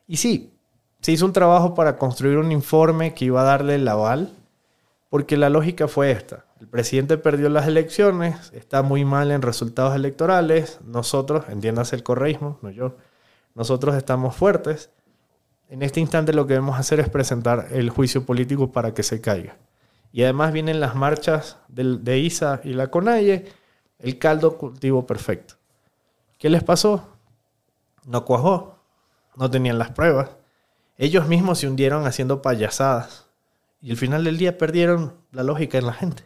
Y 0.07 0.17
sí, 0.17 0.53
se 1.01 1.11
hizo 1.11 1.25
un 1.25 1.33
trabajo 1.33 1.73
para 1.73 1.97
construir 1.97 2.37
un 2.37 2.51
informe 2.51 3.13
que 3.13 3.25
iba 3.25 3.41
a 3.41 3.45
darle 3.45 3.75
el 3.75 3.87
aval, 3.87 4.33
porque 5.09 5.37
la 5.37 5.49
lógica 5.49 5.87
fue 5.87 6.11
esta. 6.11 6.45
El 6.59 6.67
presidente 6.67 7.17
perdió 7.17 7.49
las 7.49 7.67
elecciones, 7.67 8.51
está 8.53 8.81
muy 8.81 9.05
mal 9.05 9.31
en 9.31 9.41
resultados 9.41 9.95
electorales, 9.95 10.79
nosotros, 10.85 11.45
entiéndase 11.49 11.95
el 11.95 12.03
correísmo, 12.03 12.59
no 12.61 12.69
yo, 12.71 12.95
nosotros 13.55 13.95
estamos 13.95 14.35
fuertes. 14.35 14.89
En 15.69 15.81
este 15.81 15.99
instante 15.99 16.33
lo 16.33 16.45
que 16.47 16.53
debemos 16.53 16.79
hacer 16.79 16.99
es 16.99 17.09
presentar 17.09 17.67
el 17.71 17.89
juicio 17.89 18.25
político 18.25 18.71
para 18.71 18.93
que 18.93 19.03
se 19.03 19.21
caiga. 19.21 19.57
Y 20.11 20.23
además 20.23 20.53
vienen 20.53 20.79
las 20.79 20.95
marchas 20.95 21.57
del- 21.67 22.03
de 22.03 22.19
ISA 22.19 22.61
y 22.63 22.73
la 22.73 22.87
CONAIE, 22.87 23.45
el 23.99 24.17
caldo 24.19 24.57
cultivo 24.57 25.05
perfecto. 25.05 25.55
¿Qué 26.45 26.51
les 26.51 26.63
pasó? 26.63 27.01
No 28.05 28.23
cuajó, 28.23 28.77
no 29.35 29.49
tenían 29.49 29.79
las 29.79 29.89
pruebas. 29.89 30.29
Ellos 30.95 31.27
mismos 31.27 31.57
se 31.57 31.67
hundieron 31.67 32.05
haciendo 32.05 32.43
payasadas. 32.43 33.25
Y 33.81 33.89
al 33.89 33.97
final 33.97 34.23
del 34.23 34.37
día 34.37 34.55
perdieron 34.59 35.15
la 35.31 35.41
lógica 35.41 35.79
en 35.79 35.87
la 35.87 35.93
gente. 35.93 36.21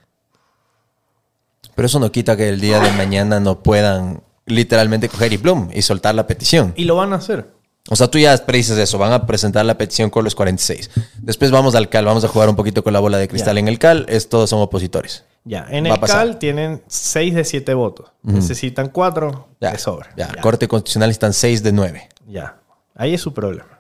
Pero 1.74 1.86
eso 1.86 2.02
no 2.02 2.12
quita 2.12 2.36
que 2.36 2.50
el 2.50 2.60
día 2.60 2.82
de 2.82 2.92
mañana 2.98 3.40
no 3.40 3.64
puedan 3.64 4.22
literalmente 4.46 5.08
coger 5.08 5.32
y 5.32 5.38
plum 5.38 5.70
y 5.74 5.84
soltar 5.84 6.16
la 6.16 6.28
petición. 6.28 6.74
Y 6.76 6.84
lo 6.84 6.98
van 6.98 7.14
a 7.14 7.16
hacer. 7.16 7.54
O 7.88 7.96
sea, 7.96 8.12
tú 8.12 8.20
ya 8.20 8.36
predices 8.46 8.78
eso, 8.78 8.98
van 8.98 9.14
a 9.14 9.26
presentar 9.26 9.64
la 9.64 9.78
petición 9.78 10.10
con 10.10 10.26
los 10.26 10.36
46. 10.36 10.90
Después 11.20 11.50
vamos 11.50 11.76
al 11.76 11.88
CAL, 11.88 12.04
vamos 12.04 12.26
a 12.26 12.28
jugar 12.28 12.50
un 12.50 12.58
poquito 12.58 12.84
con 12.84 12.92
la 12.92 13.00
bola 13.00 13.20
de 13.20 13.30
cristal 13.30 13.58
en 13.58 13.70
el 13.70 13.80
CAL, 13.80 14.06
es, 14.10 14.28
todos 14.28 14.50
son 14.50 14.60
opositores. 14.60 15.24
Ya, 15.46 15.66
en 15.70 15.86
Va 15.86 15.96
el. 15.96 16.00
CAL 16.02 16.38
tienen 16.40 16.84
6 16.88 17.34
de 17.36 17.44
7 17.44 17.74
votos. 17.74 18.12
Necesitan 18.24 18.90
4 18.90 19.48
Ya, 19.62 19.72
de 19.72 19.78
sobra. 19.78 20.10
ya. 20.16 20.30
Corte 20.42 20.68
Constitucional 20.68 21.10
están 21.10 21.34
6 21.34 21.64
de 21.64 21.72
9. 21.72 22.10
Ya. 22.28 22.58
Ahí 22.96 23.14
es 23.14 23.22
su 23.22 23.34
problema. 23.34 23.80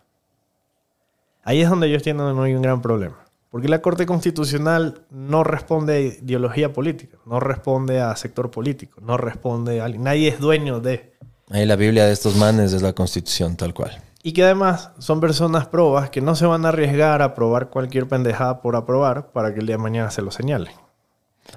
Ahí 1.43 1.61
es 1.61 1.69
donde 1.69 1.87
ellos 1.87 2.03
tienen 2.03 2.21
hoy 2.25 2.53
un 2.53 2.61
gran 2.61 2.81
problema. 2.81 3.17
Porque 3.49 3.67
la 3.67 3.81
Corte 3.81 4.05
Constitucional 4.05 5.01
no 5.09 5.43
responde 5.43 5.93
a 5.95 5.99
ideología 5.99 6.71
política, 6.71 7.17
no 7.25 7.39
responde 7.39 7.99
a 7.99 8.15
sector 8.15 8.51
político, 8.51 9.01
no 9.01 9.17
responde 9.17 9.81
a... 9.81 9.89
Nadie 9.89 10.27
es 10.29 10.39
dueño 10.39 10.79
de... 10.79 11.13
Ahí 11.49 11.65
la 11.65 11.75
Biblia 11.75 12.05
de 12.05 12.11
estos 12.13 12.35
manes 12.35 12.73
es 12.73 12.83
la 12.83 12.93
Constitución, 12.93 13.55
tal 13.57 13.73
cual. 13.73 14.01
Y 14.21 14.33
que 14.33 14.43
además 14.43 14.91
son 14.99 15.19
personas 15.19 15.67
probas 15.67 16.11
que 16.11 16.21
no 16.21 16.35
se 16.35 16.45
van 16.45 16.65
a 16.65 16.69
arriesgar 16.69 17.23
a 17.23 17.25
aprobar 17.25 17.69
cualquier 17.69 18.07
pendejada 18.07 18.61
por 18.61 18.75
aprobar 18.75 19.31
para 19.31 19.51
que 19.53 19.61
el 19.61 19.65
día 19.65 19.77
de 19.77 19.81
mañana 19.81 20.11
se 20.11 20.21
lo 20.21 20.29
señalen. 20.29 20.73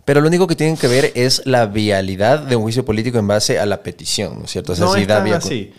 Pero 0.04 0.20
lo 0.20 0.28
único 0.28 0.46
que 0.46 0.56
tienen 0.56 0.76
que 0.76 0.88
ver 0.88 1.12
es 1.14 1.42
la 1.46 1.66
vialidad 1.66 2.40
de 2.40 2.56
un 2.56 2.62
juicio 2.62 2.84
político 2.84 3.18
en 3.18 3.26
base 3.26 3.58
a 3.58 3.66
la 3.66 3.82
petición, 3.82 4.38
¿no 4.38 4.44
es 4.44 4.50
cierto? 4.50 4.72
O 4.72 4.76
sea, 4.76 4.86
no 4.86 4.94
si 4.94 5.02
es 5.02 5.06
tan 5.06 5.26
así. 5.32 5.72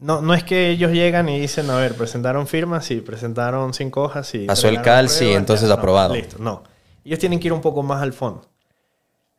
No, 0.00 0.22
no 0.22 0.32
es 0.34 0.44
que 0.44 0.70
ellos 0.70 0.92
llegan 0.92 1.28
y 1.28 1.40
dicen, 1.40 1.68
a 1.70 1.76
ver, 1.76 1.94
presentaron 1.94 2.46
firmas, 2.46 2.84
sí, 2.84 3.00
presentaron 3.00 3.74
cinco 3.74 4.02
hojas, 4.02 4.28
sí. 4.28 4.44
Pasó 4.46 4.68
el 4.68 4.80
cal, 4.80 5.08
sí, 5.08 5.32
entonces 5.32 5.68
no, 5.68 5.74
aprobado. 5.74 6.14
listo, 6.14 6.36
no. 6.38 6.62
Ellos 7.04 7.18
tienen 7.18 7.40
que 7.40 7.48
ir 7.48 7.52
un 7.52 7.60
poco 7.60 7.82
más 7.82 8.02
al 8.02 8.12
fondo. 8.12 8.48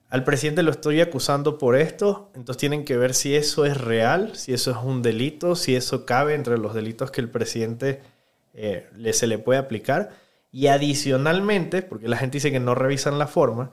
Al 0.10 0.24
presidente 0.24 0.64
lo 0.64 0.72
estoy 0.72 1.02
acusando 1.02 1.58
por 1.58 1.76
esto, 1.76 2.32
entonces 2.34 2.60
tienen 2.60 2.84
que 2.84 2.98
ver 2.98 3.14
si 3.14 3.36
eso 3.36 3.66
es 3.66 3.78
real, 3.78 4.32
si 4.36 4.54
eso 4.54 4.72
es 4.72 4.78
un 4.78 5.02
delito, 5.02 5.56
si 5.56 5.76
eso 5.76 6.06
cabe 6.06 6.34
entre 6.34 6.58
los 6.58 6.74
delitos 6.74 7.12
que 7.12 7.22
el 7.22 7.30
presidente 7.30 8.02
eh, 8.56 8.90
le, 8.98 9.14
se 9.14 9.28
le 9.28 9.38
puede 9.38 9.60
aplicar. 9.60 10.10
Y 10.52 10.68
adicionalmente, 10.68 11.84
porque 11.84 12.08
la 12.08 12.18
gente 12.18 12.38
dice 12.38 12.52
que 12.52 12.60
no 12.60 12.74
revisan 12.74 13.20
la 13.20 13.28
forma, 13.28 13.70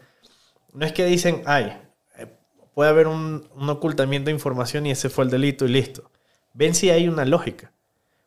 no 0.76 0.84
es 0.84 0.92
que 0.92 1.06
dicen, 1.06 1.42
ay, 1.46 1.72
eh, 2.18 2.26
puede 2.74 2.90
haber 2.90 3.08
un, 3.08 3.48
un 3.54 3.70
ocultamiento 3.70 4.26
de 4.26 4.34
información 4.34 4.84
y 4.84 4.90
ese 4.90 5.08
fue 5.08 5.24
el 5.24 5.30
delito 5.30 5.64
y 5.64 5.68
listo. 5.68 6.10
Ven 6.52 6.74
si 6.74 6.90
hay 6.90 7.08
una 7.08 7.24
lógica. 7.24 7.72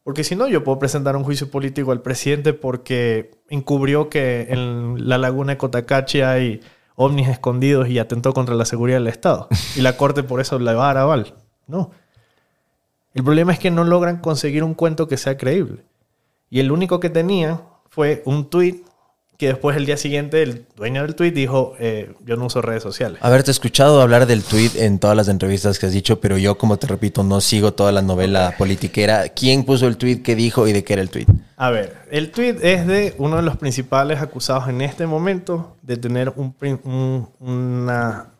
Porque 0.04 0.24
si 0.24 0.36
no, 0.36 0.47
yo 0.47 0.64
puedo 0.64 0.80
presentar 0.80 1.16
un 1.16 1.24
juicio 1.24 1.52
político 1.52 1.91
al 1.91 2.02
presidente 2.02 2.54
porque 2.54 3.30
encubrió 3.50 4.10
que 4.10 4.47
en 4.50 5.08
la 5.08 5.20
laguna 5.20 5.54
de 5.54 5.58
Cotacachi 5.60 6.22
hay 6.22 6.62
ovnis 6.95 7.28
escondidos 7.28 7.88
y 7.88 8.00
atentó 8.00 8.34
contra 8.34 8.56
la 8.56 8.66
seguridad 8.66 8.97
del 8.97 9.08
Estado. 9.08 9.47
Y 9.76 9.82
la 9.82 9.95
corte 9.95 10.24
por 10.24 10.41
eso 10.41 10.58
le 10.58 10.74
va 10.74 10.86
a 10.86 10.93
dar 10.93 10.97
aval. 10.97 11.36
No. 11.68 11.91
El 13.14 13.24
problema 13.24 13.54
es 13.54 13.60
que 13.60 13.70
no 13.70 13.84
logran 13.84 14.18
conseguir 14.18 14.64
un 14.64 14.74
cuento 14.74 15.08
que 15.08 15.18
sea 15.18 15.38
creíble. 15.38 15.84
Y 16.50 16.60
el 16.60 16.72
único 16.72 17.00
que 17.00 17.12
tenían 17.12 17.62
fue 17.89 18.24
un 18.26 18.50
tweet 18.50 18.82
que 19.40 19.48
después 19.48 19.78
el 19.78 19.86
día 19.86 19.96
siguiente 19.96 20.44
el 20.44 20.66
dueño 20.76 21.02
del 21.02 21.16
tweet 21.16 21.32
dijo, 21.32 21.74
eh, 21.80 22.12
yo 22.26 22.36
no 22.36 22.48
uso 22.48 22.62
redes 22.62 22.84
sociales. 22.84 23.20
Haberte 23.22 23.52
escuchado 23.52 24.02
hablar 24.02 24.26
del 24.26 24.44
tweet 24.44 24.72
en 24.76 25.00
todas 25.00 25.16
las 25.16 25.30
entrevistas 25.30 25.80
que 25.80 25.86
has 25.86 25.94
dicho, 25.94 26.20
pero 26.20 26.38
yo, 26.38 26.58
como 26.58 26.76
te 26.78 26.88
repito, 26.88 27.24
no 27.24 27.40
sigo 27.40 27.74
toda 27.74 27.94
la 27.94 28.02
novela 28.02 28.54
politiquera. 28.58 29.30
¿Quién 29.30 29.64
puso 29.64 29.88
el 29.88 29.96
tweet? 29.96 30.24
¿Qué 30.24 30.36
dijo 30.36 30.68
y 30.68 30.74
de 30.74 30.84
qué 30.84 30.92
era 30.92 31.02
el 31.02 31.10
tweet? 31.10 31.26
A 31.56 31.70
ver, 31.70 31.96
el 32.12 32.32
tweet 32.32 32.58
es 32.62 32.86
de 32.86 33.16
uno 33.18 33.38
de 33.38 33.44
los 33.44 33.56
principales 33.56 34.20
acusados 34.22 34.68
en 34.68 34.82
este 34.82 35.08
momento 35.08 35.78
de 35.84 35.96
tener 35.96 36.34
un, 36.36 36.54
un- 36.84 37.30
una... 37.40 38.32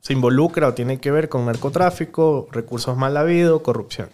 se 0.00 0.14
involucra 0.14 0.68
o 0.68 0.72
tiene 0.72 0.98
que 0.98 1.10
ver 1.10 1.28
con 1.28 1.44
narcotráfico, 1.44 2.48
recursos 2.50 2.96
mal 2.96 3.18
habidos, 3.18 3.60
corrupción. 3.60 4.08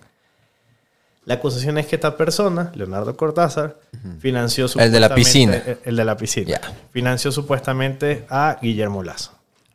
La 1.29 1.35
acusación 1.35 1.77
es 1.79 1.87
que 1.87 1.97
esta 1.97 2.17
persona, 2.17 2.73
Leonardo 2.75 3.15
Cortázar, 3.17 3.77
financió 4.19 4.65
El 4.77 4.91
de 4.91 4.99
la 5.01 5.09
supuestamente- 5.09 5.15
piscina. 5.15 5.57
El, 5.57 5.79
el 5.85 5.97
de 5.97 6.05
la 6.05 6.17
piscina. 6.17 6.61
Financió 6.91 7.31
supuestamente 7.33 8.25
a 8.31 8.59
Guillermo 8.63 9.03
Lazo 9.03 9.33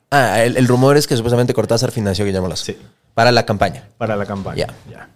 Ah, 0.10 0.44
el, 0.44 0.58
el 0.58 0.68
rumor 0.68 0.98
es 0.98 1.06
que 1.08 1.16
supuestamente 1.16 1.54
Cortázar 1.54 1.92
financió 1.92 2.24
a 2.24 2.26
Guillermo 2.26 2.48
Lazo. 2.48 2.66
Sí. 2.66 2.78
Para 3.14 3.32
la 3.32 3.46
campaña. 3.46 3.88
para 3.98 4.16
la 4.16 4.26
campaña. 4.26 4.68
Ya. 4.90 5.10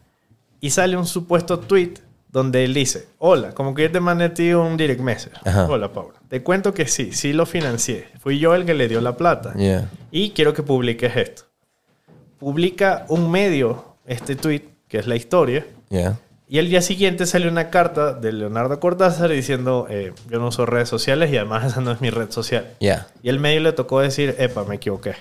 Y 0.62 0.70
sale 0.70 0.96
un 0.96 1.08
supuesto 1.08 1.60
tweet 1.60 1.94
donde 2.30 2.64
él 2.66 2.74
dice, 2.76 3.08
hola, 3.18 3.54
como 3.54 3.74
que 3.74 3.84
yo 3.84 3.92
te 3.92 4.00
mandé 4.00 4.26
a 4.26 4.34
ti 4.34 4.54
un 4.54 4.78
direct 4.78 5.02
message. 5.02 5.36
Ajá. 5.44 5.66
Hola, 5.68 5.92
Paula. 5.92 6.20
Te 6.30 6.44
cuento 6.44 6.72
que 6.74 6.88
sí, 6.88 7.14
sí 7.14 7.34
lo 7.34 7.46
financié. 7.48 8.08
Fui 8.20 8.38
yo 8.38 8.54
el 8.54 8.64
que 8.66 8.76
le 8.76 8.88
dio 8.88 9.02
la 9.02 9.18
plata. 9.18 9.54
Yeah. 9.56 9.90
Y 10.12 10.32
quiero 10.32 10.54
que 10.54 10.62
publiques 10.62 11.16
esto. 11.16 11.44
Publica 12.40 13.06
un 13.10 13.32
medio 13.32 13.96
este 14.06 14.36
tweet, 14.36 14.64
que 14.88 15.00
es 15.00 15.08
la 15.08 15.16
historia. 15.16 15.66
Y 16.50 16.60
al 16.60 16.70
día 16.70 16.82
siguiente 16.82 17.26
sale 17.26 17.50
una 17.50 17.70
carta 17.70 18.14
de 18.14 18.32
Leonardo 18.32 18.80
Cortázar 18.80 19.30
diciendo, 19.32 19.86
eh, 19.90 20.14
yo 20.30 20.40
no 20.40 20.48
uso 20.48 20.66
redes 20.66 20.88
sociales 20.88 21.30
y 21.32 21.36
además 21.36 21.66
esa 21.66 21.82
no 21.82 21.92
es 21.92 22.00
mi 22.00 22.10
red 22.10 22.32
social. 22.32 22.68
Yeah. 22.80 23.08
Y 23.22 23.28
el 23.28 23.40
medio 23.40 23.60
le 23.60 23.74
tocó 23.74 24.00
decir, 24.00 24.34
epa, 24.40 24.64
me 24.64 24.76
equivoqué. 24.76 25.16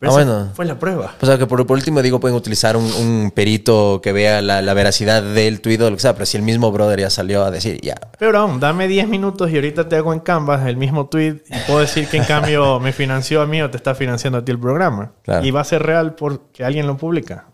Pero 0.00 0.12
Ah, 0.16 0.20
esa 0.22 0.30
bueno. 0.32 0.50
Fue 0.54 0.64
la 0.64 0.78
prueba. 0.78 1.14
O 1.20 1.26
sea, 1.26 1.38
que 1.38 1.46
por, 1.46 1.64
por 1.64 1.76
último 1.76 2.02
digo, 2.02 2.18
pueden 2.18 2.36
utilizar 2.36 2.76
un, 2.76 2.84
un 2.84 3.30
perito 3.32 4.00
que 4.02 4.12
vea 4.12 4.42
la, 4.42 4.62
la 4.62 4.74
veracidad 4.74 5.22
del 5.22 5.60
tuit 5.60 5.80
o 5.82 5.90
lo 5.90 5.94
que 5.94 6.02
sea, 6.02 6.14
pero 6.14 6.26
si 6.26 6.38
el 6.38 6.42
mismo 6.42 6.72
brother 6.72 6.98
ya 7.00 7.10
salió 7.10 7.44
a 7.44 7.50
decir, 7.52 7.78
ya, 7.80 7.94
Pero 8.18 8.38
aún, 8.38 8.58
dame 8.58 8.88
10 8.88 9.06
minutos 9.08 9.50
y 9.52 9.56
ahorita 9.56 9.88
te 9.88 9.94
hago 9.96 10.12
en 10.12 10.20
Canvas 10.20 10.66
el 10.66 10.76
mismo 10.76 11.06
tweet 11.06 11.42
y 11.48 11.58
puedo 11.68 11.80
decir 11.80 12.08
que 12.08 12.16
en 12.16 12.24
cambio 12.24 12.80
me 12.80 12.92
financió 12.92 13.42
a 13.42 13.46
mí 13.46 13.62
o 13.62 13.70
te 13.70 13.76
está 13.76 13.94
financiando 13.94 14.38
a 14.38 14.44
ti 14.44 14.50
el 14.50 14.58
programa. 14.58 15.12
Claro. 15.22 15.46
Y 15.46 15.50
va 15.52 15.60
a 15.60 15.64
ser 15.64 15.82
real 15.84 16.14
porque 16.14 16.64
alguien 16.64 16.86
lo 16.88 16.96
publica. 16.96 17.44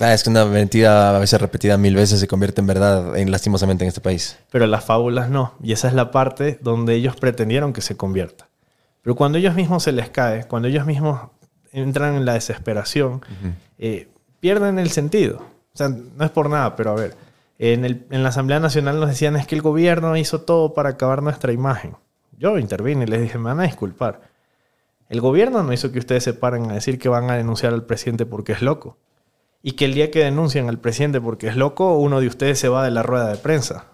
Ah, 0.00 0.12
es 0.14 0.22
que 0.22 0.30
una 0.30 0.44
mentira 0.44 1.16
a 1.16 1.18
veces 1.18 1.40
repetida 1.40 1.76
mil 1.78 1.94
veces 1.94 2.20
se 2.20 2.28
convierte 2.28 2.60
en 2.60 2.66
verdad, 2.66 3.16
en, 3.16 3.30
lastimosamente, 3.30 3.84
en 3.84 3.88
este 3.88 4.00
país. 4.00 4.38
Pero 4.50 4.66
las 4.66 4.84
fábulas 4.84 5.28
no. 5.30 5.54
Y 5.62 5.72
esa 5.72 5.88
es 5.88 5.94
la 5.94 6.10
parte 6.10 6.58
donde 6.62 6.94
ellos 6.94 7.16
pretendieron 7.16 7.72
que 7.72 7.80
se 7.80 7.96
convierta. 7.96 8.48
Pero 9.02 9.16
cuando 9.16 9.38
ellos 9.38 9.54
mismos 9.54 9.82
se 9.82 9.92
les 9.92 10.08
cae, 10.10 10.44
cuando 10.46 10.68
ellos 10.68 10.86
mismos 10.86 11.20
entran 11.72 12.14
en 12.14 12.24
la 12.24 12.34
desesperación, 12.34 13.22
eh, 13.78 14.08
pierden 14.40 14.78
el 14.78 14.90
sentido. 14.90 15.38
O 15.74 15.76
sea, 15.76 15.88
no 15.88 16.24
es 16.24 16.30
por 16.30 16.48
nada, 16.50 16.76
pero 16.76 16.90
a 16.92 16.94
ver, 16.94 17.14
en, 17.58 17.84
el- 17.84 18.06
en 18.10 18.22
la 18.22 18.28
Asamblea 18.28 18.60
Nacional 18.60 19.00
nos 19.00 19.08
decían 19.08 19.36
es 19.36 19.46
que 19.46 19.54
el 19.54 19.62
gobierno 19.62 20.16
hizo 20.16 20.42
todo 20.42 20.74
para 20.74 20.90
acabar 20.90 21.22
nuestra 21.22 21.52
imagen. 21.52 21.96
Yo 22.38 22.58
intervine 22.58 23.04
y 23.04 23.06
les 23.06 23.20
dije, 23.22 23.38
me 23.38 23.44
van 23.44 23.60
a 23.60 23.64
disculpar. 23.64 24.20
El 25.08 25.20
gobierno 25.20 25.62
no 25.62 25.72
hizo 25.72 25.92
que 25.92 25.98
ustedes 25.98 26.24
se 26.24 26.34
paren 26.34 26.70
a 26.70 26.74
decir 26.74 26.98
que 26.98 27.08
van 27.08 27.30
a 27.30 27.34
denunciar 27.36 27.72
al 27.72 27.84
presidente 27.84 28.24
porque 28.26 28.52
es 28.52 28.62
loco. 28.62 28.96
Y 29.62 29.72
que 29.72 29.84
el 29.84 29.94
día 29.94 30.10
que 30.10 30.24
denuncian 30.24 30.68
al 30.68 30.78
presidente 30.78 31.20
porque 31.20 31.46
es 31.48 31.56
loco, 31.56 31.96
uno 31.96 32.20
de 32.20 32.26
ustedes 32.26 32.58
se 32.58 32.68
va 32.68 32.84
de 32.84 32.90
la 32.90 33.02
rueda 33.02 33.28
de 33.28 33.36
prensa. 33.36 33.91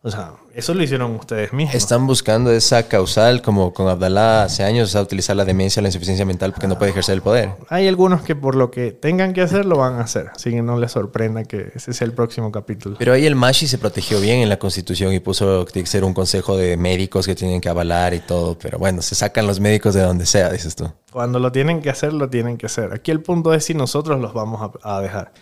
O 0.00 0.12
sea, 0.12 0.34
eso 0.54 0.74
lo 0.74 0.82
hicieron 0.84 1.16
ustedes 1.16 1.52
mismos. 1.52 1.74
Están 1.74 2.06
buscando 2.06 2.52
esa 2.52 2.86
causal, 2.86 3.42
como 3.42 3.74
con 3.74 3.88
Abdalá 3.88 4.44
hace 4.44 4.62
años, 4.62 4.94
a 4.94 5.02
utilizar 5.02 5.34
la 5.34 5.44
demencia, 5.44 5.82
la 5.82 5.88
insuficiencia 5.88 6.24
mental, 6.24 6.52
porque 6.52 6.68
no 6.68 6.78
puede 6.78 6.92
ejercer 6.92 7.14
el 7.14 7.22
poder. 7.22 7.50
Hay 7.68 7.88
algunos 7.88 8.22
que 8.22 8.36
por 8.36 8.54
lo 8.54 8.70
que 8.70 8.92
tengan 8.92 9.32
que 9.32 9.42
hacer, 9.42 9.66
lo 9.66 9.76
van 9.78 9.94
a 9.94 10.02
hacer. 10.02 10.30
Así 10.32 10.52
que 10.52 10.62
no 10.62 10.78
les 10.78 10.92
sorprenda 10.92 11.42
que 11.42 11.72
ese 11.74 11.92
sea 11.92 12.04
el 12.04 12.12
próximo 12.12 12.52
capítulo. 12.52 12.94
Pero 12.96 13.12
ahí 13.12 13.26
el 13.26 13.34
Mashi 13.34 13.66
se 13.66 13.76
protegió 13.76 14.20
bien 14.20 14.38
en 14.38 14.48
la 14.48 14.60
constitución 14.60 15.12
y 15.12 15.18
puso 15.18 15.64
que 15.64 15.72
tiene 15.72 15.84
que 15.84 15.90
ser 15.90 16.04
un 16.04 16.14
consejo 16.14 16.56
de 16.56 16.76
médicos 16.76 17.26
que 17.26 17.34
tienen 17.34 17.60
que 17.60 17.68
avalar 17.68 18.14
y 18.14 18.20
todo. 18.20 18.56
Pero 18.56 18.78
bueno, 18.78 19.02
se 19.02 19.16
sacan 19.16 19.48
los 19.48 19.58
médicos 19.58 19.94
de 19.94 20.02
donde 20.02 20.26
sea, 20.26 20.48
dices 20.52 20.76
tú. 20.76 20.88
Cuando 21.10 21.40
lo 21.40 21.50
tienen 21.50 21.82
que 21.82 21.90
hacer, 21.90 22.12
lo 22.12 22.30
tienen 22.30 22.56
que 22.56 22.66
hacer. 22.66 22.92
Aquí 22.92 23.10
el 23.10 23.20
punto 23.20 23.52
es 23.52 23.64
si 23.64 23.74
nosotros 23.74 24.20
los 24.20 24.32
vamos 24.32 24.70
a, 24.80 24.96
a 24.96 25.00
dejar. 25.00 25.32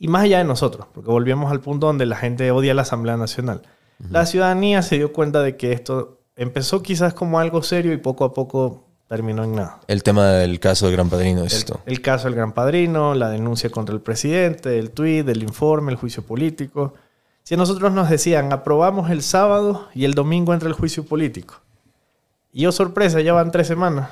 Y 0.00 0.08
más 0.08 0.24
allá 0.24 0.38
de 0.38 0.44
nosotros, 0.44 0.88
porque 0.92 1.08
volvemos 1.08 1.52
al 1.52 1.60
punto 1.60 1.86
donde 1.86 2.04
la 2.04 2.16
gente 2.16 2.50
odia 2.50 2.74
la 2.74 2.82
Asamblea 2.82 3.16
Nacional. 3.16 3.62
La 4.10 4.26
ciudadanía 4.26 4.82
se 4.82 4.96
dio 4.96 5.12
cuenta 5.12 5.42
de 5.42 5.56
que 5.56 5.72
esto 5.72 6.20
empezó 6.36 6.82
quizás 6.82 7.14
como 7.14 7.38
algo 7.38 7.62
serio 7.62 7.92
y 7.92 7.98
poco 7.98 8.24
a 8.24 8.34
poco 8.34 8.84
terminó 9.08 9.44
en 9.44 9.54
nada. 9.54 9.80
El 9.88 10.02
tema 10.02 10.26
del 10.28 10.58
caso 10.58 10.86
del 10.86 10.96
Gran 10.96 11.10
Padrino, 11.10 11.42
dices 11.42 11.60
El, 11.60 11.64
tú. 11.66 11.74
el 11.86 12.00
caso 12.00 12.24
del 12.24 12.34
Gran 12.34 12.52
Padrino, 12.52 13.14
la 13.14 13.28
denuncia 13.28 13.70
contra 13.70 13.94
el 13.94 14.00
presidente, 14.00 14.78
el 14.78 14.90
tuit, 14.90 15.28
el 15.28 15.42
informe, 15.42 15.92
el 15.92 15.98
juicio 15.98 16.22
político. 16.22 16.94
Si 17.42 17.54
a 17.54 17.58
nosotros 17.58 17.92
nos 17.92 18.08
decían, 18.08 18.52
aprobamos 18.52 19.10
el 19.10 19.22
sábado 19.22 19.88
y 19.94 20.04
el 20.04 20.14
domingo 20.14 20.54
entra 20.54 20.68
el 20.68 20.74
juicio 20.74 21.04
político. 21.04 21.56
Y 22.52 22.62
yo, 22.62 22.72
sorpresa, 22.72 23.20
ya 23.20 23.32
van 23.32 23.50
tres 23.50 23.66
semanas. 23.66 24.10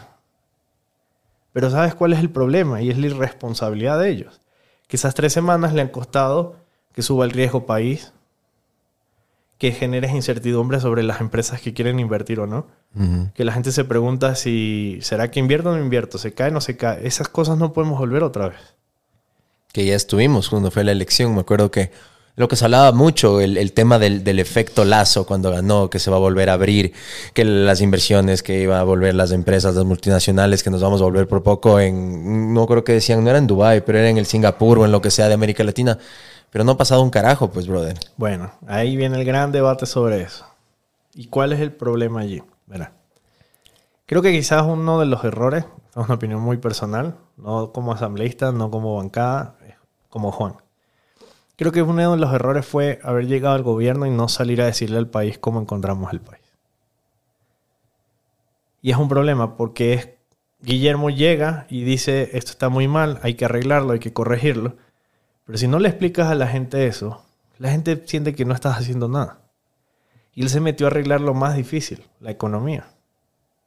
Pero 1.53 1.71
¿sabes 1.71 1.95
cuál 1.95 2.13
es 2.13 2.21
el 2.21 2.31
problema? 2.31 2.81
Y 2.83 2.91
es 2.91 2.99
la 2.99 3.07
irresponsabilidad 3.07 3.99
de 3.99 4.11
ellos. 4.11 4.41
Que 4.87 4.97
esas 4.97 5.15
tres 5.15 5.33
semanas 5.33 5.73
le 5.73 5.81
han 5.83 5.89
costado 5.89 6.57
que 6.93 7.03
suba 7.03 7.25
el 7.25 7.31
riesgo 7.31 7.67
país, 7.67 8.13
que 9.61 9.73
generes 9.73 10.13
incertidumbre 10.13 10.81
sobre 10.81 11.03
las 11.03 11.21
empresas 11.21 11.61
que 11.61 11.75
quieren 11.75 12.01
invertir 12.01 12.41
o 12.41 12.47
no 12.49 12.67
que 13.35 13.45
la 13.45 13.53
gente 13.53 13.71
se 13.71 13.85
pregunta 13.85 14.35
si 14.35 14.99
será 15.03 15.31
que 15.31 15.39
invierto 15.39 15.71
o 15.71 15.77
no 15.77 15.81
invierto, 15.81 16.19
se 16.19 16.33
cae 16.33 16.49
o 16.49 16.53
no 16.53 16.61
se 16.61 16.77
cae. 16.77 17.07
Esas 17.07 17.29
cosas 17.29 17.59
no 17.59 17.73
podemos 17.73 17.99
volver 17.99 18.25
otra 18.25 18.49
vez. 18.49 18.59
que 19.73 19.85
ya 19.85 19.95
estuvimos 19.95 20.49
cuando 20.49 20.71
fue 20.71 20.83
la 20.83 20.93
elección. 20.93 21.35
Me 21.35 21.43
acuerdo 21.43 21.71
que 21.71 21.93
lo 22.37 22.49
que 22.49 22.57
se 22.57 22.65
hablaba 22.65 22.91
mucho, 22.93 23.41
el, 23.41 23.59
el 23.59 23.73
tema 23.73 23.99
del, 23.99 24.25
del 24.25 24.39
efecto 24.39 24.85
lazo 24.85 25.27
cuando 25.27 25.51
ganó, 25.51 25.91
que 25.91 25.99
se 25.99 26.11
va 26.11 26.17
a 26.17 26.21
volver 26.21 26.49
a 26.49 26.55
abrir, 26.55 26.93
que 27.35 27.45
las 27.45 27.83
inversiones, 27.83 28.43
que 28.43 28.63
iba 28.63 28.81
a 28.81 28.83
volver 28.83 29.15
las 29.15 29.31
empresas, 29.31 29.75
las 29.75 29.85
multinacionales, 29.85 30.63
que 30.63 30.71
nos 30.71 30.81
vamos 30.81 31.03
a 31.03 31.05
volver 31.05 31.29
por 31.29 31.43
poco 31.43 31.79
en, 31.79 32.55
no 32.55 32.67
creo 32.67 32.83
que 32.83 32.93
decían, 32.93 33.23
no 33.23 33.29
era 33.31 33.39
en 33.39 33.47
Dubái, 33.47 33.83
pero 33.83 33.99
era 33.99 34.09
en 34.09 34.17
el 34.17 34.25
Singapur 34.27 34.79
o 34.79 34.85
en 34.87 34.91
lo 34.93 35.03
que 35.03 35.11
sea 35.11 35.29
de 35.29 35.35
América 35.35 35.63
Latina. 35.65 35.99
Pero 36.51 36.65
no 36.65 36.73
ha 36.73 36.77
pasado 36.77 37.03
un 37.03 37.11
carajo, 37.11 37.51
pues, 37.51 37.67
brother. 37.67 37.99
Bueno, 38.17 38.53
ahí 38.67 38.97
viene 38.97 39.19
el 39.19 39.25
gran 39.25 39.53
debate 39.53 39.87
sobre 39.87 40.23
eso. 40.23 40.47
¿Y 41.15 41.27
cuál 41.27 41.53
es 41.53 41.61
el 41.61 41.73
problema 41.73 42.21
allí? 42.21 42.43
Verá. 42.67 42.93
Creo 44.07 44.23
que 44.23 44.33
quizás 44.33 44.63
uno 44.63 44.99
de 44.99 45.07
los 45.07 45.23
errores, 45.25 45.65
es 45.91 45.97
una 45.97 46.15
opinión 46.15 46.41
muy 46.41 46.57
personal, 46.57 47.17
no 47.37 47.73
como 47.73 47.93
asambleísta, 47.93 48.51
no 48.51 48.71
como 48.71 48.97
bancada, 48.97 49.57
como 50.09 50.33
Juan. 50.33 50.55
Creo 51.57 51.73
que 51.73 51.83
uno 51.83 52.11
de 52.13 52.17
los 52.17 52.33
errores 52.33 52.67
fue 52.67 53.01
haber 53.05 53.27
llegado 53.27 53.55
al 53.55 53.63
gobierno 53.63 54.07
y 54.07 54.11
no 54.11 54.29
salir 54.29 54.63
a 54.63 54.67
decirle 54.67 54.99
al 54.99 55.09
país 55.09 55.39
cómo 55.39 55.61
encontramos 55.61 56.13
el 56.13 56.21
país. 56.21 56.43
Y 58.83 58.91
es 58.91 58.97
un 58.97 59.09
problema 59.09 59.57
porque 59.57 59.93
es, 59.93 60.09
Guillermo 60.61 61.11
llega 61.11 61.67
y 61.69 61.85
dice, 61.85 62.31
esto 62.33 62.53
está 62.53 62.69
muy 62.69 62.89
mal, 62.89 63.21
hay 63.23 63.35
que 63.35 63.45
arreglarlo, 63.45 63.93
hay 63.93 63.99
que 63.99 64.13
corregirlo. 64.13 64.77
Pero 65.51 65.59
si 65.59 65.67
no 65.67 65.81
le 65.81 65.89
explicas 65.89 66.29
a 66.29 66.37
la 66.37 66.47
gente 66.47 66.87
eso, 66.87 67.25
la 67.59 67.73
gente 67.73 68.01
siente 68.07 68.37
que 68.37 68.45
no 68.45 68.55
estás 68.55 68.79
haciendo 68.79 69.09
nada. 69.09 69.41
Y 70.33 70.43
él 70.43 70.49
se 70.49 70.61
metió 70.61 70.87
a 70.87 70.91
arreglar 70.91 71.21
lo 71.21 71.35
más 71.35 71.57
difícil, 71.57 72.05
la 72.21 72.31
economía. 72.31 72.93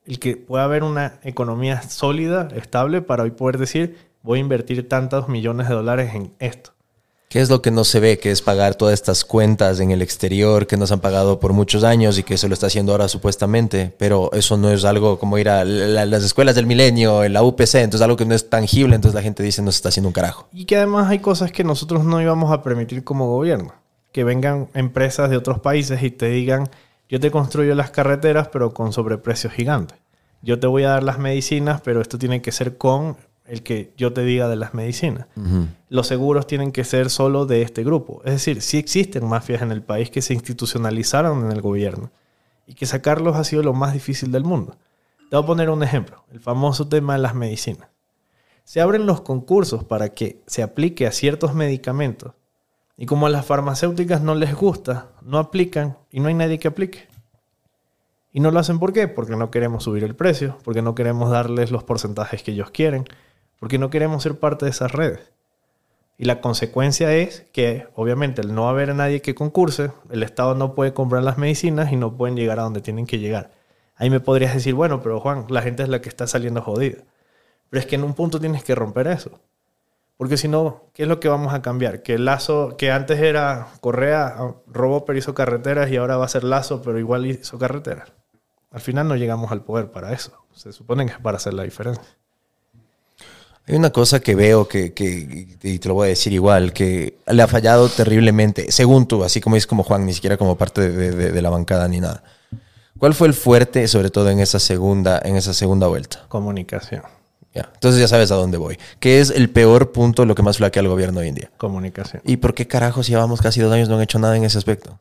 El 0.06 0.18
que 0.18 0.38
pueda 0.38 0.64
haber 0.64 0.84
una 0.84 1.20
economía 1.24 1.82
sólida, 1.82 2.48
estable, 2.56 3.02
para 3.02 3.24
hoy 3.24 3.32
poder 3.32 3.58
decir, 3.58 3.98
voy 4.22 4.40
a 4.40 4.42
invertir 4.44 4.88
tantos 4.88 5.28
millones 5.28 5.68
de 5.68 5.76
dólares 5.76 6.16
en 6.16 6.34
esto. 6.40 6.73
¿Qué 7.34 7.42
es 7.42 7.50
lo 7.50 7.64
que 7.64 7.72
no 7.72 7.84
se 7.84 8.00
ve? 8.00 8.20
Que 8.20 8.30
es 8.30 8.44
pagar 8.44 8.76
todas 8.76 8.94
estas 8.94 9.26
cuentas 9.26 9.80
en 9.80 9.90
el 9.90 10.04
exterior 10.04 10.68
que 10.68 10.78
nos 10.78 10.92
han 10.92 11.00
pagado 11.00 11.40
por 11.40 11.52
muchos 11.52 11.84
años 11.84 12.20
y 12.20 12.22
que 12.22 12.38
se 12.38 12.48
lo 12.48 12.54
está 12.54 12.68
haciendo 12.68 12.92
ahora 12.92 13.08
supuestamente. 13.08 13.92
Pero 13.98 14.30
eso 14.34 14.56
no 14.56 14.70
es 14.70 14.86
algo 14.86 15.18
como 15.18 15.40
ir 15.40 15.50
a 15.50 15.66
la- 15.66 16.06
las 16.06 16.24
escuelas 16.24 16.54
del 16.54 16.68
milenio, 16.68 17.24
en 17.24 17.34
la 17.34 17.42
UPC, 17.42 17.82
entonces 17.82 18.04
algo 18.04 18.18
que 18.18 18.28
no 18.28 18.36
es 18.36 18.52
tangible, 18.52 18.94
entonces 18.94 19.16
la 19.16 19.24
gente 19.24 19.42
dice 19.42 19.64
no 19.64 19.72
se 19.72 19.78
está 19.78 19.90
haciendo 19.90 20.10
un 20.10 20.14
carajo. 20.14 20.48
Y 20.54 20.66
que 20.66 20.78
además 20.78 21.10
hay 21.10 21.18
cosas 21.18 21.52
que 21.52 21.64
nosotros 21.64 22.04
no 22.04 22.22
íbamos 22.22 22.52
a 22.52 22.62
permitir 22.62 23.04
como 23.04 23.26
gobierno. 23.28 23.74
Que 24.12 24.24
vengan 24.24 24.70
empresas 24.76 25.32
de 25.32 25.38
otros 25.38 25.58
países 25.58 26.04
y 26.04 26.12
te 26.12 26.28
digan, 26.28 26.70
yo 27.10 27.20
te 27.20 27.32
construyo 27.32 27.74
las 27.74 27.90
carreteras 27.90 28.50
pero 28.50 28.76
con 28.76 28.94
sobreprecios 28.94 29.54
gigantes. 29.54 29.98
Yo 30.44 30.60
te 30.60 30.68
voy 30.68 30.84
a 30.84 30.90
dar 30.90 31.02
las 31.04 31.18
medicinas, 31.18 31.82
pero 31.82 32.00
esto 32.00 32.20
tiene 32.20 32.44
que 32.44 32.52
ser 32.52 32.78
con 32.78 33.18
el 33.46 33.64
que 33.64 33.94
yo 33.98 34.14
te 34.14 34.24
diga 34.24 34.48
de 34.48 34.56
las 34.56 34.74
medicinas. 34.74 35.28
Los 35.90 36.08
seguros 36.08 36.48
tienen 36.48 36.72
que 36.72 36.84
ser 36.84 37.10
solo 37.10 37.46
de 37.46 37.62
este 37.62 37.84
grupo. 37.84 38.22
Es 38.26 38.34
decir, 38.34 38.62
sí 38.62 38.78
existen 38.78 39.26
mafias 39.28 39.62
en 39.62 39.72
el 39.72 39.82
país 39.82 40.10
que 40.10 40.22
se 40.22 40.34
institucionalizaron 40.34 41.46
en 41.46 41.52
el 41.52 41.62
gobierno 41.62 42.12
y 42.66 42.74
que 42.74 42.86
sacarlos 42.86 43.36
ha 43.36 43.44
sido 43.44 43.64
lo 43.64 43.74
más 43.74 43.94
difícil 43.94 44.32
del 44.32 44.44
mundo. 44.44 44.78
Te 45.30 45.36
voy 45.36 45.44
a 45.44 45.48
poner 45.48 45.70
un 45.70 45.84
ejemplo, 45.84 46.24
el 46.32 46.40
famoso 46.40 46.88
tema 46.88 47.14
de 47.14 47.20
las 47.20 47.36
medicinas 47.36 47.90
se 48.64 48.82
abren 48.82 49.06
los 49.06 49.22
concursos 49.22 49.84
para 49.84 50.10
que 50.10 50.42
se 50.48 50.64
aplique 50.64 51.06
a 51.06 51.12
ciertos 51.12 51.54
medicamentos. 51.54 52.34
Y 52.96 53.06
como 53.06 53.26
a 53.26 53.30
las 53.30 53.46
farmacéuticas 53.46 54.22
no 54.22 54.36
les 54.36 54.56
gusta, 54.56 55.10
no 55.22 55.40
aplican 55.40 55.98
y 56.12 56.20
no 56.20 56.28
hay 56.28 56.34
nadie 56.34 56.60
que 56.60 56.68
aplique. 56.68 57.08
Y 58.32 58.40
no 58.40 58.52
lo 58.52 58.60
hacen 58.60 58.80
¿por 58.80 58.94
qué? 58.94 59.08
Porque 59.08 59.36
no 59.36 59.52
queremos 59.52 59.84
subir 59.84 60.04
el 60.04 60.16
precio, 60.16 60.58
porque 60.64 60.82
no 60.82 60.96
queremos 60.96 61.30
darles 61.30 61.72
los 61.72 61.84
porcentajes 61.84 62.44
que 62.44 62.52
ellos 62.52 62.72
quieren, 62.72 63.06
porque 63.64 63.80
no 63.80 63.90
queremos 63.90 64.22
ser 64.22 64.40
parte 64.40 64.66
de 64.66 64.72
esas 64.72 64.92
redes. 64.92 65.32
Y 66.18 66.26
la 66.26 66.42
consecuencia 66.42 67.16
es 67.16 67.46
que, 67.54 67.88
obviamente, 67.96 68.42
al 68.42 68.54
no 68.54 68.68
haber 68.68 68.94
nadie 68.94 69.22
que 69.22 69.36
concurse, 69.36 69.90
el 70.12 70.22
Estado 70.22 70.54
no 70.54 70.76
puede 70.76 70.94
comprar 70.94 71.24
las 71.24 71.38
medicinas 71.38 71.90
y 71.94 71.96
no 71.96 72.18
pueden 72.18 72.36
llegar 72.36 72.60
a 72.60 72.64
donde 72.64 72.82
tienen 72.82 73.06
que 73.06 73.20
llegar. 73.20 73.52
Ahí 73.96 74.10
me 74.10 74.20
podrías 74.20 74.54
decir, 74.54 74.74
bueno, 74.74 75.02
pero 75.02 75.22
Juan, 75.22 75.46
la 75.48 75.62
gente 75.62 75.82
es 75.82 75.88
la 75.88 76.02
que 76.02 76.10
está 76.10 76.28
saliendo 76.28 76.62
jodida. 76.62 77.06
Pero 77.70 77.80
es 77.80 77.86
que 77.86 77.96
en 77.96 78.04
un 78.04 78.16
punto 78.16 78.38
tienes 78.38 78.66
que 78.66 78.76
romper 78.76 79.08
eso. 79.08 79.40
Porque 80.18 80.36
si 80.36 80.50
no, 80.50 80.90
¿qué 80.94 81.04
es 81.04 81.08
lo 81.08 81.22
que 81.22 81.30
vamos 81.30 81.54
a 81.54 81.62
cambiar? 81.62 82.04
Que 82.04 82.16
el 82.16 82.26
lazo, 82.26 82.76
que 82.78 82.92
antes 82.92 83.18
era 83.22 83.70
Correa, 83.80 84.36
robó 84.68 85.06
pero 85.06 85.18
hizo 85.18 85.34
carreteras 85.34 85.90
y 85.90 85.96
ahora 85.96 86.18
va 86.18 86.26
a 86.26 86.28
ser 86.28 86.44
lazo 86.44 86.82
pero 86.82 87.00
igual 87.00 87.28
hizo 87.28 87.58
carreteras. 87.58 88.12
Al 88.72 88.82
final 88.82 89.08
no 89.08 89.16
llegamos 89.16 89.54
al 89.54 89.64
poder 89.64 89.90
para 89.90 90.12
eso. 90.12 90.38
Se 90.52 90.74
supone 90.74 91.06
que 91.06 91.14
es 91.14 91.20
para 91.20 91.38
hacer 91.38 91.54
la 91.54 91.64
diferencia. 91.64 92.18
Hay 93.66 93.76
una 93.76 93.92
cosa 93.92 94.20
que 94.20 94.36
veo 94.36 94.68
que, 94.68 94.94
que, 94.94 95.48
y 95.64 95.80
te 95.80 95.88
lo 95.88 95.94
voy 95.94 96.08
a 96.08 96.10
decir 96.10 96.34
igual, 96.34 96.74
que 96.74 97.18
le 97.28 97.42
ha 97.42 97.48
fallado 97.48 97.88
terriblemente, 97.88 98.72
según 98.72 99.08
tú, 99.08 99.24
así 99.24 99.40
como 99.40 99.56
dices 99.56 99.68
como 99.68 99.84
Juan, 99.84 100.06
ni 100.06 100.14
siquiera 100.14 100.36
como 100.36 100.58
parte 100.58 100.90
de, 100.90 101.12
de- 101.12 101.32
de 101.32 101.42
la 101.42 101.50
bancada 101.50 101.88
ni 101.88 102.02
nada. 102.02 102.24
¿Cuál 102.98 103.14
fue 103.14 103.28
el 103.28 103.34
fuerte, 103.34 103.88
sobre 103.88 104.10
todo 104.10 104.30
en 104.30 104.40
esa 104.40 104.60
segunda, 104.60 105.22
en 105.24 105.36
esa 105.38 105.54
segunda 105.54 105.88
vuelta? 105.88 106.26
Comunicación. 106.28 107.04
Ya, 107.54 107.70
Entonces 107.74 108.02
ya 108.02 108.08
sabes 108.08 108.32
a 108.32 108.36
dónde 108.36 108.58
voy. 108.58 108.78
¿Qué 109.00 109.20
es 109.22 109.30
el 109.30 109.50
peor 109.50 109.92
punto, 109.92 110.26
lo 110.26 110.36
que 110.36 110.42
más 110.42 110.58
flaquea 110.58 110.82
al 110.82 110.88
gobierno 110.88 111.20
hoy 111.22 111.28
en 111.30 111.36
día? 111.36 111.52
Comunicación. 111.58 112.22
¿Y 112.26 112.38
por 112.38 112.54
qué 112.56 112.68
carajos 112.68 113.08
llevamos 113.08 113.42
casi 113.42 113.62
dos 113.62 113.72
años 113.72 113.88
no 113.90 113.96
han 113.96 114.02
hecho 114.02 114.20
nada 114.20 114.36
en 114.36 114.44
ese 114.44 114.58
aspecto? 114.58 115.00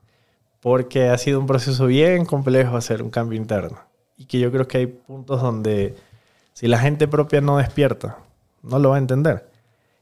Porque 0.60 1.08
ha 1.08 1.18
sido 1.18 1.40
un 1.40 1.46
proceso 1.46 1.86
bien 1.86 2.24
complejo 2.26 2.76
hacer 2.76 3.02
un 3.02 3.10
cambio 3.10 3.38
interno. 3.38 3.78
Y 4.16 4.26
que 4.26 4.38
yo 4.38 4.52
creo 4.52 4.68
que 4.68 4.78
hay 4.78 4.86
puntos 4.86 5.40
donde 5.42 5.96
si 6.52 6.68
la 6.68 6.78
gente 6.78 7.08
propia 7.08 7.40
no 7.40 7.56
despierta, 7.56 8.18
no 8.62 8.78
lo 8.78 8.90
va 8.90 8.96
a 8.96 8.98
entender. 8.98 9.50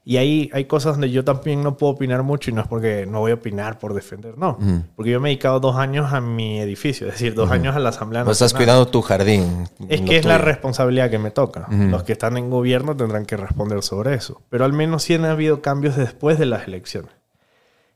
Y 0.03 0.17
ahí 0.17 0.49
hay 0.51 0.65
cosas 0.65 0.93
donde 0.93 1.11
yo 1.11 1.23
también 1.23 1.61
no 1.61 1.77
puedo 1.77 1.93
opinar 1.93 2.23
mucho 2.23 2.49
y 2.49 2.53
no 2.55 2.61
es 2.61 2.67
porque 2.67 3.05
no 3.05 3.19
voy 3.19 3.29
a 3.31 3.35
opinar 3.35 3.77
por 3.77 3.93
defender, 3.93 4.35
no. 4.35 4.57
Porque 4.95 5.11
yo 5.11 5.19
me 5.21 5.29
he 5.29 5.31
dedicado 5.33 5.59
dos 5.59 5.75
años 5.75 6.11
a 6.11 6.19
mi 6.21 6.59
edificio, 6.59 7.05
es 7.05 7.13
decir, 7.13 7.35
dos 7.35 7.51
años 7.51 7.75
a 7.75 7.79
la 7.79 7.89
Asamblea 7.89 8.23
No 8.23 8.31
estás 8.31 8.51
Nacional. 8.53 8.65
cuidando 8.77 8.91
tu 8.91 9.01
jardín. 9.03 9.67
Es 9.89 10.01
que 10.01 10.17
es 10.17 10.25
la 10.25 10.37
tuyo. 10.37 10.45
responsabilidad 10.45 11.11
que 11.11 11.19
me 11.19 11.29
toca. 11.29 11.67
Los 11.69 12.01
que 12.01 12.13
están 12.13 12.35
en 12.37 12.49
gobierno 12.49 12.97
tendrán 12.97 13.27
que 13.27 13.37
responder 13.37 13.83
sobre 13.83 14.15
eso. 14.15 14.41
Pero 14.49 14.65
al 14.65 14.73
menos 14.73 15.03
sí 15.03 15.13
han 15.13 15.25
habido 15.25 15.61
cambios 15.61 15.95
después 15.95 16.39
de 16.39 16.47
las 16.47 16.67
elecciones. 16.67 17.11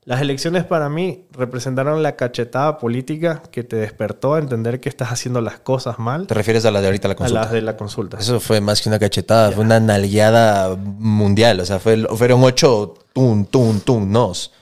Las 0.06 0.22
elecciones 0.22 0.64
para 0.64 0.88
mí 0.88 1.26
representaron 1.32 2.04
la 2.04 2.16
cachetada 2.16 2.78
política 2.78 3.42
que 3.52 3.64
te 3.64 3.76
despertó 3.78 4.36
a 4.36 4.40
entender 4.40 4.80
que 4.80 4.88
estás 4.88 5.12
haciendo 5.12 5.42
las 5.42 5.58
cosas 5.60 5.98
mal 5.98 6.28
¿Te 6.28 6.36
refieres 6.36 6.64
a 6.66 6.70
la 6.72 6.80
de 6.80 6.88
ahorita 6.88 7.08
la 7.08 7.14
a 7.14 7.18
consulta? 7.18 7.42
las 7.42 7.52
de 7.52 7.62
la 7.64 7.76
consulta. 7.76 8.18
Eso 8.20 8.40
fue 8.40 8.62
más 8.62 8.82
que 8.84 8.90
una 8.90 9.00
cachetada, 9.00 9.52
fue 9.52 9.64
una 9.66 9.80
nalgueada 9.80 10.76
mundial. 10.76 11.60
O 11.60 11.66
sea, 11.66 11.80
fue, 11.80 11.98
fueron 12.16 12.44
ocho 12.44 12.94
tun, 13.14 13.46
tun, 13.48 13.80
tun, 13.82 14.12
nos. 14.12 14.54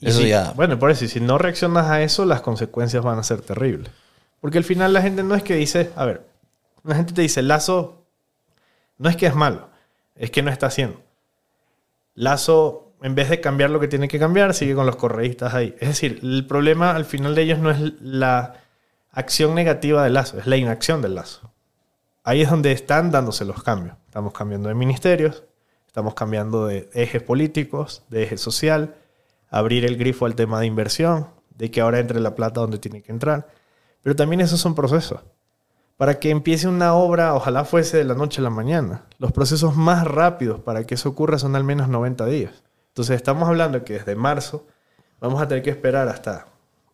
Eso 0.00 0.20
si- 0.20 0.28
ya. 0.28 0.52
Bueno, 0.54 0.78
por 0.78 0.92
eso, 0.92 1.08
si 1.08 1.18
no 1.18 1.38
reaccionas 1.38 1.86
a 1.86 2.00
eso, 2.02 2.24
las 2.24 2.40
consecuencias 2.40 3.02
van 3.02 3.18
a 3.18 3.24
ser 3.24 3.40
terribles. 3.40 3.90
Porque 4.40 4.58
al 4.58 4.64
final 4.64 4.92
la 4.92 5.02
gente 5.02 5.24
no 5.24 5.34
es 5.34 5.42
que 5.42 5.56
dice, 5.56 5.90
a 5.96 6.04
ver, 6.04 6.24
la 6.84 6.94
gente 6.94 7.12
te 7.14 7.22
dice, 7.22 7.42
Lazo 7.42 8.04
no 8.98 9.08
es 9.08 9.16
que 9.16 9.26
es 9.26 9.34
malo, 9.34 9.70
es 10.14 10.30
que 10.30 10.40
no 10.42 10.52
está 10.52 10.66
haciendo. 10.66 11.00
Lazo, 12.14 12.83
en 13.04 13.14
vez 13.14 13.28
de 13.28 13.38
cambiar 13.38 13.68
lo 13.68 13.80
que 13.80 13.86
tiene 13.86 14.08
que 14.08 14.18
cambiar, 14.18 14.54
sigue 14.54 14.74
con 14.74 14.86
los 14.86 14.96
correístas 14.96 15.52
ahí. 15.52 15.76
Es 15.78 15.88
decir, 15.88 16.20
el 16.22 16.46
problema 16.46 16.92
al 16.96 17.04
final 17.04 17.34
de 17.34 17.42
ellos 17.42 17.58
no 17.58 17.70
es 17.70 17.78
la 18.00 18.62
acción 19.12 19.54
negativa 19.54 20.02
del 20.02 20.14
Lazo, 20.14 20.38
es 20.38 20.46
la 20.46 20.56
inacción 20.56 21.02
del 21.02 21.16
Lazo. 21.16 21.52
Ahí 22.22 22.40
es 22.40 22.48
donde 22.48 22.72
están 22.72 23.10
dándose 23.10 23.44
los 23.44 23.62
cambios. 23.62 23.94
Estamos 24.06 24.32
cambiando 24.32 24.70
de 24.70 24.74
ministerios, 24.74 25.44
estamos 25.86 26.14
cambiando 26.14 26.66
de 26.66 26.88
ejes 26.94 27.22
políticos, 27.22 28.04
de 28.08 28.22
eje 28.22 28.38
social, 28.38 28.94
abrir 29.50 29.84
el 29.84 29.98
grifo 29.98 30.24
al 30.24 30.34
tema 30.34 30.58
de 30.58 30.64
inversión, 30.64 31.28
de 31.58 31.70
que 31.70 31.82
ahora 31.82 31.98
entre 31.98 32.20
la 32.20 32.34
plata 32.34 32.62
donde 32.62 32.78
tiene 32.78 33.02
que 33.02 33.12
entrar. 33.12 33.48
Pero 34.02 34.16
también 34.16 34.40
esos 34.40 34.60
son 34.60 34.74
procesos. 34.74 35.20
Para 35.98 36.18
que 36.18 36.30
empiece 36.30 36.68
una 36.68 36.94
obra, 36.94 37.34
ojalá 37.34 37.66
fuese 37.66 37.98
de 37.98 38.04
la 38.04 38.14
noche 38.14 38.40
a 38.40 38.44
la 38.44 38.50
mañana. 38.50 39.04
Los 39.18 39.30
procesos 39.30 39.76
más 39.76 40.06
rápidos 40.06 40.60
para 40.60 40.84
que 40.84 40.94
eso 40.94 41.10
ocurra 41.10 41.38
son 41.38 41.54
al 41.54 41.64
menos 41.64 41.88
90 41.90 42.24
días. 42.24 42.64
Entonces 42.94 43.16
estamos 43.16 43.48
hablando 43.48 43.84
que 43.84 43.94
desde 43.94 44.14
marzo 44.14 44.68
vamos 45.18 45.42
a 45.42 45.48
tener 45.48 45.64
que 45.64 45.70
esperar 45.70 46.06
hasta 46.06 46.46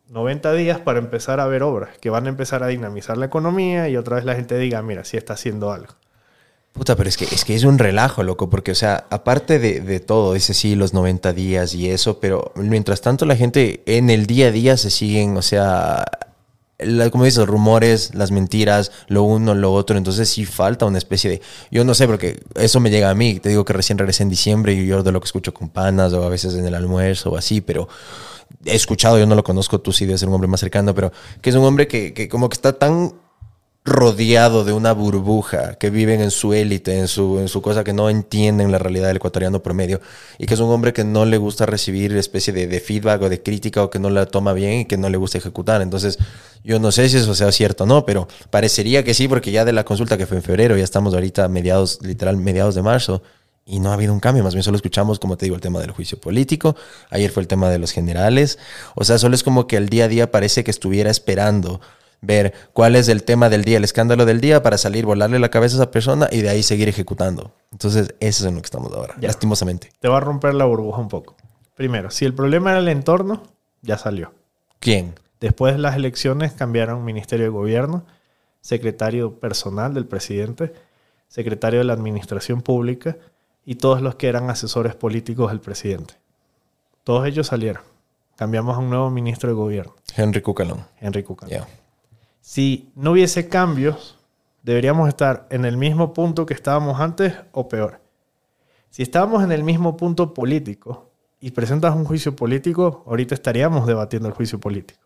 90 0.09 0.51
días 0.53 0.79
para 0.79 0.97
empezar 0.97 1.39
a 1.39 1.45
ver 1.45 1.61
obras 1.61 1.95
que 1.99 2.09
van 2.09 2.25
a 2.25 2.29
empezar 2.29 2.63
a 2.63 2.67
dinamizar 2.67 3.19
la 3.19 3.27
economía 3.27 3.87
y 3.87 3.97
otra 3.97 4.15
vez 4.15 4.25
la 4.25 4.33
gente 4.33 4.57
diga, 4.57 4.81
mira, 4.81 5.05
sí 5.05 5.15
está 5.15 5.33
haciendo 5.33 5.71
algo. 5.71 5.93
Puta, 6.73 6.95
pero 6.95 7.07
es 7.07 7.17
que, 7.17 7.25
es 7.25 7.45
que 7.45 7.53
es 7.53 7.65
un 7.65 7.77
relajo, 7.77 8.23
loco, 8.23 8.49
porque, 8.49 8.71
o 8.71 8.75
sea, 8.75 9.05
aparte 9.11 9.59
de, 9.59 9.81
de 9.81 9.99
todo, 9.99 10.33
dice 10.33 10.55
sí, 10.55 10.73
los 10.73 10.95
90 10.95 11.33
días 11.33 11.75
y 11.75 11.91
eso, 11.91 12.19
pero 12.19 12.51
mientras 12.55 13.01
tanto 13.01 13.27
la 13.27 13.35
gente 13.35 13.83
en 13.85 14.09
el 14.09 14.25
día 14.25 14.47
a 14.47 14.51
día 14.51 14.77
se 14.77 14.89
siguen, 14.89 15.37
o 15.37 15.43
sea, 15.43 16.03
la- 16.83 17.09
como 17.09 17.25
dices, 17.25 17.45
rumores, 17.45 18.13
las 18.15 18.31
mentiras, 18.31 18.91
lo 19.07 19.23
uno, 19.23 19.53
lo 19.55 19.73
otro, 19.73 19.97
entonces 19.97 20.29
sí 20.29 20.45
falta 20.45 20.85
una 20.85 20.97
especie 20.97 21.29
de, 21.29 21.41
yo 21.71 21.83
no 21.83 21.93
sé, 21.93 22.07
porque 22.07 22.41
eso 22.55 22.79
me 22.79 22.89
llega 22.89 23.09
a 23.09 23.15
mí, 23.15 23.39
te 23.39 23.49
digo 23.49 23.65
que 23.65 23.73
recién 23.73 23.97
regresé 23.97 24.23
en 24.23 24.29
diciembre 24.29 24.73
y 24.73 24.85
yo 24.87 25.03
de 25.03 25.11
lo 25.11 25.19
que 25.19 25.25
escucho 25.25 25.53
con 25.53 25.69
panas 25.69 26.13
o 26.13 26.23
a 26.23 26.29
veces 26.29 26.53
en 26.55 26.65
el 26.65 26.75
almuerzo 26.75 27.31
o 27.31 27.37
así, 27.37 27.61
pero 27.61 27.87
he 28.65 28.75
escuchado, 28.75 29.17
yo 29.17 29.25
no 29.25 29.35
lo 29.35 29.43
conozco, 29.43 29.79
tú 29.79 29.91
sí 29.91 30.05
debes 30.05 30.19
ser 30.19 30.29
un 30.29 30.35
hombre 30.35 30.47
más 30.49 30.59
cercano, 30.59 30.93
pero 30.93 31.11
que 31.41 31.49
es 31.49 31.55
un 31.55 31.63
hombre 31.65 31.87
que, 31.87 32.13
que 32.13 32.27
como 32.27 32.49
que 32.49 32.55
está 32.55 32.73
tan 32.73 33.13
rodeado 33.83 34.63
de 34.63 34.73
una 34.73 34.93
burbuja, 34.93 35.73
que 35.75 35.89
viven 35.89 36.21
en 36.21 36.29
su 36.29 36.53
élite, 36.53 36.99
en 36.99 37.07
su, 37.07 37.39
en 37.39 37.47
su 37.47 37.63
cosa 37.63 37.83
que 37.83 37.93
no 37.93 38.11
entienden 38.11 38.71
la 38.71 38.77
realidad 38.77 39.07
del 39.07 39.17
ecuatoriano 39.17 39.63
promedio, 39.63 40.01
y 40.37 40.45
que 40.45 40.53
es 40.53 40.59
un 40.59 40.69
hombre 40.69 40.93
que 40.93 41.03
no 41.03 41.25
le 41.25 41.37
gusta 41.37 41.65
recibir 41.65 42.15
especie 42.15 42.53
de, 42.53 42.67
de 42.67 42.79
feedback 42.79 43.23
o 43.23 43.29
de 43.29 43.41
crítica 43.41 43.83
o 43.83 43.89
que 43.89 43.97
no 43.97 44.11
la 44.11 44.27
toma 44.27 44.53
bien 44.53 44.81
y 44.81 44.85
que 44.85 44.97
no 44.97 45.09
le 45.09 45.17
gusta 45.17 45.39
ejecutar. 45.39 45.81
Entonces, 45.81 46.19
yo 46.63 46.79
no 46.79 46.91
sé 46.91 47.09
si 47.09 47.17
eso 47.17 47.33
sea 47.33 47.51
cierto 47.51 47.85
o 47.85 47.87
no, 47.87 48.05
pero 48.05 48.27
parecería 48.51 49.03
que 49.03 49.15
sí, 49.15 49.27
porque 49.27 49.51
ya 49.51 49.65
de 49.65 49.73
la 49.73 49.83
consulta 49.83 50.15
que 50.15 50.27
fue 50.27 50.37
en 50.37 50.43
febrero, 50.43 50.77
ya 50.77 50.83
estamos 50.83 51.15
ahorita 51.15 51.47
mediados, 51.47 51.99
literal, 52.03 52.37
mediados 52.37 52.75
de 52.75 52.83
marzo. 52.83 53.23
Y 53.65 53.79
no 53.79 53.91
ha 53.91 53.93
habido 53.93 54.11
un 54.11 54.19
cambio, 54.19 54.43
más 54.43 54.53
bien 54.53 54.63
solo 54.63 54.75
escuchamos, 54.75 55.19
como 55.19 55.37
te 55.37 55.45
digo, 55.45 55.55
el 55.55 55.61
tema 55.61 55.79
del 55.79 55.91
juicio 55.91 56.19
político, 56.19 56.75
ayer 57.11 57.31
fue 57.31 57.41
el 57.41 57.47
tema 57.47 57.69
de 57.69 57.77
los 57.77 57.91
generales, 57.91 58.57
o 58.95 59.03
sea, 59.03 59.19
solo 59.19 59.35
es 59.35 59.43
como 59.43 59.67
que 59.67 59.77
el 59.77 59.87
día 59.87 60.05
a 60.05 60.07
día 60.07 60.31
parece 60.31 60.63
que 60.63 60.71
estuviera 60.71 61.11
esperando 61.11 61.79
ver 62.21 62.53
cuál 62.73 62.95
es 62.95 63.07
el 63.09 63.23
tema 63.23 63.49
del 63.49 63.63
día, 63.63 63.77
el 63.77 63.83
escándalo 63.83 64.25
del 64.25 64.39
día, 64.41 64.61
para 64.63 64.77
salir, 64.77 65.05
volarle 65.05 65.39
la 65.39 65.49
cabeza 65.49 65.75
a 65.75 65.79
esa 65.83 65.91
persona 65.91 66.29
y 66.31 66.41
de 66.41 66.49
ahí 66.49 66.63
seguir 66.63 66.87
ejecutando. 66.87 67.51
Entonces, 67.71 68.13
eso 68.19 68.43
es 68.43 68.49
en 68.49 68.55
lo 68.55 68.61
que 68.61 68.65
estamos 68.67 68.93
ahora, 68.93 69.15
Ya. 69.19 69.27
lastimosamente. 69.27 69.91
Te 69.99 70.07
va 70.07 70.17
a 70.17 70.19
romper 70.21 70.53
la 70.53 70.65
burbuja 70.65 71.01
un 71.01 71.07
poco. 71.09 71.35
Primero, 71.75 72.11
si 72.11 72.25
el 72.25 72.33
problema 72.33 72.71
era 72.71 72.79
el 72.79 72.87
entorno, 72.89 73.43
ya 73.81 73.97
salió. 73.97 74.33
¿Quién? 74.79 75.15
Después 75.39 75.73
de 75.73 75.79
las 75.79 75.95
elecciones 75.95 76.51
cambiaron 76.53 77.03
Ministerio 77.03 77.45
de 77.45 77.49
Gobierno, 77.51 78.05
secretario 78.61 79.39
personal 79.39 79.93
del 79.93 80.05
presidente, 80.05 80.73
secretario 81.27 81.79
de 81.79 81.85
la 81.85 81.93
Administración 81.93 82.61
Pública 82.61 83.17
y 83.65 83.75
todos 83.75 84.01
los 84.01 84.15
que 84.15 84.27
eran 84.27 84.49
asesores 84.51 84.93
políticos 84.95 85.49
del 85.49 85.59
presidente. 85.59 86.13
Todos 87.03 87.25
ellos 87.27 87.47
salieron. 87.47 87.81
Cambiamos 88.35 88.75
a 88.75 88.79
un 88.79 88.89
nuevo 88.89 89.09
ministro 89.09 89.49
de 89.49 89.55
Gobierno, 89.55 89.95
Henry 90.15 90.41
Cucalón. 90.41 90.85
Enrique 90.99 91.25
Cucalón. 91.25 91.65
Si 92.41 92.91
no 92.95 93.11
hubiese 93.11 93.47
cambios, 93.47 94.17
deberíamos 94.63 95.07
estar 95.07 95.45
en 95.51 95.63
el 95.63 95.77
mismo 95.77 96.11
punto 96.11 96.47
que 96.47 96.55
estábamos 96.55 96.99
antes 96.99 97.35
o 97.51 97.69
peor. 97.69 98.01
Si 98.89 99.03
estábamos 99.03 99.43
en 99.43 99.51
el 99.51 99.63
mismo 99.63 99.95
punto 99.95 100.33
político 100.33 101.11
y 101.39 101.51
presentas 101.51 101.95
un 101.95 102.03
juicio 102.03 102.35
político, 102.35 103.03
ahorita 103.05 103.35
estaríamos 103.35 103.85
debatiendo 103.85 104.27
el 104.27 104.33
juicio 104.33 104.59
político. 104.59 104.99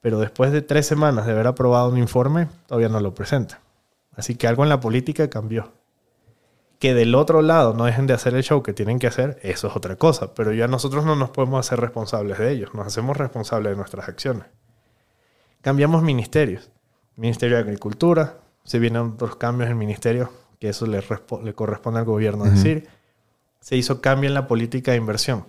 Pero 0.00 0.20
después 0.20 0.52
de 0.52 0.62
tres 0.62 0.86
semanas 0.86 1.26
de 1.26 1.32
haber 1.32 1.48
aprobado 1.48 1.90
un 1.90 1.98
informe, 1.98 2.46
todavía 2.66 2.88
no 2.88 3.00
lo 3.00 3.14
presenta. 3.14 3.60
Así 4.14 4.36
que 4.36 4.46
algo 4.46 4.62
en 4.62 4.68
la 4.68 4.78
política 4.78 5.28
cambió. 5.28 5.72
Que 6.78 6.94
del 6.94 7.16
otro 7.16 7.42
lado 7.42 7.74
no 7.74 7.84
dejen 7.84 8.06
de 8.06 8.14
hacer 8.14 8.34
el 8.34 8.44
show 8.44 8.62
que 8.62 8.72
tienen 8.72 9.00
que 9.00 9.08
hacer, 9.08 9.40
eso 9.42 9.66
es 9.66 9.76
otra 9.76 9.96
cosa. 9.96 10.34
Pero 10.34 10.52
ya 10.52 10.68
nosotros 10.68 11.04
no 11.04 11.16
nos 11.16 11.30
podemos 11.30 11.66
hacer 11.66 11.80
responsables 11.80 12.38
de 12.38 12.52
ellos, 12.52 12.74
nos 12.74 12.86
hacemos 12.86 13.16
responsables 13.16 13.72
de 13.72 13.76
nuestras 13.76 14.08
acciones 14.08 14.46
cambiamos 15.60 16.02
ministerios. 16.02 16.70
Ministerio 17.16 17.56
de 17.56 17.62
Agricultura, 17.62 18.38
se 18.64 18.78
vienen 18.78 19.02
otros 19.02 19.36
cambios 19.36 19.70
en 19.70 19.78
ministerios, 19.78 20.28
que 20.60 20.68
eso 20.68 20.86
le, 20.86 21.02
respo- 21.02 21.42
le 21.42 21.54
corresponde 21.54 22.00
al 22.00 22.06
gobierno 22.06 22.44
decir. 22.44 22.88
Se 23.60 23.76
hizo 23.76 24.00
cambio 24.00 24.28
en 24.28 24.34
la 24.34 24.46
política 24.46 24.92
de 24.92 24.98
inversión. 24.98 25.46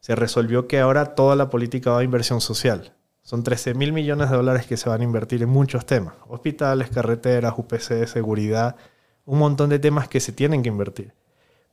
Se 0.00 0.14
resolvió 0.16 0.66
que 0.66 0.80
ahora 0.80 1.14
toda 1.14 1.36
la 1.36 1.50
política 1.50 1.90
va 1.90 1.98
a 2.00 2.04
inversión 2.04 2.40
social. 2.40 2.94
Son 3.22 3.44
13 3.44 3.74
mil 3.74 3.92
millones 3.92 4.30
de 4.30 4.36
dólares 4.36 4.66
que 4.66 4.76
se 4.76 4.88
van 4.88 5.00
a 5.00 5.04
invertir 5.04 5.42
en 5.42 5.48
muchos 5.48 5.86
temas. 5.86 6.14
Hospitales, 6.28 6.88
carreteras, 6.90 7.54
UPC, 7.56 8.06
seguridad, 8.06 8.76
un 9.26 9.38
montón 9.38 9.70
de 9.70 9.78
temas 9.78 10.08
que 10.08 10.18
se 10.18 10.32
tienen 10.32 10.62
que 10.62 10.70
invertir. 10.70 11.12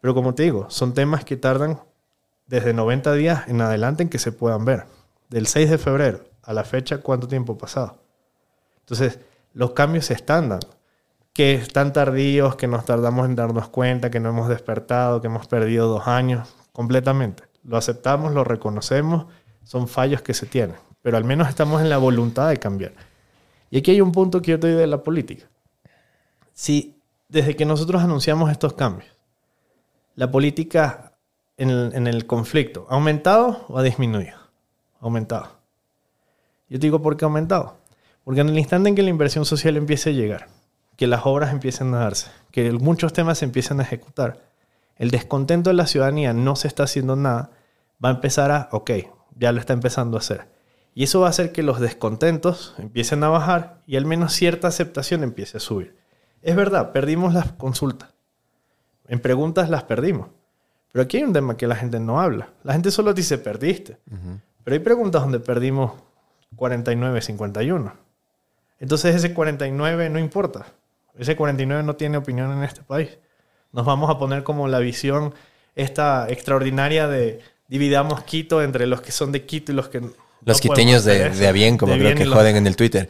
Pero 0.02 0.14
como 0.14 0.36
te 0.36 0.44
digo, 0.44 0.70
son 0.70 0.94
temas 0.94 1.26
que 1.26 1.38
tardan 1.38 1.80
desde 2.46 2.74
90 2.74 3.14
días 3.14 3.48
en 3.48 3.62
adelante 3.62 4.04
en 4.04 4.10
que 4.10 4.20
se 4.20 4.32
puedan 4.32 4.64
ver. 4.66 4.86
Del 5.30 5.48
6 5.48 5.70
de 5.70 5.78
febrero 5.78 6.29
a 6.50 6.54
la 6.54 6.64
fecha, 6.64 6.98
¿cuánto 6.98 7.28
tiempo 7.28 7.54
ha 7.54 7.58
pasado? 7.60 8.00
Entonces, 8.80 9.20
los 9.54 9.74
cambios 9.74 10.06
se 10.06 10.16
están 10.16 10.50
dando. 10.50 10.68
Que 11.32 11.54
están 11.54 11.94
tardíos, 11.94 12.56
que 12.56 12.66
nos 12.66 12.86
tardamos 12.86 13.28
en 13.28 13.36
darnos 13.36 13.70
cuenta, 13.70 14.10
que 14.10 14.20
no 14.20 14.30
hemos 14.30 14.50
despertado, 14.50 15.22
que 15.22 15.28
hemos 15.28 15.46
perdido 15.46 15.88
dos 15.88 16.08
años, 16.08 16.56
completamente. 16.72 17.44
Lo 17.64 17.78
aceptamos, 17.78 18.34
lo 18.34 18.44
reconocemos, 18.44 19.28
son 19.64 19.88
fallos 19.88 20.24
que 20.24 20.34
se 20.34 20.48
tienen, 20.48 20.76
pero 21.04 21.18
al 21.18 21.24
menos 21.24 21.48
estamos 21.48 21.84
en 21.84 21.90
la 21.90 22.00
voluntad 22.00 22.50
de 22.50 22.58
cambiar. 22.58 22.94
Y 23.70 23.78
aquí 23.78 23.92
hay 23.92 24.02
un 24.02 24.12
punto 24.12 24.42
que 24.42 24.50
yo 24.50 24.60
te 24.60 24.72
doy 24.72 24.78
de 24.78 24.88
la 24.88 25.04
política. 25.04 25.46
Si 26.52 27.00
desde 27.28 27.56
que 27.56 27.66
nosotros 27.66 28.02
anunciamos 28.02 28.50
estos 28.50 28.74
cambios, 28.74 29.16
la 30.16 30.32
política 30.32 31.14
en 31.58 31.70
el, 31.70 31.94
en 31.94 32.08
el 32.08 32.26
conflicto, 32.26 32.88
¿ha 32.90 32.96
aumentado 32.96 33.66
o 33.68 33.78
ha 33.78 33.84
disminuido? 33.84 34.40
Aumentado. 35.00 35.59
Yo 36.70 36.80
te 36.80 36.88
digo 36.88 37.02
por 37.02 37.18
qué 37.18 37.26
ha 37.26 37.28
aumentado. 37.28 37.78
Porque 38.24 38.42
en 38.42 38.50
el 38.50 38.58
instante 38.60 38.90
en 38.90 38.96
que 38.96 39.04
la 39.04 39.10
inversión 39.10 39.46
social 39.46 39.76
empiece 39.76 40.12
a 40.12 40.14
llegar, 40.14 40.50
que 40.96 41.08
las 41.08 41.26
obras 41.26 41.52
empiecen 41.52 41.94
a 41.94 42.00
darse, 42.00 42.30
que 42.52 42.72
muchos 42.74 43.12
temas 43.14 43.40
se 43.40 43.46
empiecen 43.46 43.80
a 43.80 43.84
ejecutar, 43.84 44.42
el 44.98 45.12
descontento 45.12 45.70
de 45.70 45.76
la 45.76 45.88
ciudadanía 45.88 46.34
no 46.34 46.56
se 46.56 46.68
está 46.68 46.84
haciendo 46.84 47.16
nada, 47.16 47.52
va 48.04 48.10
a 48.10 48.14
empezar 48.14 48.52
a, 48.52 48.70
ok, 48.72 48.92
ya 49.36 49.52
lo 49.52 49.60
está 49.60 49.74
empezando 49.74 50.18
a 50.18 50.20
hacer. 50.20 50.48
Y 50.94 51.04
eso 51.04 51.22
va 51.22 51.28
a 51.28 51.30
hacer 51.30 51.52
que 51.52 51.64
los 51.64 51.80
descontentos 51.80 52.76
empiecen 52.78 53.24
a 53.24 53.30
bajar 53.30 53.82
y 53.88 53.96
al 53.96 54.06
menos 54.06 54.34
cierta 54.34 54.68
aceptación 54.68 55.24
empiece 55.24 55.58
a 55.58 55.62
subir. 55.62 55.96
Es 56.42 56.56
verdad, 56.56 56.92
perdimos 56.92 57.34
las 57.34 57.54
consultas. 57.54 58.14
En 59.08 59.20
preguntas 59.20 59.70
las 59.70 59.84
perdimos. 59.84 60.28
Pero 60.92 61.04
aquí 61.04 61.18
hay 61.18 61.24
un 61.24 61.34
tema 61.34 61.56
que 61.56 61.68
la 61.68 61.76
gente 61.76 62.00
no 62.00 62.20
habla. 62.20 62.50
La 62.64 62.74
gente 62.74 62.92
solo 62.92 63.14
dice 63.14 63.38
perdiste. 63.38 63.98
Pero 64.64 64.74
hay 64.74 64.80
preguntas 64.80 65.22
donde 65.22 65.40
perdimos 65.40 65.94
49-51. 66.56 67.94
Entonces 68.80 69.16
ese 69.16 69.34
49 69.34 70.10
no 70.10 70.20
importa. 70.20 70.68
Ese 71.18 71.36
49 71.36 71.84
no 71.84 71.96
tiene 71.96 72.18
opinión 72.18 72.52
en 72.52 72.64
este 72.64 72.82
país. 72.82 73.18
Nos 73.72 73.86
vamos 73.86 74.10
a 74.10 74.18
poner 74.18 74.44
como 74.44 74.68
la 74.68 74.80
visión 74.80 75.34
esta 75.76 76.28
extraordinaria 76.30 77.08
de 77.08 77.42
dividamos 77.68 78.24
Quito 78.24 78.64
entre 78.64 78.88
los 78.88 79.02
que 79.02 79.12
son 79.12 79.32
de 79.32 79.46
Quito 79.46 79.72
y 79.72 79.76
los 79.76 79.90
que... 79.90 80.02
no 80.02 80.08
Los 80.46 80.60
podemos 80.62 80.62
quiteños 80.62 81.04
de, 81.04 81.30
de 81.30 81.48
a 81.48 81.52
bien, 81.52 81.78
como 81.78 81.92
De 81.94 82.00
creo 82.00 82.10
bien 82.10 82.18
que 82.18 82.26
los- 82.26 82.36
joden 82.38 82.56
en 82.56 82.68
el 82.68 82.76
Twitter. 82.76 83.10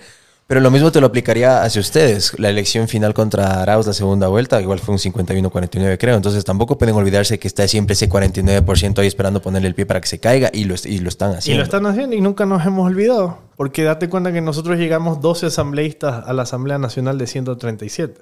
Pero 0.49 0.61
lo 0.61 0.71
mismo 0.71 0.91
te 0.91 0.99
lo 0.99 1.05
aplicaría 1.05 1.61
hacia 1.61 1.79
ustedes. 1.79 2.39
La 2.39 2.49
elección 2.49 2.87
final 2.87 3.13
contra 3.13 3.61
Arauz, 3.61 3.85
la 3.85 3.93
segunda 3.93 4.29
vuelta, 4.29 4.59
igual 4.59 4.79
fue 4.79 4.93
un 4.93 4.97
51-49, 4.97 5.99
creo. 5.99 6.15
Entonces 6.15 6.43
tampoco 6.43 6.75
pueden 6.75 6.95
olvidarse 6.95 7.37
que 7.37 7.47
está 7.47 7.67
siempre 7.67 7.93
ese 7.93 8.09
49% 8.09 8.97
ahí 8.97 9.05
esperando 9.05 9.43
ponerle 9.43 9.67
el 9.67 9.75
pie 9.75 9.85
para 9.85 10.01
que 10.01 10.07
se 10.07 10.19
caiga 10.19 10.49
y 10.51 10.63
lo, 10.63 10.73
y 10.85 10.97
lo 10.97 11.09
están 11.09 11.33
Y 11.33 11.35
haciendo. 11.35 11.59
lo 11.59 11.63
están 11.65 11.85
haciendo 11.85 12.15
y 12.15 12.21
nunca 12.21 12.47
nos 12.47 12.65
hemos 12.65 12.87
olvidado. 12.87 13.37
Porque 13.57 13.83
date 13.83 14.09
cuenta 14.09 14.33
que 14.33 14.41
nosotros 14.41 14.79
llegamos 14.79 15.21
12 15.21 15.45
asambleístas 15.45 16.27
a 16.27 16.33
la 16.33 16.41
Asamblea 16.41 16.79
Nacional 16.79 17.19
de 17.19 17.27
137. 17.27 18.21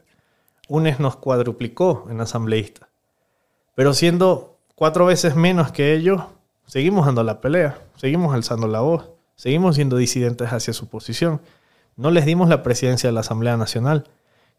UNES 0.68 1.00
nos 1.00 1.16
cuadruplicó 1.16 2.08
en 2.10 2.20
asambleístas. 2.20 2.90
Pero 3.74 3.94
siendo 3.94 4.58
cuatro 4.76 5.06
veces 5.06 5.38
menos 5.38 5.72
que 5.72 5.94
ellos, 5.94 6.24
seguimos 6.66 7.06
dando 7.06 7.24
la 7.24 7.40
pelea, 7.40 7.80
seguimos 7.96 8.36
alzando 8.36 8.68
la 8.68 8.82
voz, 8.82 9.06
seguimos 9.38 9.76
siendo 9.76 9.96
disidentes 9.96 10.52
hacia 10.52 10.74
su 10.74 10.90
posición. 10.90 11.40
No 11.98 12.12
les 12.12 12.26
dimos 12.26 12.48
la 12.48 12.62
presidencia 12.62 13.10
de 13.10 13.14
la 13.14 13.22
Asamblea 13.22 13.58
Nacional, 13.58 14.10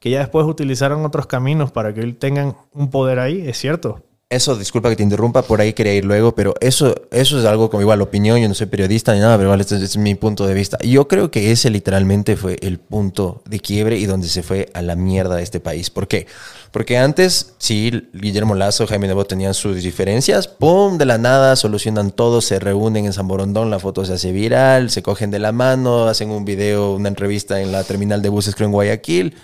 que 0.00 0.10
ya 0.10 0.18
después 0.18 0.44
utilizaron 0.44 1.04
otros 1.04 1.28
caminos 1.28 1.70
para 1.70 1.94
que 1.94 2.02
tengan 2.12 2.56
un 2.72 2.90
poder 2.90 3.20
ahí, 3.20 3.48
es 3.48 3.56
cierto. 3.56 4.04
Eso, 4.30 4.56
disculpa 4.56 4.90
que 4.90 4.96
te 4.96 5.02
interrumpa, 5.02 5.40
por 5.40 5.62
ahí 5.62 5.72
quería 5.72 5.94
ir 5.94 6.04
luego, 6.04 6.34
pero 6.34 6.52
eso, 6.60 6.94
eso 7.10 7.38
es 7.38 7.46
algo 7.46 7.70
como 7.70 7.80
igual 7.80 8.02
opinión, 8.02 8.38
yo 8.38 8.46
no 8.46 8.52
soy 8.52 8.66
periodista 8.66 9.14
ni 9.14 9.20
nada, 9.20 9.38
pero 9.38 9.48
igual 9.48 9.62
este 9.62 9.76
es, 9.76 9.82
este 9.82 9.98
es 9.98 10.02
mi 10.02 10.14
punto 10.16 10.46
de 10.46 10.52
vista. 10.52 10.76
Yo 10.84 11.08
creo 11.08 11.30
que 11.30 11.50
ese 11.50 11.70
literalmente 11.70 12.36
fue 12.36 12.58
el 12.60 12.78
punto 12.78 13.40
de 13.46 13.58
quiebre 13.58 13.96
y 13.96 14.04
donde 14.04 14.28
se 14.28 14.42
fue 14.42 14.68
a 14.74 14.82
la 14.82 14.96
mierda 14.96 15.40
este 15.40 15.60
país. 15.60 15.88
¿Por 15.88 16.08
qué? 16.08 16.26
Porque 16.72 16.98
antes, 16.98 17.54
sí, 17.56 18.06
Guillermo 18.12 18.54
Lazo, 18.54 18.86
Jaime 18.86 19.06
Nebot 19.06 19.26
tenían 19.26 19.54
sus 19.54 19.82
diferencias, 19.82 20.46
¡pum! 20.46 20.98
De 20.98 21.06
la 21.06 21.16
nada, 21.16 21.56
solucionan 21.56 22.10
todo, 22.10 22.42
se 22.42 22.58
reúnen 22.58 23.06
en 23.06 23.14
San 23.14 23.28
Borondón, 23.28 23.70
la 23.70 23.78
foto 23.78 24.04
se 24.04 24.12
hace 24.12 24.30
viral, 24.30 24.90
se 24.90 25.02
cogen 25.02 25.30
de 25.30 25.38
la 25.38 25.52
mano, 25.52 26.06
hacen 26.06 26.28
un 26.28 26.44
video, 26.44 26.92
una 26.92 27.08
entrevista 27.08 27.62
en 27.62 27.72
la 27.72 27.82
terminal 27.82 28.20
de 28.20 28.28
buses, 28.28 28.54
creo 28.54 28.66
en 28.66 28.72
Guayaquil. 28.72 29.36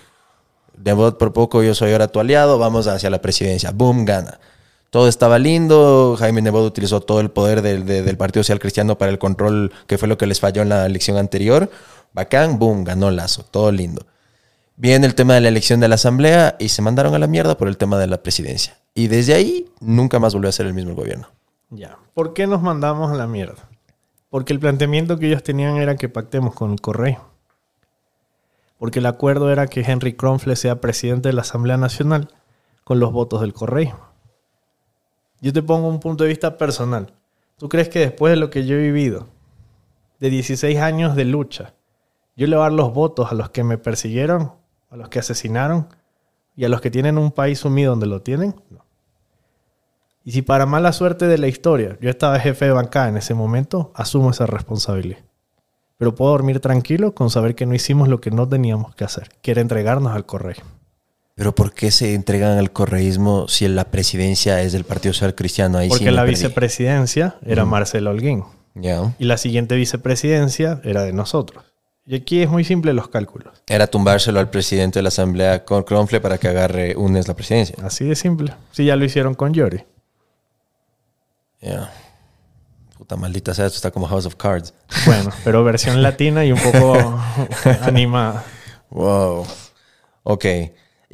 Nebot 0.76 1.16
por 1.16 1.32
poco, 1.32 1.62
yo 1.62 1.74
soy 1.74 1.92
ahora 1.92 2.08
tu 2.08 2.20
aliado, 2.20 2.58
vamos 2.58 2.86
hacia 2.86 3.08
la 3.08 3.22
presidencia, 3.22 3.70
¡boom! 3.70 4.04
Gana. 4.04 4.40
Todo 4.94 5.08
estaba 5.08 5.40
lindo. 5.40 6.14
Jaime 6.20 6.40
Nebot 6.40 6.64
utilizó 6.64 7.00
todo 7.00 7.18
el 7.18 7.28
poder 7.28 7.62
del, 7.62 7.84
de- 7.84 8.02
del 8.02 8.16
Partido 8.16 8.44
Social 8.44 8.60
Cristiano 8.60 8.96
para 8.96 9.10
el 9.10 9.18
control, 9.18 9.72
que 9.88 9.98
fue 9.98 10.06
lo 10.06 10.16
que 10.16 10.28
les 10.28 10.38
falló 10.38 10.62
en 10.62 10.68
la 10.68 10.86
elección 10.86 11.16
anterior. 11.16 11.68
Bacán, 12.12 12.60
boom, 12.60 12.84
ganó 12.84 13.10
Lazo. 13.10 13.44
Todo 13.50 13.72
lindo. 13.72 14.06
Viene 14.76 15.04
el 15.08 15.16
tema 15.16 15.34
de 15.34 15.40
la 15.40 15.48
elección 15.48 15.80
de 15.80 15.88
la 15.88 15.96
Asamblea 15.96 16.54
y 16.60 16.68
se 16.68 16.80
mandaron 16.80 17.12
a 17.12 17.18
la 17.18 17.26
mierda 17.26 17.56
por 17.58 17.66
el 17.66 17.76
tema 17.76 17.98
de 17.98 18.06
la 18.06 18.22
presidencia. 18.22 18.78
Y 18.94 19.08
desde 19.08 19.34
ahí 19.34 19.68
nunca 19.80 20.20
más 20.20 20.32
volvió 20.32 20.48
a 20.48 20.52
ser 20.52 20.66
el 20.66 20.74
mismo 20.74 20.94
gobierno. 20.94 21.26
Ya. 21.70 21.98
¿Por 22.14 22.32
qué 22.32 22.46
nos 22.46 22.62
mandamos 22.62 23.10
a 23.10 23.16
la 23.16 23.26
mierda? 23.26 23.68
Porque 24.30 24.52
el 24.52 24.60
planteamiento 24.60 25.18
que 25.18 25.26
ellos 25.26 25.42
tenían 25.42 25.76
era 25.78 25.96
que 25.96 26.08
pactemos 26.08 26.54
con 26.54 26.70
el 26.70 26.80
correo. 26.80 27.18
Porque 28.78 29.00
el 29.00 29.06
acuerdo 29.06 29.50
era 29.50 29.66
que 29.66 29.80
Henry 29.80 30.12
Kronfle 30.12 30.54
sea 30.54 30.80
presidente 30.80 31.30
de 31.30 31.32
la 31.32 31.42
Asamblea 31.42 31.78
Nacional 31.78 32.28
con 32.84 33.00
los 33.00 33.10
votos 33.10 33.40
del 33.40 33.52
correo. 33.52 34.13
Yo 35.44 35.52
te 35.52 35.62
pongo 35.62 35.88
un 35.88 36.00
punto 36.00 36.24
de 36.24 36.28
vista 36.28 36.56
personal. 36.56 37.12
¿Tú 37.58 37.68
crees 37.68 37.90
que 37.90 37.98
después 37.98 38.30
de 38.30 38.36
lo 38.36 38.48
que 38.48 38.64
yo 38.64 38.76
he 38.76 38.78
vivido, 38.78 39.28
de 40.18 40.30
16 40.30 40.78
años 40.78 41.16
de 41.16 41.26
lucha, 41.26 41.74
yo 42.34 42.46
le 42.46 42.56
voy 42.56 42.62
a 42.62 42.70
dar 42.70 42.72
los 42.72 42.94
votos 42.94 43.30
a 43.30 43.34
los 43.34 43.50
que 43.50 43.62
me 43.62 43.76
persiguieron, 43.76 44.52
a 44.88 44.96
los 44.96 45.10
que 45.10 45.18
asesinaron 45.18 45.88
y 46.56 46.64
a 46.64 46.70
los 46.70 46.80
que 46.80 46.90
tienen 46.90 47.18
un 47.18 47.30
país 47.30 47.58
sumido 47.58 47.90
donde 47.90 48.06
lo 48.06 48.22
tienen? 48.22 48.54
No. 48.70 48.86
Y 50.24 50.32
si 50.32 50.40
para 50.40 50.64
mala 50.64 50.94
suerte 50.94 51.26
de 51.26 51.36
la 51.36 51.48
historia 51.48 51.98
yo 52.00 52.08
estaba 52.08 52.40
jefe 52.40 52.64
de 52.64 52.72
bancada 52.72 53.10
en 53.10 53.18
ese 53.18 53.34
momento, 53.34 53.92
asumo 53.94 54.30
esa 54.30 54.46
responsabilidad. 54.46 55.18
Pero 55.98 56.14
puedo 56.14 56.30
dormir 56.30 56.60
tranquilo 56.60 57.14
con 57.14 57.28
saber 57.28 57.54
que 57.54 57.66
no 57.66 57.74
hicimos 57.74 58.08
lo 58.08 58.18
que 58.22 58.30
no 58.30 58.48
teníamos 58.48 58.94
que 58.94 59.04
hacer, 59.04 59.28
que 59.42 59.50
era 59.50 59.60
entregarnos 59.60 60.14
al 60.14 60.24
correo. 60.24 60.64
Pero 61.34 61.54
¿por 61.54 61.72
qué 61.72 61.90
se 61.90 62.14
entregan 62.14 62.58
al 62.58 62.72
correísmo 62.72 63.48
si 63.48 63.66
la 63.66 63.90
presidencia 63.90 64.62
es 64.62 64.72
del 64.72 64.84
Partido 64.84 65.12
Social 65.14 65.34
Cristiano? 65.34 65.78
Ahí 65.78 65.88
sí 65.88 65.96
Porque 65.96 66.10
la 66.12 66.22
perdí. 66.22 66.30
vicepresidencia 66.36 67.36
era 67.44 67.64
Marcelo 67.64 68.10
Holguín 68.10 68.44
y 69.18 69.24
la 69.24 69.36
siguiente 69.36 69.76
vicepresidencia 69.76 70.80
era 70.84 71.02
de 71.02 71.12
nosotros. 71.12 71.64
Y 72.06 72.16
aquí 72.16 72.42
es 72.42 72.50
muy 72.50 72.64
simple 72.64 72.92
los 72.92 73.08
cálculos. 73.08 73.62
Era 73.66 73.86
tumbárselo 73.86 74.38
al 74.38 74.50
presidente 74.50 74.98
de 74.98 75.02
la 75.04 75.08
Asamblea 75.08 75.64
con 75.64 75.82
Cronfle 75.84 76.20
para 76.20 76.36
que 76.38 76.48
agarre 76.48 76.94
UNES 76.96 77.28
la 77.28 77.34
presidencia. 77.34 77.76
Así 77.82 78.04
de 78.04 78.14
simple. 78.14 78.52
Si 78.72 78.84
ya 78.84 78.94
lo 78.96 79.04
hicieron 79.04 79.34
con 79.34 79.54
Yori. 79.54 79.84
Ya. 81.62 81.90
Puta 82.98 83.16
maldita 83.16 83.54
sea, 83.54 83.66
esto 83.66 83.76
está 83.76 83.90
como 83.90 84.06
House 84.06 84.26
of 84.26 84.36
Cards. 84.36 84.74
Bueno, 85.06 85.30
pero 85.44 85.64
versión 85.64 86.02
latina 86.02 86.44
y 86.44 86.52
un 86.52 86.58
poco 86.60 87.18
animada. 87.82 88.44
Wow. 88.90 89.46
Ok. 90.24 90.44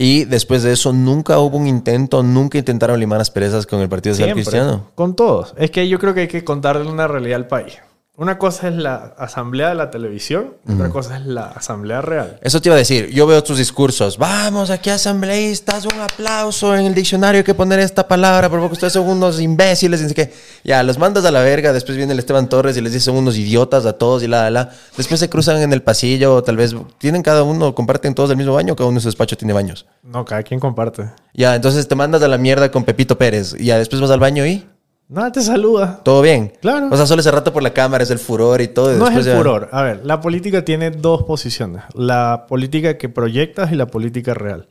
Y 0.03 0.25
después 0.25 0.63
de 0.63 0.73
eso, 0.73 0.95
nunca 0.95 1.39
hubo 1.41 1.59
un 1.59 1.67
intento, 1.67 2.23
nunca 2.23 2.57
intentaron 2.57 2.99
limar 2.99 3.19
las 3.19 3.31
perezas 3.31 3.67
con 3.67 3.81
el 3.83 3.89
Partido 3.91 4.15
Social. 4.15 4.33
Cristiano. 4.33 4.87
Con 4.95 5.15
todos. 5.15 5.53
Es 5.59 5.71
que 5.71 5.87
yo 5.91 5.99
creo 5.99 6.15
que 6.15 6.21
hay 6.21 6.29
que 6.29 6.43
contarle 6.43 6.91
una 6.91 7.07
realidad 7.07 7.37
al 7.37 7.49
país. 7.49 7.77
Una 8.21 8.37
cosa 8.37 8.69
es 8.69 8.75
la 8.75 9.15
asamblea 9.17 9.71
de 9.71 9.77
la 9.77 9.91
televisión, 9.91 10.53
otra 10.71 10.91
cosa 10.91 11.17
es 11.17 11.25
la 11.25 11.47
asamblea 11.47 12.03
real. 12.03 12.39
Eso 12.43 12.61
te 12.61 12.69
iba 12.69 12.75
a 12.77 12.79
decir. 12.79 13.09
Yo 13.09 13.27
veo 13.27 13.43
tus 13.43 13.57
discursos. 13.57 14.19
Vamos, 14.19 14.69
aquí 14.69 14.91
asambleístas, 14.91 15.87
un 15.87 15.99
aplauso. 15.99 16.77
En 16.77 16.85
el 16.85 16.95
diccionario 16.95 17.39
hay 17.39 17.45
que 17.45 17.55
poner 17.55 17.81
esta 17.81 18.07
palabra, 18.07 18.51
por 18.51 18.61
poco 18.61 18.75
ustedes 18.75 18.93
son 18.93 19.09
unos 19.09 19.41
imbéciles. 19.41 20.03
y 20.03 20.13
qué. 20.13 20.35
Ya, 20.65 20.83
los 20.83 20.99
mandas 20.99 21.25
a 21.25 21.31
la 21.31 21.41
verga. 21.41 21.73
Después 21.73 21.97
viene 21.97 22.13
el 22.13 22.19
Esteban 22.19 22.47
Torres 22.47 22.77
y 22.77 22.83
les 22.83 22.93
dice 22.93 23.07
son 23.07 23.17
unos 23.17 23.39
idiotas 23.39 23.87
a 23.87 23.95
todos 23.95 24.23
y 24.23 24.29
la, 24.29 24.43
la, 24.43 24.51
la. 24.51 24.71
Después 24.99 25.19
se 25.19 25.31
cruzan 25.31 25.57
en 25.63 25.73
el 25.73 25.81
pasillo. 25.81 26.35
o 26.35 26.43
Tal 26.43 26.59
vez 26.59 26.77
tienen 26.99 27.23
cada 27.23 27.43
uno, 27.43 27.75
comparten 27.75 28.15
todos 28.15 28.29
el 28.29 28.37
mismo 28.37 28.53
baño. 28.53 28.77
Cada 28.77 28.91
uno 28.91 28.99
en 28.99 29.01
su 29.01 29.09
despacho 29.09 29.39
tiene 29.39 29.55
baños. 29.55 29.87
No, 30.03 30.27
cada 30.27 30.43
quien 30.43 30.61
comparte. 30.61 31.09
Ya, 31.33 31.55
entonces 31.55 31.89
te 31.89 31.95
mandas 31.95 32.23
a 32.23 32.29
la 32.29 32.37
mierda 32.37 32.71
con 32.71 32.85
Pepito 32.85 33.17
Pérez. 33.17 33.55
Y 33.59 33.65
ya 33.65 33.79
después 33.79 33.99
vas 34.03 34.11
al 34.11 34.21
baño 34.21 34.45
y 34.45 34.69
Nada, 35.13 35.33
te 35.33 35.41
saluda. 35.41 36.01
todo 36.05 36.23
bien. 36.23 36.53
Claro. 36.61 36.89
O 36.91 36.97
sea, 36.97 37.05
solo 37.05 37.21
ese 37.21 37.31
rato 37.33 37.53
por 37.53 37.63
la 37.65 37.73
cámara 37.75 38.05
es 38.05 38.11
el 38.11 38.21
furor 38.21 38.61
y 38.61 38.69
todo. 38.69 38.95
y 38.95 38.99
No 38.99 39.09
es 39.09 39.17
el 39.17 39.25
ya- 39.25 39.37
furor. 39.37 39.69
A 39.73 39.83
ver, 39.83 40.01
la 40.07 40.21
política 40.21 40.65
tiene 40.65 40.91
dos 40.93 41.25
posiciones. 41.25 41.83
La 41.95 42.47
política 42.49 42.97
que 42.97 43.09
proyectas 43.09 43.73
y 43.73 43.75
la 43.75 43.87
política 43.89 44.35
real. 44.35 44.69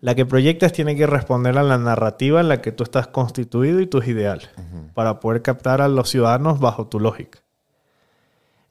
La 0.00 0.14
que 0.16 0.26
proyectas 0.26 0.72
tiene 0.72 0.96
que 0.96 1.06
responder 1.06 1.56
a 1.56 1.62
la 1.62 1.78
narrativa 1.78 2.40
en 2.40 2.48
la 2.48 2.60
que 2.60 2.72
tú 2.72 2.82
estás 2.82 3.06
constituido 3.06 3.80
y 3.80 3.86
tus 3.86 4.06
ideales, 4.08 4.48
para 4.94 5.20
poder 5.20 5.42
captar 5.42 5.80
a 5.82 5.88
los 5.88 6.08
ciudadanos 6.10 6.58
bajo 6.58 6.86
tu 6.88 6.98
lógica. 6.98 7.38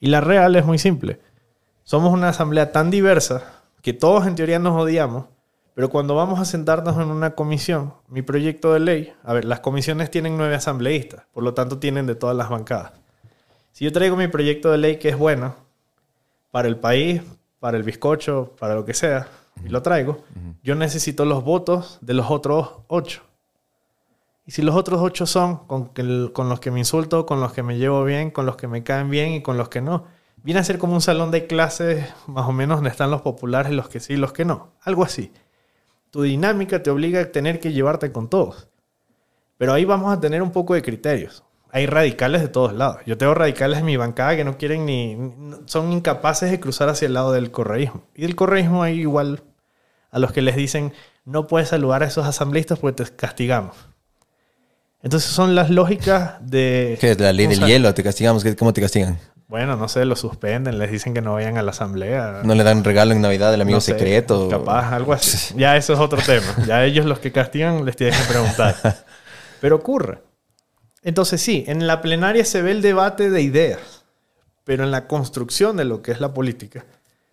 Y 0.01 0.07
la 0.07 0.21
real 0.21 0.55
es 0.55 0.65
muy 0.65 0.79
simple. 0.79 1.19
Somos 1.83 2.11
una 2.11 2.29
asamblea 2.29 2.71
tan 2.71 2.89
diversa 2.89 3.43
que 3.81 3.93
todos 3.93 4.25
en 4.27 4.35
teoría 4.35 4.59
nos 4.59 4.75
odiamos, 4.81 5.25
pero 5.79 5.87
cuando 5.89 6.13
vamos 6.13 6.41
a 6.41 6.43
sentarnos 6.43 6.97
en 6.97 7.09
una 7.09 7.35
comisión, 7.35 7.93
mi 8.09 8.21
proyecto 8.21 8.73
de 8.73 8.81
ley, 8.81 9.13
a 9.23 9.31
ver, 9.31 9.45
las 9.45 9.61
comisiones 9.61 10.11
tienen 10.11 10.35
nueve 10.35 10.53
asambleístas, 10.55 11.23
por 11.31 11.41
lo 11.41 11.53
tanto 11.53 11.79
tienen 11.79 12.05
de 12.05 12.15
todas 12.15 12.35
las 12.35 12.49
bancadas. 12.49 12.91
Si 13.71 13.85
yo 13.85 13.93
traigo 13.93 14.17
mi 14.17 14.27
proyecto 14.27 14.71
de 14.73 14.77
ley 14.77 14.97
que 14.97 15.07
es 15.07 15.17
bueno 15.17 15.55
para 16.51 16.67
el 16.67 16.75
país, 16.75 17.21
para 17.61 17.77
el 17.77 17.83
bizcocho, 17.83 18.57
para 18.59 18.75
lo 18.75 18.83
que 18.83 18.93
sea, 18.93 19.29
y 19.63 19.69
lo 19.69 19.81
traigo, 19.81 20.17
yo 20.63 20.75
necesito 20.75 21.23
los 21.23 21.45
votos 21.45 21.97
de 22.01 22.13
los 22.13 22.29
otros 22.29 22.71
ocho. 22.89 23.21
Y 24.45 24.51
si 24.51 24.61
los 24.61 24.75
otros 24.75 24.99
ocho 25.01 25.25
son 25.25 25.59
con, 25.65 25.93
que 25.93 26.01
el- 26.01 26.31
con 26.33 26.49
los 26.49 26.59
que 26.59 26.71
me 26.71 26.79
insulto, 26.79 27.25
con 27.25 27.39
los 27.39 27.53
que 27.53 27.63
me 27.63 27.77
llevo 27.77 28.03
bien, 28.03 28.31
con 28.31 28.45
los 28.45 28.57
que 28.57 28.67
me 28.67 28.83
caen 28.83 29.09
bien 29.09 29.31
y 29.31 29.41
con 29.41 29.55
los 29.55 29.69
que 29.69 29.79
no, 29.79 30.03
viene 30.43 30.59
a 30.59 30.63
ser 30.65 30.77
como 30.77 30.93
un 30.93 31.01
salón 31.01 31.31
de 31.31 31.47
clases 31.47 32.05
más 32.27 32.49
o 32.49 32.51
menos 32.51 32.79
donde 32.79 32.89
están 32.89 33.11
los 33.11 33.21
populares, 33.21 33.71
los 33.71 33.87
que 33.87 34.01
sí 34.01 34.17
los 34.17 34.33
que 34.33 34.43
no. 34.43 34.73
Algo 34.83 35.05
así. 35.05 35.31
Tu 36.11 36.23
dinámica 36.23 36.81
te 36.83 36.89
obliga 36.89 37.21
a 37.21 37.31
tener 37.31 37.59
que 37.59 37.71
llevarte 37.71 38.11
con 38.11 38.29
todos. 38.29 38.67
Pero 39.57 39.73
ahí 39.73 39.85
vamos 39.85 40.11
a 40.15 40.19
tener 40.19 40.41
un 40.41 40.51
poco 40.51 40.73
de 40.73 40.81
criterios. 40.81 41.43
Hay 41.71 41.85
radicales 41.85 42.41
de 42.41 42.47
todos 42.47 42.73
lados. 42.73 42.97
Yo 43.05 43.17
tengo 43.17 43.33
radicales 43.35 43.79
en 43.79 43.85
mi 43.85 43.95
bancada 43.97 44.35
que 44.35 44.43
no 44.43 44.57
quieren 44.57 44.85
ni... 44.85 45.17
son 45.65 45.91
incapaces 45.91 46.49
de 46.49 46.59
cruzar 46.59 46.89
hacia 46.89 47.05
el 47.05 47.13
lado 47.13 47.31
del 47.31 47.51
correísmo. 47.51 48.03
Y 48.15 48.23
del 48.23 48.35
correísmo 48.35 48.81
hay 48.81 48.99
igual 49.01 49.43
a 50.11 50.17
los 50.19 50.31
que 50.31 50.41
les 50.41 50.55
dicen 50.55 50.93
no 51.25 51.45
puedes 51.45 51.69
saludar 51.69 52.01
a 52.01 52.07
esos 52.07 52.25
asambleístas 52.25 52.79
porque 52.79 53.03
te 53.03 53.15
castigamos. 53.15 53.75
Entonces 55.03 55.29
son 55.29 55.53
las 55.53 55.69
lógicas 55.69 56.35
de... 56.41 56.97
¿Qué 56.99 57.11
es 57.11 57.19
la 57.19 57.31
ley 57.31 57.45
del 57.47 57.59
hielo? 57.67 57.93
¿Te 57.93 58.01
castigamos? 58.03 58.43
¿Qué- 58.43 58.55
¿Cómo 58.55 58.73
te 58.73 58.81
castigan? 58.81 59.19
Bueno, 59.49 59.75
no 59.75 59.89
sé, 59.89 60.05
lo 60.05 60.15
suspenden, 60.15 60.79
les 60.79 60.91
dicen 60.91 61.13
que 61.13 61.21
no 61.21 61.33
vayan 61.33 61.57
a 61.57 61.63
la 61.63 61.71
asamblea. 61.71 62.41
¿No 62.43 62.55
le 62.55 62.63
dan 62.63 62.83
regalo 62.83 63.11
en 63.11 63.21
Navidad 63.21 63.51
del 63.51 63.61
amigo 63.61 63.77
No 63.77 63.81
sé, 63.81 63.93
secreto? 63.93 64.47
Capaz, 64.47 64.93
algo 64.93 65.11
así. 65.11 65.53
Ya 65.57 65.75
eso 65.75 65.93
es 65.93 65.99
otro 65.99 66.21
tema. 66.23 66.45
Ya 66.67 66.85
ellos 66.85 67.05
los 67.05 67.19
que 67.19 67.31
castigan 67.31 67.83
les 67.83 67.95
tienen 67.95 68.17
que 68.17 68.27
preguntar. 68.27 68.75
Pero 69.59 69.75
ocurre. 69.75 70.21
Entonces 71.01 71.41
sí, 71.41 71.65
en 71.67 71.87
la 71.87 72.01
plenaria 72.01 72.45
se 72.45 72.61
ve 72.61 72.71
el 72.71 72.81
debate 72.81 73.29
de 73.29 73.41
ideas, 73.41 74.05
pero 74.65 74.83
en 74.83 74.91
la 74.91 75.07
construcción 75.07 75.77
de 75.77 75.85
lo 75.85 76.01
que 76.01 76.11
es 76.11 76.19
la 76.19 76.33
política, 76.33 76.85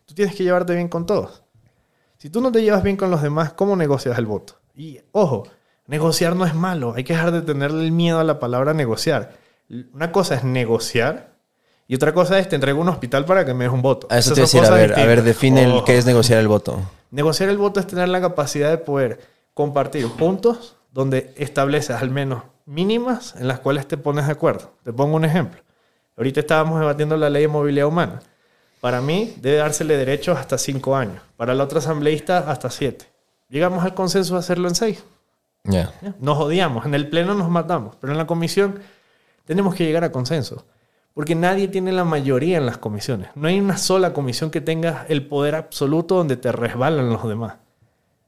tú 0.05 0.15
tienes 0.15 0.37
que 0.37 0.45
llevarte 0.45 0.75
bien 0.75 0.89
con 0.89 1.05
todos. 1.05 1.43
Si 2.17 2.31
tú 2.31 2.41
no 2.41 2.53
te 2.53 2.63
llevas 2.63 2.85
bien 2.85 2.97
con 2.97 3.11
los 3.11 3.23
demás, 3.23 3.53
¿cómo 3.55 3.75
negocias 3.75 4.17
el 4.19 4.27
voto? 4.27 4.61
Y 4.77 5.01
ojo, 5.11 5.49
Negociar 5.87 6.35
no 6.35 6.45
es 6.45 6.55
malo, 6.55 6.95
hay 6.97 7.05
que 7.05 7.13
dejar 7.13 7.31
de 7.31 7.43
tenerle 7.43 7.85
el 7.85 7.93
miedo 7.93 8.19
a 8.19 8.25
la 8.25 8.41
palabra 8.41 8.75
negociar. 8.75 9.35
Una 9.93 10.11
cosa 10.11 10.35
es 10.35 10.43
negociar 10.43 11.36
y 11.89 11.95
otra 11.95 12.13
cosa 12.13 12.39
es 12.39 12.49
te 12.49 12.57
entrego 12.57 12.81
un 12.81 12.89
hospital 12.89 13.25
para 13.25 13.45
que 13.45 13.55
me 13.55 13.65
des 13.65 13.73
un 13.73 13.83
voto. 13.83 14.09
A 14.11 14.19
eso 14.19 14.33
Esas 14.33 14.45
te 14.45 14.59
son 14.59 14.61
decir, 14.63 14.73
a 14.73 14.77
ver, 14.77 14.99
a 14.99 15.07
ver, 15.07 15.23
define 15.23 15.65
el, 15.65 15.71
Ojo. 15.71 15.85
qué 15.85 15.97
es 15.97 16.07
negociar 16.07 16.41
el 16.41 16.49
voto. 16.49 16.81
Negociar 17.11 17.49
el 17.49 17.59
voto 17.59 17.79
es 17.79 17.87
tener 17.87 18.09
la 18.09 18.21
capacidad 18.21 18.71
de 18.71 18.79
poder 18.79 19.21
compartir 19.55 20.09
puntos 20.11 20.77
donde 20.93 21.33
estableces 21.37 21.97
al 21.97 22.11
menos 22.11 22.43
mínimas 22.65 23.35
en 23.37 23.47
las 23.47 23.61
cuales 23.61 23.87
te 23.87 23.97
pones 23.97 24.27
de 24.27 24.33
acuerdo. 24.33 24.73
Te 24.83 24.93
pongo 24.93 25.17
un 25.17 25.25
ejemplo. 25.25 25.61
Ahorita 26.17 26.41
estábamos 26.41 26.81
debatiendo 26.81 27.17
la 27.17 27.31
ley 27.31 27.43
de 27.43 27.49
movilidad 27.49 27.87
humana. 27.87 28.21
Para 28.81 29.01
mí 29.01 29.35
debe 29.41 29.59
dársele 29.59 29.97
derechos 29.97 30.39
hasta 30.39 30.59
cinco 30.59 30.97
años. 30.97 31.23
Para 31.37 31.55
la 31.55 31.65
otra 31.65 31.79
asambleísta 31.79 32.51
hasta 32.51 32.71
siete. 32.71 33.07
Llegamos 33.49 33.85
al 33.85 33.95
consenso 33.95 34.35
de 34.35 34.41
hacerlo 34.41 34.69
en 34.69 34.75
seis. 34.75 35.05
¿ya? 35.65 35.93
Nos 36.21 36.39
odiamos. 36.39 36.85
En 36.87 36.95
el 36.95 37.09
pleno 37.09 37.35
nos 37.35 37.49
matamos. 37.49 37.97
Pero 38.01 38.13
en 38.13 38.19
la 38.19 38.27
comisión 38.27 38.81
tenemos 39.45 39.75
que 39.75 39.85
llegar 39.85 40.05
a 40.05 40.11
consenso. 40.11 40.65
Porque 41.17 41.35
nadie 41.35 41.67
tiene 41.69 41.93
la 41.93 42.05
mayoría 42.05 42.59
en 42.59 42.67
las 42.67 42.77
comisiones. 42.77 43.31
No 43.35 43.49
hay 43.49 43.59
una 43.59 43.79
sola 43.79 44.13
comisión 44.13 44.51
que 44.51 44.61
tenga 44.61 45.07
el 45.09 45.27
poder 45.27 45.55
absoluto 45.55 46.17
donde 46.17 46.37
te 46.37 46.53
resbalan 46.53 47.09
los 47.09 47.27
demás. 47.27 47.55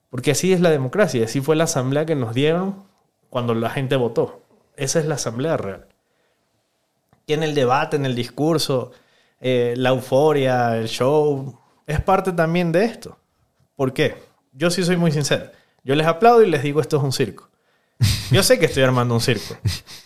Porque 0.08 0.30
así 0.30 0.54
es 0.54 0.62
la 0.62 0.70
democracia. 0.70 1.22
Así 1.22 1.42
fue 1.42 1.54
la 1.54 1.64
asamblea 1.64 2.06
que 2.06 2.14
nos 2.14 2.32
dieron 2.32 2.76
cuando 3.28 3.54
la 3.54 3.68
gente 3.68 3.94
votó. 3.96 4.40
Esa 4.74 5.00
es 5.00 5.04
la 5.04 5.16
asamblea 5.16 5.58
real. 5.58 5.86
Y 7.26 7.34
en 7.34 7.42
el 7.42 7.54
debate, 7.54 7.96
en 7.96 8.06
el 8.06 8.14
discurso, 8.14 8.92
eh, 9.38 9.74
la 9.76 9.90
euforia, 9.90 10.78
el 10.78 10.88
show, 10.88 11.60
es 11.86 12.00
parte 12.00 12.32
también 12.32 12.72
de 12.72 12.86
esto. 12.86 13.18
¿Por 13.76 13.92
qué? 13.92 14.14
Yo 14.54 14.70
sí 14.70 14.82
soy 14.82 14.96
muy 14.96 15.12
sincero. 15.12 15.50
Yo 15.84 15.94
les 15.94 16.06
aplaudo 16.06 16.42
y 16.42 16.48
les 16.48 16.62
digo 16.62 16.80
esto 16.80 16.96
es 16.96 17.02
un 17.02 17.12
circo. 17.12 17.47
Yo 18.30 18.42
sé 18.42 18.58
que 18.58 18.66
estoy 18.66 18.82
armando 18.82 19.14
un 19.14 19.20
circo. 19.20 19.56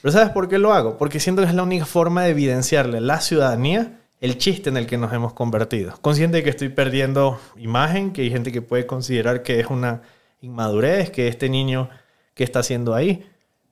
Pero 0.00 0.12
¿sabes 0.12 0.30
por 0.30 0.48
qué 0.48 0.58
lo 0.58 0.72
hago? 0.72 0.96
Porque 0.96 1.20
siento 1.20 1.42
que 1.42 1.48
es 1.48 1.54
la 1.54 1.62
única 1.62 1.86
forma 1.86 2.24
de 2.24 2.30
evidenciarle 2.30 2.98
a 2.98 3.00
la 3.00 3.20
ciudadanía 3.20 3.98
el 4.20 4.38
chiste 4.38 4.70
en 4.70 4.76
el 4.76 4.86
que 4.86 4.96
nos 4.96 5.12
hemos 5.12 5.32
convertido. 5.32 5.94
Consciente 6.00 6.38
de 6.38 6.44
que 6.44 6.50
estoy 6.50 6.68
perdiendo 6.68 7.40
imagen, 7.56 8.12
que 8.12 8.22
hay 8.22 8.30
gente 8.30 8.52
que 8.52 8.62
puede 8.62 8.86
considerar 8.86 9.42
que 9.42 9.58
es 9.58 9.66
una 9.66 10.02
inmadurez, 10.40 11.10
que 11.10 11.28
este 11.28 11.48
niño 11.48 11.90
que 12.34 12.44
está 12.44 12.60
haciendo 12.60 12.94
ahí. 12.94 13.28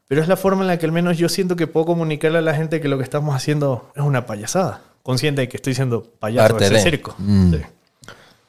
Pero 0.08 0.20
es 0.20 0.28
la 0.28 0.36
forma 0.36 0.62
en 0.62 0.66
la 0.66 0.78
que 0.78 0.86
al 0.86 0.92
menos 0.92 1.18
yo 1.18 1.28
siento 1.28 1.54
que 1.54 1.68
puedo 1.68 1.86
comunicarle 1.86 2.38
a 2.38 2.42
la 2.42 2.54
gente 2.54 2.80
que 2.80 2.88
lo 2.88 2.98
que 2.98 3.04
estamos 3.04 3.34
haciendo 3.34 3.92
es 3.94 4.02
una 4.02 4.26
payasada. 4.26 4.82
Consciente 5.04 5.42
de 5.42 5.48
que 5.48 5.56
estoy 5.56 5.74
siendo 5.74 6.02
payaso 6.02 6.56
de 6.58 6.66
ese 6.66 6.80
circo. 6.80 7.14
Mm. 7.18 7.54
Sí. 7.54 7.60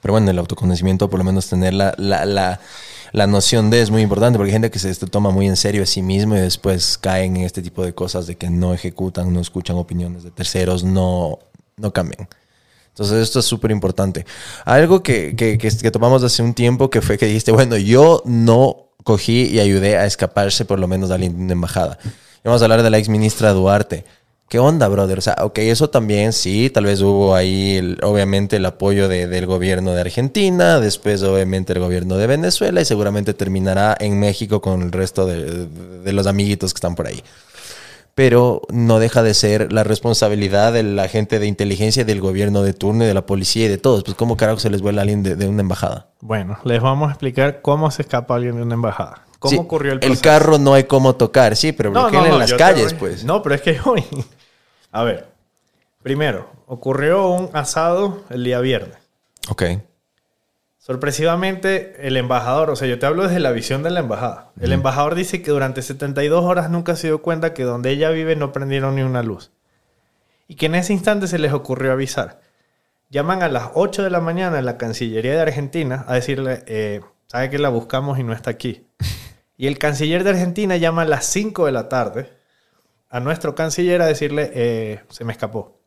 Pero 0.01 0.13
bueno, 0.13 0.31
el 0.31 0.39
autoconocimiento, 0.39 1.09
por 1.09 1.19
lo 1.19 1.23
menos 1.23 1.47
tener 1.47 1.75
la, 1.75 1.93
la, 1.97 2.25
la, 2.25 2.59
la 3.11 3.27
noción 3.27 3.69
de 3.69 3.81
es 3.81 3.91
muy 3.91 4.01
importante, 4.01 4.37
porque 4.37 4.49
hay 4.49 4.53
gente 4.53 4.71
que 4.71 4.79
se 4.79 4.93
se 4.93 5.07
toma 5.07 5.31
muy 5.31 5.47
en 5.47 5.55
serio 5.55 5.83
a 5.83 5.85
sí 5.85 6.01
mismo 6.01 6.35
y 6.35 6.39
después 6.39 6.97
caen 6.97 7.37
en 7.37 7.43
este 7.43 7.61
tipo 7.61 7.83
de 7.83 7.93
cosas 7.93 8.27
de 8.27 8.35
que 8.35 8.49
no 8.49 8.73
ejecutan, 8.73 9.33
no 9.33 9.39
escuchan 9.39 9.77
opiniones 9.77 10.23
de 10.23 10.31
terceros, 10.31 10.83
no, 10.83 11.39
no 11.77 11.91
cambian. 11.91 12.27
Entonces 12.89 13.23
esto 13.23 13.39
es 13.39 13.45
súper 13.45 13.71
importante. 13.71 14.25
Algo 14.65 15.01
que, 15.01 15.35
que, 15.35 15.57
que, 15.57 15.69
que 15.69 15.91
tomamos 15.91 16.23
hace 16.23 16.43
un 16.43 16.53
tiempo 16.53 16.89
que 16.89 17.01
fue 17.01 17.17
que 17.17 17.25
dijiste, 17.25 17.51
bueno, 17.51 17.77
yo 17.77 18.21
no 18.25 18.91
cogí 19.03 19.47
y 19.47 19.59
ayudé 19.59 19.97
a 19.97 20.05
escaparse 20.05 20.65
por 20.65 20.79
lo 20.79 20.87
menos 20.87 21.09
de 21.09 21.15
alguien 21.15 21.47
de 21.47 21.53
embajada. 21.53 21.97
Vamos 22.43 22.61
a 22.61 22.65
hablar 22.65 22.81
de 22.83 22.89
la 22.89 22.97
ex 22.97 23.07
ministra 23.07 23.51
Duarte. 23.51 24.03
¿Qué 24.51 24.59
onda, 24.59 24.89
brother? 24.89 25.17
O 25.17 25.21
sea, 25.21 25.37
ok, 25.43 25.59
eso 25.59 25.89
también 25.89 26.33
sí, 26.33 26.69
tal 26.69 26.83
vez 26.83 26.99
hubo 26.99 27.33
ahí, 27.35 27.77
el- 27.77 27.97
obviamente, 28.03 28.57
el 28.57 28.65
apoyo 28.65 29.07
de- 29.07 29.25
del 29.27 29.45
gobierno 29.45 29.93
de 29.93 30.01
Argentina, 30.01 30.81
después, 30.81 31.23
obviamente, 31.23 31.71
el 31.71 31.79
gobierno 31.79 32.17
de 32.17 32.27
Venezuela 32.27 32.81
y 32.81 32.83
seguramente 32.85 33.33
terminará 33.33 33.95
en 33.97 34.19
México 34.19 34.59
con 34.59 34.81
el 34.81 34.91
resto 34.91 35.25
de, 35.25 35.67
de 36.03 36.11
los 36.11 36.27
amiguitos 36.27 36.73
que 36.73 36.79
están 36.79 36.95
por 36.95 37.07
ahí. 37.07 37.23
Pero 38.13 38.63
no 38.73 38.99
deja 38.99 39.23
de 39.23 39.33
ser 39.33 39.71
la 39.71 39.85
responsabilidad 39.85 40.73
de 40.73 40.83
la 40.83 41.07
gente 41.07 41.39
de 41.39 41.47
inteligencia, 41.47 42.03
del 42.03 42.19
gobierno 42.19 42.61
de 42.61 42.73
turno 42.73 43.05
y 43.05 43.07
de 43.07 43.13
la 43.13 43.25
policía 43.25 43.67
y 43.67 43.69
de 43.69 43.77
todos. 43.77 44.03
Pues, 44.03 44.17
¿cómo 44.17 44.35
carajo 44.35 44.59
se 44.59 44.69
les 44.69 44.81
vuela 44.81 44.99
a 44.99 45.03
alguien 45.03 45.23
de, 45.23 45.37
de 45.37 45.47
una 45.47 45.61
embajada? 45.61 46.07
Bueno, 46.19 46.57
les 46.65 46.81
vamos 46.81 47.07
a 47.07 47.11
explicar 47.13 47.61
cómo 47.61 47.89
se 47.89 48.01
escapa 48.01 48.35
alguien 48.35 48.57
de 48.57 48.63
una 48.63 48.73
embajada. 48.75 49.23
¿Cómo 49.39 49.49
Sí, 49.53 49.57
ocurrió 49.57 49.93
el 49.93 49.99
El 49.99 50.01
proceso? 50.09 50.21
carro 50.23 50.57
no 50.57 50.73
hay 50.73 50.83
cómo 50.83 51.15
tocar, 51.15 51.55
sí, 51.55 51.71
pero 51.71 51.89
bloqueen 51.91 52.25
en 52.25 52.37
las 52.39 52.49
yo 52.49 52.57
te 52.57 52.63
calles, 52.63 52.93
pues. 52.93 53.23
No, 53.23 53.41
pero 53.41 53.55
es 53.55 53.61
que 53.61 53.79
hoy. 53.85 54.03
A 54.91 55.03
ver. 55.03 55.31
Primero, 56.03 56.49
ocurrió 56.65 57.29
un 57.29 57.49
asado 57.53 58.23
el 58.29 58.43
día 58.43 58.59
viernes. 58.59 58.97
Ok. 59.49 59.63
Sorpresivamente, 60.79 62.07
el 62.07 62.17
embajador, 62.17 62.71
o 62.71 62.75
sea, 62.75 62.87
yo 62.87 62.97
te 62.97 63.05
hablo 63.05 63.23
desde 63.23 63.39
la 63.39 63.51
visión 63.51 63.83
de 63.83 63.91
la 63.91 63.99
embajada. 63.99 64.51
El 64.59 64.71
embajador 64.71 65.13
dice 65.13 65.43
que 65.43 65.51
durante 65.51 65.83
72 65.83 66.43
horas 66.43 66.71
nunca 66.71 66.95
se 66.95 67.07
dio 67.07 67.21
cuenta 67.21 67.53
que 67.53 67.63
donde 67.63 67.91
ella 67.91 68.09
vive 68.09 68.35
no 68.35 68.51
prendieron 68.51 68.95
ni 68.95 69.03
una 69.03 69.21
luz. 69.21 69.51
Y 70.47 70.55
que 70.55 70.65
en 70.65 70.75
ese 70.75 70.91
instante 70.91 71.27
se 71.27 71.37
les 71.37 71.53
ocurrió 71.53 71.91
avisar. 71.91 72.41
Llaman 73.09 73.43
a 73.43 73.49
las 73.49 73.69
8 73.75 74.01
de 74.01 74.09
la 74.09 74.21
mañana 74.21 74.57
a 74.57 74.61
la 74.63 74.77
Cancillería 74.77 75.33
de 75.33 75.41
Argentina 75.41 76.03
a 76.07 76.15
decirle, 76.15 76.63
eh, 76.65 77.01
sabe 77.27 77.51
que 77.51 77.59
la 77.59 77.69
buscamos 77.69 78.17
y 78.17 78.23
no 78.23 78.33
está 78.33 78.49
aquí. 78.51 78.87
Y 79.57 79.67
el 79.67 79.77
canciller 79.77 80.23
de 80.23 80.31
Argentina 80.31 80.75
llama 80.77 81.03
a 81.03 81.05
las 81.05 81.23
5 81.25 81.67
de 81.67 81.71
la 81.71 81.87
tarde 81.87 82.40
a 83.11 83.19
nuestro 83.19 83.53
canciller 83.53 84.01
a 84.01 84.05
decirle, 84.05 84.51
eh, 84.55 85.03
se 85.09 85.25
me 85.25 85.33
escapó. 85.33 85.77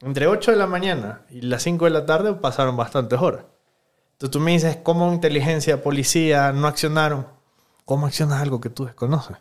Entre 0.00 0.26
8 0.26 0.50
de 0.50 0.56
la 0.56 0.66
mañana 0.66 1.22
y 1.30 1.42
las 1.42 1.62
5 1.62 1.84
de 1.84 1.90
la 1.92 2.04
tarde 2.04 2.34
pasaron 2.34 2.76
bastantes 2.76 3.18
horas. 3.20 3.44
Entonces 4.12 4.30
tú 4.32 4.40
me 4.40 4.50
dices, 4.50 4.76
¿cómo 4.82 5.12
inteligencia, 5.12 5.82
policía 5.82 6.52
no 6.52 6.66
accionaron? 6.66 7.28
¿Cómo 7.84 8.06
accionas 8.06 8.42
algo 8.42 8.60
que 8.60 8.70
tú 8.70 8.84
desconoces? 8.84 9.36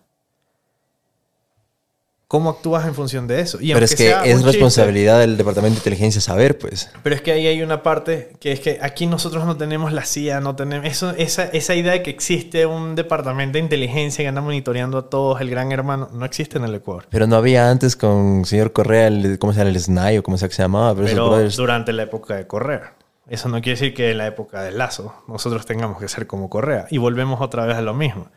¿Cómo 2.29 2.51
actúas 2.51 2.85
en 2.85 2.93
función 2.93 3.25
de 3.25 3.41
eso? 3.41 3.57
Y 3.59 3.73
Pero 3.73 3.83
es 3.83 3.95
que 3.95 4.11
es 4.11 4.15
un 4.17 4.23
chiste, 4.25 4.45
responsabilidad 4.51 5.19
del 5.19 5.35
Departamento 5.35 5.73
de 5.73 5.79
Inteligencia 5.79 6.21
saber, 6.21 6.59
pues. 6.59 6.91
pero 7.01 7.15
es 7.15 7.23
que 7.23 7.31
ahí 7.31 7.47
hay 7.47 7.63
una 7.63 7.81
parte 7.81 8.33
que 8.39 8.51
es 8.51 8.59
que 8.59 8.77
aquí 8.83 9.07
nosotros 9.07 9.45
no 9.45 9.57
tenemos 9.57 9.93
la 9.93 10.05
CIA, 10.05 10.39
no 10.39 10.55
tenemos 10.55 10.85
eso, 10.85 11.09
esa, 11.17 11.45
esa 11.45 11.73
idea 11.73 11.91
de 11.93 12.03
que 12.03 12.11
existe 12.11 12.67
un 12.67 12.93
departamento 12.93 13.53
de 13.53 13.63
inteligencia 13.63 14.23
que 14.23 14.27
anda 14.27 14.41
monitoreando 14.41 14.99
a 14.99 15.09
todos, 15.09 15.41
el 15.41 15.49
gran 15.49 15.71
hermano, 15.71 16.07
no 16.13 16.23
existe 16.23 16.59
en 16.59 16.65
el 16.65 16.75
Ecuador. 16.75 17.07
Pero 17.09 17.25
no 17.25 17.35
había 17.35 17.67
antes 17.67 17.95
con 17.95 18.45
señor 18.45 18.73
Correa, 18.73 19.07
el, 19.07 19.39
¿cómo 19.39 19.51
se 19.51 19.57
llama? 19.57 19.71
El 19.71 19.79
SNAI 19.79 20.19
o 20.19 20.23
cómo 20.23 20.37
se 20.37 20.47
llamaba. 20.49 20.93
Pero, 20.93 21.07
Pero 21.07 21.29
brothers- 21.31 21.55
durante 21.57 21.93
la 21.93 22.03
época 22.03 22.35
de 22.35 22.45
Correa. 22.45 22.93
Eso 23.27 23.49
no 23.49 23.59
quiere 23.61 23.79
decir 23.79 23.95
que 23.95 24.11
en 24.11 24.19
la 24.19 24.27
época 24.27 24.61
de 24.61 24.71
Lazo 24.71 25.15
nosotros 25.27 25.65
tengamos 25.65 25.99
que 25.99 26.07
ser 26.07 26.27
como 26.27 26.47
Correa. 26.47 26.85
Y 26.91 26.99
volvemos 26.99 27.41
otra 27.41 27.65
vez 27.65 27.75
a 27.75 27.81
lo 27.81 27.95
mismo. 27.95 28.27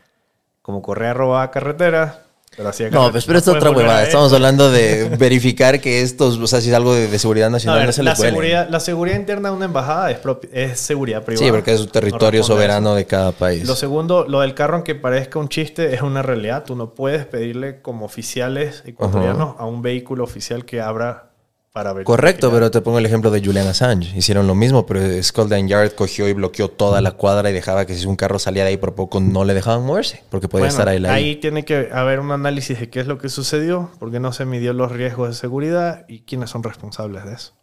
Como 0.62 0.80
Correa 0.80 1.12
robaba 1.12 1.50
carreteras, 1.50 2.20
pero 2.56 2.68
hacía 2.68 2.90
No, 2.90 3.10
pues, 3.10 3.24
pero 3.24 3.38
es 3.38 3.48
otra 3.48 3.70
huevada. 3.70 4.02
Estamos 4.02 4.32
hablando 4.32 4.70
de 4.70 5.08
verificar 5.18 5.80
que 5.80 6.02
estos, 6.02 6.38
o 6.38 6.46
sea, 6.46 6.60
si 6.60 6.68
es 6.68 6.74
algo 6.74 6.94
de, 6.94 7.08
de 7.08 7.18
seguridad 7.18 7.50
nacional, 7.50 7.80
ver, 7.80 7.86
no 7.86 7.92
se 7.92 8.02
la, 8.02 8.10
les 8.10 8.18
seguridad, 8.18 8.68
la 8.68 8.80
seguridad 8.80 9.16
interna 9.16 9.50
de 9.50 9.56
una 9.56 9.64
embajada 9.64 10.10
es, 10.10 10.18
es 10.52 10.78
seguridad 10.78 11.24
privada. 11.24 11.46
Sí, 11.46 11.50
porque 11.50 11.72
es 11.72 11.80
un 11.80 11.88
territorio 11.88 12.40
No 12.40 12.46
soberano 12.46 12.94
de 12.94 13.06
cada 13.06 13.32
país. 13.32 13.66
Lo 13.66 13.74
segundo, 13.74 14.26
lo 14.28 14.40
del 14.40 14.54
carro, 14.54 14.74
aunque 14.74 14.94
parezca 14.94 15.38
un 15.38 15.48
chiste, 15.48 15.94
es 15.94 16.02
una 16.02 16.22
realidad. 16.22 16.64
Tú 16.64 16.76
no 16.76 16.94
puedes 16.94 17.24
pedirle 17.26 17.80
como 17.80 18.04
oficiales 18.04 18.82
ecuatorianos 18.86 19.54
a 19.58 19.64
un 19.64 19.80
vehículo 19.80 20.24
oficial 20.24 20.64
que 20.64 20.80
abra 20.80 21.31
para 21.72 21.92
ver. 21.92 22.04
Correcto, 22.04 22.50
pero 22.50 22.70
te 22.70 22.80
pongo 22.80 22.98
el 22.98 23.06
ejemplo 23.06 23.30
de 23.30 23.42
Julian 23.44 23.66
Assange. 23.66 24.16
Hicieron 24.16 24.46
lo 24.46 24.54
mismo, 24.54 24.84
pero 24.86 25.00
Scotland 25.22 25.68
Yard 25.68 25.92
cogió 25.94 26.28
y 26.28 26.32
bloqueó 26.34 26.68
toda 26.68 27.00
la 27.00 27.12
cuadra 27.12 27.48
y 27.50 27.52
dejaba 27.52 27.86
que 27.86 27.94
si 27.94 28.06
un 28.06 28.16
carro 28.16 28.38
salía 28.38 28.62
de 28.64 28.70
ahí 28.70 28.76
por 28.76 28.94
poco 28.94 29.20
no 29.20 29.44
le 29.44 29.54
dejaban 29.54 29.84
moverse, 29.84 30.22
porque 30.30 30.48
podía 30.48 30.64
Bueno, 30.66 30.70
estar 30.72 30.88
ahí. 30.88 30.98
la- 30.98 31.12
ahí 31.14 31.36
tiene 31.36 31.64
que 31.64 31.88
haber 31.92 32.20
un 32.20 32.30
análisis 32.30 32.78
de 32.78 32.90
qué 32.90 33.00
es 33.00 33.06
lo 33.06 33.18
que 33.18 33.28
sucedió, 33.28 33.90
por 33.98 34.10
qué 34.10 34.20
no 34.20 34.32
se 34.32 34.44
midió 34.44 34.72
los 34.74 34.92
riesgos 34.92 35.28
de 35.30 35.34
seguridad 35.34 36.04
y 36.08 36.20
quiénes 36.20 36.50
son 36.50 36.62
responsables 36.62 37.24
de 37.24 37.32
eso. 37.34 37.54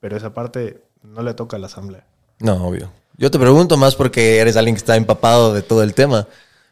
Pero 0.00 0.16
esa 0.16 0.32
parte 0.32 0.84
no 1.02 1.22
le 1.22 1.34
toca 1.34 1.56
a 1.56 1.60
la 1.60 1.66
asamblea. 1.66 2.06
No, 2.38 2.66
obvio. 2.68 2.90
Yo 3.18 3.30
te 3.30 3.38
pregunto 3.38 3.76
más 3.76 3.96
porque 3.96 4.38
eres 4.38 4.56
alguien 4.56 4.74
que 4.76 4.78
está 4.78 4.96
empapado 4.96 5.52
de 5.52 5.60
todo 5.62 5.82
el 5.82 5.92
tema. 5.92 6.26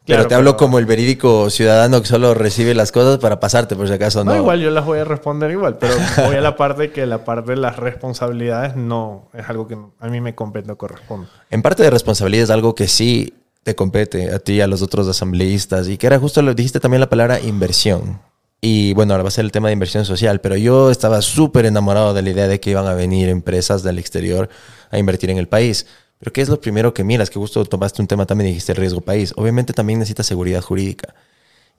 Pero 0.09 0.17
Claro, 0.23 0.29
te 0.29 0.35
hablo 0.35 0.51
pero- 0.53 0.57
como 0.57 0.79
el 0.79 0.87
verídico 0.87 1.51
ciudadano 1.51 2.01
que 2.03 2.09
solo 2.09 2.35
recibe 2.35 2.75
las 2.75 2.91
cosas 2.93 3.19
para 3.19 3.39
pasarte, 3.39 3.77
por 3.77 3.87
si 3.87 3.95
acaso 3.95 4.25
no. 4.25 4.33
No, 4.33 4.37
igual 4.39 4.61
yo 4.61 4.71
las 4.71 4.85
voy 4.85 4.99
a 4.99 5.05
responder 5.05 5.51
igual, 5.53 5.79
pero 5.79 5.95
voy 6.27 6.37
a 6.37 6.41
la 6.41 6.57
parte 6.57 6.91
que 6.91 7.07
la 7.07 7.25
parte 7.25 7.53
de 7.53 7.59
las 7.59 7.77
responsabilidades 7.77 8.75
no 8.75 9.29
es 9.35 9.49
algo 9.49 9.69
que 9.69 9.77
a 10.01 10.09
mí 10.09 10.21
me 10.21 10.35
compete 10.35 10.73
o 10.73 10.77
corresponde. 10.79 11.29
En 11.51 11.63
parte 11.63 11.83
de 11.83 11.91
responsabilidad 11.91 12.45
es 12.45 12.51
algo 12.51 12.75
que 12.75 12.89
sí 12.89 13.35
te 13.63 13.75
compete 13.75 14.33
a 14.35 14.39
ti 14.39 14.55
y 14.55 14.61
a 14.63 14.67
los 14.67 14.81
otros 14.83 15.07
asambleístas 15.09 15.89
y 15.89 15.99
que 15.99 16.07
era 16.07 16.19
justo 16.19 16.41
lo 16.43 16.55
dijiste 16.55 16.81
también 16.81 17.01
la 17.01 17.09
palabra 17.11 17.39
inversión. 17.41 18.21
Y 18.61 18.93
bueno, 18.95 19.13
ahora 19.15 19.23
va 19.23 19.29
a 19.29 19.31
ser 19.31 19.45
el 19.45 19.53
tema 19.53 19.69
de 19.69 19.75
inversión 19.75 20.05
social, 20.05 20.41
pero 20.41 20.57
yo 20.57 20.91
estaba 20.91 21.23
súper 21.23 21.65
enamorado 21.67 22.13
de 22.13 22.23
la 22.23 22.31
idea 22.31 22.49
de 22.49 22.59
que 22.59 22.71
iban 22.71 22.87
a 22.89 22.95
venir 22.95 23.29
empresas 23.29 23.85
del 23.85 23.99
exterior 24.01 24.49
a 24.91 24.99
invertir 24.99 25.31
en 25.31 25.39
el 25.39 25.47
país. 25.47 25.87
Pero 26.19 26.33
¿qué 26.33 26.41
es 26.41 26.49
lo 26.49 26.61
primero 26.61 26.93
que 26.95 27.05
miras? 27.05 27.31
Que 27.31 27.39
justo 27.39 27.65
tomaste 27.65 28.03
un 28.03 28.09
tema 28.09 28.27
también 28.27 28.49
dijiste 28.49 28.75
riesgo 28.75 29.01
país. 29.01 29.33
Obviamente 29.37 29.73
también 29.73 29.99
necesita 30.01 30.23
seguridad 30.23 30.63
jurídica. 30.63 31.15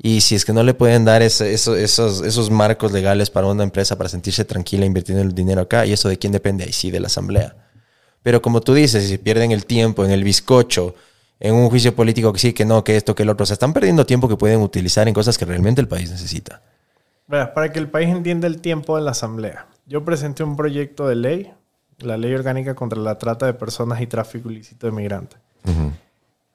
Y 0.01 0.21
si 0.21 0.35
es 0.35 0.45
que 0.45 0.53
no 0.53 0.63
le 0.63 0.73
pueden 0.73 1.05
dar 1.05 1.21
ese- 1.21 1.53
eso- 1.53 1.75
esos, 1.75 2.21
esos 2.21 2.49
marcos 2.49 2.91
legales 2.93 3.29
para 3.29 3.47
una 3.47 3.63
empresa 3.63 3.97
para 3.97 4.09
sentirse 4.09 4.45
tranquila 4.45 4.85
invirtiendo 4.85 5.21
el 5.23 5.35
dinero 5.35 5.61
acá, 5.61 5.85
¿y 5.85 5.93
eso 5.93 6.07
de 6.09 6.17
quién 6.17 6.31
depende? 6.33 6.63
Ahí 6.63 6.73
sí, 6.73 6.89
de 6.91 7.01
la 7.01 7.07
asamblea. 7.07 7.55
Pero 8.23 8.41
como 8.41 8.61
tú 8.61 8.73
dices, 8.73 9.07
si 9.07 9.17
pierden 9.17 9.51
el 9.51 9.65
tiempo 9.65 10.05
en 10.05 10.11
el 10.11 10.23
bizcocho 10.23 10.95
en 11.39 11.55
un 11.55 11.69
juicio 11.69 11.95
político 11.95 12.33
que 12.33 12.39
sí, 12.39 12.53
que 12.53 12.65
no, 12.65 12.83
que 12.83 12.97
esto, 12.97 13.15
que 13.15 13.23
el 13.23 13.29
otro. 13.29 13.43
O 13.43 13.45
sea, 13.45 13.53
están 13.53 13.73
perdiendo 13.73 14.05
tiempo 14.05 14.27
que 14.27 14.35
pueden 14.37 14.61
utilizar 14.61 15.07
en 15.07 15.13
cosas 15.13 15.37
que 15.37 15.45
realmente 15.45 15.81
el 15.81 15.87
país 15.87 16.11
necesita. 16.11 16.61
Para 17.27 17.71
que 17.71 17.79
el 17.79 17.89
país 17.89 18.09
entienda 18.09 18.47
el 18.47 18.59
tiempo 18.59 18.95
de 18.97 19.03
la 19.03 19.11
asamblea. 19.11 19.67
Yo 19.85 20.03
presenté 20.03 20.43
un 20.43 20.55
proyecto 20.55 21.07
de 21.07 21.15
ley, 21.15 21.53
la 22.01 22.17
ley 22.17 22.33
orgánica 22.33 22.75
contra 22.75 22.99
la 22.99 23.17
trata 23.17 23.45
de 23.45 23.53
personas 23.53 24.01
y 24.01 24.07
tráfico 24.07 24.49
ilícito 24.49 24.87
de 24.87 24.93
migrantes. 24.93 25.39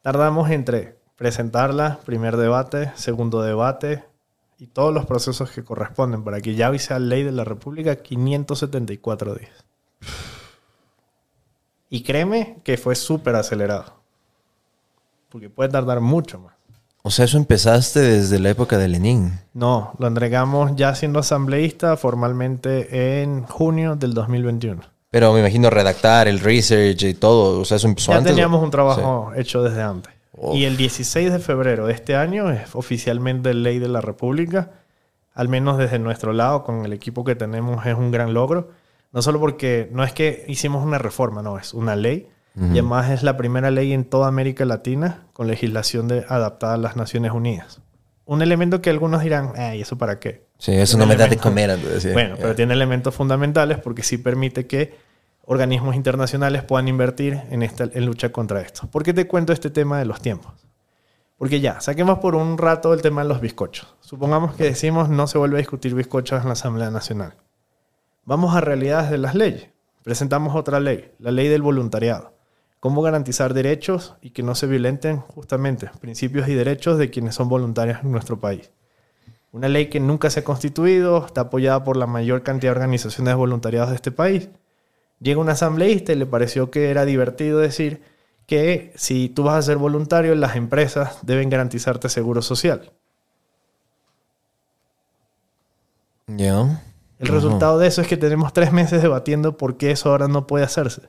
Tardamos 0.02 0.50
entre 0.50 0.96
presentarla, 1.16 1.98
primer 2.04 2.36
debate, 2.36 2.92
segundo 2.96 3.42
debate 3.42 4.04
y 4.58 4.66
todos 4.66 4.92
los 4.94 5.06
procesos 5.06 5.50
que 5.50 5.64
corresponden 5.64 6.24
para 6.24 6.40
que 6.40 6.54
ya 6.54 6.76
sea 6.78 6.98
ley 6.98 7.22
de 7.22 7.32
la 7.32 7.44
República 7.44 7.96
574 7.96 9.34
días. 9.34 9.64
Y 11.90 12.02
créeme 12.02 12.58
que 12.64 12.76
fue 12.76 12.94
súper 12.94 13.36
acelerado. 13.36 13.94
Porque 15.28 15.50
puede 15.50 15.70
tardar 15.70 16.00
mucho 16.00 16.38
más. 16.38 16.54
O 17.02 17.10
sea, 17.10 17.26
eso 17.26 17.36
empezaste 17.36 18.00
desde 18.00 18.38
la 18.38 18.50
época 18.50 18.78
de 18.78 18.88
Lenin. 18.88 19.38
No, 19.52 19.92
lo 19.98 20.06
entregamos 20.06 20.74
ya 20.74 20.94
siendo 20.94 21.18
asambleísta 21.18 21.96
formalmente 21.96 23.22
en 23.22 23.44
junio 23.44 23.94
del 23.96 24.14
2021. 24.14 24.93
Pero 25.14 25.32
me 25.32 25.38
imagino 25.38 25.70
redactar, 25.70 26.26
el 26.26 26.40
research 26.40 27.00
y 27.04 27.14
todo. 27.14 27.60
O 27.60 27.64
sea, 27.64 27.76
eso 27.76 27.86
empezó 27.86 28.10
Ya 28.10 28.18
antes. 28.18 28.32
teníamos 28.32 28.60
¿o? 28.60 28.64
un 28.64 28.70
trabajo 28.72 29.30
hecho 29.36 29.62
desde 29.62 29.80
antes. 29.80 30.12
Oh. 30.36 30.56
Y 30.56 30.64
el 30.64 30.76
16 30.76 31.30
de 31.32 31.38
febrero 31.38 31.86
de 31.86 31.92
este 31.92 32.16
año 32.16 32.50
es 32.50 32.74
oficialmente 32.74 33.54
ley 33.54 33.78
de 33.78 33.86
la 33.86 34.00
República. 34.00 34.72
Al 35.32 35.48
menos 35.48 35.78
desde 35.78 36.00
nuestro 36.00 36.32
lado, 36.32 36.64
con 36.64 36.84
el 36.84 36.92
equipo 36.92 37.22
que 37.22 37.36
tenemos, 37.36 37.86
es 37.86 37.94
un 37.94 38.10
gran 38.10 38.34
logro. 38.34 38.70
No 39.12 39.22
solo 39.22 39.38
porque 39.38 39.88
no 39.92 40.02
es 40.02 40.12
que 40.12 40.44
hicimos 40.48 40.84
una 40.84 40.98
reforma, 40.98 41.42
no, 41.42 41.58
es 41.60 41.74
una 41.74 41.94
ley. 41.94 42.26
Y 42.56 42.70
además 42.72 43.10
es 43.10 43.22
la 43.22 43.36
primera 43.36 43.70
ley 43.70 43.92
en 43.92 44.02
toda 44.04 44.26
América 44.26 44.64
Latina 44.64 45.26
con 45.32 45.46
legislación 45.46 46.08
de, 46.08 46.24
adaptada 46.28 46.74
a 46.74 46.78
las 46.78 46.96
Naciones 46.96 47.30
Unidas. 47.30 47.80
Un 48.26 48.42
elemento 48.42 48.82
que 48.82 48.90
algunos 48.90 49.22
dirán, 49.22 49.52
ay, 49.56 49.80
¿eso 49.82 49.96
para 49.96 50.18
qué? 50.18 50.44
Sí, 50.58 50.72
eso 50.72 50.96
Tiene 50.96 51.04
no 51.06 51.08
me 51.08 51.16
da 51.16 51.28
de 51.28 51.36
comer. 51.36 51.78
sí. 52.00 52.10
Bueno, 52.12 52.34
Ya. 52.34 52.42
pero 52.42 52.54
tiene 52.56 52.74
elementos 52.74 53.14
fundamentales 53.14 53.78
porque 53.78 54.02
sí 54.02 54.18
permite 54.18 54.66
que 54.66 55.03
organismos 55.46 55.94
internacionales 55.94 56.62
puedan 56.62 56.88
invertir 56.88 57.42
en, 57.50 57.62
esta, 57.62 57.86
lucha 57.86 58.32
contra 58.32 58.60
esto. 58.60 58.86
¿Por 58.90 59.02
qué 59.02 59.12
te 59.12 59.26
cuento 59.26 59.52
este 59.52 59.70
tema 59.70 59.98
de 59.98 60.04
los 60.04 60.20
tiempos? 60.20 60.52
Porque 61.36 61.60
ya, 61.60 61.80
saquemos 61.80 62.20
por 62.20 62.34
un 62.34 62.58
rato 62.58 62.94
el 62.94 63.02
tema 63.02 63.22
de 63.22 63.28
los 63.28 63.40
bizcochos. 63.40 63.94
Supongamos 64.00 64.54
que 64.54 64.64
decimos 64.64 65.08
no 65.08 65.26
se 65.26 65.38
vuelve 65.38 65.56
a 65.56 65.58
discutir 65.58 65.94
bizcochos 65.94 66.40
en 66.40 66.46
la 66.46 66.52
Asamblea 66.52 66.90
Nacional. 66.90 67.34
Vamos 68.24 68.56
a 68.56 68.60
realidades 68.60 69.10
de 69.10 69.18
las 69.18 69.34
leyes. 69.34 69.68
Presentamos 70.02 70.54
otra 70.54 70.80
ley, 70.80 71.12
la 71.18 71.30
ley 71.30 71.48
del 71.48 71.62
voluntariado. 71.62 72.34
Cómo 72.80 73.02
garantizar 73.02 73.54
derechos 73.54 74.14
y 74.20 74.30
que 74.30 74.42
no 74.42 74.54
se 74.54 74.66
violenten 74.66 75.20
justamente 75.20 75.90
principios 76.00 76.48
y 76.48 76.54
derechos 76.54 76.98
de 76.98 77.10
quienes 77.10 77.34
son 77.34 77.48
voluntarios 77.48 78.00
en 78.02 78.12
nuestro 78.12 78.38
país. 78.38 78.70
Una 79.52 79.68
ley 79.68 79.88
que 79.88 80.00
nunca 80.00 80.30
se 80.30 80.40
ha 80.40 80.44
constituido, 80.44 81.24
está 81.24 81.42
apoyada 81.42 81.84
por 81.84 81.96
la 81.96 82.06
mayor 82.06 82.42
cantidad 82.42 82.72
de 82.72 82.76
organizaciones 82.76 83.36
de 83.36 83.86
de 83.86 83.94
este 83.94 84.10
país. 84.10 84.50
Llega 85.24 85.40
un 85.40 85.48
asambleísta 85.48 86.12
y 86.12 86.16
le 86.16 86.26
pareció 86.26 86.70
que 86.70 86.90
era 86.90 87.06
divertido 87.06 87.58
decir 87.58 88.02
que 88.46 88.92
si 88.94 89.30
tú 89.30 89.42
vas 89.44 89.56
a 89.56 89.62
ser 89.62 89.78
voluntario, 89.78 90.34
las 90.34 90.54
empresas 90.54 91.16
deben 91.22 91.48
garantizarte 91.48 92.10
seguro 92.10 92.42
social. 92.42 92.92
Ya. 96.26 96.82
El 97.18 97.28
Ajá. 97.28 97.34
resultado 97.36 97.78
de 97.78 97.86
eso 97.86 98.02
es 98.02 98.06
que 98.06 98.18
tenemos 98.18 98.52
tres 98.52 98.70
meses 98.70 99.00
debatiendo 99.00 99.56
por 99.56 99.78
qué 99.78 99.92
eso 99.92 100.10
ahora 100.10 100.28
no 100.28 100.46
puede 100.46 100.66
hacerse. 100.66 101.08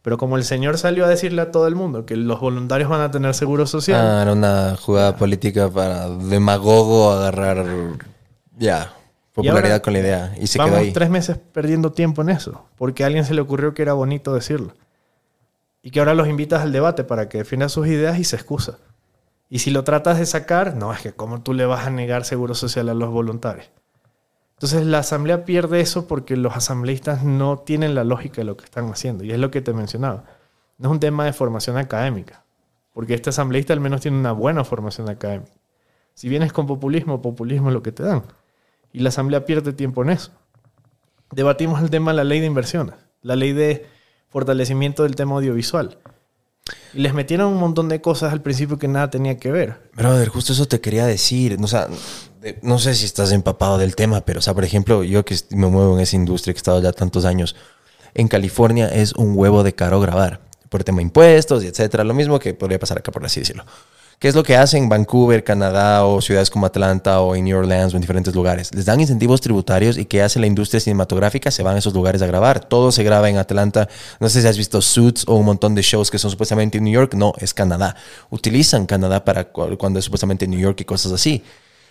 Pero 0.00 0.16
como 0.16 0.38
el 0.38 0.44
señor 0.44 0.78
salió 0.78 1.04
a 1.04 1.08
decirle 1.08 1.42
a 1.42 1.50
todo 1.50 1.66
el 1.68 1.74
mundo 1.76 2.06
que 2.06 2.16
los 2.16 2.40
voluntarios 2.40 2.88
van 2.88 3.02
a 3.02 3.10
tener 3.10 3.34
seguro 3.34 3.66
social, 3.66 4.00
Ah, 4.02 4.22
era 4.22 4.32
una 4.32 4.76
jugada 4.80 5.14
política 5.16 5.68
para 5.68 6.08
demagogo 6.08 7.12
agarrar 7.12 7.66
ya 8.56 8.94
popularidad 9.32 9.82
con 9.82 9.92
la 9.92 10.00
idea 10.00 10.34
y 10.40 10.46
se 10.46 10.58
vamos 10.58 10.74
quedó 10.74 10.80
ahí. 10.82 10.92
tres 10.92 11.10
meses 11.10 11.38
perdiendo 11.52 11.92
tiempo 11.92 12.22
en 12.22 12.30
eso, 12.30 12.66
porque 12.76 13.04
a 13.04 13.06
alguien 13.06 13.24
se 13.24 13.34
le 13.34 13.40
ocurrió 13.40 13.74
que 13.74 13.82
era 13.82 13.94
bonito 13.94 14.34
decirlo. 14.34 14.74
Y 15.82 15.90
que 15.90 15.98
ahora 15.98 16.14
los 16.14 16.28
invitas 16.28 16.62
al 16.62 16.72
debate 16.72 17.02
para 17.04 17.28
que 17.28 17.38
defienda 17.38 17.68
sus 17.68 17.86
ideas 17.86 18.18
y 18.18 18.24
se 18.24 18.36
excusa. 18.36 18.78
Y 19.48 19.58
si 19.58 19.70
lo 19.70 19.84
tratas 19.84 20.18
de 20.18 20.26
sacar, 20.26 20.76
no, 20.76 20.92
es 20.92 21.00
que 21.00 21.12
cómo 21.12 21.42
tú 21.42 21.52
le 21.52 21.66
vas 21.66 21.86
a 21.86 21.90
negar 21.90 22.24
seguro 22.24 22.54
social 22.54 22.88
a 22.88 22.94
los 22.94 23.10
voluntarios. 23.10 23.68
Entonces 24.54 24.86
la 24.86 24.98
asamblea 24.98 25.44
pierde 25.44 25.80
eso 25.80 26.06
porque 26.06 26.36
los 26.36 26.56
asambleístas 26.56 27.24
no 27.24 27.58
tienen 27.58 27.96
la 27.96 28.04
lógica 28.04 28.36
de 28.36 28.44
lo 28.44 28.56
que 28.56 28.64
están 28.64 28.88
haciendo. 28.90 29.24
Y 29.24 29.32
es 29.32 29.38
lo 29.38 29.50
que 29.50 29.60
te 29.60 29.72
mencionaba. 29.72 30.24
No 30.78 30.88
es 30.88 30.92
un 30.92 31.00
tema 31.00 31.24
de 31.24 31.32
formación 31.32 31.76
académica. 31.76 32.44
Porque 32.92 33.14
este 33.14 33.30
asambleísta 33.30 33.72
al 33.72 33.80
menos 33.80 34.00
tiene 34.02 34.18
una 34.18 34.32
buena 34.32 34.64
formación 34.64 35.08
académica. 35.08 35.52
Si 36.14 36.28
vienes 36.28 36.52
con 36.52 36.66
populismo, 36.66 37.20
populismo 37.20 37.68
es 37.68 37.74
lo 37.74 37.82
que 37.82 37.92
te 37.92 38.04
dan. 38.04 38.22
Y 38.92 39.00
la 39.00 39.08
asamblea 39.08 39.44
pierde 39.44 39.72
tiempo 39.72 40.02
en 40.02 40.10
eso. 40.10 40.32
Debatimos 41.30 41.80
el 41.82 41.90
tema 41.90 42.10
de 42.12 42.18
la 42.18 42.24
ley 42.24 42.40
de 42.40 42.46
inversiones, 42.46 42.94
la 43.22 43.36
ley 43.36 43.52
de 43.52 43.86
fortalecimiento 44.28 45.04
del 45.04 45.16
tema 45.16 45.34
audiovisual. 45.34 45.98
Y 46.94 47.00
les 47.00 47.14
metieron 47.14 47.52
un 47.52 47.58
montón 47.58 47.88
de 47.88 48.00
cosas 48.00 48.32
al 48.32 48.42
principio 48.42 48.78
que 48.78 48.88
nada 48.88 49.10
tenía 49.10 49.38
que 49.38 49.50
ver. 49.50 49.90
Brother, 49.94 50.28
justo 50.28 50.52
eso 50.52 50.66
te 50.66 50.80
quería 50.80 51.06
decir. 51.06 51.56
O 51.60 51.66
sea, 51.66 51.88
no 52.62 52.78
sé 52.78 52.94
si 52.94 53.06
estás 53.06 53.32
empapado 53.32 53.78
del 53.78 53.96
tema, 53.96 54.20
pero, 54.22 54.38
o 54.38 54.42
sea, 54.42 54.54
por 54.54 54.64
ejemplo, 54.64 55.02
yo 55.04 55.24
que 55.24 55.36
me 55.50 55.66
muevo 55.66 55.96
en 55.96 56.02
esa 56.02 56.16
industria, 56.16 56.52
que 56.52 56.58
he 56.58 56.60
estado 56.60 56.82
ya 56.82 56.92
tantos 56.92 57.24
años, 57.24 57.56
en 58.14 58.28
California 58.28 58.88
es 58.88 59.12
un 59.14 59.36
huevo 59.36 59.62
de 59.62 59.74
caro 59.74 60.00
grabar, 60.00 60.40
por 60.68 60.84
tema 60.84 60.98
de 60.98 61.04
impuestos 61.04 61.64
y 61.64 61.68
etcétera. 61.68 62.04
Lo 62.04 62.14
mismo 62.14 62.38
que 62.38 62.54
podría 62.54 62.78
pasar 62.78 62.98
acá, 62.98 63.10
por 63.10 63.24
así 63.24 63.40
decirlo. 63.40 63.64
¿Qué 64.22 64.28
es 64.28 64.36
lo 64.36 64.44
que 64.44 64.54
hacen 64.56 64.84
en 64.84 64.88
Vancouver, 64.88 65.42
Canadá 65.42 66.04
o 66.04 66.20
ciudades 66.20 66.48
como 66.48 66.64
Atlanta 66.64 67.20
o 67.22 67.34
en 67.34 67.42
New 67.44 67.58
Orleans 67.58 67.92
o 67.92 67.96
en 67.96 68.02
diferentes 68.02 68.32
lugares? 68.32 68.72
Les 68.72 68.84
dan 68.84 69.00
incentivos 69.00 69.40
tributarios 69.40 69.98
y 69.98 70.04
¿qué 70.04 70.22
hace 70.22 70.38
la 70.38 70.46
industria 70.46 70.78
cinematográfica? 70.78 71.50
Se 71.50 71.64
van 71.64 71.74
a 71.74 71.80
esos 71.80 71.92
lugares 71.92 72.22
a 72.22 72.26
grabar. 72.26 72.60
Todo 72.60 72.92
se 72.92 73.02
graba 73.02 73.28
en 73.28 73.36
Atlanta. 73.38 73.88
No 74.20 74.28
sé 74.28 74.40
si 74.40 74.46
has 74.46 74.56
visto 74.56 74.80
Suits 74.80 75.24
o 75.26 75.34
un 75.34 75.44
montón 75.44 75.74
de 75.74 75.82
shows 75.82 76.08
que 76.08 76.20
son 76.20 76.30
supuestamente 76.30 76.78
en 76.78 76.84
New 76.84 76.92
York. 76.92 77.14
No, 77.14 77.32
es 77.38 77.52
Canadá. 77.52 77.96
Utilizan 78.30 78.86
Canadá 78.86 79.24
para 79.24 79.46
cu- 79.50 79.76
cuando 79.76 79.98
es 79.98 80.04
supuestamente 80.04 80.44
en 80.44 80.52
New 80.52 80.60
York 80.60 80.80
y 80.82 80.84
cosas 80.84 81.10
así. 81.10 81.42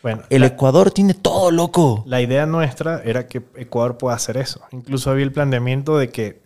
Bueno, 0.01 0.21
El 0.29 0.39
la, 0.39 0.47
Ecuador 0.47 0.89
tiene 0.91 1.13
todo 1.15 1.51
loco. 1.51 2.05
la 2.07 2.21
idea 2.21 2.45
nuestra 2.45 3.01
era 3.03 3.27
que 3.27 3.41
Ecuador 3.57 3.97
pueda 3.97 4.15
hacer 4.15 4.37
eso. 4.37 4.61
Incluso 4.71 5.11
había 5.11 5.25
el 5.25 5.33
planteamiento 5.33 5.97
de 5.97 6.11
que 6.11 6.41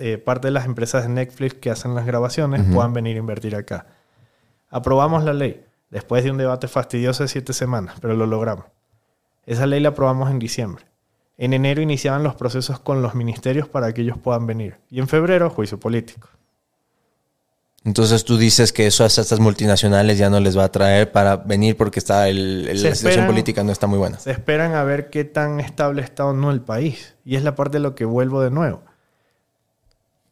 eh, 0.00 0.18
parte 0.18 0.48
de 0.48 0.50
las 0.50 0.64
empresas 0.66 1.04
de 1.04 1.10
Netflix 1.10 1.54
que 1.54 1.70
hacen 1.70 1.94
las 1.94 2.04
grabaciones 2.04 2.62
puedan 2.74 2.92
venir 2.92 3.14
a 3.14 3.20
invertir 3.20 3.54
acá. 3.54 3.86
Aprobamos 4.74 5.22
la 5.22 5.32
ley 5.32 5.64
después 5.90 6.24
de 6.24 6.30
un 6.32 6.36
debate 6.38 6.66
fastidioso 6.66 7.22
de 7.22 7.28
siete 7.28 7.52
semanas, 7.52 7.94
pero 8.00 8.14
lo 8.14 8.26
logramos. 8.26 8.64
Esa 9.46 9.66
ley 9.66 9.78
la 9.78 9.90
aprobamos 9.90 10.30
en 10.30 10.38
diciembre. 10.40 10.84
En 11.38 11.52
enero 11.52 11.80
iniciaban 11.80 12.22
los 12.24 12.34
procesos 12.34 12.80
con 12.80 13.00
los 13.00 13.14
ministerios 13.14 13.68
para 13.68 13.92
que 13.94 14.02
ellos 14.02 14.18
puedan 14.18 14.46
venir. 14.46 14.78
Y 14.90 14.98
en 14.98 15.06
febrero, 15.06 15.48
juicio 15.50 15.78
político. 15.78 16.28
Entonces 17.84 18.24
tú 18.24 18.38
dices 18.38 18.72
que 18.72 18.86
eso 18.86 19.04
a 19.04 19.08
estas 19.08 19.38
multinacionales 19.40 20.16
ya 20.16 20.30
no 20.30 20.40
les 20.40 20.56
va 20.56 20.64
a 20.64 20.72
traer 20.72 21.12
para 21.12 21.36
venir 21.36 21.76
porque 21.76 21.98
está 21.98 22.28
el, 22.28 22.66
el- 22.68 22.78
Se 22.78 22.88
la 22.88 22.94
situación 22.94 23.10
esperan- 23.24 23.26
política 23.26 23.62
no 23.62 23.72
está 23.72 23.86
muy 23.86 23.98
buena. 23.98 24.18
Se 24.18 24.30
esperan 24.30 24.74
a 24.74 24.84
ver 24.84 25.10
qué 25.10 25.24
tan 25.24 25.60
estable 25.60 26.00
está 26.02 26.24
o 26.24 26.32
no 26.32 26.50
el 26.50 26.62
país. 26.62 27.14
Y 27.26 27.36
es 27.36 27.44
la 27.44 27.54
parte 27.54 27.76
de 27.76 27.82
lo 27.82 27.94
que 27.94 28.06
vuelvo 28.06 28.40
de 28.40 28.50
nuevo. 28.50 28.82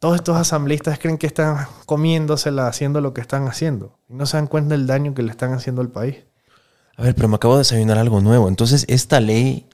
Todos 0.03 0.15
estos 0.17 0.35
asambleístas 0.35 0.99
creen 0.99 1.17
que 1.17 1.27
están 1.27 1.65
comiéndosela 1.85 2.67
haciendo 2.67 2.99
lo 2.99 3.13
que 3.13 3.21
están 3.21 3.47
haciendo. 3.47 3.97
Y 4.09 4.15
no 4.15 4.25
se 4.25 4.35
dan 4.35 4.47
cuenta 4.47 4.75
del 4.75 4.85
daño 4.85 5.13
que 5.13 5.23
le 5.23 5.31
están 5.31 5.53
haciendo 5.53 5.81
al 5.81 5.87
país. 5.87 6.17
A 6.97 7.03
ver, 7.03 7.15
pero 7.15 7.29
me 7.29 7.35
acabo 7.37 7.53
de 7.53 7.59
desayunar 7.59 7.97
algo 7.97 8.19
nuevo. 8.19 8.49
Entonces, 8.49 8.83
esta 8.89 9.21
ley 9.21 9.65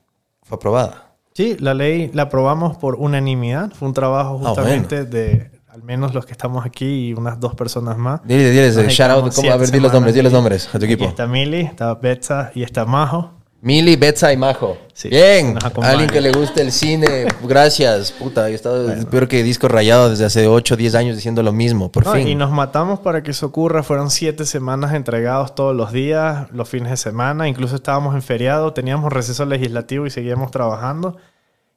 fue 0.43 0.57
aprobada. 0.57 1.15
Sí, 1.33 1.57
la 1.59 1.73
ley 1.73 2.11
la 2.13 2.21
aprobamos 2.21 2.77
por 2.77 2.93
unanimidad. 2.97 3.71
Fue 3.73 3.87
un 3.87 3.95
trabajo 3.95 4.39
Ah, 4.43 4.49
justamente 4.49 5.03
de 5.05 5.49
al 5.67 5.81
menos 5.81 6.13
los 6.13 6.27
que 6.27 6.33
estamos 6.33 6.63
aquí 6.63 7.07
y 7.09 7.13
unas 7.15 7.39
dos 7.39 7.55
personas 7.55 7.97
más. 7.97 8.21
Dile, 8.23 8.51
diles, 8.51 8.75
Nos 8.77 8.85
shout 8.93 9.09
out. 9.09 9.33
A 9.51 9.57
ver, 9.57 9.71
di 9.71 9.79
los 9.79 9.91
nombres, 9.91 10.13
di 10.13 10.21
los 10.21 10.31
nombres 10.31 10.67
a 10.67 10.77
tu 10.77 10.85
Aquí 10.85 10.93
equipo. 10.93 11.09
está 11.09 11.25
Mili, 11.25 11.61
está 11.61 11.95
Betsa 11.95 12.51
y 12.53 12.61
está 12.61 12.85
Majo. 12.85 13.31
Mili, 13.61 13.97
Betsa 13.97 14.31
y 14.31 14.37
Majo. 14.37 14.77
Sí, 14.93 15.09
Bien. 15.09 15.57
Alguien 15.81 16.09
que 16.09 16.21
le 16.21 16.31
guste 16.31 16.61
el 16.61 16.71
cine. 16.71 17.25
Gracias. 17.43 18.11
Puta, 18.13 18.43
yo 18.47 18.53
he 18.53 18.55
estado 18.55 18.87
peor 19.09 19.27
que 19.27 19.43
disco 19.43 19.67
rayado 19.67 20.09
desde 20.09 20.23
hace 20.25 20.47
8 20.47 20.73
o 20.75 20.77
10 20.77 20.95
años 20.95 21.15
diciendo 21.17 21.43
lo 21.43 21.51
mismo. 21.51 21.91
Por 21.91 22.05
No, 22.05 22.13
fin. 22.13 22.27
Y 22.27 22.35
nos 22.35 22.51
matamos 22.51 22.99
para 22.99 23.21
que 23.21 23.31
eso 23.31 23.47
ocurra. 23.47 23.83
Fueron 23.83 24.11
siete 24.11 24.45
semanas 24.45 24.93
entregados 24.93 25.55
todos 25.55 25.75
los 25.75 25.91
días, 25.91 26.47
los 26.53 26.69
fines 26.69 26.89
de 26.89 26.97
semana. 26.97 27.49
Incluso 27.49 27.75
estábamos 27.75 28.15
en 28.15 28.21
feriado, 28.21 28.71
teníamos 28.71 29.11
receso 29.11 29.45
legislativo 29.45 30.05
y 30.05 30.09
seguíamos 30.09 30.51
trabajando. 30.51 31.17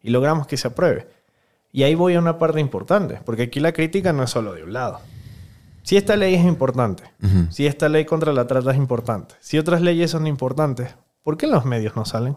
Y 0.03 0.11
logramos 0.11 0.47
que 0.47 0.57
se 0.57 0.69
apruebe. 0.69 1.09
Y 1.73 1.83
ahí 1.83 1.95
voy 1.97 2.15
a 2.15 2.19
una 2.21 2.39
parte 2.39 2.61
importante, 2.61 3.19
porque 3.25 3.45
aquí 3.45 3.59
la 3.59 3.73
crítica 3.73 4.13
no 4.13 4.23
es 4.23 4.31
solo 4.31 4.53
de 4.53 4.63
un 4.63 4.73
lado. 4.73 5.01
Si 5.83 5.97
esta 5.97 6.15
ley 6.15 6.35
es 6.35 6.45
importante, 6.45 7.03
Ujú. 7.23 7.51
si 7.51 7.67
esta 7.67 7.89
ley 7.89 8.05
contra 8.05 8.33
la 8.33 8.47
trata 8.47 8.71
es 8.71 8.77
importante, 8.77 9.35
si 9.41 9.59
otras 9.59 9.81
leyes 9.81 10.11
son 10.13 10.27
importantes, 10.29 10.95
¿por 11.23 11.37
qué 11.37 11.47
en 11.47 11.53
los 11.53 11.65
medios 11.65 11.97
no 11.97 12.05
salen? 12.05 12.37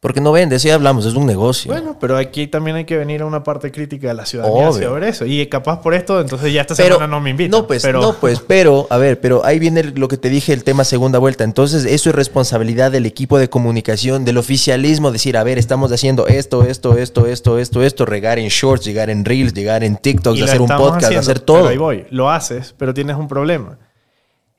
Porque 0.00 0.20
no 0.20 0.30
vende, 0.30 0.54
eso 0.54 0.68
ya 0.68 0.74
hablamos, 0.74 1.06
es 1.06 1.14
un 1.14 1.26
negocio. 1.26 1.72
Bueno, 1.72 1.96
pero 2.00 2.16
aquí 2.16 2.46
también 2.46 2.76
hay 2.76 2.84
que 2.84 2.96
venir 2.96 3.22
a 3.22 3.26
una 3.26 3.42
parte 3.42 3.72
crítica 3.72 4.06
de 4.06 4.14
la 4.14 4.26
ciudadanía 4.26 4.70
Obvio. 4.70 4.90
sobre 4.90 5.08
eso. 5.08 5.26
Y 5.26 5.44
capaz 5.48 5.80
por 5.80 5.92
esto, 5.92 6.20
entonces 6.20 6.52
ya 6.52 6.60
esta 6.60 6.76
pero, 6.76 6.94
semana 6.94 7.10
no 7.10 7.20
me 7.20 7.30
invitan. 7.30 7.50
No, 7.50 7.66
pues, 7.66 7.82
pero, 7.82 8.00
no, 8.00 8.12
pues, 8.20 8.38
pero, 8.38 8.86
a 8.90 8.96
ver, 8.98 9.20
pero 9.20 9.44
ahí 9.44 9.58
viene 9.58 9.82
lo 9.82 10.06
que 10.06 10.16
te 10.16 10.28
dije, 10.28 10.52
el 10.52 10.62
tema 10.62 10.84
segunda 10.84 11.18
vuelta. 11.18 11.42
Entonces, 11.42 11.84
eso 11.84 12.10
es 12.10 12.14
responsabilidad 12.14 12.92
del 12.92 13.06
equipo 13.06 13.38
de 13.38 13.50
comunicación, 13.50 14.24
del 14.24 14.38
oficialismo, 14.38 15.10
decir, 15.10 15.36
a 15.36 15.42
ver, 15.42 15.58
estamos 15.58 15.90
haciendo 15.90 16.28
esto, 16.28 16.62
esto, 16.62 16.96
esto, 16.96 17.26
esto, 17.26 17.58
esto, 17.58 17.82
esto, 17.82 18.06
regar 18.06 18.38
en 18.38 18.48
shorts, 18.48 18.84
llegar 18.84 19.10
en 19.10 19.24
reels, 19.24 19.52
llegar 19.52 19.82
en 19.82 19.96
TikTok, 19.96 20.36
y 20.36 20.40
lo 20.40 20.44
hacer 20.44 20.60
un 20.60 20.68
podcast, 20.68 21.06
haciendo, 21.06 21.20
hacer 21.20 21.40
pero 21.40 21.44
todo. 21.44 21.68
ahí 21.68 21.76
voy. 21.76 22.06
Lo 22.10 22.30
haces, 22.30 22.72
pero 22.78 22.94
tienes 22.94 23.16
un 23.16 23.26
problema. 23.26 23.78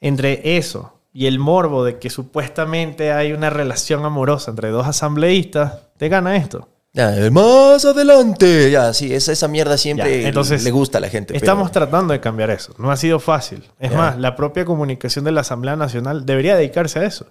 Entre 0.01 0.57
eso 0.57 0.98
y 1.13 1.25
el 1.25 1.39
morbo 1.39 1.83
de 1.83 1.97
que 1.99 2.09
supuestamente 2.09 3.11
hay 3.11 3.31
una 3.33 3.49
relación 3.49 4.05
amorosa 4.05 4.51
entre 4.51 4.69
dos 4.69 4.87
asambleístas, 4.87 5.73
te 5.97 6.09
gana 6.09 6.35
esto. 6.35 6.67
Ya, 6.93 7.13
más 7.31 7.85
adelante. 7.85 8.71
Ya, 8.71 8.93
sí, 8.93 9.13
esa, 9.13 9.31
esa 9.31 9.47
mierda 9.47 9.77
siempre 9.77 10.21
Ya, 10.23 10.27
entonces, 10.27 10.63
le 10.63 10.71
gusta 10.71 10.97
a 10.97 11.01
la 11.01 11.09
gente. 11.09 11.33
pero- 11.33 11.37
Estamos 11.45 11.71
tratando 11.71 12.13
de 12.13 12.19
cambiar 12.19 12.49
eso. 12.49 12.73
No 12.79 12.89
ha 12.91 12.97
sido 12.97 13.19
fácil. 13.19 13.63
Es 13.79 13.91
Ya. 13.91 13.97
más, 13.97 14.17
la 14.17 14.35
propia 14.35 14.65
comunicación 14.65 15.23
de 15.25 15.31
la 15.31 15.41
Asamblea 15.41 15.75
Nacional 15.75 16.25
debería 16.25 16.55
dedicarse 16.55 16.99
a 16.99 17.05
eso. 17.05 17.27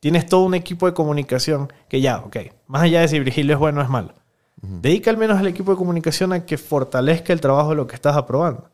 Tienes 0.00 0.26
todo 0.26 0.42
un 0.42 0.54
equipo 0.54 0.86
de 0.86 0.94
comunicación 0.94 1.72
que 1.88 2.00
ya, 2.00 2.18
ok, 2.18 2.36
más 2.66 2.82
allá 2.82 3.00
de 3.00 3.08
si 3.08 3.18
Virgilio 3.20 3.54
es 3.54 3.58
bueno 3.60 3.80
o 3.80 3.84
es 3.84 3.88
malo, 3.88 4.14
dedica 4.60 5.10
al 5.10 5.16
menos 5.16 5.38
al 5.38 5.46
equipo 5.46 5.70
de 5.72 5.76
comunicación 5.76 6.32
a 6.32 6.44
que 6.44 6.58
fortalezca 6.58 7.32
el 7.32 7.40
trabajo 7.40 7.70
de 7.70 7.76
lo 7.76 7.86
que 7.86 7.94
estás 7.94 8.16
aprobando. 8.16 8.68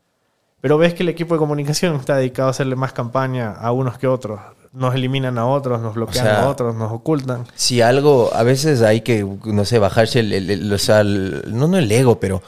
Pero 0.64 0.78
ves 0.78 0.94
que 0.94 1.02
el 1.02 1.10
equipo 1.10 1.34
de 1.34 1.40
comunicación 1.40 1.94
está 1.96 2.16
dedicado 2.16 2.48
a 2.48 2.52
hacerle 2.52 2.74
más 2.74 2.94
campaña 2.94 3.50
a 3.52 3.70
unos 3.70 3.98
que 3.98 4.06
otros. 4.06 4.40
Nos 4.72 4.94
eliminan 4.94 5.36
a 5.36 5.46
otros, 5.46 5.78
nos 5.82 5.92
bloquean 5.92 6.24
sea, 6.24 6.42
a 6.44 6.48
otros, 6.48 6.74
nos 6.74 6.90
ocultan. 6.90 7.44
si 7.54 7.82
algo, 7.82 8.30
a 8.32 8.42
veces 8.44 8.80
hay 8.80 9.02
que, 9.02 9.26
no 9.44 9.66
sé, 9.66 9.78
bajarse 9.78 10.20
el, 10.20 10.32
el- 10.32 10.48
el- 10.50 10.72
o 10.72 10.78
sea, 10.78 11.02
el- 11.02 11.44
no, 11.48 11.68
no 11.68 11.76
el 11.76 11.92
ego, 11.92 12.18
pero 12.18 12.40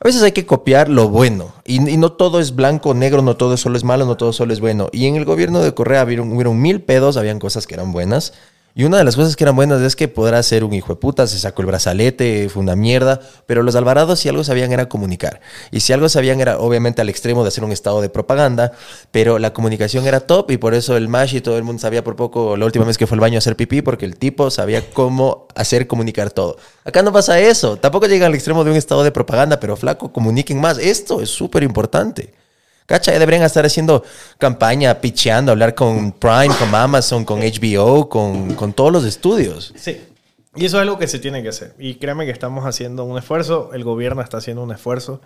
a 0.00 0.04
veces 0.04 0.22
hay 0.22 0.30
que 0.30 0.46
copiar 0.46 0.88
lo 0.88 1.08
bueno. 1.08 1.52
Y, 1.64 1.90
y 1.90 1.96
no 1.96 2.12
todo 2.12 2.38
es 2.38 2.54
blanco 2.54 2.90
o 2.90 2.94
negro, 2.94 3.22
no 3.22 3.36
todo 3.36 3.56
solo 3.56 3.76
es 3.76 3.82
malo, 3.82 4.06
no 4.06 4.16
todo 4.16 4.32
solo 4.32 4.52
es 4.52 4.60
bueno. 4.60 4.88
Y 4.92 5.06
en 5.06 5.16
el 5.16 5.24
gobierno 5.24 5.58
de 5.60 5.74
Correa 5.74 6.04
hubieron, 6.04 6.32
hubieron 6.32 6.62
mil 6.62 6.80
pedos, 6.80 7.16
habían 7.16 7.40
cosas 7.40 7.66
que 7.66 7.74
eran 7.74 7.90
buenas. 7.90 8.34
Y 8.76 8.82
una 8.82 8.98
de 8.98 9.04
las 9.04 9.14
cosas 9.14 9.36
que 9.36 9.44
eran 9.44 9.54
buenas 9.54 9.80
es 9.82 9.94
que 9.94 10.08
podrá 10.08 10.42
ser 10.42 10.64
un 10.64 10.72
hijo 10.72 10.94
de 10.94 11.00
puta, 11.00 11.28
se 11.28 11.38
sacó 11.38 11.62
el 11.62 11.66
brazalete, 11.66 12.48
fue 12.48 12.60
una 12.60 12.74
mierda. 12.74 13.20
Pero 13.46 13.62
los 13.62 13.76
Alvarados, 13.76 14.18
si 14.18 14.28
algo 14.28 14.42
sabían, 14.42 14.72
era 14.72 14.88
comunicar. 14.88 15.40
Y 15.70 15.78
si 15.78 15.92
algo 15.92 16.08
sabían, 16.08 16.40
era 16.40 16.58
obviamente 16.58 17.00
al 17.00 17.08
extremo 17.08 17.44
de 17.44 17.48
hacer 17.48 17.62
un 17.62 17.70
estado 17.70 18.00
de 18.00 18.08
propaganda. 18.08 18.72
Pero 19.12 19.38
la 19.38 19.52
comunicación 19.52 20.04
era 20.08 20.18
top 20.18 20.50
y 20.50 20.56
por 20.56 20.74
eso 20.74 20.96
el 20.96 21.06
Mash 21.06 21.36
y 21.36 21.40
todo 21.40 21.56
el 21.56 21.62
mundo 21.62 21.80
sabía 21.80 22.02
por 22.02 22.16
poco 22.16 22.56
la 22.56 22.66
última 22.66 22.84
vez 22.84 22.98
que 22.98 23.06
fue 23.06 23.14
al 23.14 23.20
baño 23.20 23.36
a 23.36 23.38
hacer 23.38 23.54
pipí, 23.54 23.80
porque 23.80 24.06
el 24.06 24.16
tipo 24.16 24.50
sabía 24.50 24.90
cómo 24.90 25.46
hacer 25.54 25.86
comunicar 25.86 26.32
todo. 26.32 26.56
Acá 26.84 27.02
no 27.02 27.12
pasa 27.12 27.38
eso. 27.38 27.76
Tampoco 27.76 28.08
llegan 28.08 28.26
al 28.26 28.34
extremo 28.34 28.64
de 28.64 28.72
un 28.72 28.76
estado 28.76 29.04
de 29.04 29.12
propaganda, 29.12 29.60
pero 29.60 29.76
flaco, 29.76 30.12
comuniquen 30.12 30.60
más. 30.60 30.78
Esto 30.78 31.20
es 31.20 31.30
súper 31.30 31.62
importante. 31.62 32.34
Cacha, 32.86 33.12
ya 33.12 33.18
deberían 33.18 33.42
estar 33.42 33.64
haciendo 33.64 34.04
campaña, 34.38 35.00
picheando, 35.00 35.52
hablar 35.52 35.74
con 35.74 36.12
Prime, 36.12 36.54
con 36.58 36.74
Amazon, 36.74 37.24
con 37.24 37.40
HBO, 37.40 38.08
con, 38.08 38.54
con 38.54 38.72
todos 38.74 38.92
los 38.92 39.04
estudios. 39.04 39.72
Sí. 39.76 40.00
Y 40.56 40.66
eso 40.66 40.76
es 40.76 40.82
algo 40.82 40.98
que 40.98 41.08
se 41.08 41.18
tiene 41.18 41.42
que 41.42 41.48
hacer. 41.48 41.74
Y 41.78 41.94
créeme 41.94 42.26
que 42.26 42.30
estamos 42.30 42.64
haciendo 42.64 43.04
un 43.04 43.18
esfuerzo, 43.18 43.70
el 43.72 43.84
gobierno 43.84 44.22
está 44.22 44.36
haciendo 44.36 44.62
un 44.62 44.72
esfuerzo. 44.72 45.20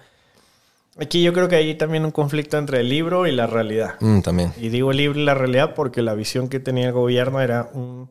Aquí 1.01 1.23
yo 1.23 1.33
creo 1.33 1.49
que 1.49 1.57
hay 1.57 1.75
también 1.75 2.05
un 2.05 2.11
conflicto 2.11 2.59
entre 2.59 2.81
el 2.81 2.89
libro 2.89 3.27
y 3.27 3.33
la 3.33 3.47
realidad. 3.47 3.95
Mm, 4.01 4.21
también. 4.21 4.53
Y 4.59 4.69
digo 4.69 4.91
el 4.91 4.97
libro 4.97 5.19
y 5.19 5.25
la 5.25 5.35
realidad 5.35 5.75
porque 5.75 6.03
la 6.03 6.15
visión 6.15 6.49
que 6.49 6.61
tenía 6.61 6.87
el 6.87 6.93
gobierno 6.93 7.41
era 7.41 7.71
un... 7.73 8.09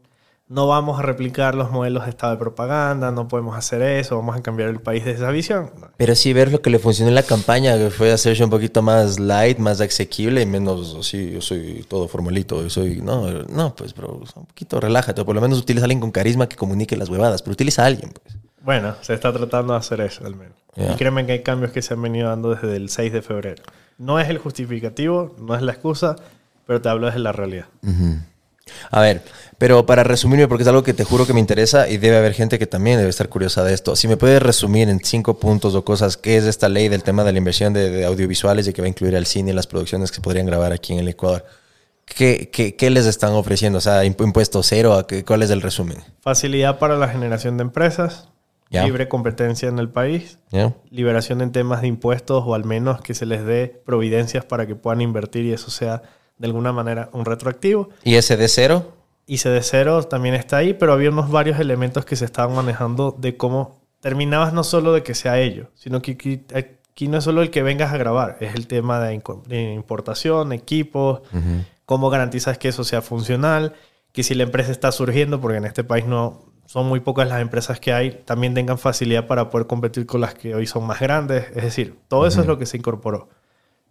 No 0.50 0.66
vamos 0.66 0.98
a 0.98 1.02
replicar 1.02 1.56
los 1.56 1.72
modelos 1.72 2.06
de 2.06 2.10
estado 2.12 2.32
de 2.32 2.40
propaganda, 2.40 3.12
no 3.12 3.28
podemos 3.28 3.58
hacer 3.58 3.82
eso, 3.82 4.16
vamos 4.16 4.38
a 4.38 4.42
cambiar 4.42 4.70
el 4.70 4.80
país 4.80 5.04
de 5.04 5.12
esa 5.12 5.30
visión. 5.30 5.72
Pero 5.98 6.16
sí 6.16 6.32
ver 6.32 6.54
lo 6.54 6.62
que 6.62 6.70
le 6.70 6.80
funcionó 6.80 7.10
en 7.10 7.16
la 7.16 7.24
campaña, 7.24 7.78
que 7.78 7.90
fue 7.90 8.14
hacerse 8.14 8.46
un 8.46 8.50
poquito 8.50 8.82
más 8.82 9.20
light, 9.20 9.58
más 9.58 9.82
asequible 9.82 10.42
y 10.42 10.46
menos 10.46 10.96
así, 10.98 11.32
yo 11.32 11.42
soy 11.42 11.86
todo 11.90 12.08
formalito, 12.08 12.62
yo 12.62 12.70
soy, 12.70 13.02
no, 13.02 13.30
no, 13.44 13.76
pues, 13.76 13.94
bro, 13.94 14.22
un 14.36 14.46
poquito 14.46 14.80
relájate, 14.80 15.20
o 15.20 15.26
por 15.26 15.36
lo 15.36 15.42
menos 15.42 15.60
utiliza 15.60 15.84
a 15.84 15.88
alguien 15.88 16.00
con 16.00 16.12
carisma 16.12 16.48
que 16.48 16.56
comunique 16.56 16.96
las 16.96 17.10
huevadas, 17.10 17.42
pero 17.42 17.52
utiliza 17.52 17.84
a 17.84 17.88
alguien, 17.88 18.14
pues. 18.14 18.38
Bueno, 18.62 18.96
se 19.02 19.14
está 19.16 19.34
tratando 19.34 19.74
de 19.74 19.80
hacer 19.80 20.00
eso 20.00 20.26
al 20.26 20.36
menos. 20.36 20.56
Ya. 20.76 20.94
Y 20.94 20.96
créeme 20.96 21.26
que 21.26 21.34
hay 21.34 21.44
cambios 21.44 21.72
que 21.72 21.82
se 21.82 21.94
han 21.94 22.02
venido 22.02 22.30
dando 22.30 22.56
desde 22.56 22.76
el 22.78 22.90
6 22.90 23.12
de 23.12 23.22
febrero. 23.22 23.64
No 23.98 24.18
es 24.18 24.30
el 24.30 24.38
justificativo, 24.38 25.36
no 25.40 25.56
es 25.56 25.62
la 25.62 25.74
excusa, 25.74 26.16
pero 26.66 26.82
te 26.82 26.88
hablo 26.88 27.08
desde 27.08 27.20
la 27.20 27.34
realidad. 27.34 27.66
A 28.92 29.02
ver, 29.02 29.22
pero 29.58 29.86
para 29.86 30.04
resumirme, 30.04 30.48
porque 30.48 30.64
es 30.64 30.68
algo 30.68 30.84
que 30.84 30.94
te 30.94 31.04
juro 31.04 31.26
que 31.26 31.34
me 31.34 31.40
interesa 31.40 31.90
y 31.90 31.98
debe 31.98 32.18
haber 32.18 32.34
gente 32.34 32.60
que 32.60 32.68
también 32.68 32.98
debe 32.98 33.10
estar 33.10 33.28
curiosa 33.30 33.64
de 33.64 33.74
esto. 33.74 33.96
Si 33.96 34.08
me 34.08 34.18
puedes 34.18 34.42
resumir 34.42 34.88
en 34.90 35.00
cinco 35.04 35.40
puntos 35.40 35.74
o 35.76 35.84
cosas, 35.84 36.18
¿qué 36.18 36.38
es 36.38 36.44
esta 36.46 36.70
ley 36.70 36.90
del 36.90 37.04
tema 37.04 37.24
de 37.24 37.32
la 37.32 37.38
inversión 37.40 37.74
de, 37.74 37.90
de 37.90 38.06
audiovisuales 38.06 38.68
y 38.68 38.74
que 38.74 38.82
va 38.82 38.86
a 38.86 38.90
incluir 38.90 39.16
al 39.16 39.26
cine 39.26 39.52
y 39.52 39.54
las 39.54 39.68
producciones 39.68 40.12
que 40.12 40.16
se 40.16 40.22
podrían 40.22 40.46
grabar 40.46 40.72
aquí 40.74 40.94
en 40.94 41.00
el 41.00 41.08
Ecuador? 41.08 41.46
¿Qué, 42.06 42.50
qué, 42.54 42.76
qué 42.76 42.90
les 42.90 43.06
están 43.06 43.34
ofreciendo? 43.34 43.80
O 43.80 43.82
sea, 43.82 44.06
impu- 44.06 44.24
impuesto 44.24 44.64
cero, 44.64 44.94
¿a 44.94 45.06
qué- 45.08 45.26
¿cuál 45.26 45.44
es 45.44 45.50
el 45.50 45.62
resumen? 45.62 45.98
Facilidad 46.22 46.80
para 46.80 46.96
la 46.96 47.10
generación 47.10 47.58
de 47.58 47.64
empresas, 47.64 48.30
libre 48.86 49.08
competencia 49.10 49.68
en 49.70 49.80
el 49.80 49.90
país, 49.90 50.40
liberación 50.90 51.42
en 51.42 51.52
temas 51.52 51.82
de 51.82 51.88
impuestos 51.88 52.44
o 52.46 52.54
al 52.54 52.64
menos 52.64 53.02
que 53.02 53.14
se 53.14 53.26
les 53.26 53.44
dé 53.46 53.82
providencias 53.86 54.46
para 54.46 54.66
que 54.68 54.76
puedan 54.76 55.02
invertir 55.02 55.46
y 55.46 55.54
eso 55.54 55.70
sea 55.72 56.02
de 56.38 56.48
alguna 56.48 56.72
manera 56.72 57.10
un 57.14 57.26
retroactivo. 57.26 57.90
¿Y 58.04 58.16
ese 58.16 58.38
de 58.38 58.48
cero? 58.48 58.94
ICD 59.28 59.60
cero 59.62 60.04
también 60.04 60.36
está 60.36 60.58
ahí, 60.58 60.74
pero 60.74 60.94
había 60.94 61.10
unos 61.10 61.30
varios 61.30 61.60
elementos 61.60 62.06
que 62.06 62.16
se 62.16 62.26
estaban 62.26 62.56
manejando 62.56 63.16
de 63.18 63.36
cómo 63.36 63.82
terminabas 64.00 64.54
no 64.54 64.64
solo 64.64 64.94
de 64.94 65.04
que 65.04 65.16
sea 65.16 65.40
ello, 65.40 65.70
sino 65.76 66.02
que 66.02 66.12
aquí, 66.12 66.46
aquí 66.54 67.08
no 67.10 67.18
es 67.18 67.26
solo 67.26 67.42
el 67.42 67.50
que 67.50 67.62
vengas 67.62 67.92
a 67.92 67.98
grabar, 67.98 68.38
es 68.40 68.56
el 68.56 68.68
tema 68.68 69.02
de, 69.02 69.22
de 69.48 69.74
importación, 69.74 70.54
equipos, 70.54 71.22
cómo 71.86 72.10
garantizas 72.10 72.58
que 72.58 72.70
eso 72.70 72.86
sea 72.86 73.02
funcional, 73.02 73.74
que 74.14 74.24
si 74.24 74.34
la 74.34 74.44
empresa 74.44 74.72
está 74.72 74.94
surgiendo, 74.94 75.42
porque 75.42 75.58
en 75.58 75.66
este 75.66 75.84
país 75.84 76.06
no 76.06 76.46
son 76.66 76.88
muy 76.88 77.00
pocas 77.00 77.28
las 77.28 77.42
empresas 77.42 77.80
que 77.80 77.94
hay, 77.94 78.12
también 78.26 78.54
tengan 78.54 78.78
facilidad 78.78 79.26
para 79.26 79.50
poder 79.50 79.68
competir 79.68 80.06
con 80.06 80.22
las 80.22 80.36
que 80.36 80.54
hoy 80.54 80.68
son 80.68 80.86
más 80.86 81.00
grandes. 81.00 81.46
Es 81.56 81.64
decir, 81.64 81.98
todo 82.08 82.28
eso 82.28 82.42
es 82.42 82.48
lo 82.48 82.58
que 82.58 82.66
se 82.66 82.78
incorporó. 82.78 83.30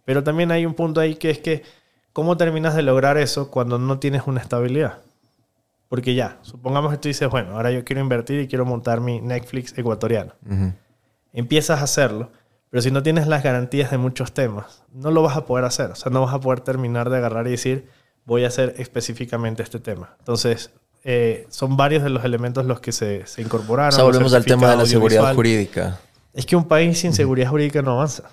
Pero 0.05 0.23
también 0.23 0.51
hay 0.51 0.65
un 0.65 0.73
punto 0.73 1.01
ahí 1.01 1.15
que 1.15 1.31
es 1.31 1.39
que, 1.39 1.63
¿cómo 2.17 2.35
terminas 2.35 2.73
de 2.73 2.81
lograr 2.81 3.19
eso 3.19 3.51
cuando 3.51 3.77
no 3.77 3.99
tienes 3.99 4.23
una 4.25 4.41
estabilidad? 4.41 5.01
Porque 5.87 6.15
ya, 6.15 6.39
supongamos 6.41 6.91
que 6.91 6.97
tú 6.97 7.09
dices, 7.09 7.29
bueno, 7.29 7.51
ahora 7.51 7.69
yo 7.69 7.85
quiero 7.85 8.01
invertir 8.01 8.39
y 8.39 8.47
quiero 8.47 8.65
montar 8.65 9.01
mi 9.01 9.21
Netflix 9.21 9.77
ecuatoriano. 9.77 10.33
Empiezas 11.31 11.79
a 11.79 11.83
hacerlo, 11.83 12.31
pero 12.71 12.81
si 12.81 12.89
no 12.89 13.03
tienes 13.03 13.27
las 13.27 13.43
garantías 13.43 13.91
de 13.91 13.99
muchos 13.99 14.31
temas, 14.31 14.81
no 14.91 15.11
lo 15.11 15.21
vas 15.21 15.37
a 15.37 15.45
poder 15.45 15.65
hacer. 15.65 15.91
O 15.91 15.95
sea, 15.95 16.11
no 16.11 16.21
vas 16.21 16.33
a 16.33 16.39
poder 16.39 16.61
terminar 16.61 17.11
de 17.11 17.17
agarrar 17.17 17.45
y 17.45 17.51
decir, 17.51 17.87
voy 18.25 18.45
a 18.45 18.47
hacer 18.47 18.73
específicamente 18.79 19.61
este 19.61 19.79
tema. 19.79 20.15
Entonces, 20.17 20.71
eh, 21.03 21.45
son 21.49 21.77
varios 21.77 22.01
de 22.01 22.09
los 22.09 22.25
elementos 22.25 22.65
los 22.65 22.79
que 22.79 22.93
se, 22.93 23.27
se 23.27 23.43
incorporaron. 23.43 23.93
O 23.93 23.95
sea, 23.95 24.03
volvemos 24.03 24.33
al 24.33 24.43
tema 24.43 24.71
de 24.71 24.77
la 24.77 24.87
seguridad 24.87 25.35
jurídica. 25.35 25.99
Es 26.33 26.47
que 26.47 26.55
un 26.55 26.67
país 26.67 26.97
sin 26.97 27.13
seguridad 27.13 27.51
jurídica 27.51 27.83
no 27.83 27.91
avanza 27.91 28.23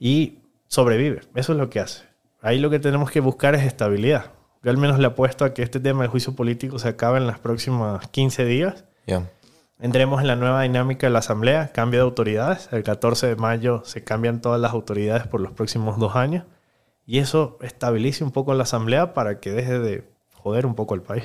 y 0.00 0.38
sobrevive. 0.68 1.20
Eso 1.34 1.52
es 1.52 1.58
lo 1.58 1.68
que 1.68 1.80
hace. 1.80 2.11
Ahí 2.42 2.58
lo 2.58 2.70
que 2.70 2.80
tenemos 2.80 3.10
que 3.10 3.20
buscar 3.20 3.54
es 3.54 3.62
estabilidad. 3.62 4.32
Yo 4.64 4.70
al 4.70 4.76
menos 4.76 4.98
le 4.98 5.06
apuesto 5.06 5.44
a 5.44 5.54
que 5.54 5.62
este 5.62 5.78
tema 5.78 6.02
del 6.02 6.10
juicio 6.10 6.34
político 6.34 6.78
se 6.80 6.88
acabe 6.88 7.18
en 7.18 7.26
las 7.28 7.38
próximas 7.38 8.08
15 8.08 8.44
días. 8.44 8.84
Ya. 9.06 9.30
Entremos 9.78 10.20
en 10.20 10.26
la 10.26 10.36
nueva 10.36 10.62
dinámica 10.62 11.06
de 11.06 11.12
la 11.12 11.20
Asamblea, 11.20 11.72
cambio 11.72 12.00
de 12.00 12.04
autoridades. 12.04 12.68
El 12.72 12.82
14 12.82 13.28
de 13.28 13.36
mayo 13.36 13.82
se 13.84 14.02
cambian 14.02 14.40
todas 14.40 14.60
las 14.60 14.72
autoridades 14.72 15.26
por 15.26 15.40
los 15.40 15.52
próximos 15.52 15.98
dos 15.98 16.16
años. 16.16 16.44
Y 17.06 17.18
eso 17.18 17.58
estabilice 17.62 18.24
un 18.24 18.32
poco 18.32 18.54
la 18.54 18.64
Asamblea 18.64 19.14
para 19.14 19.38
que 19.38 19.50
deje 19.50 19.78
de 19.78 20.04
joder 20.34 20.66
un 20.66 20.74
poco 20.74 20.94
el 20.94 21.02
país. 21.02 21.24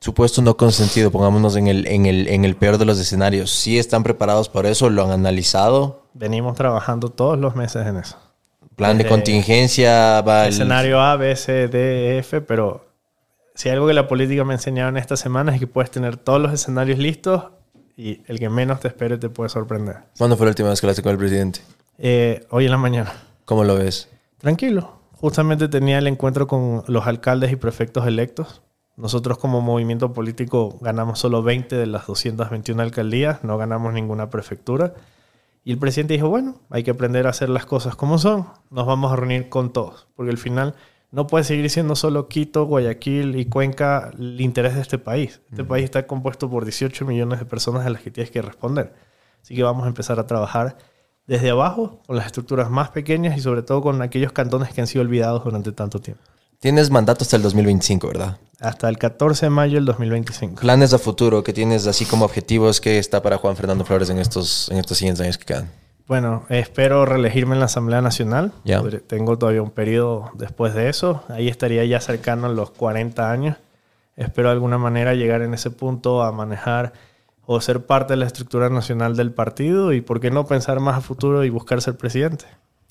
Supuesto 0.00 0.42
no 0.42 0.56
consentido, 0.56 1.10
pongámonos 1.10 1.56
en 1.56 1.68
el, 1.68 1.86
en, 1.86 2.06
el, 2.06 2.28
en 2.28 2.44
el 2.44 2.56
peor 2.56 2.76
de 2.76 2.84
los 2.84 2.98
escenarios. 2.98 3.50
¿Sí 3.50 3.78
están 3.78 4.02
preparados 4.02 4.48
para 4.48 4.68
eso? 4.68 4.90
¿Lo 4.90 5.04
han 5.04 5.12
analizado? 5.12 6.02
Venimos 6.12 6.56
trabajando 6.56 7.08
todos 7.08 7.38
los 7.38 7.56
meses 7.56 7.86
en 7.86 7.96
eso. 7.96 8.18
¿Plan 8.82 8.98
de 8.98 9.04
Desde- 9.04 9.14
contingencia? 9.14 10.20
Va 10.22 10.46
el- 10.46 10.52
Escenario 10.52 11.00
A, 11.00 11.16
B, 11.16 11.34
C, 11.36 11.68
D, 11.68 12.16
E, 12.16 12.18
F, 12.18 12.40
pero 12.42 12.86
si 13.54 13.68
algo 13.68 13.86
que 13.86 13.94
la 13.94 14.08
política 14.08 14.44
me 14.44 14.52
ha 14.52 14.56
enseñado 14.56 14.88
en 14.88 14.96
esta 14.96 15.16
semana 15.16 15.52
es 15.54 15.60
que 15.60 15.66
puedes 15.66 15.90
tener 15.90 16.16
todos 16.16 16.40
los 16.40 16.52
escenarios 16.52 16.98
listos 16.98 17.44
y 17.96 18.22
el 18.26 18.38
que 18.38 18.48
menos 18.48 18.80
te 18.80 18.88
espere 18.88 19.18
te 19.18 19.28
puede 19.28 19.50
sorprender. 19.50 19.96
¿Cuándo 20.18 20.36
fue 20.36 20.46
la 20.46 20.50
última 20.50 20.70
vez 20.70 20.80
que 20.80 20.86
hablaste 20.86 21.02
con 21.02 21.12
el 21.12 21.18
presidente? 21.18 21.60
Eh, 21.98 22.44
hoy 22.50 22.64
en 22.64 22.70
la 22.70 22.78
mañana. 22.78 23.12
¿Cómo 23.44 23.64
lo 23.64 23.76
ves? 23.76 24.08
Tranquilo. 24.38 24.98
Justamente 25.12 25.68
tenía 25.68 25.98
el 25.98 26.06
encuentro 26.06 26.46
con 26.46 26.82
los 26.88 27.06
alcaldes 27.06 27.52
y 27.52 27.56
prefectos 27.56 28.06
electos. 28.06 28.62
Nosotros 28.96 29.38
como 29.38 29.60
movimiento 29.60 30.12
político 30.12 30.78
ganamos 30.80 31.18
solo 31.18 31.42
20 31.42 31.76
de 31.76 31.86
las 31.86 32.06
221 32.06 32.82
alcaldías, 32.82 33.44
no 33.44 33.56
ganamos 33.56 33.92
ninguna 33.92 34.30
prefectura. 34.30 34.94
Y 35.64 35.72
el 35.72 35.78
presidente 35.78 36.14
dijo, 36.14 36.28
bueno, 36.28 36.60
hay 36.70 36.82
que 36.82 36.90
aprender 36.90 37.26
a 37.26 37.30
hacer 37.30 37.48
las 37.48 37.66
cosas 37.66 37.94
como 37.94 38.18
son, 38.18 38.46
nos 38.70 38.86
vamos 38.86 39.12
a 39.12 39.16
reunir 39.16 39.48
con 39.48 39.72
todos, 39.72 40.08
porque 40.16 40.30
al 40.30 40.38
final 40.38 40.74
no 41.12 41.26
puede 41.26 41.44
seguir 41.44 41.68
siendo 41.70 41.94
solo 41.94 42.26
Quito, 42.28 42.64
Guayaquil 42.64 43.36
y 43.36 43.44
Cuenca 43.44 44.10
el 44.18 44.40
interés 44.40 44.74
de 44.74 44.80
este 44.80 44.98
país. 44.98 45.40
Este 45.50 45.62
país 45.62 45.84
está 45.84 46.06
compuesto 46.06 46.50
por 46.50 46.64
18 46.64 47.04
millones 47.04 47.38
de 47.38 47.44
personas 47.44 47.86
a 47.86 47.90
las 47.90 48.02
que 48.02 48.10
tienes 48.10 48.30
que 48.30 48.42
responder. 48.42 48.94
Así 49.42 49.54
que 49.54 49.62
vamos 49.62 49.84
a 49.84 49.88
empezar 49.88 50.18
a 50.18 50.26
trabajar 50.26 50.78
desde 51.26 51.50
abajo, 51.50 52.00
con 52.06 52.16
las 52.16 52.26
estructuras 52.26 52.70
más 52.70 52.90
pequeñas 52.90 53.36
y 53.36 53.40
sobre 53.40 53.62
todo 53.62 53.82
con 53.82 54.02
aquellos 54.02 54.32
cantones 54.32 54.72
que 54.72 54.80
han 54.80 54.86
sido 54.86 55.02
olvidados 55.02 55.44
durante 55.44 55.70
tanto 55.70 56.00
tiempo. 56.00 56.22
Tienes 56.62 56.90
mandato 56.90 57.24
hasta 57.24 57.34
el 57.34 57.42
2025, 57.42 58.06
¿verdad? 58.06 58.36
Hasta 58.60 58.88
el 58.88 58.96
14 58.96 59.46
de 59.46 59.50
mayo 59.50 59.74
del 59.74 59.84
2025. 59.84 60.60
Planes 60.60 60.92
a 60.92 60.98
futuro 61.00 61.42
que 61.42 61.52
tienes 61.52 61.88
así 61.88 62.04
como 62.04 62.24
objetivos 62.24 62.80
que 62.80 63.00
está 63.00 63.20
para 63.20 63.36
Juan 63.38 63.56
Fernando 63.56 63.84
Flores 63.84 64.10
en 64.10 64.18
estos, 64.20 64.70
en 64.70 64.78
estos 64.78 64.96
siguientes 64.96 65.24
años 65.24 65.38
que 65.38 65.44
quedan. 65.44 65.68
Bueno, 66.06 66.44
espero 66.50 67.04
reelegirme 67.04 67.54
en 67.54 67.58
la 67.58 67.64
Asamblea 67.66 68.00
Nacional. 68.00 68.52
Podré- 68.64 69.00
Tengo 69.04 69.36
todavía 69.38 69.60
un 69.60 69.72
periodo 69.72 70.30
después 70.34 70.72
de 70.74 70.88
eso. 70.88 71.24
Ahí 71.28 71.48
estaría 71.48 71.84
ya 71.84 72.00
cercano 72.00 72.46
a 72.46 72.50
los 72.50 72.70
40 72.70 73.32
años. 73.32 73.56
Espero 74.16 74.46
de 74.50 74.52
alguna 74.52 74.78
manera 74.78 75.14
llegar 75.14 75.42
en 75.42 75.54
ese 75.54 75.70
punto 75.72 76.22
a 76.22 76.30
manejar 76.30 76.92
o 77.44 77.60
ser 77.60 77.86
parte 77.86 78.12
de 78.12 78.18
la 78.18 78.26
estructura 78.26 78.68
nacional 78.68 79.16
del 79.16 79.32
partido 79.32 79.92
y 79.92 80.00
por 80.00 80.20
qué 80.20 80.30
no 80.30 80.46
pensar 80.46 80.78
más 80.78 80.96
a 80.98 81.00
futuro 81.00 81.42
y 81.42 81.50
buscar 81.50 81.82
ser 81.82 81.96
presidente. 81.96 82.44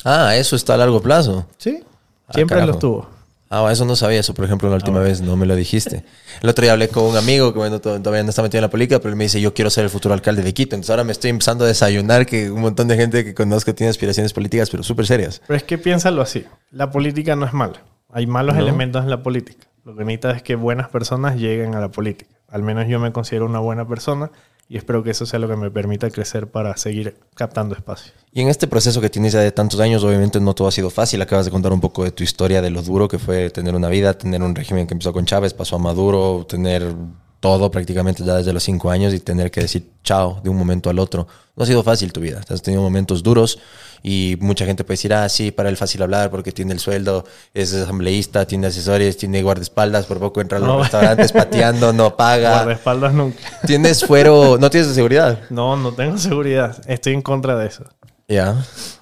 Ah, 0.03 0.35
eso 0.35 0.57
está 0.57 0.73
a 0.73 0.77
largo 0.77 1.01
plazo. 1.01 1.45
Sí, 1.57 1.79
Ah, 2.27 2.33
siempre 2.33 2.65
lo 2.65 2.77
tuvo. 2.77 3.07
Ah, 3.53 3.69
eso 3.69 3.83
no 3.83 3.97
sabía 3.97 4.21
eso, 4.21 4.33
por 4.33 4.45
ejemplo, 4.45 4.69
la 4.69 4.77
última 4.77 4.99
vez 4.99 5.19
no 5.21 5.35
me 5.35 5.45
lo 5.45 5.55
dijiste. 5.57 6.05
El 6.41 6.47
otro 6.49 6.63
día 6.63 6.71
hablé 6.71 6.87
con 6.87 7.03
un 7.03 7.17
amigo 7.17 7.51
que 7.51 7.59
bueno, 7.59 7.81
to- 7.81 7.99
todavía 8.01 8.23
no 8.23 8.29
está 8.29 8.41
metido 8.41 8.59
en 8.59 8.63
la 8.63 8.69
política, 8.69 8.99
pero 8.99 9.09
él 9.09 9.17
me 9.17 9.25
dice, 9.25 9.41
yo 9.41 9.53
quiero 9.53 9.69
ser 9.69 9.83
el 9.83 9.89
futuro 9.89 10.13
alcalde 10.13 10.41
de 10.41 10.53
Quito. 10.53 10.75
Entonces 10.75 10.89
ahora 10.89 11.03
me 11.03 11.11
estoy 11.11 11.31
empezando 11.31 11.65
a 11.65 11.67
desayunar 11.67 12.25
que 12.25 12.49
un 12.49 12.61
montón 12.61 12.87
de 12.87 12.95
gente 12.95 13.25
que 13.25 13.33
conozco 13.33 13.75
tiene 13.75 13.89
aspiraciones 13.89 14.31
políticas, 14.31 14.69
pero 14.69 14.83
súper 14.83 15.05
serias. 15.05 15.41
Pero 15.45 15.57
es 15.57 15.63
que 15.63 15.77
piénsalo 15.77 16.21
así. 16.21 16.45
La 16.71 16.91
política 16.91 17.35
no 17.35 17.45
es 17.45 17.51
mala. 17.51 17.83
Hay 18.13 18.25
malos 18.25 18.55
No. 18.55 18.61
elementos 18.61 19.03
en 19.03 19.09
la 19.09 19.21
política. 19.21 19.67
Lo 19.83 19.95
que 19.97 20.05
necesita 20.05 20.31
es 20.31 20.43
que 20.43 20.55
buenas 20.55 20.87
personas 20.87 21.35
lleguen 21.35 21.75
a 21.75 21.81
la 21.81 21.89
política. 21.89 22.31
Al 22.47 22.63
menos 22.63 22.87
yo 22.87 22.99
me 22.99 23.11
considero 23.11 23.45
una 23.47 23.59
buena 23.59 23.85
persona 23.87 24.31
y 24.71 24.77
espero 24.77 25.03
que 25.03 25.11
eso 25.11 25.25
sea 25.25 25.37
lo 25.37 25.49
que 25.49 25.57
me 25.57 25.69
permita 25.69 26.09
crecer 26.09 26.47
para 26.47 26.77
seguir 26.77 27.17
captando 27.35 27.75
espacio. 27.75 28.13
Y 28.31 28.39
en 28.39 28.47
este 28.47 28.67
proceso 28.67 29.01
que 29.01 29.09
tienes 29.09 29.33
ya 29.33 29.41
de 29.41 29.51
tantos 29.51 29.81
años, 29.81 30.01
obviamente 30.01 30.39
no 30.39 30.53
todo 30.53 30.69
ha 30.69 30.71
sido 30.71 30.89
fácil. 30.89 31.21
Acabas 31.21 31.43
de 31.43 31.51
contar 31.51 31.73
un 31.73 31.81
poco 31.81 32.05
de 32.05 32.11
tu 32.11 32.23
historia, 32.23 32.61
de 32.61 32.69
lo 32.69 32.81
duro 32.81 33.09
que 33.09 33.19
fue 33.19 33.49
tener 33.49 33.75
una 33.75 33.89
vida, 33.89 34.17
tener 34.17 34.41
un 34.41 34.55
régimen 34.55 34.87
que 34.87 34.93
empezó 34.93 35.11
con 35.11 35.25
Chávez, 35.25 35.53
pasó 35.53 35.75
a 35.75 35.79
Maduro, 35.79 36.45
tener 36.47 36.95
todo 37.41 37.69
prácticamente 37.71 38.23
ya 38.23 38.35
desde 38.35 38.53
los 38.53 38.63
cinco 38.63 38.89
años 38.91 39.13
y 39.13 39.19
tener 39.19 39.51
que 39.51 39.61
decir 39.61 39.89
chao 40.03 40.39
de 40.43 40.49
un 40.49 40.55
momento 40.57 40.89
al 40.89 40.99
otro. 40.99 41.27
No 41.55 41.63
ha 41.63 41.67
sido 41.67 41.83
fácil 41.83 42.13
tu 42.13 42.21
vida. 42.21 42.39
Has 42.47 42.61
tenido 42.61 42.81
momentos 42.81 43.23
duros 43.23 43.59
y 44.03 44.37
mucha 44.39 44.65
gente 44.65 44.83
puede 44.83 44.93
decir, 44.93 45.13
ah, 45.13 45.27
sí, 45.27 45.51
para 45.51 45.67
él 45.67 45.75
fácil 45.75 46.01
hablar 46.03 46.29
porque 46.31 46.51
tiene 46.51 46.71
el 46.71 46.79
sueldo, 46.79 47.25
es 47.53 47.73
asambleísta, 47.73 48.45
tiene 48.45 48.67
asesores, 48.67 49.17
tiene 49.17 49.41
guardaespaldas, 49.43 50.05
por 50.05 50.19
poco 50.19 50.39
entra 50.39 50.59
a 50.59 50.61
los 50.61 50.69
No. 50.69 50.79
restaurantes 50.83 51.31
pateando, 51.33 51.91
no 51.91 52.15
paga. 52.15 52.53
Guardaespaldas 52.57 53.13
nunca. 53.13 53.37
Tienes 53.65 54.05
fuero, 54.05 54.57
no 54.59 54.69
tienes 54.69 54.93
seguridad. 54.93 55.39
No, 55.49 55.75
no 55.75 55.91
tengo 55.93 56.17
seguridad. 56.19 56.77
Estoy 56.87 57.13
en 57.13 57.21
contra 57.23 57.57
de 57.57 57.67
eso. 57.67 57.85
Ya. 58.27 58.55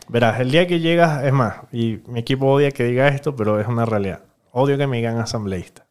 Verás, 0.07 0.39
el 0.39 0.49
día 0.49 0.65
que 0.65 0.79
llegas, 0.79 1.23
es 1.25 1.33
más, 1.33 1.55
y 1.71 1.99
mi 2.07 2.21
equipo 2.21 2.47
odia 2.47 2.71
que 2.71 2.85
diga 2.85 3.09
esto, 3.09 3.35
pero 3.35 3.59
es 3.59 3.67
una 3.67 3.85
realidad. 3.85 4.21
Odio 4.51 4.77
que 4.77 4.87
me 4.87 4.97
digan 4.97 5.19
asambleísta. 5.19 5.85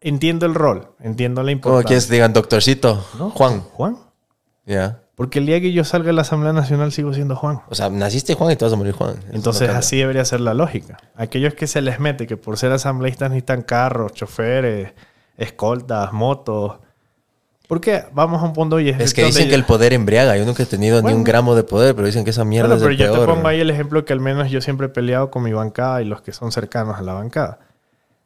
Entiendo 0.00 0.46
el 0.46 0.54
rol, 0.54 0.92
entiendo 1.00 1.42
la 1.42 1.46
¿Cómo 1.46 1.52
importancia. 1.52 1.86
quieres 1.88 2.06
que 2.06 2.12
digan 2.14 2.32
doctorcito? 2.32 3.04
¿No? 3.18 3.30
Juan. 3.30 3.60
Juan. 3.60 3.96
Ya. 4.64 5.00
Porque 5.16 5.40
el 5.40 5.46
día 5.46 5.60
que 5.60 5.72
yo 5.72 5.82
salga 5.82 6.06
de 6.08 6.12
la 6.12 6.22
Asamblea 6.22 6.52
Nacional 6.52 6.92
sigo 6.92 7.12
siendo 7.12 7.34
Juan. 7.34 7.62
O 7.68 7.74
sea, 7.74 7.90
naciste 7.90 8.34
Juan 8.34 8.52
y 8.52 8.56
te 8.56 8.64
vas 8.64 8.72
a 8.72 8.76
morir 8.76 8.92
Juan. 8.92 9.16
Eso 9.18 9.26
Entonces 9.32 9.68
no 9.68 9.74
así 9.76 9.96
debería 9.98 10.24
ser 10.24 10.40
la 10.40 10.54
lógica. 10.54 10.98
Aquellos 11.16 11.54
que 11.54 11.66
se 11.66 11.80
les 11.82 11.98
mete 11.98 12.28
que 12.28 12.36
por 12.36 12.56
ser 12.56 12.70
asambleístas 12.70 13.30
necesitan 13.30 13.62
carros, 13.62 14.12
choferes, 14.12 14.92
escoltas, 15.36 16.12
motos. 16.12 16.76
¿Por 17.66 17.80
qué? 17.80 18.04
Vamos 18.12 18.40
a 18.40 18.44
un 18.46 18.52
punto 18.52 18.78
y 18.78 18.90
Es 18.90 19.12
que 19.12 19.22
donde 19.22 19.32
dicen 19.32 19.44
yo- 19.46 19.50
que 19.50 19.54
el 19.56 19.64
poder 19.64 19.92
embriaga. 19.92 20.36
Yo 20.36 20.46
nunca 20.46 20.62
he 20.62 20.66
tenido 20.66 21.02
ni 21.02 21.12
un 21.12 21.24
gramo 21.24 21.56
de 21.56 21.64
poder, 21.64 21.96
pero 21.96 22.06
dicen 22.06 22.22
que 22.22 22.30
esa 22.30 22.44
mierda 22.44 22.68
Bueno, 22.68 22.76
es 22.76 22.82
pero 22.82 22.92
el 22.92 22.98
yo 22.98 23.12
peor. 23.14 23.26
te 23.28 23.34
pongo 23.34 23.48
ahí 23.48 23.60
el 23.60 23.70
ejemplo 23.70 24.04
que 24.04 24.12
al 24.12 24.20
menos 24.20 24.48
yo 24.50 24.60
siempre 24.60 24.86
he 24.86 24.90
peleado 24.90 25.30
con 25.32 25.42
mi 25.42 25.52
bancada 25.52 26.00
y 26.00 26.04
los 26.04 26.22
que 26.22 26.32
son 26.32 26.52
cercanos 26.52 26.96
a 26.96 27.02
la 27.02 27.14
bancada. 27.14 27.58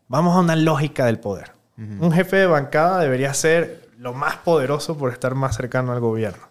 Vamos 0.09 0.36
a 0.36 0.40
una 0.40 0.55
lógica 0.57 1.07
del 1.07 1.19
poder. 1.19 1.53
Un 1.77 2.12
jefe 2.12 2.36
de 2.36 2.47
bancada 2.47 3.01
debería 3.01 3.35
ser 3.35 3.89
lo 3.99 4.12
más 4.12 4.36
poderoso 4.36 4.97
por 4.97 5.12
estar 5.12 5.35
más 5.35 5.57
cercano 5.57 5.93
al 5.93 6.01
gobierno. 6.01 6.44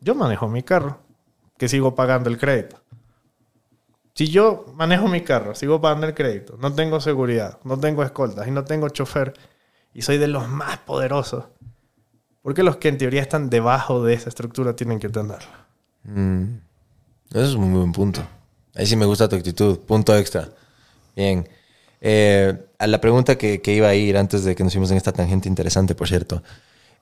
Yo 0.00 0.14
manejo 0.14 0.48
mi 0.48 0.62
carro, 0.62 0.98
que 1.56 1.68
sigo 1.68 1.94
pagando 1.94 2.28
el 2.28 2.38
crédito. 2.38 2.82
Si 4.14 4.28
yo 4.28 4.66
manejo 4.74 5.08
mi 5.08 5.22
carro, 5.22 5.54
sigo 5.54 5.80
pagando 5.80 6.06
el 6.06 6.14
crédito, 6.14 6.56
no 6.60 6.72
tengo 6.72 7.00
seguridad, 7.00 7.58
no 7.64 7.78
tengo 7.80 8.02
escoltas 8.02 8.46
y 8.46 8.50
no 8.50 8.64
tengo 8.64 8.88
chofer 8.88 9.34
y 9.92 10.02
soy 10.02 10.18
de 10.18 10.28
los 10.28 10.48
más 10.48 10.78
poderosos, 10.78 11.46
¿por 12.42 12.54
qué 12.54 12.62
los 12.62 12.76
que 12.76 12.88
en 12.88 12.98
teoría 12.98 13.22
están 13.22 13.50
debajo 13.50 14.04
de 14.04 14.14
esa 14.14 14.28
estructura 14.28 14.76
tienen 14.76 15.00
que 15.00 15.08
tenerla? 15.08 15.66
Mm. 16.04 16.58
Eso 17.30 17.42
es 17.42 17.54
un 17.54 17.70
muy 17.70 17.78
buen 17.80 17.92
punto. 17.92 18.20
Ahí 18.74 18.86
sí 18.86 18.96
me 18.96 19.06
gusta 19.06 19.28
tu 19.28 19.36
actitud. 19.36 19.78
Punto 19.80 20.16
extra. 20.16 20.48
Bien. 21.16 21.48
Eh, 22.06 22.52
a 22.78 22.86
la 22.86 23.00
pregunta 23.00 23.38
que, 23.38 23.62
que 23.62 23.72
iba 23.74 23.88
a 23.88 23.94
ir 23.94 24.18
antes 24.18 24.44
de 24.44 24.54
que 24.54 24.62
nos 24.62 24.74
fuimos 24.74 24.90
en 24.90 24.98
esta 24.98 25.10
tangente 25.12 25.48
interesante, 25.48 25.94
por 25.94 26.06
cierto. 26.06 26.42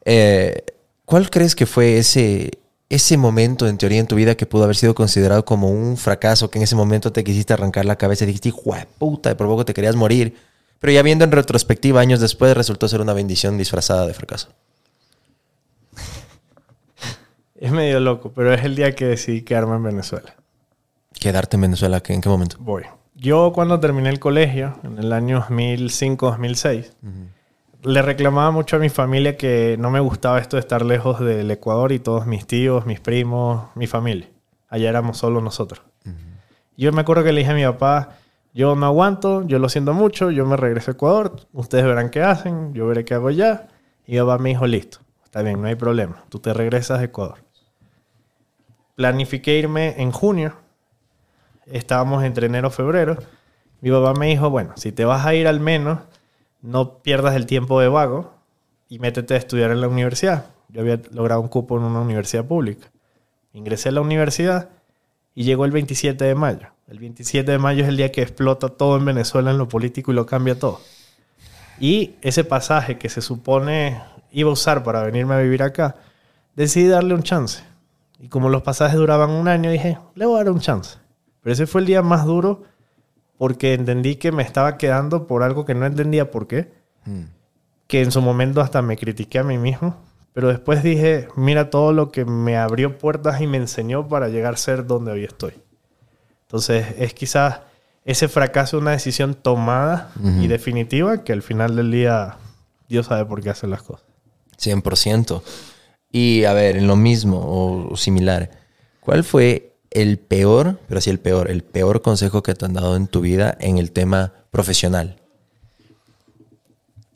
Eh, 0.04 0.62
¿Cuál 1.04 1.28
crees 1.28 1.56
que 1.56 1.66
fue 1.66 1.98
ese, 1.98 2.52
ese 2.88 3.16
momento 3.16 3.66
en 3.66 3.78
teoría 3.78 3.98
en 3.98 4.06
tu 4.06 4.14
vida 4.14 4.36
que 4.36 4.46
pudo 4.46 4.62
haber 4.62 4.76
sido 4.76 4.94
considerado 4.94 5.44
como 5.44 5.70
un 5.70 5.96
fracaso, 5.96 6.50
que 6.50 6.58
en 6.60 6.62
ese 6.62 6.76
momento 6.76 7.10
te 7.12 7.24
quisiste 7.24 7.52
arrancar 7.52 7.84
la 7.84 7.96
cabeza 7.96 8.22
y 8.22 8.28
dijiste, 8.28 8.50
hijo 8.50 8.74
de 8.76 8.86
puta, 8.98 9.30
de 9.30 9.34
por 9.34 9.48
poco 9.48 9.64
te 9.64 9.74
querías 9.74 9.96
morir? 9.96 10.36
Pero 10.78 10.92
ya 10.92 11.02
viendo 11.02 11.24
en 11.24 11.32
retrospectiva, 11.32 12.00
años 12.00 12.20
después, 12.20 12.56
resultó 12.56 12.86
ser 12.86 13.00
una 13.00 13.12
bendición 13.12 13.58
disfrazada 13.58 14.06
de 14.06 14.14
fracaso. 14.14 14.50
Es 17.56 17.70
medio 17.70 18.00
loco, 18.00 18.32
pero 18.34 18.52
es 18.52 18.64
el 18.64 18.74
día 18.74 18.94
que 18.94 19.04
decidí 19.06 19.42
quedarme 19.42 19.76
en 19.76 19.82
Venezuela. 19.84 20.34
Quedarte 21.12 21.56
en 21.56 21.60
Venezuela, 21.62 22.00
¿qué- 22.02 22.12
¿en 22.12 22.20
qué 22.20 22.28
momento? 22.28 22.56
Voy. 22.58 22.82
Yo 23.14 23.52
cuando 23.52 23.78
terminé 23.78 24.08
el 24.08 24.18
colegio, 24.18 24.78
en 24.82 24.98
el 24.98 25.12
año 25.12 25.42
2005-2006, 25.42 26.92
le 27.82 28.02
reclamaba 28.02 28.50
mucho 28.50 28.76
a 28.76 28.78
mi 28.78 28.88
familia 28.88 29.36
que 29.36 29.76
no 29.78 29.90
me 29.90 30.00
gustaba 30.00 30.38
esto 30.38 30.56
de 30.56 30.60
estar 30.60 30.84
lejos 30.84 31.20
del 31.20 31.50
Ecuador 31.50 31.92
y 31.92 31.98
todos 31.98 32.26
mis 32.26 32.46
tíos, 32.46 32.86
mis 32.86 33.00
primos, 33.00 33.66
mi 33.74 33.86
familia. 33.86 34.28
Allá 34.68 34.88
éramos 34.88 35.18
solo 35.18 35.40
nosotros. 35.40 35.82
Yo 36.76 36.90
me 36.92 37.02
acuerdo 37.02 37.22
que 37.24 37.32
le 37.32 37.40
dije 37.40 37.52
a 37.52 37.54
mi 37.54 37.64
papá, 37.64 38.16
yo 38.54 38.74
no 38.74 38.86
aguanto, 38.86 39.46
yo 39.46 39.58
lo 39.58 39.68
siento 39.68 39.92
mucho, 39.92 40.30
yo 40.30 40.46
me 40.46 40.56
regreso 40.56 40.90
a 40.90 40.94
Ecuador, 40.94 41.36
ustedes 41.52 41.84
verán 41.84 42.08
qué 42.08 42.22
hacen, 42.22 42.72
yo 42.72 42.86
veré 42.86 43.04
qué 43.04 43.14
hago 43.14 43.28
allá. 43.28 43.68
Y 44.06 44.12
mi 44.12 44.18
papá 44.18 44.38
me 44.38 44.48
dijo, 44.50 44.66
listo, 44.66 44.98
está 45.22 45.42
bien, 45.42 45.60
no 45.60 45.68
hay 45.68 45.74
problema, 45.74 46.24
tú 46.30 46.38
te 46.38 46.54
regresas 46.54 47.00
a 47.00 47.04
Ecuador. 47.04 47.44
Planifiqué 48.94 49.58
irme 49.58 50.00
en 50.00 50.12
junio, 50.12 50.54
estábamos 51.66 52.24
entre 52.24 52.46
enero 52.46 52.70
febrero. 52.70 53.16
Mi 53.80 53.90
papá 53.90 54.14
me 54.14 54.26
dijo, 54.26 54.50
bueno, 54.50 54.72
si 54.76 54.92
te 54.92 55.04
vas 55.04 55.26
a 55.26 55.34
ir 55.34 55.46
al 55.46 55.60
menos, 55.60 56.00
no 56.60 56.98
pierdas 56.98 57.34
el 57.34 57.46
tiempo 57.46 57.80
de 57.80 57.88
vago 57.88 58.32
y 58.88 58.98
métete 58.98 59.34
a 59.34 59.36
estudiar 59.36 59.70
en 59.70 59.80
la 59.80 59.88
universidad. 59.88 60.46
Yo 60.68 60.80
había 60.80 61.00
logrado 61.10 61.40
un 61.40 61.48
cupo 61.48 61.76
en 61.76 61.84
una 61.84 62.00
universidad 62.00 62.44
pública. 62.44 62.90
Ingresé 63.52 63.90
a 63.90 63.92
la 63.92 64.00
universidad 64.00 64.70
y 65.34 65.44
llegó 65.44 65.64
el 65.64 65.72
27 65.72 66.24
de 66.24 66.34
mayo. 66.34 66.68
El 66.88 66.98
27 66.98 67.50
de 67.50 67.58
mayo 67.58 67.82
es 67.82 67.88
el 67.88 67.96
día 67.96 68.12
que 68.12 68.22
explota 68.22 68.68
todo 68.68 68.96
en 68.96 69.04
Venezuela 69.04 69.50
en 69.50 69.58
lo 69.58 69.68
político 69.68 70.12
y 70.12 70.14
lo 70.14 70.26
cambia 70.26 70.58
todo. 70.58 70.80
Y 71.78 72.16
ese 72.22 72.44
pasaje 72.44 72.98
que 72.98 73.08
se 73.08 73.20
supone 73.20 74.00
iba 74.30 74.50
a 74.50 74.52
usar 74.52 74.82
para 74.84 75.02
venirme 75.02 75.34
a 75.34 75.38
vivir 75.38 75.62
acá, 75.62 75.96
decidí 76.54 76.86
darle 76.86 77.14
un 77.14 77.22
chance. 77.22 77.62
Y 78.20 78.28
como 78.28 78.48
los 78.48 78.62
pasajes 78.62 78.96
duraban 78.96 79.30
un 79.30 79.48
año, 79.48 79.70
dije, 79.70 79.98
le 80.14 80.26
voy 80.26 80.36
a 80.36 80.44
dar 80.44 80.52
un 80.52 80.60
chance. 80.60 80.98
Pero 81.42 81.52
ese 81.52 81.66
fue 81.66 81.80
el 81.80 81.86
día 81.86 82.02
más 82.02 82.24
duro 82.24 82.62
porque 83.36 83.74
entendí 83.74 84.16
que 84.16 84.30
me 84.30 84.42
estaba 84.42 84.78
quedando 84.78 85.26
por 85.26 85.42
algo 85.42 85.64
que 85.64 85.74
no 85.74 85.84
entendía 85.84 86.30
por 86.30 86.46
qué. 86.46 86.72
Que 87.88 88.02
en 88.02 88.12
su 88.12 88.22
momento 88.22 88.60
hasta 88.60 88.82
me 88.82 88.96
critiqué 88.96 89.40
a 89.40 89.44
mí 89.44 89.58
mismo. 89.58 89.96
Pero 90.32 90.48
después 90.48 90.82
dije, 90.82 91.28
mira 91.36 91.68
todo 91.68 91.92
lo 91.92 92.10
que 92.10 92.24
me 92.24 92.56
abrió 92.56 92.96
puertas 92.98 93.40
y 93.40 93.46
me 93.46 93.58
enseñó 93.58 94.08
para 94.08 94.28
llegar 94.28 94.54
a 94.54 94.56
ser 94.56 94.86
donde 94.86 95.12
hoy 95.12 95.24
estoy. 95.24 95.54
Entonces 96.42 96.86
es 96.98 97.14
quizás 97.14 97.60
ese 98.04 98.28
fracaso 98.28 98.78
una 98.78 98.92
decisión 98.92 99.34
tomada 99.34 100.12
y 100.40 100.46
definitiva 100.46 101.24
que 101.24 101.32
al 101.32 101.42
final 101.42 101.76
del 101.76 101.90
día 101.90 102.36
Dios 102.88 103.06
sabe 103.06 103.24
por 103.24 103.42
qué 103.42 103.50
hace 103.50 103.66
las 103.66 103.82
cosas. 103.82 104.06
100%. 104.58 105.42
Y 106.12 106.44
a 106.44 106.52
ver, 106.52 106.76
en 106.76 106.86
lo 106.86 106.94
mismo 106.94 107.38
o, 107.38 107.92
o 107.92 107.96
similar, 107.96 108.50
¿cuál 109.00 109.24
fue 109.24 109.71
el 109.94 110.18
peor, 110.18 110.78
pero 110.88 111.00
sí 111.00 111.10
el 111.10 111.18
peor, 111.20 111.50
el 111.50 111.62
peor 111.62 112.02
consejo 112.02 112.42
que 112.42 112.54
te 112.54 112.64
han 112.64 112.74
dado 112.74 112.96
en 112.96 113.06
tu 113.06 113.20
vida 113.20 113.56
en 113.60 113.78
el 113.78 113.92
tema 113.92 114.32
profesional? 114.50 115.16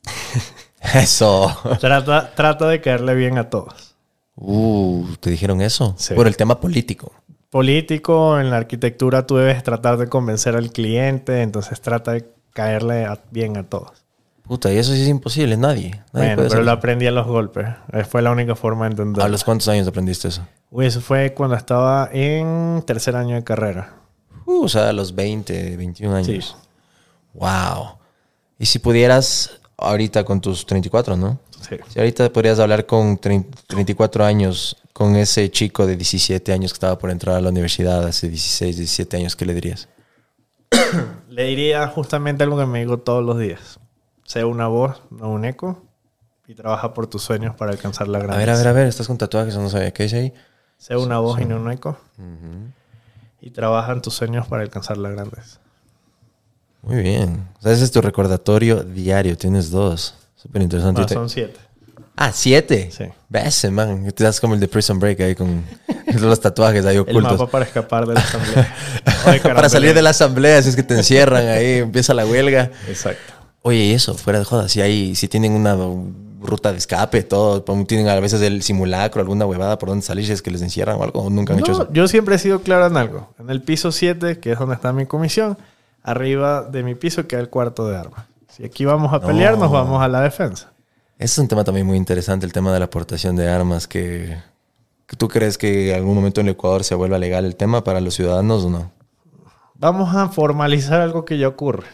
Eso. 0.94 1.56
Trata, 1.80 2.32
trata 2.34 2.68
de 2.68 2.80
caerle 2.80 3.14
bien 3.14 3.38
a 3.38 3.50
todos. 3.50 3.94
Uh, 4.36 5.06
¿te 5.20 5.30
dijeron 5.30 5.60
eso? 5.62 5.94
Sí. 5.98 6.14
Por 6.14 6.26
el 6.26 6.36
tema 6.36 6.60
político. 6.60 7.12
político, 7.50 8.38
en 8.38 8.50
la 8.50 8.58
arquitectura 8.58 9.26
tú 9.26 9.36
debes 9.36 9.62
tratar 9.62 9.96
de 9.96 10.08
convencer 10.08 10.54
al 10.56 10.70
cliente, 10.72 11.40
entonces 11.42 11.80
trata 11.80 12.12
de 12.12 12.28
caerle 12.52 13.04
a- 13.06 13.18
bien 13.30 13.56
a 13.56 13.64
todos. 13.68 14.04
Puta, 14.46 14.72
y 14.72 14.78
eso 14.78 14.92
sí 14.92 15.02
es 15.02 15.08
imposible, 15.08 15.56
nadie. 15.56 15.90
nadie 15.90 16.02
Bueno, 16.12 16.34
puede 16.36 16.48
pero 16.50 16.62
lo 16.62 16.70
aprendí 16.70 17.06
a 17.06 17.10
los 17.10 17.26
golpes. 17.26 17.66
Eh, 17.92 18.04
Fue 18.04 18.22
la 18.22 18.30
única 18.30 18.54
forma 18.54 18.84
de 18.84 18.92
entenderlo. 18.92 19.24
¿A 19.24 19.28
los 19.28 19.42
cuántos 19.42 19.66
años 19.68 19.88
aprendiste 19.88 20.28
eso? 20.28 20.46
Uy, 20.70 20.86
eso 20.86 21.00
fue 21.00 21.34
cuando 21.34 21.56
estaba 21.56 22.08
en 22.12 22.82
tercer 22.86 23.16
año 23.16 23.34
de 23.34 23.42
carrera. 23.44 23.94
Uh, 24.44 24.64
o 24.64 24.68
sea, 24.68 24.88
a 24.90 24.92
los 24.92 25.14
20, 25.14 25.76
21 25.76 26.14
años. 26.14 26.56
Sí. 26.60 26.68
Wow. 27.34 27.98
Y 28.58 28.66
si 28.66 28.78
pudieras, 28.78 29.58
ahorita 29.76 30.24
con 30.24 30.40
tus 30.40 30.64
34, 30.64 31.16
¿no? 31.16 31.40
Sí. 31.68 31.76
Si 31.88 31.98
ahorita 31.98 32.30
podrías 32.32 32.60
hablar 32.60 32.86
con 32.86 33.18
trein- 33.18 33.46
34 33.66 34.24
años, 34.24 34.76
con 34.92 35.16
ese 35.16 35.50
chico 35.50 35.86
de 35.86 35.96
17 35.96 36.52
años 36.52 36.72
que 36.72 36.76
estaba 36.76 36.96
por 36.98 37.10
entrar 37.10 37.36
a 37.36 37.40
la 37.40 37.48
universidad 37.50 38.06
hace 38.06 38.28
16, 38.28 38.76
17 38.76 39.16
años, 39.16 39.34
¿qué 39.34 39.44
le 39.44 39.54
dirías? 39.54 39.88
Le 41.28 41.44
diría 41.44 41.86
justamente 41.88 42.44
algo 42.44 42.56
que 42.58 42.66
me 42.66 42.78
digo 42.78 42.98
todos 42.98 43.24
los 43.24 43.38
días. 43.38 43.78
Sé 44.26 44.44
una 44.44 44.66
voz, 44.68 45.02
no 45.10 45.30
un 45.30 45.44
eco. 45.44 45.82
Y 46.48 46.54
trabaja 46.54 46.94
por 46.94 47.06
tus 47.08 47.22
sueños 47.22 47.54
para 47.56 47.72
alcanzar 47.72 48.06
la 48.08 48.18
A 48.18 48.22
grandeza. 48.22 48.38
ver, 48.38 48.50
a 48.50 48.56
ver, 48.56 48.68
a 48.68 48.72
ver, 48.72 48.86
estás 48.86 49.06
con 49.08 49.18
tatuajes, 49.18 49.56
no 49.56 49.68
sabía. 49.68 49.92
¿Qué 49.92 50.04
dice 50.04 50.16
ahí? 50.18 50.34
Sé 50.78 50.96
una 50.96 51.18
voz 51.18 51.40
y 51.40 51.44
no 51.44 51.56
un 51.56 51.70
eco. 51.72 51.98
Y 53.40 53.50
trabaja 53.50 53.92
en 53.92 54.00
tus 54.02 54.14
sueños 54.14 54.46
para 54.46 54.62
alcanzar 54.62 54.96
la 54.98 55.10
grandeza. 55.10 55.58
Muy 56.82 57.02
bien. 57.02 57.48
O 57.58 57.62
sea, 57.62 57.72
ese 57.72 57.84
es 57.84 57.90
tu 57.90 58.00
recordatorio 58.00 58.82
diario. 58.84 59.36
Tienes 59.36 59.70
dos. 59.70 60.14
Súper 60.36 60.62
interesante. 60.62 61.02
No, 61.02 61.08
son 61.08 61.28
siete. 61.28 61.58
Ah, 62.14 62.30
siete. 62.32 62.90
Sí. 62.92 63.04
Ves, 63.28 63.70
man. 63.72 64.10
Te 64.12 64.22
das 64.24 64.40
como 64.40 64.54
el 64.54 64.60
de 64.60 64.68
Prison 64.68 64.98
Break 65.00 65.20
ahí 65.20 65.34
con 65.34 65.64
los 66.20 66.40
tatuajes 66.40 66.84
ahí 66.86 66.94
El 66.96 67.02
ocultos. 67.02 67.32
mapa 67.38 67.50
para 67.50 67.64
escapar 67.64 68.06
de 68.06 68.14
la 68.14 68.20
asamblea. 68.22 68.74
Para 69.42 69.68
salir 69.68 69.94
de 69.94 70.02
la 70.02 70.10
asamblea, 70.10 70.62
si 70.62 70.68
es 70.70 70.76
que 70.76 70.82
te 70.84 70.94
encierran 70.94 71.46
ahí, 71.48 71.78
empieza 71.78 72.14
la 72.14 72.24
huelga. 72.24 72.70
Exacto. 72.88 73.32
Oye, 73.66 73.78
y 73.86 73.92
eso, 73.94 74.14
fuera 74.14 74.38
de 74.38 74.44
joda, 74.44 74.68
si 74.68 74.80
hay, 74.80 75.16
si 75.16 75.26
tienen 75.26 75.50
una 75.50 75.76
ruta 76.40 76.70
de 76.70 76.78
escape, 76.78 77.24
todo, 77.24 77.64
tienen 77.84 78.06
a 78.08 78.20
veces 78.20 78.40
el 78.42 78.62
simulacro, 78.62 79.20
alguna 79.20 79.44
huevada 79.44 79.76
por 79.76 79.88
donde 79.88 80.04
salir, 80.06 80.24
si 80.24 80.30
es 80.30 80.40
que 80.40 80.52
les 80.52 80.62
encierran 80.62 81.00
o 81.00 81.02
algo, 81.02 81.22
¿o 81.22 81.30
nunca 81.30 81.52
han 81.52 81.58
hecho 81.58 81.72
eso. 81.72 81.92
yo 81.92 82.06
siempre 82.06 82.36
he 82.36 82.38
sido 82.38 82.60
claro 82.60 82.86
en 82.86 82.96
algo. 82.96 83.34
En 83.40 83.50
el 83.50 83.60
piso 83.62 83.90
7, 83.90 84.38
que 84.38 84.52
es 84.52 84.58
donde 84.60 84.76
está 84.76 84.92
mi 84.92 85.06
comisión, 85.06 85.58
arriba 86.04 86.62
de 86.62 86.84
mi 86.84 86.94
piso 86.94 87.26
queda 87.26 87.40
el 87.40 87.48
cuarto 87.48 87.88
de 87.88 87.96
armas. 87.96 88.26
Si 88.46 88.64
aquí 88.64 88.84
vamos 88.84 89.12
a 89.12 89.18
pelear, 89.20 89.54
No. 89.54 89.64
nos 89.64 89.72
vamos 89.72 90.00
a 90.00 90.06
la 90.06 90.20
defensa. 90.20 90.72
Ese 91.18 91.32
es 91.32 91.38
un 91.38 91.48
tema 91.48 91.64
también 91.64 91.88
muy 91.88 91.96
interesante, 91.96 92.46
el 92.46 92.52
tema 92.52 92.72
de 92.72 92.78
la 92.78 92.84
aportación 92.84 93.34
de 93.34 93.48
armas, 93.48 93.88
que, 93.88 94.38
que 95.08 95.16
tú 95.16 95.26
crees 95.26 95.58
que 95.58 95.90
en 95.90 95.96
algún 95.96 96.14
momento 96.14 96.40
en 96.40 96.46
el 96.46 96.52
Ecuador 96.52 96.84
se 96.84 96.94
vuelva 96.94 97.18
legal 97.18 97.44
el 97.44 97.56
tema 97.56 97.82
para 97.82 98.00
los 98.00 98.14
ciudadanos 98.14 98.64
o 98.64 98.70
no. 98.70 98.92
Vamos 99.74 100.14
a 100.14 100.28
formalizar 100.28 101.00
algo 101.00 101.24
que 101.24 101.36
ya 101.36 101.48
ocurre. 101.48 101.88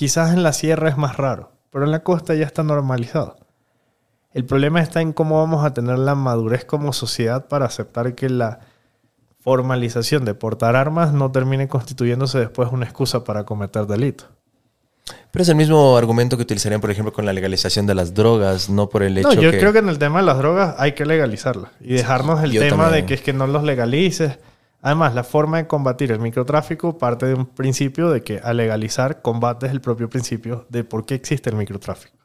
Quizás 0.00 0.32
en 0.32 0.42
la 0.42 0.54
sierra 0.54 0.88
es 0.88 0.96
más 0.96 1.18
raro, 1.18 1.52
pero 1.68 1.84
en 1.84 1.90
la 1.90 1.98
costa 2.02 2.34
ya 2.34 2.46
está 2.46 2.62
normalizado. 2.62 3.36
El 4.32 4.46
problema 4.46 4.80
está 4.80 5.02
en 5.02 5.12
cómo 5.12 5.36
vamos 5.36 5.62
a 5.62 5.74
tener 5.74 5.98
la 5.98 6.14
madurez 6.14 6.64
como 6.64 6.94
sociedad 6.94 7.48
para 7.48 7.66
aceptar 7.66 8.14
que 8.14 8.30
la 8.30 8.60
formalización 9.40 10.24
de 10.24 10.32
portar 10.32 10.74
armas 10.74 11.12
no 11.12 11.30
termine 11.32 11.68
constituyéndose 11.68 12.38
después 12.38 12.72
una 12.72 12.86
excusa 12.86 13.24
para 13.24 13.44
cometer 13.44 13.86
delitos. 13.86 14.26
Pero 15.32 15.42
es 15.42 15.50
el 15.50 15.56
mismo 15.56 15.94
argumento 15.98 16.38
que 16.38 16.44
utilizarían, 16.44 16.80
por 16.80 16.90
ejemplo, 16.90 17.12
con 17.12 17.26
la 17.26 17.34
legalización 17.34 17.86
de 17.86 17.94
las 17.94 18.14
drogas, 18.14 18.70
no 18.70 18.88
por 18.88 19.02
el 19.02 19.18
hecho 19.18 19.28
No, 19.28 19.34
yo 19.34 19.50
que... 19.50 19.58
creo 19.58 19.74
que 19.74 19.80
en 19.80 19.90
el 19.90 19.98
tema 19.98 20.20
de 20.20 20.24
las 20.24 20.38
drogas 20.38 20.76
hay 20.78 20.92
que 20.92 21.04
legalizarlas 21.04 21.72
y 21.78 21.92
dejarnos 21.92 22.42
el 22.42 22.52
yo 22.52 22.62
tema 22.62 22.84
también. 22.84 23.02
de 23.02 23.06
que 23.06 23.12
es 23.12 23.20
que 23.20 23.34
no 23.34 23.46
los 23.46 23.64
legalices. 23.64 24.38
Además, 24.82 25.14
la 25.14 25.24
forma 25.24 25.58
de 25.58 25.66
combatir 25.66 26.10
el 26.10 26.20
microtráfico 26.20 26.96
parte 26.96 27.26
de 27.26 27.34
un 27.34 27.46
principio 27.46 28.10
de 28.10 28.22
que 28.22 28.40
al 28.42 28.56
legalizar 28.56 29.20
combates 29.20 29.70
el 29.70 29.80
propio 29.80 30.08
principio 30.08 30.66
de 30.70 30.84
por 30.84 31.04
qué 31.04 31.14
existe 31.14 31.50
el 31.50 31.56
microtráfico. 31.56 32.16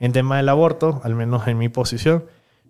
En 0.00 0.12
tema 0.12 0.36
del 0.38 0.48
aborto, 0.48 1.00
al 1.04 1.14
menos 1.14 1.46
en 1.46 1.58
mi 1.58 1.68
posición, 1.68 2.24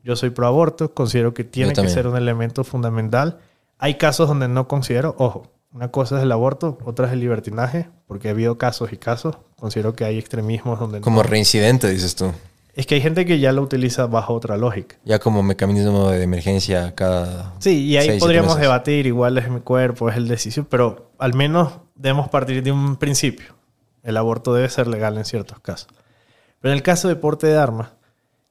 yo 0.05 0.17
soy 0.17 0.31
pro 0.31 0.47
aborto, 0.47 0.93
considero 0.93 1.33
que 1.33 1.45
tiene 1.45 1.71
que 1.73 1.89
ser 1.89 2.07
un 2.07 2.17
elemento 2.17 2.65
fundamental. 2.65 3.39
Hay 3.79 3.95
casos 3.95 4.29
donde 4.29 4.49
no 4.49 4.69
considero, 4.69 5.15
ojo, 5.19 5.51
una 5.73 5.91
cosa 5.91 6.19
es 6.19 6.25
el 6.25 6.33
aborto, 6.33 6.77
otra 6.85 7.07
es 7.07 7.13
el 7.15 7.21
libertinaje, 7.21 7.89
porque 8.07 8.29
ha 8.29 8.33
habido 8.33 8.59
casos 8.59 8.93
y 8.93 8.99
casos. 8.99 9.39
Considero 9.57 9.95
que 9.95 10.05
hay 10.05 10.19
extremismos 10.19 10.79
donde 10.79 10.99
no- 11.01 11.05
Como 11.05 11.23
reincidente, 11.23 11.89
dices 11.89 12.15
tú. 12.15 12.31
Es 12.75 12.87
que 12.87 12.95
hay 12.95 13.01
gente 13.01 13.27
que 13.27 13.39
ya 13.39 13.53
lo 13.53 13.63
utiliza 13.63 14.07
bajo 14.07 14.33
otra 14.33 14.57
lógica. 14.57 14.97
Ya 15.05 15.19
como 15.19 15.43
mecanismo 15.43 16.11
de 16.11 16.23
emergencia 16.23 16.95
cada... 16.95 17.55
Sí, 17.59 17.85
y 17.85 17.97
ahí 17.97 18.07
seis, 18.07 18.21
podríamos 18.21 18.59
debatir, 18.59 19.07
igual 19.07 19.37
es 19.39 19.51
mi 19.51 19.61
cuerpo, 19.61 20.09
es 20.09 20.17
el 20.17 20.27
decisión, 20.27 20.67
pero 20.69 21.11
al 21.19 21.35
menos 21.35 21.73
debemos 21.95 22.29
partir 22.31 22.63
de 22.63 22.73
un 22.73 22.97
principio. 22.97 23.55
El 24.03 24.17
aborto 24.17 24.55
debe 24.55 24.69
ser 24.69 24.89
legal 24.89 25.19
en 25.19 25.25
ciertos 25.25 25.61
casos. 25.61 25.89
Pero 26.61 26.73
en 26.73 26.77
el 26.77 26.83
caso 26.83 27.09
de 27.09 27.17
porte 27.17 27.47
de 27.47 27.57
armas, 27.57 27.91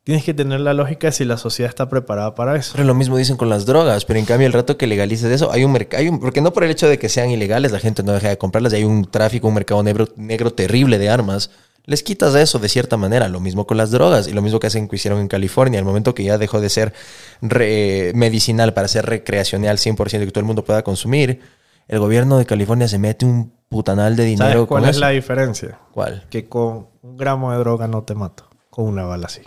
tienes 0.04 0.24
que 0.24 0.34
tener 0.34 0.60
la 0.60 0.74
lógica 0.74 1.08
de 1.08 1.14
si 1.14 1.26
la 1.26 1.38
sociedad 1.38 1.70
está 1.70 1.90
preparada 1.90 2.36
para 2.36 2.56
eso. 2.56 2.74
Pero 2.74 2.86
lo 2.86 2.94
mismo 2.94 3.18
dicen 3.18 3.38
con 3.38 3.50
las 3.50 3.66
drogas, 3.66 4.06
pero 4.06 4.20
en 4.20 4.26
cambio 4.26 4.48
el 4.48 4.54
rato 4.54 4.78
que 4.78 4.88
legalices 4.88 5.32
eso, 5.32 5.52
hay 5.52 5.64
un 5.64 5.72
mercado, 5.72 6.04
porque 6.20 6.42
no 6.42 6.54
por 6.54 6.64
el 6.64 6.72
hecho 6.72 6.88
de 6.88 7.00
que 7.00 7.10
sean 7.10 7.32
ilegales 7.32 7.72
la 7.72 7.80
gente 7.80 8.04
no 8.04 8.12
deja 8.12 8.30
de 8.30 8.38
comprarlas, 8.38 8.74
y 8.74 8.78
hay 8.78 8.84
un 8.84 9.06
tráfico, 9.10 9.48
un 9.48 9.56
mercado 9.56 9.82
negro, 9.84 10.08
negro 10.16 10.52
terrible 10.52 10.98
de 11.00 11.10
armas, 11.10 11.50
les 11.92 12.02
quitas 12.02 12.34
eso 12.34 12.58
de 12.58 12.68
cierta 12.70 12.98
manera, 12.98 13.28
lo 13.28 13.40
mismo 13.40 13.68
con 13.68 13.78
las 13.78 13.92
drogas 13.92 14.28
y 14.28 14.32
lo 14.34 14.42
mismo 14.42 14.60
que 14.60 14.68
hacen 14.68 14.88
que 14.88 14.96
hicieron 14.96 15.20
en 15.20 15.28
California, 15.28 15.78
al 15.80 15.86
momento 15.86 16.16
que 16.16 16.24
ya 16.24 16.40
dejó 16.40 16.60
de 16.60 16.70
ser 16.70 16.94
re- 17.42 18.12
medicinal 18.16 18.74
para 18.74 18.88
ser 18.88 19.06
recreacional 19.06 19.78
100% 19.78 20.22
y 20.24 20.26
que 20.26 20.32
todo 20.32 20.40
el 20.40 20.46
mundo 20.48 20.64
pueda 20.64 20.82
consumir, 20.84 21.42
el 21.88 22.00
gobierno 22.00 22.38
de 22.40 22.46
California 22.46 22.88
se 22.88 22.98
mete 22.98 23.26
un 23.26 23.54
putanal 23.70 24.16
de 24.16 24.24
dinero 24.26 24.52
¿Sabes 24.52 24.68
cuál 24.68 24.82
con 24.84 24.90
es 24.90 24.96
eso. 24.96 25.00
la 25.02 25.10
diferencia? 25.10 25.80
¿Cuál? 25.92 26.26
Que 26.30 26.48
con 26.50 26.88
un 27.04 27.18
gramo 27.18 27.52
de 27.52 27.58
droga 27.60 27.88
no 27.88 28.04
te 28.04 28.16
mato, 28.16 28.50
con 28.70 28.86
una 28.86 29.04
bala 29.04 29.28
así. 29.28 29.42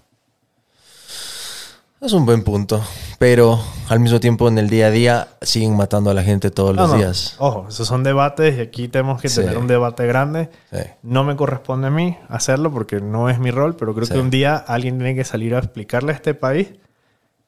Es 2.05 2.13
un 2.13 2.27
buen 2.27 2.45
punto, 2.45 2.83
pero 3.19 3.59
al 3.89 3.99
mismo 3.99 4.21
tiempo 4.21 4.47
en 4.49 4.59
el 4.59 4.69
día 4.69 4.89
a 4.89 4.91
día 4.91 5.29
siguen 5.41 5.75
matando 5.75 6.11
a 6.11 6.15
la 6.15 6.23
gente 6.23 6.51
todos 6.51 6.77
los 6.77 6.91
No, 6.91 6.97
días. 6.99 7.35
Ojo, 7.39 7.67
esos 7.71 7.89
son 7.89 8.03
debates 8.03 8.59
y 8.59 8.61
aquí 8.61 8.89
tenemos 8.89 9.23
que 9.23 9.31
Sí. 9.31 9.41
tener 9.41 9.57
un 9.57 9.67
debate 9.67 10.07
grande. 10.07 10.51
Sí. 10.71 10.81
No 11.03 11.25
me 11.25 11.35
corresponde 11.35 11.87
a 11.87 11.91
mí 11.91 12.19
hacerlo 12.29 12.71
porque 12.71 13.01
no 13.01 13.31
es 13.31 13.39
mi 13.39 13.51
rol, 13.51 13.75
pero 13.77 13.95
creo 13.95 14.05
Sí. 14.07 14.13
que 14.13 14.19
un 14.19 14.29
día 14.29 14.55
alguien 14.57 14.99
tiene 14.99 15.15
que 15.15 15.25
salir 15.25 15.55
a 15.55 15.61
explicarle 15.61 16.13
a 16.13 16.15
este 16.17 16.35
país 16.35 16.69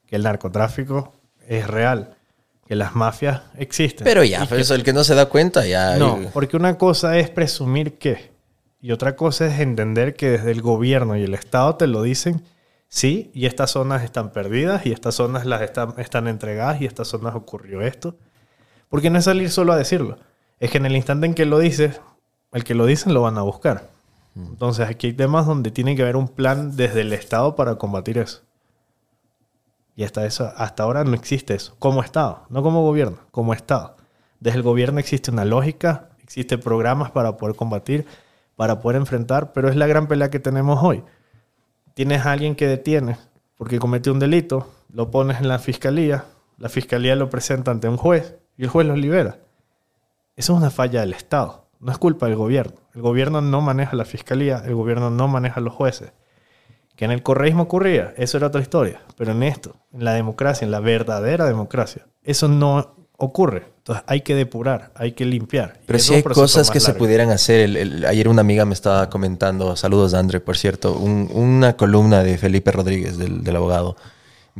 que 0.07 0.17
el 0.17 0.23
narcotráfico 0.23 1.13
es 1.47 1.67
real, 1.67 2.15
que 2.67 2.77
las 2.77 2.95
mafias 2.95 3.43
existen. 3.59 4.05
Pero 4.05 4.25
ya, 4.25 4.47
pues, 4.47 4.63
eso, 4.63 4.75
el 4.75 4.85
que 4.85 4.95
no 4.95 5.05
se 5.05 5.15
da 5.15 5.27
cuenta 5.27 5.67
ya. 5.67 5.97
no, 5.97 6.19
porque 6.33 6.57
una 6.57 6.79
cosa 6.79 7.19
es 7.19 7.29
presumir 7.29 7.99
que 7.99 8.31
y 8.81 8.91
otra 8.93 9.17
cosa 9.17 9.47
es 9.49 9.61
entender 9.61 10.15
que 10.15 10.31
desde 10.31 10.51
el 10.51 10.63
gobierno 10.63 11.15
y 11.15 11.25
el 11.25 11.35
Estado 11.35 11.75
te 11.75 11.87
lo 11.87 12.03
dicen, 12.03 12.43
sí, 12.97 13.31
y 13.35 13.45
estas 13.45 13.73
zonas 13.73 14.03
están 14.03 14.31
perdidas 14.31 14.87
y 14.87 14.93
estas 14.93 15.17
zonas 15.17 15.45
las 15.45 15.61
están, 15.61 15.93
están 15.99 16.29
entregadas 16.29 16.81
y 16.81 16.87
estas 16.87 17.09
zonas 17.09 17.35
ocurrió 17.35 17.83
esto. 17.83 18.17
Porque 18.89 19.11
no 19.11 19.19
es 19.19 19.27
salir 19.27 19.51
solo 19.51 19.75
a 19.75 19.77
decirlo, 19.77 20.17
es 20.61 20.71
que 20.71 20.79
en 20.79 20.87
el 20.87 20.97
instante 20.97 21.27
en 21.27 21.35
que 21.35 21.45
lo 21.45 21.59
dices, 21.59 22.01
el 22.53 22.65
que 22.65 22.75
lo 22.75 22.87
dicen 22.87 23.13
lo 23.13 23.21
van 23.21 23.37
a 23.37 23.43
buscar. 23.43 23.91
Entonces 24.35 24.89
aquí 24.89 25.09
hay 25.09 25.13
temas 25.13 25.45
donde 25.45 25.71
tiene 25.71 25.95
que 25.95 26.03
haber 26.03 26.17
un 26.17 26.29
plan 26.29 26.75
desde 26.75 27.03
el 27.03 27.13
Estado 27.13 27.55
para 27.55 27.77
combatir 27.77 28.17
eso. 28.17 28.41
Y 29.95 30.05
hasta, 30.05 30.25
eso, 30.25 30.51
hasta 30.57 30.83
ahora 30.83 31.05
no 31.05 31.15
existe 31.15 31.55
eso, 31.55 31.77
como 31.79 32.03
Estado, 32.03 32.47
no 32.49 32.63
como 32.63 32.83
gobierno, 32.83 33.19
como 33.31 33.53
Estado. 33.53 33.97
Desde 34.41 34.57
el 34.57 34.63
gobierno 34.63 35.01
existe 35.01 35.31
una 35.31 35.45
lógica, 35.45 36.09
existen 36.23 36.61
programas 36.61 37.11
para 37.11 37.37
poder 37.37 37.57
combatir, 37.57 38.07
para 38.57 38.81
poder 38.81 38.97
enfrentar, 38.97 39.53
pero 39.53 39.69
es 39.69 39.77
la 39.77 39.87
gran 39.87 40.07
pelea 40.07 40.31
que 40.31 40.41
tenemos 40.41 40.83
hoy. 40.83 41.05
Tienes 41.97 42.27
a 42.27 42.33
alguien 42.33 42.57
que 42.57 42.67
detiene 42.67 43.17
porque 43.57 43.79
cometió 43.79 44.13
un 44.13 44.19
delito, 44.19 44.71
lo 44.93 45.11
pones 45.11 45.41
en 45.41 45.49
la 45.49 45.59
fiscalía, 45.59 46.27
la 46.59 46.69
fiscalía 46.69 47.17
lo 47.17 47.31
presenta 47.31 47.71
ante 47.71 47.89
un 47.89 47.97
juez 47.97 48.37
y 48.59 48.65
el 48.65 48.69
juez 48.69 48.87
lo 48.87 48.95
libera. 48.97 49.39
Eso 50.37 50.53
es 50.53 50.59
una 50.59 50.69
falla 50.69 51.01
del 51.01 51.15
Estado, 51.15 51.71
no 51.81 51.91
es 51.91 51.97
culpa 51.97 52.27
del 52.27 52.37
gobierno. 52.37 52.75
El 52.95 53.01
gobierno 53.01 53.41
no 53.41 53.63
maneja 53.63 53.97
la 53.97 54.05
fiscalía, 54.05 54.63
el 54.67 54.75
gobierno 54.75 55.09
no 55.09 55.27
maneja 55.27 55.63
los 55.63 55.73
jueces. 55.73 56.13
Que 56.97 57.07
en 57.07 57.13
el 57.13 57.23
correísmo 57.23 57.63
ocurría, 57.63 58.13
eso 58.19 58.37
era 58.37 58.49
otra 58.49 58.61
historia. 58.61 59.01
Pero 59.17 59.33
en 59.33 59.43
esto, 59.43 59.77
en 59.91 60.05
la 60.05 60.13
democracia, 60.13 60.67
en 60.67 60.73
la 60.73 60.81
verdadera 60.81 61.47
democracia, 61.47 62.07
eso 62.23 62.47
no 62.47 62.95
ocurre. 63.17 63.73
Entonces 63.87 64.05
hay 64.09 64.23
que 64.23 64.35
depurar, 64.35 64.91
hay 64.97 65.13
que 65.13 65.25
limpiar. 65.25 65.79
Pero 65.87 66.01
sí 66.01 66.11
un 66.11 66.17
hay 66.17 66.23
cosas 66.25 66.73
que 66.73 66.81
se 66.81 66.93
pudieran 66.95 67.31
hacer. 67.31 67.61
El- 67.61 67.77
el- 67.77 68.05
ayer 68.05 68.27
una 68.29 68.41
amiga 68.41 68.65
me 68.65 68.75
estaba 68.75 69.09
comentando, 69.09 69.77
saludos 69.77 70.13
André, 70.15 70.41
por 70.41 70.57
cierto, 70.57 70.95
un- 70.99 71.31
una 71.33 71.77
columna 71.77 72.25
de 72.25 72.37
Felipe 72.37 72.73
Rodríguez, 72.73 73.17
del, 73.17 73.45
del 73.45 73.55
abogado. 73.55 73.97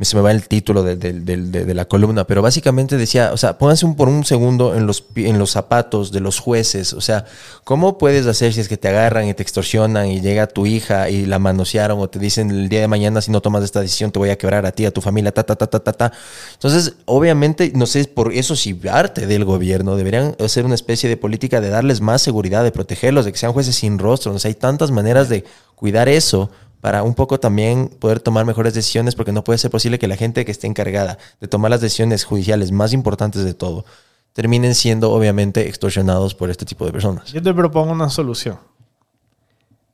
Se 0.01 0.15
me 0.15 0.21
va 0.21 0.31
el 0.31 0.47
título 0.47 0.83
de, 0.83 0.95
de- 0.95 1.13
de- 1.13 1.65
de- 1.65 1.73
la 1.73 1.85
columna, 1.85 2.25
pero 2.25 2.41
básicamente 2.41 2.97
decía, 2.97 3.31
o 3.33 3.37
sea, 3.37 3.57
pónganse 3.57 3.85
un, 3.85 3.95
por 3.95 4.07
un 4.09 4.23
segundo 4.25 4.75
en 4.75 4.85
los, 4.85 5.03
en 5.15 5.39
los 5.39 5.51
zapatos 5.51 6.11
de 6.11 6.19
los 6.19 6.39
jueces, 6.39 6.93
o 6.93 7.01
sea, 7.01 7.25
¿cómo 7.63 7.97
puedes 7.97 8.27
hacer 8.27 8.53
si 8.53 8.59
es 8.61 8.67
que 8.67 8.77
te 8.77 8.87
agarran 8.89 9.27
y 9.27 9.33
te 9.33 9.41
extorsionan 9.43 10.07
y 10.07 10.21
llega 10.21 10.45
tu 10.47 10.65
hija 10.67 11.09
y 11.09 11.25
la 11.25 11.39
manosearon 11.39 11.99
o 11.99 12.07
te 12.09 12.19
dicen 12.19 12.51
el 12.51 12.69
día 12.69 12.81
de 12.81 12.87
mañana 12.87 13.21
si 13.21 13.31
no 13.31 13.41
tomas 13.41 13.63
esta 13.63 13.81
decisión 13.81 14.11
te 14.11 14.19
voy 14.19 14.29
a 14.29 14.37
quebrar 14.37 14.65
a 14.65 14.71
ti, 14.71 14.85
a 14.85 14.91
tu 14.91 15.01
familia, 15.01 15.31
ta, 15.31 15.43
ta, 15.43 15.55
ta, 15.55 15.67
ta, 15.67 15.79
ta, 15.79 15.93
ta? 15.93 16.11
Entonces, 16.53 16.93
obviamente, 17.05 17.71
no 17.75 17.85
sé, 17.87 18.05
por 18.05 18.33
eso 18.33 18.55
si 18.55 18.73
parte 18.75 19.25
del 19.25 19.45
gobierno 19.45 19.95
deberían 19.95 20.35
hacer 20.43 20.65
una 20.65 20.75
especie 20.75 21.09
de 21.09 21.17
política 21.17 21.59
de 21.59 21.69
darles 21.69 22.01
más 22.01 22.21
seguridad, 22.21 22.63
de 22.63 22.71
protegerlos, 22.71 23.25
de 23.25 23.31
que 23.31 23.37
sean 23.37 23.53
jueces 23.53 23.75
sin 23.75 23.97
rostro, 23.99 24.31
no 24.31 24.39
sé, 24.39 24.49
hay 24.49 24.53
tantas 24.53 24.91
maneras 24.91 25.27
de 25.29 25.43
cuidar 25.75 26.07
eso 26.09 26.49
para 26.81 27.03
un 27.03 27.13
poco 27.13 27.39
también 27.39 27.89
poder 27.99 28.19
tomar 28.19 28.45
mejores 28.45 28.73
decisiones, 28.73 29.15
porque 29.15 29.31
no 29.31 29.43
puede 29.43 29.57
ser 29.59 29.71
posible 29.71 29.99
que 29.99 30.07
la 30.07 30.15
gente 30.15 30.45
que 30.45 30.51
esté 30.51 30.67
encargada 30.67 31.17
de 31.39 31.47
tomar 31.47 31.71
las 31.71 31.81
decisiones 31.81 32.23
judiciales 32.23 32.71
más 32.71 32.93
importantes 32.93 33.43
de 33.43 33.53
todo 33.53 33.85
terminen 34.33 34.75
siendo 34.75 35.11
obviamente 35.11 35.67
extorsionados 35.67 36.35
por 36.35 36.51
este 36.51 36.63
tipo 36.63 36.85
de 36.85 36.91
personas. 36.91 37.31
Yo 37.33 37.41
te 37.41 37.53
propongo 37.53 37.91
una 37.91 38.09
solución. 38.09 38.59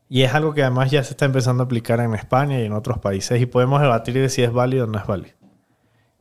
Y 0.09 0.23
es 0.23 0.33
algo 0.33 0.53
que 0.53 0.61
además 0.61 0.91
ya 0.91 1.03
se 1.03 1.11
está 1.11 1.25
empezando 1.25 1.63
a 1.63 1.65
aplicar 1.65 1.99
en 2.01 2.13
España 2.13 2.59
y 2.59 2.65
en 2.65 2.73
otros 2.73 2.99
países 2.99 3.41
y 3.41 3.45
podemos 3.45 3.81
debatir 3.81 4.15
de 4.15 4.29
si 4.29 4.43
es 4.43 4.51
válido 4.51 4.83
o 4.83 4.87
no 4.87 4.99
es 4.99 5.07
válido. 5.07 5.42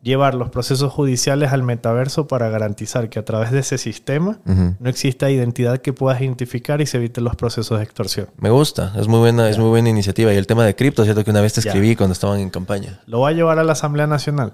Llevar 0.02 0.34
los 0.34 0.50
procesos 0.50 0.92
judiciales 0.92 1.52
al 1.52 1.62
metaverso 1.62 2.26
para 2.26 2.48
garantizar 2.48 3.08
que 3.08 3.20
a 3.20 3.24
través 3.24 3.52
de 3.52 3.60
ese 3.60 3.78
sistema 3.78 4.40
no 4.44 4.90
exista 4.90 5.30
identidad 5.30 5.78
que 5.78 5.92
puedas 5.92 6.20
identificar 6.20 6.80
y 6.80 6.86
se 6.86 6.96
eviten 6.96 7.22
los 7.22 7.36
procesos 7.36 7.78
de 7.78 7.84
extorsión. 7.84 8.26
Me 8.36 8.50
gusta, 8.50 8.92
es 8.98 9.06
muy 9.06 9.20
buena, 9.20 9.48
es 9.48 9.58
muy 9.58 9.68
buena 9.68 9.88
iniciativa. 9.88 10.32
Y 10.34 10.36
el 10.36 10.46
tema 10.46 10.66
de 10.66 10.74
cripto, 10.74 11.04
cierto 11.04 11.22
que 11.22 11.30
una 11.30 11.40
vez 11.40 11.52
te 11.52 11.60
escribí 11.60 11.94
cuando 11.94 12.12
estaban 12.14 12.40
en 12.40 12.50
campaña. 12.50 13.00
Lo 13.06 13.20
va 13.20 13.28
a 13.28 13.32
llevar 13.32 13.60
a 13.60 13.64
la 13.64 13.72
Asamblea 13.72 14.08
Nacional. 14.08 14.52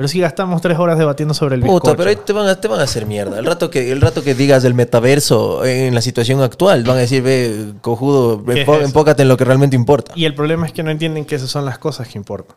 Pero 0.00 0.08
si 0.08 0.18
gastamos 0.18 0.62
tres 0.62 0.78
horas 0.78 0.98
debatiendo 0.98 1.34
sobre 1.34 1.56
el 1.56 1.60
Puta, 1.60 1.94
pero 1.94 2.08
ahí 2.08 2.16
te 2.16 2.32
van, 2.32 2.46
a, 2.48 2.58
te 2.58 2.68
van 2.68 2.80
a 2.80 2.84
hacer 2.84 3.04
mierda. 3.04 3.38
El 3.38 3.44
rato, 3.44 3.68
que, 3.68 3.92
el 3.92 4.00
rato 4.00 4.22
que 4.22 4.34
digas 4.34 4.62
del 4.62 4.72
metaverso 4.72 5.62
en 5.66 5.94
la 5.94 6.00
situación 6.00 6.40
actual, 6.40 6.84
van 6.84 6.96
a 6.96 7.00
decir, 7.00 7.22
ve, 7.22 7.74
cojudo, 7.82 8.42
enfócate 8.50 9.20
en 9.20 9.28
lo 9.28 9.36
que 9.36 9.44
realmente 9.44 9.76
importa. 9.76 10.12
Y 10.14 10.24
el 10.24 10.34
problema 10.34 10.64
es 10.64 10.72
que 10.72 10.82
no 10.82 10.90
entienden 10.90 11.26
que 11.26 11.34
esas 11.34 11.50
son 11.50 11.66
las 11.66 11.78
cosas 11.78 12.08
que 12.08 12.16
importan. 12.16 12.56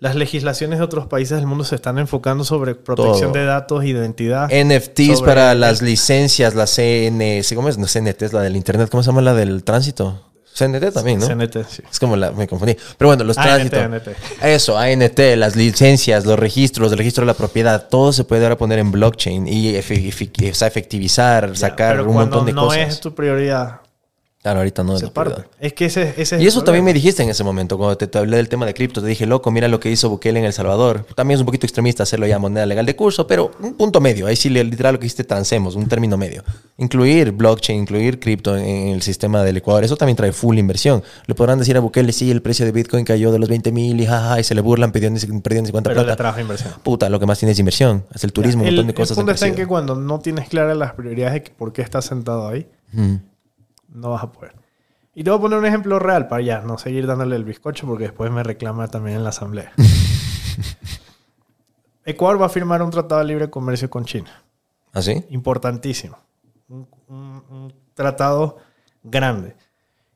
Las 0.00 0.16
legislaciones 0.16 0.78
de 0.80 0.84
otros 0.84 1.06
países 1.06 1.38
del 1.38 1.46
mundo 1.46 1.64
se 1.64 1.76
están 1.76 1.98
enfocando 1.98 2.44
sobre 2.44 2.74
protección 2.74 3.32
Todo. 3.32 3.40
de 3.40 3.44
datos, 3.46 3.84
identidad. 3.84 4.48
NFTs 4.52 5.22
para 5.22 5.52
el- 5.52 5.60
las 5.60 5.80
licencias, 5.82 6.54
la 6.54 6.66
CN, 6.66 7.42
¿cómo 7.54 7.68
es? 7.68 7.78
No, 7.78 7.86
CNT 7.86 8.22
es 8.26 8.32
la 8.32 8.42
del 8.42 8.56
internet, 8.56 8.88
¿cómo 8.90 9.02
se 9.02 9.06
llama 9.08 9.22
la 9.22 9.34
del 9.34 9.62
tránsito? 9.64 10.20
CNT 10.52 10.92
también, 10.92 11.18
¿no? 11.18 11.26
CNT, 11.26 11.64
sí. 11.68 11.82
Es 11.90 11.98
como 11.98 12.14
la, 12.16 12.30
me 12.30 12.46
confundí. 12.46 12.76
Pero 12.96 13.08
bueno, 13.08 13.24
los 13.24 13.34
tránsitos. 13.36 13.76
ANT. 13.80 14.08
Eso, 14.42 14.78
ANT, 14.78 15.18
las 15.36 15.56
licencias, 15.56 16.26
los 16.26 16.38
registros, 16.38 16.92
el 16.92 16.98
registro 16.98 17.22
de 17.22 17.26
la 17.26 17.34
propiedad, 17.34 17.88
todo 17.88 18.12
se 18.12 18.22
puede 18.24 18.44
ahora 18.44 18.56
poner 18.58 18.78
en 18.78 18.92
blockchain 18.92 19.48
y 19.48 19.74
efectivizar, 19.74 21.48
Ya, 21.52 21.54
sacar 21.56 21.96
pero 21.96 22.08
un 22.08 22.14
montón 22.14 22.46
de 22.46 22.52
no 22.52 22.66
cosas. 22.66 22.88
es 22.88 23.00
tu 23.00 23.14
prioridad, 23.14 23.80
Claro, 24.44 24.58
ahorita 24.58 24.84
no 24.84 24.92
es 24.92 25.00
se 25.00 25.08
parte. 25.08 25.42
Es 25.58 25.72
que 25.72 25.86
ese, 25.86 26.10
ese 26.18 26.20
es 26.20 26.32
Y 26.32 26.34
el 26.42 26.48
eso 26.48 26.62
también 26.64 26.84
me 26.84 26.92
dijiste 26.92 27.22
en 27.22 27.30
ese 27.30 27.42
momento, 27.42 27.78
cuando 27.78 27.96
te, 27.96 28.06
te 28.08 28.18
hablé 28.18 28.36
del 28.36 28.50
tema 28.50 28.66
de 28.66 28.74
cripto. 28.74 29.00
Te 29.00 29.06
dije, 29.06 29.24
loco, 29.24 29.50
mira 29.50 29.68
lo 29.68 29.80
que 29.80 29.90
hizo 29.90 30.10
Bukele 30.10 30.38
en 30.38 30.44
El 30.44 30.52
Salvador. 30.52 31.06
También 31.16 31.36
es 31.36 31.40
un 31.40 31.46
poquito 31.46 31.64
extremista 31.64 32.02
hacerlo 32.02 32.26
ya 32.26 32.38
moneda 32.38 32.66
legal 32.66 32.84
de 32.84 32.94
curso, 32.94 33.26
pero 33.26 33.52
un 33.60 33.72
punto 33.72 34.02
medio. 34.02 34.26
Ahí 34.26 34.36
sí, 34.36 34.50
le- 34.50 34.62
literal, 34.62 34.92
lo 34.92 35.00
que 35.00 35.06
hiciste, 35.06 35.24
transemos, 35.24 35.76
un 35.76 35.88
término 35.88 36.18
medio. 36.18 36.44
Incluir 36.76 37.32
blockchain, 37.32 37.80
incluir 37.80 38.20
cripto 38.20 38.54
en, 38.54 38.88
el 38.88 39.00
sistema 39.00 39.42
del 39.42 39.56
Ecuador, 39.56 39.82
eso 39.82 39.96
también 39.96 40.16
trae 40.16 40.30
full 40.32 40.58
inversión. 40.58 41.02
Le 41.26 41.34
podrán 41.34 41.58
decir 41.58 41.78
a 41.78 41.80
Bukele, 41.80 42.12
sí, 42.12 42.30
el 42.30 42.42
precio 42.42 42.66
de 42.66 42.72
Bitcoin 42.72 43.06
cayó 43.06 43.32
de 43.32 43.38
los 43.38 43.48
20 43.48 43.72
mil 43.72 43.98
y 43.98 44.04
jaja, 44.04 44.38
y 44.40 44.44
se 44.44 44.54
le 44.54 44.60
burlan 44.60 44.92
pidiendo, 44.92 45.18
perdiendo 45.42 45.68
50 45.68 45.88
Pero 45.88 46.00
le 46.02 46.04
plata. 46.04 46.16
trajo 46.22 46.40
inversión. 46.40 46.74
Puta, 46.82 47.08
lo 47.08 47.18
que 47.18 47.24
más 47.24 47.38
tiene 47.38 47.52
es 47.52 47.58
inversión. 47.58 48.04
Es 48.14 48.22
el 48.24 48.34
turismo, 48.34 48.60
un 48.60 48.68
el, 48.68 48.74
montón 48.74 48.88
de 48.88 48.90
el 48.90 48.94
cosas. 48.96 49.16
punto 49.16 49.30
han 49.30 49.36
está 49.36 49.46
en 49.46 49.54
que 49.54 49.66
cuando 49.66 49.94
no 49.94 50.18
tienes 50.20 50.50
claras 50.50 50.76
las 50.76 50.92
prioridades 50.92 51.44
de 51.44 51.50
por 51.56 51.72
qué 51.72 51.80
estás 51.80 52.04
sentado 52.04 52.46
ahí, 52.46 52.66
Ujú. 52.92 53.20
No 53.94 54.10
vas 54.10 54.22
a 54.24 54.32
poder. 54.32 54.54
Y 55.14 55.24
te 55.24 55.30
voy 55.30 55.38
a 55.38 55.42
poner 55.42 55.58
un 55.58 55.66
ejemplo 55.66 55.98
real 55.98 56.28
para 56.28 56.42
ya 56.42 56.60
no 56.60 56.76
seguir 56.76 57.06
dándole 57.06 57.36
el 57.36 57.44
bizcocho 57.44 57.86
porque 57.86 58.04
después 58.04 58.30
me 58.30 58.42
reclama 58.42 58.88
también 58.88 59.16
en 59.16 59.22
la 59.24 59.30
asamblea. 59.30 59.72
Ecuador 62.04 62.40
va 62.40 62.46
a 62.46 62.50
firmar 62.50 62.82
un 62.82 62.90
tratado 62.90 63.20
de 63.20 63.26
libre 63.26 63.50
comercio 63.50 63.88
con 63.88 64.04
China. 64.04 64.42
¿Ah, 64.92 65.02
sí? 65.02 65.24
Importantísimo. 65.30 66.18
Un, 66.68 66.86
un- 67.08 67.44
un 67.50 67.74
tratado 67.94 68.58
grande 69.02 69.56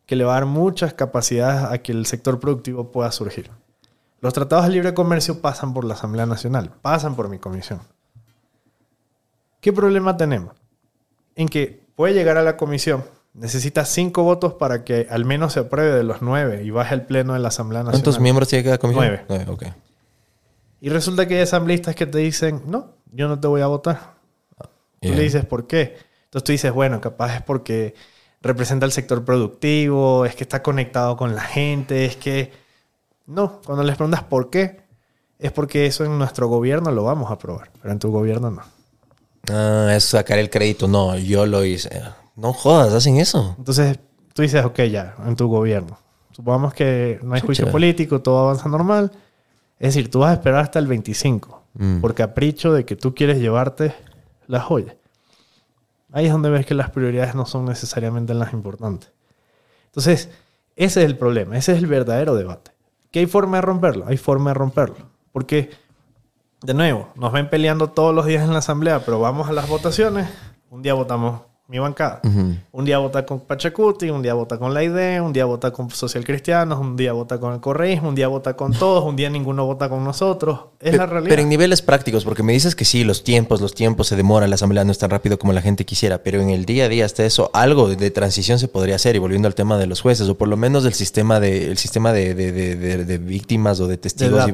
que 0.07 0.17
le 0.17 0.25
va 0.25 0.33
a 0.33 0.41
dar 0.41 0.47
muchas 0.47 0.95
capacidades 0.95 1.63
a 1.65 1.79
que 1.79 1.93
el 1.93 2.07
sector 2.07 2.41
productivo 2.41 2.91
pueda 2.91 3.11
surgir. 3.13 3.51
Los 4.21 4.35
tratados 4.35 4.67
de 4.67 4.73
libre 4.73 4.95
comercio 4.95 5.41
pasan 5.41 5.73
por 5.75 5.85
la 5.85 5.95
Asamblea 5.95 6.27
Nacional, 6.27 6.73
pasan 6.83 7.15
por 7.15 7.29
mi 7.29 7.39
comisión. 7.39 7.81
¿Qué 9.61 9.73
problema 9.73 10.17
tenemos? 10.17 10.55
En 11.37 11.49
que 11.49 11.87
puede 11.95 12.15
llegar 12.15 12.37
a 12.37 12.43
la 12.43 12.57
comisión, 12.57 13.05
necesita 13.39 13.85
cinco 13.85 14.23
votos 14.23 14.55
para 14.55 14.85
que 14.85 15.07
al 15.11 15.25
menos 15.25 15.55
se 15.55 15.61
apruebe 15.61 15.93
de 15.93 16.03
los 16.03 16.23
nueve 16.23 16.63
y 16.65 16.71
baje 16.71 16.95
al 16.95 17.07
pleno 17.07 17.35
de 17.35 17.39
la 17.39 17.49
Asamblea 17.49 17.83
Nacional. 17.83 18.03
¿Cuántos 18.03 18.21
miembros 18.21 18.49
tiene 18.49 18.65
cada 18.65 18.79
comisión? 18.79 19.07
Nueve. 19.07 19.25
Nueve, 19.29 19.45
ok. 19.49 19.65
Y 20.81 20.91
resulta 20.91 21.27
que 21.27 21.37
hay 21.37 21.43
asambleístas 21.43 21.95
que 21.95 22.07
te 22.07 22.19
dicen, 22.19 22.63
no, 22.67 22.95
yo 23.13 23.29
no 23.29 23.41
te 23.41 23.49
voy 23.49 23.63
a 23.63 23.67
votar. 23.67 24.15
Tú 25.01 25.11
le 25.11 25.23
dices, 25.23 25.45
¿por 25.45 25.67
qué? 25.67 25.97
Entonces 26.25 26.45
tú 26.45 26.53
dices, 26.53 26.73
bueno, 26.73 27.01
capaz 27.01 27.37
es 27.37 27.43
porque 27.43 27.95
representa 28.43 28.87
el 28.87 28.93
sector 28.93 29.25
productivo, 29.25 30.25
es 30.25 30.35
que 30.35 30.45
está 30.45 30.63
conectado 30.63 31.17
con 31.17 31.35
la 31.35 31.43
gente, 31.43 32.05
es 32.05 32.17
que... 32.17 32.53
No, 33.27 33.61
cuando 33.65 33.85
les 33.85 33.97
preguntas 33.97 34.23
por 34.23 34.51
qué, 34.51 34.81
es 35.39 35.53
porque 35.53 35.87
eso 35.87 36.05
en 36.05 36.19
nuestro 36.19 36.49
gobierno 36.49 36.91
lo 36.91 37.05
vamos 37.05 37.31
a 37.31 37.35
aprobar, 37.35 37.71
pero 37.81 37.93
en 37.93 37.99
tu 37.99 38.11
gobierno 38.11 38.51
no. 38.51 38.63
Ah, 39.51 39.93
es 39.95 40.05
sacar 40.05 40.39
el 40.39 40.51
crédito. 40.51 40.89
No, 40.89 41.17
yo 41.17 41.47
lo 41.47 41.65
hice. 41.65 42.03
No 42.39 42.53
jodas, 42.53 42.95
hacen 42.95 43.17
eso. 43.19 43.55
Entonces 43.59 43.99
tú 44.33 44.43
dices, 44.43 44.65
ok, 44.65 44.81
ya, 44.83 45.15
en 45.27 45.37
tu 45.37 45.49
gobierno. 45.49 45.99
Supongamos 46.33 46.73
que 46.73 47.19
no 47.23 47.35
hay 47.35 47.41
juicio 47.41 47.65
Chucha. 47.65 47.73
político, 47.73 48.21
todo 48.23 48.39
avanza 48.39 48.69
normal. 48.69 49.11
Es 49.79 49.95
decir, 49.95 50.11
tú 50.11 50.21
vas 50.21 50.31
a 50.31 50.35
esperar 50.35 50.61
hasta 50.61 50.79
el 50.79 50.87
25 50.87 51.57
Mm. 51.75 52.01
por 52.01 52.15
capricho 52.15 52.73
de 52.73 52.85
que 52.85 52.97
tú 52.97 53.15
quieres 53.15 53.39
llevarte 53.39 53.95
la 54.49 54.59
joya. 54.61 54.97
Ahí 56.13 56.27
es 56.27 56.33
donde 56.33 56.51
ves 56.51 56.65
que 56.67 56.75
las 56.75 56.91
prioridades 56.91 57.35
no 57.35 57.45
son 57.47 57.67
necesariamente 57.67 58.35
las 58.35 58.53
importantes. 58.53 59.13
Entonces, 59.87 60.31
ese 60.75 61.01
es 61.03 61.07
el 61.07 61.17
problema, 61.19 61.57
ese 61.57 61.73
es 61.73 61.79
el 61.79 61.87
verdadero 61.87 62.35
debate. 62.35 62.73
¿Que 63.13 63.21
hay 63.21 63.27
forma 63.27 63.59
de 63.59 63.63
romperlo? 63.63 64.07
Hay 64.09 64.17
forma 64.17 64.51
de 64.51 64.55
romperlo. 64.55 64.97
Porque, 65.31 65.71
de 66.63 66.75
nuevo, 66.75 67.11
nos 67.15 67.33
ven 67.33 67.49
peleando 67.51 67.91
todos 67.91 68.15
los 68.15 68.27
días 68.27 68.43
en 68.43 68.53
la 68.53 68.59
asamblea, 68.59 69.05
pero 69.05 69.21
vamos 69.21 69.49
a 69.49 69.53
las 69.53 69.69
votaciones. 69.69 70.29
Un 70.71 70.83
día 70.83 70.95
votamos 70.95 71.43
mi 71.71 71.79
bancada. 71.79 72.23
Un 72.73 72.85
día 72.87 72.97
vota 72.97 73.27
con 73.27 73.41
Pachacuti, 73.41 74.09
un 74.09 74.23
día 74.23 74.33
vota 74.33 74.57
con 74.59 74.73
la 74.73 74.83
ID, 74.83 75.21
un 75.23 75.35
día 75.35 75.45
vota 75.45 75.71
con 75.71 75.91
Social 75.91 76.25
Cristianos, 76.25 76.79
un 76.81 76.97
día 76.97 77.13
vota 77.13 77.39
con 77.39 77.53
el 77.53 77.61
correísmo, 77.61 78.09
un 78.09 78.15
día 78.15 78.27
vota 78.27 78.57
con 78.57 78.73
todos, 78.73 79.05
un 79.05 79.17
día 79.17 79.29
ninguno 79.29 79.67
vota 79.67 79.87
con 79.91 80.03
nosotros. 80.03 80.61
Es 80.81 80.93
Pe- 80.93 80.97
la 80.97 81.05
realidad. 81.05 81.29
Pero 81.29 81.43
en 81.43 81.51
niveles 81.51 81.83
prácticos, 81.83 82.25
porque 82.25 82.43
me 82.43 82.55
dices 82.55 82.75
que 82.75 82.87
sí, 82.87 83.05
los 83.05 83.23
tiempos, 83.23 83.61
los 83.61 83.75
tiempos 83.75 84.07
se 84.09 84.17
demoran, 84.17 84.49
la 84.49 84.55
asamblea 84.55 84.83
no 84.85 84.93
es 84.93 84.99
tan 84.99 85.11
rápido 85.11 85.39
como 85.39 85.53
la 85.53 85.61
gente 85.61 85.85
quisiera, 85.85 86.23
pero 86.23 86.41
en 86.41 86.49
el 86.49 86.65
día 86.65 86.87
a 86.87 86.89
día 86.89 87.05
hasta 87.05 87.27
eso, 87.27 87.51
algo 87.53 87.87
de, 87.95 88.11
transición 88.11 88.59
se 88.59 88.69
podría 88.69 88.97
hacer, 88.97 89.15
y 89.17 89.19
volviendo 89.19 89.47
al 89.47 89.55
tema 89.55 89.77
de 89.77 89.87
los 89.87 90.01
jueces, 90.01 90.27
o 90.31 90.39
por 90.39 90.49
lo 90.49 90.57
menos 90.57 90.85
del 90.85 90.95
sistema 90.95 91.39
de, 91.39 91.67
el 91.71 91.77
sistema 91.77 92.15
de, 92.15 92.35
de- 92.35 92.51
de- 92.53 93.05
de- 93.05 93.19
víctimas 93.19 93.79
o 93.81 93.87
de 93.87 93.99
testigos. 93.99 94.49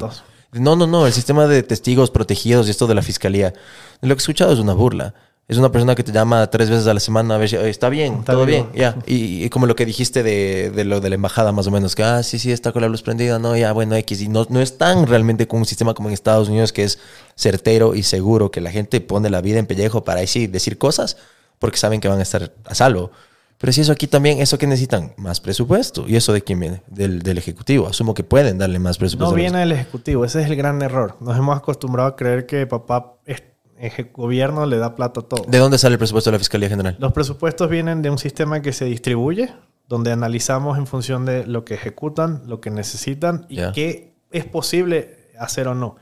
y- 0.53 0.59
no, 0.61 0.75
no, 0.75 0.89
no, 0.89 1.07
el 1.07 1.13
sistema 1.13 1.47
de 1.47 1.63
testigos 1.63 2.11
protegidos 2.11 2.67
y 2.67 2.71
esto 2.71 2.89
de 2.89 2.95
la 2.97 3.03
fiscalía. 3.03 3.53
Lo 4.01 4.09
que 4.09 4.15
he 4.15 4.17
escuchado 4.23 4.53
es 4.53 4.59
una 4.59 4.73
burla. 4.75 5.15
Es 5.47 5.59
una 5.59 5.71
persona 5.71 5.95
que 5.95 6.03
te 6.03 6.11
llama 6.11 6.47
tres 6.49 6.71
veces 6.71 6.87
a 6.87 6.95
la 6.95 7.01
semana 7.01 7.35
a 7.35 7.39
ver 7.39 7.51
si 7.51 7.57
"Oye, 7.57 7.69
está 7.69 7.91
bien, 7.91 8.15
Está 8.21 8.33
todo 8.33 8.47
bien, 8.47 8.67
ya. 8.75 8.97
Y, 9.07 9.45
y 9.45 9.51
como 9.51 9.67
lo 9.67 9.77
que 9.77 9.85
dijiste 9.85 10.23
de, 10.23 10.71
de 10.71 10.85
lo 10.85 11.03
de 11.03 11.11
la 11.11 11.17
embajada, 11.17 11.53
más 11.53 11.67
o 11.67 11.71
menos, 11.71 11.95
que, 11.95 12.03
ah, 12.03 12.23
sí, 12.23 12.39
sí, 12.39 12.51
está 12.51 12.73
con 12.73 12.81
la 12.81 12.89
luz 12.89 13.03
prendida, 13.03 13.39
no, 13.39 13.55
ya, 13.55 13.73
bueno, 13.73 13.95
X. 13.95 14.23
Y 14.23 14.29
no, 14.29 14.47
no 14.49 14.63
es 14.63 14.79
tan 14.79 15.07
realmente 15.07 15.47
con 15.47 15.59
un 15.61 15.67
sistema 15.67 15.93
como 15.93 16.09
en 16.09 16.15
Estados 16.15 16.49
Unidos 16.49 16.73
que 16.73 16.85
es 16.85 16.99
certero 17.37 17.95
y 17.95 18.05
seguro, 18.05 18.51
que 18.51 18.63
la 18.63 18.71
gente 18.71 19.03
pone 19.03 19.29
la 19.29 19.43
vida 19.43 19.59
en 19.59 19.67
pellejo 19.67 20.03
para 20.03 20.21
ahí 20.21 20.27
sí 20.27 20.47
decir 20.47 20.79
cosas 20.79 21.19
porque 21.59 21.77
saben 21.77 22.01
que 22.01 22.09
van 22.09 22.21
a 22.21 22.23
estar 22.23 22.51
a 22.65 22.75
salvo. 22.75 23.11
Pero 23.59 23.73
si 23.73 23.83
eso 23.83 23.93
aquí 23.93 24.07
también, 24.07 24.41
¿eso 24.41 24.57
que 24.59 24.67
necesitan? 24.67 25.13
Más 25.17 25.41
presupuesto. 25.41 26.07
¿Y 26.09 26.17
eso 26.17 26.33
de 26.33 26.43
quién 26.43 26.59
viene? 26.59 26.83
Del, 26.89 27.23
del 27.23 27.39
Ejecutivo. 27.39 27.87
Asumo 27.87 28.13
que 28.15 28.25
pueden 28.25 28.57
darle 28.59 28.79
más 28.79 28.97
presupuesto. 28.99 29.31
No 29.31 29.37
viene 29.37 29.59
del 29.61 29.73
Ejecutivo, 29.73 30.25
ese 30.25 30.41
es 30.43 30.47
el 30.49 30.57
gran 30.57 30.81
error. 30.83 31.17
Nos 31.21 31.37
hemos 31.37 31.57
acostumbrado 31.57 32.09
a 32.09 32.17
creer 32.17 32.47
que 32.47 32.67
papá, 32.67 33.15
es- 33.27 33.43
eje- 33.81 34.11
gobierno, 34.13 34.67
le 34.67 34.79
da 34.79 34.95
plata 34.95 35.21
a 35.21 35.23
todo. 35.25 35.45
¿De 35.47 35.59
dónde 35.59 35.79
sale 35.79 35.95
el 35.95 35.99
presupuesto 35.99 36.31
de 36.31 36.35
la 36.35 36.39
Fiscalía 36.39 36.69
General? 36.69 36.97
Los 36.99 37.13
presupuestos 37.13 37.69
vienen 37.69 38.03
de 38.03 38.11
un 38.11 38.19
sistema 38.19 38.61
que 38.63 38.73
se 38.73 38.85
distribuye, 38.87 39.53
donde 39.89 40.13
analizamos 40.13 40.79
en 40.79 40.87
función 40.87 41.25
de 41.25 41.47
lo 41.47 41.65
que 41.65 41.75
ejecutan, 41.75 42.43
lo 42.47 42.61
que 42.61 42.71
necesitan 42.71 43.47
y 43.49 43.57
qué 43.73 44.15
es 44.31 44.45
posible 44.45 45.29
hacer 45.39 45.69
o 45.69 45.75
no. 45.75 45.97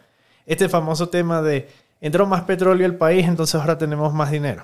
Este 0.46 0.68
famoso 0.68 1.08
tema 1.08 1.42
de 1.42 1.68
entró 2.00 2.26
más 2.26 2.42
petróleo 2.42 2.84
al 2.86 2.96
país, 2.96 3.26
entonces 3.28 3.54
ahora 3.60 3.78
tenemos 3.78 4.12
más 4.12 4.30
dinero. 4.30 4.62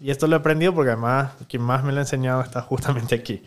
Y 0.00 0.10
esto 0.10 0.26
lo 0.26 0.36
he 0.36 0.38
aprendido 0.38 0.74
porque 0.74 0.90
además 0.92 1.32
quien 1.48 1.62
más 1.62 1.84
me 1.84 1.92
lo 1.92 1.98
ha 1.98 2.02
enseñado 2.02 2.40
está 2.40 2.62
justamente 2.62 3.14
aquí. 3.14 3.42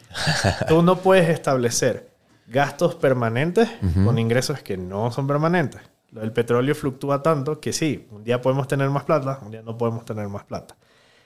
Tú 0.68 0.82
no 0.84 0.98
puedes 0.98 1.28
establecer 1.30 2.12
gastos 2.48 2.96
permanentes 2.96 3.70
con 4.06 4.20
ingresos 4.20 4.62
que 4.62 4.78
no 4.78 5.12
son 5.12 5.26
permanentes. 5.28 5.82
Lo 6.12 6.22
del 6.22 6.34
petróleo 6.34 6.76
fluctúa 6.76 7.24
tanto 7.24 7.60
que 7.60 7.72
sí, 7.72 8.08
un 8.12 8.24
día 8.24 8.42
podemos 8.42 8.68
tener 8.68 8.90
más 8.90 9.04
plata, 9.04 9.40
un 9.44 9.52
día 9.52 9.62
no 9.62 9.78
podemos 9.78 10.04
tener 10.04 10.28
más 10.28 10.44
plata. 10.44 10.76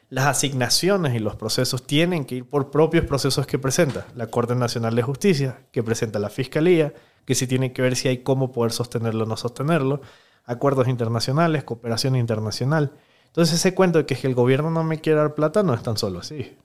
Las 0.10 0.28
asignaciones 0.28 1.16
y 1.16 1.20
los 1.20 1.36
procesos 1.36 1.88
tienen 1.88 2.26
que 2.26 2.36
ir 2.36 2.46
por 2.48 2.70
propios 2.70 3.06
procesos 3.06 3.48
que 3.48 3.58
presenta 3.58 4.06
la 4.16 4.28
Corte 4.28 4.54
Nacional 4.54 4.96
de 4.96 5.02
Justicia, 5.02 5.62
que 5.72 5.82
presenta 5.82 6.20
la 6.20 6.30
Fiscalía, 6.30 6.94
que 7.26 7.34
sí 7.34 7.48
tiene 7.48 7.74
que 7.74 7.82
ver 7.82 7.96
si 7.96 8.08
hay 8.08 8.20
cómo 8.20 8.52
poder 8.52 8.72
sostenerlo 8.72 9.24
o 9.24 9.28
no 9.28 9.36
sostenerlo, 9.36 10.02
acuerdos 10.46 10.88
internacionales, 10.88 11.64
cooperación 11.64 12.16
internacional. 12.16 12.92
Entonces 13.26 13.56
ese 13.56 13.74
cuento 13.74 13.98
de 13.98 14.06
que, 14.06 14.14
es 14.14 14.20
que 14.20 14.28
el 14.28 14.36
gobierno 14.36 14.70
no 14.70 14.84
me 14.84 15.02
quiere 15.02 15.18
dar 15.18 15.34
plata 15.34 15.64
no 15.64 15.74
es 15.74 15.82
tan 15.82 15.98
solo 15.98 16.20
así. 16.20 16.56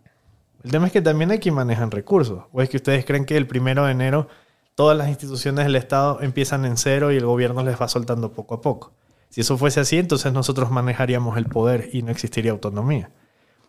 El 0.63 0.71
tema 0.71 0.87
es 0.87 0.93
que 0.93 1.01
también 1.01 1.31
hay 1.31 1.39
quien 1.39 1.55
manejan 1.55 1.91
recursos. 1.91 2.45
¿O 2.53 2.61
es 2.61 2.69
que 2.69 2.77
ustedes 2.77 3.07
creen 3.07 3.25
que 3.25 3.39
el 3.39 3.47
primero 3.47 3.87
de 3.87 3.93
enero 3.93 4.29
todas 4.75 4.97
las 4.97 5.09
instituciones 5.09 5.65
del 5.65 5.77
Estado 5.77 6.21
empiezan 6.23 6.65
en 6.65 6.77
cero 6.77 7.13
y 7.13 7.17
el 7.17 7.27
gobierno 7.27 7.63
les 7.63 7.81
va 7.81 7.89
soltando 7.89 8.33
poco 8.33 8.55
a 8.55 8.61
poco? 8.61 8.95
Si 9.31 9.41
eso 9.41 9.57
fuese 9.57 9.81
así, 9.81 9.97
entonces 9.99 10.33
nosotros 10.33 10.71
manejaríamos 10.71 11.37
el 11.39 11.47
poder 11.47 11.89
y 11.93 12.03
no 12.03 12.11
existiría 12.11 12.51
autonomía. 12.51 13.13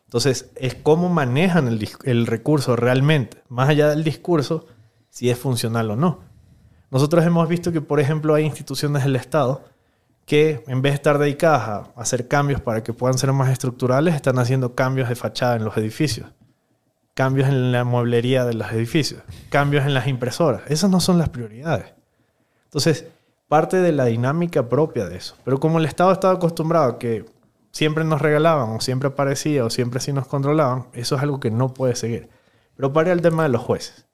Entonces, 0.05 0.51
es 0.55 0.75
cómo 0.75 1.07
manejan 1.07 1.69
el, 2.03 2.27
recurso 2.27 2.75
realmente, 2.75 3.43
más 3.47 3.69
allá 3.69 3.87
del 3.87 4.03
discurso, 4.03 4.65
si 5.09 5.29
es 5.29 5.37
funcional 5.37 5.89
o 5.91 5.95
no. 5.95 6.19
Nosotros 6.89 7.23
hemos 7.25 7.47
visto 7.47 7.71
que, 7.71 7.79
por 7.79 8.01
ejemplo, 8.01 8.33
hay 8.33 8.43
instituciones 8.43 9.03
del 9.03 9.15
Estado 9.15 9.63
que, 10.25 10.65
en 10.67 10.81
vez 10.81 10.91
de 10.91 10.95
estar 10.95 11.17
dedicadas 11.17 11.87
a 11.95 12.01
hacer 12.01 12.27
cambios 12.27 12.59
para 12.59 12.83
que 12.83 12.91
puedan 12.91 13.17
ser 13.17 13.31
más 13.31 13.49
estructurales, 13.51 14.13
están 14.15 14.37
haciendo 14.39 14.75
cambios 14.75 15.07
de 15.07 15.15
fachada 15.15 15.55
en 15.55 15.63
los 15.63 15.77
edificios, 15.77 16.27
cambios 17.21 17.49
en 17.49 17.71
la 17.71 17.83
mueblería 17.83 18.45
de 18.45 18.55
los 18.55 18.71
edificios, 18.71 19.21
cambios 19.51 19.85
en 19.85 19.93
las 19.93 20.07
impresoras. 20.07 20.63
Esas 20.69 20.89
no 20.89 20.99
son 20.99 21.19
las 21.19 21.29
prioridades. 21.29 21.93
Entonces, 22.63 23.05
parte 23.47 23.77
de 23.77 23.91
la 23.91 24.05
dinámica 24.05 24.67
propia 24.67 25.05
de 25.05 25.17
eso. 25.17 25.35
Pero 25.45 25.59
como 25.59 25.77
el 25.77 25.85
Estado 25.85 26.11
estaba 26.11 26.33
acostumbrado 26.33 26.93
a 26.93 26.97
que 26.97 27.25
siempre 27.69 28.03
nos 28.05 28.23
regalaban 28.23 28.71
o 28.71 28.81
siempre 28.81 29.09
aparecía 29.09 29.63
o 29.63 29.69
siempre 29.69 29.99
sí 29.99 30.11
nos 30.11 30.25
controlaban, 30.25 30.87
eso 30.93 31.15
es 31.15 31.21
algo 31.21 31.39
que 31.39 31.51
no 31.51 31.75
puede 31.75 31.95
seguir. 31.95 32.27
Pero 32.75 32.91
para 32.91 33.11
el 33.11 33.21
tema 33.21 33.43
de 33.43 33.49
los 33.49 33.61
jueces. 33.61 34.07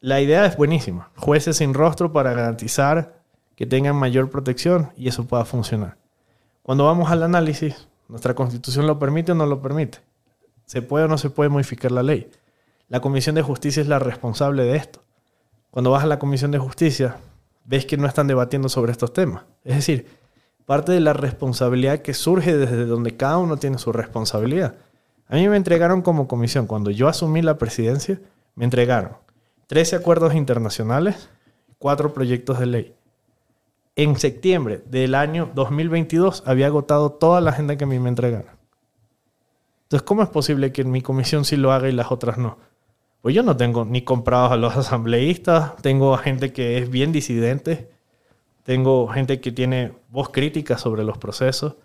La 0.00 0.20
idea 0.20 0.44
es 0.44 0.58
buenísima. 0.58 1.08
Jueces 1.16 1.56
sin 1.56 1.72
rostro 1.72 2.12
para 2.12 2.34
garantizar 2.34 3.22
que 3.56 3.64
tengan 3.64 3.96
mayor 3.96 4.28
protección 4.28 4.90
y 4.94 5.08
eso 5.08 5.26
pueda 5.26 5.46
funcionar. 5.46 5.96
Cuando 6.62 6.84
vamos 6.84 7.10
al 7.10 7.22
análisis, 7.22 7.88
¿nuestra 8.08 8.34
constitución 8.34 8.86
lo 8.86 8.98
permite 8.98 9.32
o 9.32 9.34
no 9.34 9.46
lo 9.46 9.62
permite? 9.62 10.00
¿Se 10.68 10.82
puede 10.82 11.06
o 11.06 11.08
no 11.08 11.16
se 11.16 11.30
puede 11.30 11.48
modificar 11.48 11.90
la 11.90 12.02
ley? 12.02 12.30
La 12.88 13.00
Comisión 13.00 13.34
de 13.34 13.40
Justicia 13.40 13.80
es 13.80 13.88
la 13.88 13.98
responsable 13.98 14.64
de 14.64 14.76
esto. 14.76 15.02
Cuando 15.70 15.90
vas 15.90 16.04
a 16.04 16.06
la 16.06 16.18
Comisión 16.18 16.50
de 16.50 16.58
Justicia, 16.58 17.16
ves 17.64 17.86
que 17.86 17.96
no 17.96 18.06
están 18.06 18.26
debatiendo 18.26 18.68
sobre 18.68 18.92
estos 18.92 19.14
temas. 19.14 19.44
Es 19.64 19.76
decir, 19.76 20.06
parte 20.66 20.92
de 20.92 21.00
la 21.00 21.14
responsabilidad 21.14 22.00
que 22.00 22.12
surge 22.12 22.54
desde 22.54 22.84
donde 22.84 23.16
cada 23.16 23.38
uno 23.38 23.56
tiene 23.56 23.78
su 23.78 23.92
responsabilidad. 23.92 24.74
A 25.26 25.36
mí 25.36 25.48
me 25.48 25.56
entregaron 25.56 26.02
como 26.02 26.28
comisión, 26.28 26.66
cuando 26.66 26.90
yo 26.90 27.08
asumí 27.08 27.40
la 27.40 27.56
presidencia, 27.56 28.20
me 28.54 28.64
entregaron 28.64 29.12
13 29.68 29.96
acuerdos 29.96 30.34
internacionales, 30.34 31.30
4 31.78 32.12
proyectos 32.12 32.58
de 32.58 32.66
ley. 32.66 32.94
En 33.96 34.18
septiembre 34.18 34.82
del 34.84 35.14
año 35.14 35.50
2022 35.54 36.42
había 36.44 36.66
agotado 36.66 37.12
toda 37.12 37.40
la 37.40 37.52
agenda 37.52 37.76
que 37.76 37.84
a 37.84 37.86
mí 37.86 37.98
me 37.98 38.10
entregaron. 38.10 38.57
Entonces, 39.88 40.04
¿cómo 40.06 40.22
es 40.22 40.28
posible 40.28 40.70
que 40.70 40.84
mi 40.84 41.00
comisión 41.00 41.46
sí 41.46 41.56
lo 41.56 41.72
haga 41.72 41.88
y 41.88 41.92
las 41.92 42.12
otras 42.12 42.36
no? 42.36 42.58
Pues 43.22 43.34
yo 43.34 43.42
no 43.42 43.56
tengo 43.56 43.86
ni 43.86 44.02
comprados 44.02 44.52
a 44.52 44.56
los 44.56 44.76
asambleístas, 44.76 45.76
tengo 45.76 46.12
a 46.12 46.18
gente 46.18 46.52
que 46.52 46.76
es 46.76 46.90
bien 46.90 47.10
disidente, 47.10 47.90
tengo 48.64 49.08
gente 49.08 49.40
que 49.40 49.50
tiene 49.50 49.94
voz 50.10 50.28
crítica 50.28 50.76
sobre 50.76 51.04
los 51.04 51.16
procesos, 51.16 51.76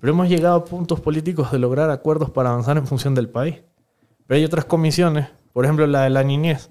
pero 0.00 0.14
hemos 0.14 0.30
llegado 0.30 0.56
a 0.56 0.64
puntos 0.64 1.00
políticos 1.00 1.52
de 1.52 1.58
lograr 1.58 1.90
acuerdos 1.90 2.30
para 2.30 2.48
avanzar 2.48 2.78
en 2.78 2.86
función 2.86 3.14
del 3.14 3.28
país. 3.28 3.60
Pero 4.26 4.38
hay 4.38 4.44
otras 4.46 4.64
comisiones, 4.64 5.28
por 5.52 5.66
ejemplo 5.66 5.86
la 5.86 6.04
de 6.04 6.10
la 6.10 6.24
niñez, 6.24 6.70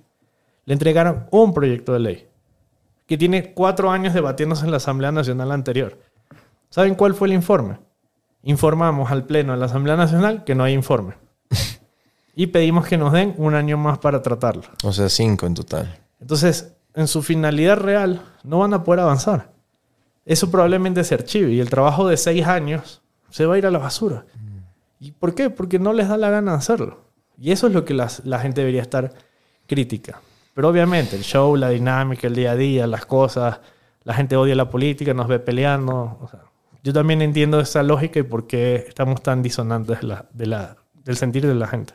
le 0.66 0.74
entregaron 0.74 1.28
un 1.30 1.54
proyecto 1.54 1.94
de 1.94 2.00
ley 2.00 2.28
que 3.06 3.20
tiene 3.20 3.54
cuatro 3.54 3.92
años 3.92 4.16
debatiéndose 4.16 4.66
en 4.66 4.72
la 4.72 4.78
Asamblea 4.78 5.12
Nacional 5.12 5.52
anterior. 5.52 6.00
¿Saben 6.70 6.96
cuál 6.96 7.14
fue 7.14 7.28
el 7.28 7.36
informe? 7.36 7.78
Informamos 8.46 9.12
al 9.12 9.26
Pleno 9.26 9.54
de 9.54 9.60
la 9.60 9.66
Asamblea 9.66 9.96
Nacional 9.98 10.44
que 10.44 10.56
no 10.56 10.64
hay 10.64 10.74
informe. 10.74 11.16
y 12.36 12.48
pedimos 12.48 12.86
que 12.88 12.98
nos 12.98 13.12
den 13.12 13.34
un 13.38 13.54
año 13.56 13.78
más 13.78 13.98
para 13.98 14.22
tratarlo. 14.22 14.64
O 14.84 14.94
sea, 14.94 15.10
cinco 15.10 15.46
en 15.46 15.54
total. 15.56 16.00
Entonces, 16.22 16.74
en 16.94 17.08
su 17.08 17.22
finalidad 17.24 17.78
real, 17.78 18.22
no 18.44 18.60
van 18.60 18.74
a 18.74 18.84
poder 18.84 19.02
avanzar. 19.02 19.52
Eso 20.26 20.50
probablemente 20.50 21.04
se 21.04 21.14
archive 21.16 21.52
y 21.52 21.60
el 21.60 21.70
trabajo 21.70 22.08
de 22.08 22.18
seis 22.18 22.46
años 22.48 23.02
se 23.30 23.46
va 23.46 23.56
a 23.56 23.58
ir 23.58 23.66
a 23.66 23.72
la 23.72 23.80
basura. 23.80 24.26
¿Y 25.00 25.12
por 25.12 25.36
qué? 25.36 25.50
Porque 25.50 25.78
no 25.78 25.92
les 25.94 26.08
da 26.08 26.18
la 26.18 26.30
gana 26.30 26.52
de 26.54 26.58
hacerlo. 26.58 27.02
Y 27.38 27.52
eso 27.52 27.68
es 27.68 27.74
lo 27.74 27.84
que 27.84 27.94
las- 27.94 28.24
la 28.26 28.40
gente 28.40 28.62
debería 28.62 28.82
estar 28.82 29.14
crítica. 29.68 30.22
Pero 30.54 30.70
obviamente, 30.70 31.16
el 31.18 31.24
show, 31.24 31.56
la 31.58 31.70
dinámica, 31.70 32.28
el 32.28 32.36
día 32.36 32.52
a 32.52 32.56
día, 32.56 32.88
las 32.88 33.06
cosas, 33.06 33.60
la 34.04 34.14
gente 34.14 34.38
odia 34.38 34.56
la 34.56 34.70
política, 34.70 35.14
nos 35.14 35.28
ve 35.28 35.40
peleando. 35.40 36.18
o 36.22 36.28
sea, 36.30 36.40
yo 36.86 36.94
también 36.94 37.22
entiendo 37.22 37.60
esa 37.60 37.84
lógica 37.84 38.20
y 38.20 38.24
por 38.24 38.46
qué 38.48 38.86
estamos 38.88 39.22
tan 39.24 39.42
disonantes 39.42 40.00
de 40.00 40.08
la- 40.08 40.26
de 40.32 40.46
la- 40.46 40.78
del 41.04 41.18
sentir 41.18 41.46
de 41.46 41.56
la 41.56 41.68
gente. 41.68 41.94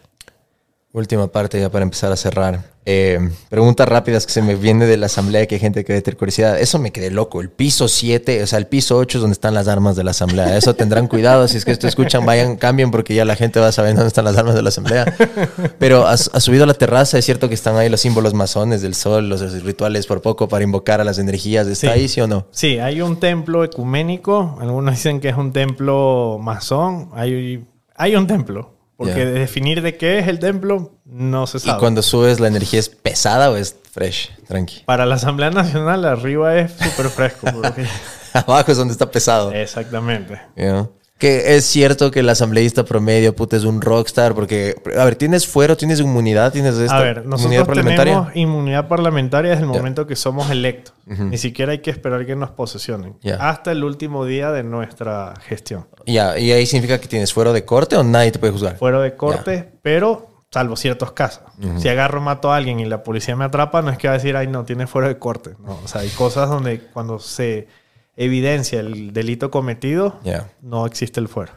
Última 0.93 1.29
parte 1.29 1.61
ya 1.61 1.71
para 1.71 1.85
empezar 1.85 2.11
a 2.11 2.17
cerrar. 2.17 2.65
Eh, 2.85 3.21
preguntas 3.49 3.89
rápidas 3.89 4.27
que 4.27 4.33
se 4.33 4.43
me 4.43 4.57
viene 4.57 4.87
de 4.87 4.97
la 4.97 5.07
asamblea 5.07 5.47
que 5.47 5.55
hay 5.55 5.61
gente 5.61 5.85
que 5.85 5.93
debe 5.93 6.03
tener 6.03 6.17
curiosidad. 6.19 6.59
Eso 6.59 6.81
me 6.81 6.91
quedé 6.91 7.12
loco. 7.12 7.41
El 7.41 7.49
piso 7.49 7.87
7, 7.87 8.43
o 8.43 8.47
sea, 8.49 8.59
el 8.59 8.67
piso 8.67 8.97
8 8.97 9.19
es 9.19 9.23
donde 9.23 9.35
están 9.35 9.55
las 9.55 9.69
armas 9.69 9.95
de 9.95 10.03
la 10.03 10.11
asamblea. 10.11 10.57
Eso 10.57 10.75
tendrán 10.75 11.07
cuidado. 11.07 11.47
Si 11.47 11.59
es 11.59 11.65
que 11.65 11.71
esto 11.71 11.87
escuchan, 11.87 12.27
vayan, 12.27 12.57
cambien 12.57 12.91
porque 12.91 13.15
ya 13.15 13.25
la 13.25 13.37
gente 13.37 13.61
va 13.61 13.71
sabiendo 13.71 14.01
dónde 14.01 14.09
están 14.09 14.25
las 14.25 14.37
armas 14.37 14.57
de 14.57 14.62
la 14.62 14.71
asamblea. 14.71 15.05
Pero 15.79 16.09
has, 16.09 16.29
has 16.35 16.43
subido 16.43 16.65
a 16.65 16.67
la 16.67 16.75
terraza. 16.75 17.19
Es 17.19 17.25
cierto 17.25 17.49
que 17.49 17.55
están 17.55 17.77
ahí 17.77 17.89
los 17.89 18.01
símbolos 18.01 18.35
masones 18.35 18.83
del 18.83 18.97
sol, 18.97 19.29
los 19.29 19.62
rituales 19.62 20.07
por 20.07 20.23
poco 20.23 20.49
para 20.49 20.65
invocar 20.65 21.01
a 21.01 21.05
las 21.05 21.19
energías. 21.19 21.69
¿Está 21.69 21.87
Sí. 21.87 21.87
ahí, 21.87 22.09
sí 22.09 22.21
o 22.21 22.27
no? 22.27 22.49
Sí, 22.51 22.81
hay 22.81 23.01
un 23.01 23.21
templo 23.21 23.62
ecuménico. 23.62 24.59
Algunos 24.61 24.97
dicen 24.97 25.21
que 25.21 25.29
es 25.29 25.37
un 25.37 25.53
templo 25.53 26.39
masón. 26.43 27.11
Hay, 27.12 27.65
hay 27.95 28.17
un 28.17 28.27
templo. 28.27 28.80
Porque 29.01 29.20
Ya. 29.20 29.24
definir 29.31 29.81
de 29.81 29.97
qué 29.97 30.18
es 30.18 30.28
el 30.28 30.39
templo 30.40 30.93
no 31.06 31.47
se 31.47 31.56
Y 31.56 31.60
sabe. 31.60 31.78
cuando 31.81 32.02
subes, 32.02 32.39
¿la 32.39 32.48
energía 32.48 32.78
es 32.81 32.90
pesada 32.90 33.51
o 33.51 33.56
es 33.56 33.74
fresh? 33.93 34.31
Tranqui. 34.47 34.82
Para 34.85 35.06
la 35.06 35.14
Asamblea 35.14 35.48
Nacional, 35.51 36.05
arriba 36.05 36.55
es 36.59 36.72
súper 36.72 37.06
fresco. 37.09 37.47
porque- 37.51 37.86
Abajo 38.35 38.70
es 38.70 38.77
donde 38.77 38.93
está 38.93 39.10
pesado. 39.10 39.52
Exactamente. 39.52 40.39
Ya. 40.55 40.86
Que 41.20 41.55
es 41.56 41.66
cierto 41.66 42.10
que 42.10 42.20
el 42.20 42.28
asambleísta 42.30 42.82
promedio, 42.84 43.36
puta, 43.36 43.55
es 43.55 43.64
un 43.64 43.82
rockstar, 43.82 44.34
porque, 44.34 44.74
a 44.98 45.05
ver, 45.05 45.16
¿tienes 45.16 45.47
fuero, 45.47 45.76
tienes 45.76 46.01
inmunidad, 46.01 46.51
tienes 46.51 46.76
esta 46.76 46.97
A 46.97 47.02
ver, 47.02 47.18
inmunidad 47.18 47.30
nosotros 47.30 47.66
parlamentaria? 47.66 48.12
tenemos 48.14 48.36
inmunidad 48.36 48.88
parlamentaria 48.88 49.51
desde 49.51 49.64
el 49.64 49.68
momento 49.68 50.06
que 50.06 50.16
somos 50.16 50.51
electos. 50.51 50.94
Ni 51.05 51.36
siquiera 51.36 51.72
hay 51.72 51.80
que 51.80 51.90
esperar 51.90 52.24
que 52.24 52.34
nos 52.36 52.51
posesionen. 52.51 53.16
Hasta 53.38 53.70
el 53.70 53.84
último 53.84 54.24
día 54.24 54.51
de 54.51 54.62
nuestra 54.62 55.34
gestión. 55.47 55.86
Ya, 56.06 56.38
y 56.38 56.52
ahí 56.52 56.64
significa 56.64 56.98
que 56.98 57.06
tienes 57.06 57.34
fuero 57.34 57.52
de 57.52 57.66
corte 57.66 57.97
o 57.97 58.02
nadie 58.02 58.32
te 58.32 58.38
puede 58.38 58.55
juzgar. 58.55 58.78
Fuera 58.78 59.01
de 59.01 59.14
corte, 59.14 59.72
pero 59.82 60.26
salvo 60.51 60.74
ciertos 60.74 61.12
casos. 61.12 61.42
Si 61.76 61.88
agarro, 61.90 62.22
mato 62.22 62.51
a 62.51 62.56
alguien 62.56 62.80
y 62.80 62.86
la 62.86 63.02
policía 63.02 63.36
me 63.36 63.44
atrapa, 63.44 63.82
no 63.82 63.90
es 63.90 63.98
que 63.98 64.09
va 64.09 64.14
a 64.14 64.16
decir, 64.16 64.36
ay, 64.36 64.47
no, 64.47 64.64
tiene 64.64 64.86
fuera 64.86 65.09
de 65.09 65.18
corte. 65.18 65.51
No, 65.62 65.78
o 65.84 65.86
sea, 65.86 66.01
hay 66.01 66.09
cosas 66.09 66.48
donde 66.48 66.80
cuando 66.80 67.18
se 67.18 67.68
evidencia 68.16 68.81
el 68.81 69.12
delito 69.12 69.51
cometido, 69.51 70.19
Ya. 70.24 70.49
no 70.62 70.87
existe 70.87 71.20
el 71.20 71.28
fuero. 71.28 71.53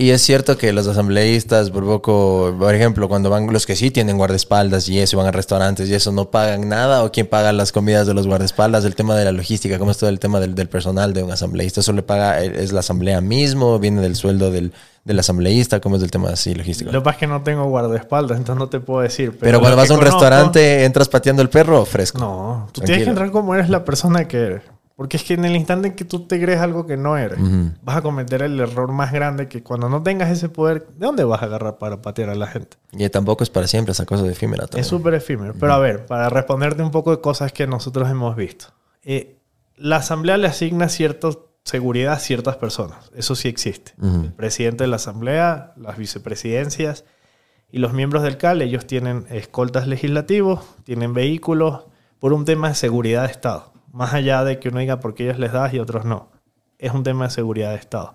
Y 0.00 0.10
es 0.10 0.22
cierto 0.22 0.56
que 0.56 0.72
los 0.72 0.86
asambleístas, 0.86 1.70
por 1.72 1.84
poco, 1.84 2.54
por 2.56 2.72
ejemplo, 2.72 3.08
cuando 3.08 3.30
van 3.30 3.52
los 3.52 3.66
que 3.66 3.74
sí 3.74 3.90
tienen 3.90 4.16
guardaespaldas 4.16 4.88
y 4.88 5.00
eso, 5.00 5.16
van 5.16 5.26
a 5.26 5.32
restaurantes 5.32 5.88
y 5.88 5.94
eso, 5.94 6.12
no 6.12 6.30
pagan 6.30 6.68
nada, 6.68 7.02
o 7.02 7.10
quién 7.10 7.26
paga 7.26 7.52
las 7.52 7.72
comidas 7.72 8.06
de 8.06 8.14
los 8.14 8.28
guardaespaldas, 8.28 8.84
el 8.84 8.94
tema 8.94 9.16
de 9.16 9.24
la 9.24 9.32
logística, 9.32 9.76
cómo 9.76 9.90
es 9.90 9.98
todo 9.98 10.08
el 10.08 10.20
tema 10.20 10.38
del, 10.38 10.54
del 10.54 10.68
personal 10.68 11.12
de 11.14 11.24
un 11.24 11.32
asambleísta, 11.32 11.80
eso 11.80 11.92
le 11.92 12.04
paga, 12.04 12.44
eh, 12.44 12.52
es 12.62 12.70
la 12.72 12.78
asamblea 12.78 13.20
mismo, 13.20 13.76
viene 13.80 14.00
del 14.00 14.14
sueldo 14.14 14.52
del, 14.52 14.72
del 15.04 15.18
asambleísta, 15.18 15.80
cómo 15.80 15.96
es 15.96 16.02
el 16.04 16.12
tema 16.12 16.28
así 16.30 16.54
logístico. 16.54 16.92
Lo 16.92 17.00
que 17.00 17.04
pasa 17.04 17.16
es 17.16 17.20
que 17.20 17.26
no 17.26 17.42
tengo 17.42 17.64
guardaespaldas, 17.64 18.38
entonces 18.38 18.60
no 18.60 18.68
te 18.68 18.78
puedo 18.78 19.00
decir. 19.00 19.30
Pero, 19.30 19.40
Pero 19.40 19.58
cuando 19.58 19.76
vas 19.78 19.90
a 19.90 19.94
un 19.94 19.98
conozco- 20.00 20.20
restaurante, 20.20 20.84
entras 20.84 21.08
pateando 21.08 21.42
el 21.42 21.48
perro, 21.48 21.84
fresco. 21.84 22.20
No, 22.20 22.68
tú 22.70 22.82
tienes 22.82 22.86
Tranquilo. 22.86 23.04
que 23.04 23.10
entrar 23.10 23.30
como 23.32 23.52
eres 23.52 23.68
la 23.68 23.84
persona 23.84 24.28
que 24.28 24.36
eres. 24.38 24.62
Porque 24.98 25.16
es 25.16 25.22
que 25.22 25.34
en 25.34 25.44
el 25.44 25.54
instante 25.54 25.86
en 25.86 25.94
que 25.94 26.04
tú 26.04 26.26
te 26.26 26.42
crees 26.42 26.58
algo 26.58 26.84
que 26.84 26.96
no 26.96 27.16
eres, 27.16 27.38
vas 27.84 27.98
a 27.98 28.02
cometer 28.02 28.42
el 28.42 28.58
error 28.58 28.90
más 28.90 29.12
grande 29.12 29.46
que 29.46 29.62
cuando 29.62 29.88
no 29.88 30.02
tengas 30.02 30.28
ese 30.28 30.48
poder, 30.48 30.88
¿de 30.88 31.06
dónde 31.06 31.22
vas 31.22 31.40
a 31.40 31.44
agarrar 31.44 31.78
para 31.78 32.02
patear 32.02 32.30
a 32.30 32.34
la 32.34 32.48
gente? 32.48 32.78
Y 32.90 33.08
tampoco 33.08 33.44
es 33.44 33.48
para 33.48 33.68
siempre 33.68 33.92
esa 33.92 34.04
cosa 34.06 34.26
efímera. 34.26 34.66
también. 34.66 34.80
Es 34.80 34.88
súper 34.88 35.14
efímero. 35.14 35.54
Pero 35.54 35.72
a 35.72 35.78
ver, 35.78 36.04
para 36.06 36.28
responderte 36.30 36.82
un 36.82 36.90
poco 36.90 37.12
de 37.12 37.20
cosas 37.20 37.52
que 37.52 37.68
nosotros 37.68 38.10
hemos 38.10 38.34
visto. 38.34 38.72
Eh, 39.04 39.38
la 39.76 39.98
asamblea 39.98 40.36
le 40.36 40.48
asigna 40.48 40.88
cierta 40.88 41.28
seguridad 41.62 42.14
a 42.14 42.18
ciertas 42.18 42.56
personas. 42.56 43.12
Eso 43.14 43.36
sí 43.36 43.46
existe. 43.46 43.92
El 44.02 44.32
presidente 44.32 44.82
de 44.82 44.88
la 44.88 44.96
asamblea, 44.96 45.74
las 45.76 45.96
vicepresidencias 45.96 47.04
y 47.70 47.78
los 47.78 47.92
miembros 47.92 48.24
del 48.24 48.36
CAL, 48.36 48.62
ellos 48.62 48.84
tienen 48.84 49.26
escoltas 49.30 49.86
legislativos, 49.86 50.58
tienen 50.82 51.14
vehículos, 51.14 51.84
por 52.18 52.32
un 52.32 52.44
tema 52.44 52.70
de 52.70 52.74
seguridad 52.74 53.26
de 53.26 53.30
Estado. 53.30 53.77
Más 53.92 54.14
allá 54.14 54.44
de 54.44 54.58
que 54.58 54.68
uno 54.68 54.80
diga 54.80 55.00
por 55.00 55.14
qué 55.14 55.24
ellos 55.24 55.38
les 55.38 55.52
das 55.52 55.72
y 55.74 55.78
otros 55.78 56.04
no. 56.04 56.30
Es 56.78 56.92
un 56.92 57.02
tema 57.02 57.24
de 57.24 57.30
seguridad 57.30 57.70
de 57.70 57.76
Estado. 57.76 58.14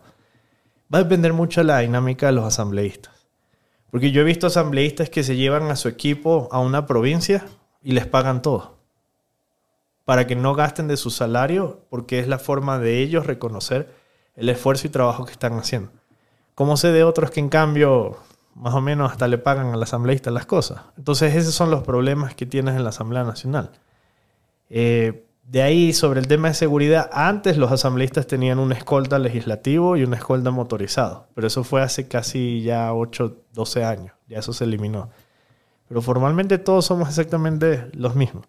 Va 0.93 0.99
a 0.99 1.03
depender 1.03 1.33
mucho 1.33 1.61
de 1.61 1.65
la 1.65 1.79
dinámica 1.79 2.27
de 2.27 2.33
los 2.33 2.45
asambleístas. 2.45 3.27
Porque 3.91 4.11
yo 4.11 4.21
he 4.21 4.25
visto 4.25 4.47
asambleístas 4.47 5.09
que 5.09 5.23
se 5.23 5.35
llevan 5.35 5.69
a 5.69 5.75
su 5.75 5.87
equipo 5.87 6.47
a 6.51 6.59
una 6.59 6.85
provincia 6.85 7.45
y 7.81 7.91
les 7.91 8.07
pagan 8.07 8.41
todo. 8.41 8.77
Para 10.05 10.27
que 10.27 10.35
no 10.35 10.55
gasten 10.55 10.87
de 10.87 10.97
su 10.97 11.09
salario, 11.09 11.85
porque 11.89 12.19
es 12.19 12.27
la 12.27 12.39
forma 12.39 12.79
de 12.79 12.99
ellos 12.99 13.25
reconocer 13.25 13.93
el 14.35 14.49
esfuerzo 14.49 14.87
y 14.87 14.89
trabajo 14.89 15.25
que 15.25 15.31
están 15.31 15.53
haciendo. 15.53 15.91
Como 16.55 16.77
sé 16.77 16.91
de 16.91 17.03
otros 17.03 17.31
que 17.31 17.39
en 17.39 17.49
cambio 17.49 18.17
más 18.55 18.73
o 18.73 18.81
menos 18.81 19.11
hasta 19.11 19.27
le 19.27 19.37
pagan 19.37 19.73
al 19.73 19.83
asambleísta 19.83 20.31
las 20.31 20.45
cosas. 20.45 20.81
Entonces 20.97 21.35
esos 21.35 21.53
son 21.53 21.71
los 21.71 21.83
problemas 21.83 22.35
que 22.35 22.45
tienes 22.45 22.75
en 22.75 22.83
la 22.83 22.89
Asamblea 22.89 23.23
Nacional. 23.23 23.71
Eh, 24.69 25.25
de 25.45 25.61
ahí, 25.61 25.93
sobre 25.93 26.19
el 26.19 26.27
tema 26.27 26.47
de 26.47 26.53
seguridad, 26.53 27.09
antes 27.11 27.57
los 27.57 27.71
asambleístas 27.71 28.25
tenían 28.27 28.59
un 28.59 28.71
escolta 28.71 29.19
legislativo 29.19 29.97
y 29.97 30.03
un 30.03 30.13
escolta 30.13 30.51
motorizado, 30.51 31.27
pero 31.35 31.47
eso 31.47 31.63
fue 31.63 31.81
hace 31.81 32.07
casi 32.07 32.61
ya 32.63 32.93
8, 32.93 33.35
12 33.53 33.83
años, 33.83 34.13
ya 34.27 34.39
eso 34.39 34.53
se 34.53 34.63
eliminó. 34.63 35.09
Pero 35.89 36.01
formalmente 36.01 36.57
todos 36.57 36.85
somos 36.85 37.09
exactamente 37.09 37.89
los 37.93 38.15
mismos. 38.15 38.45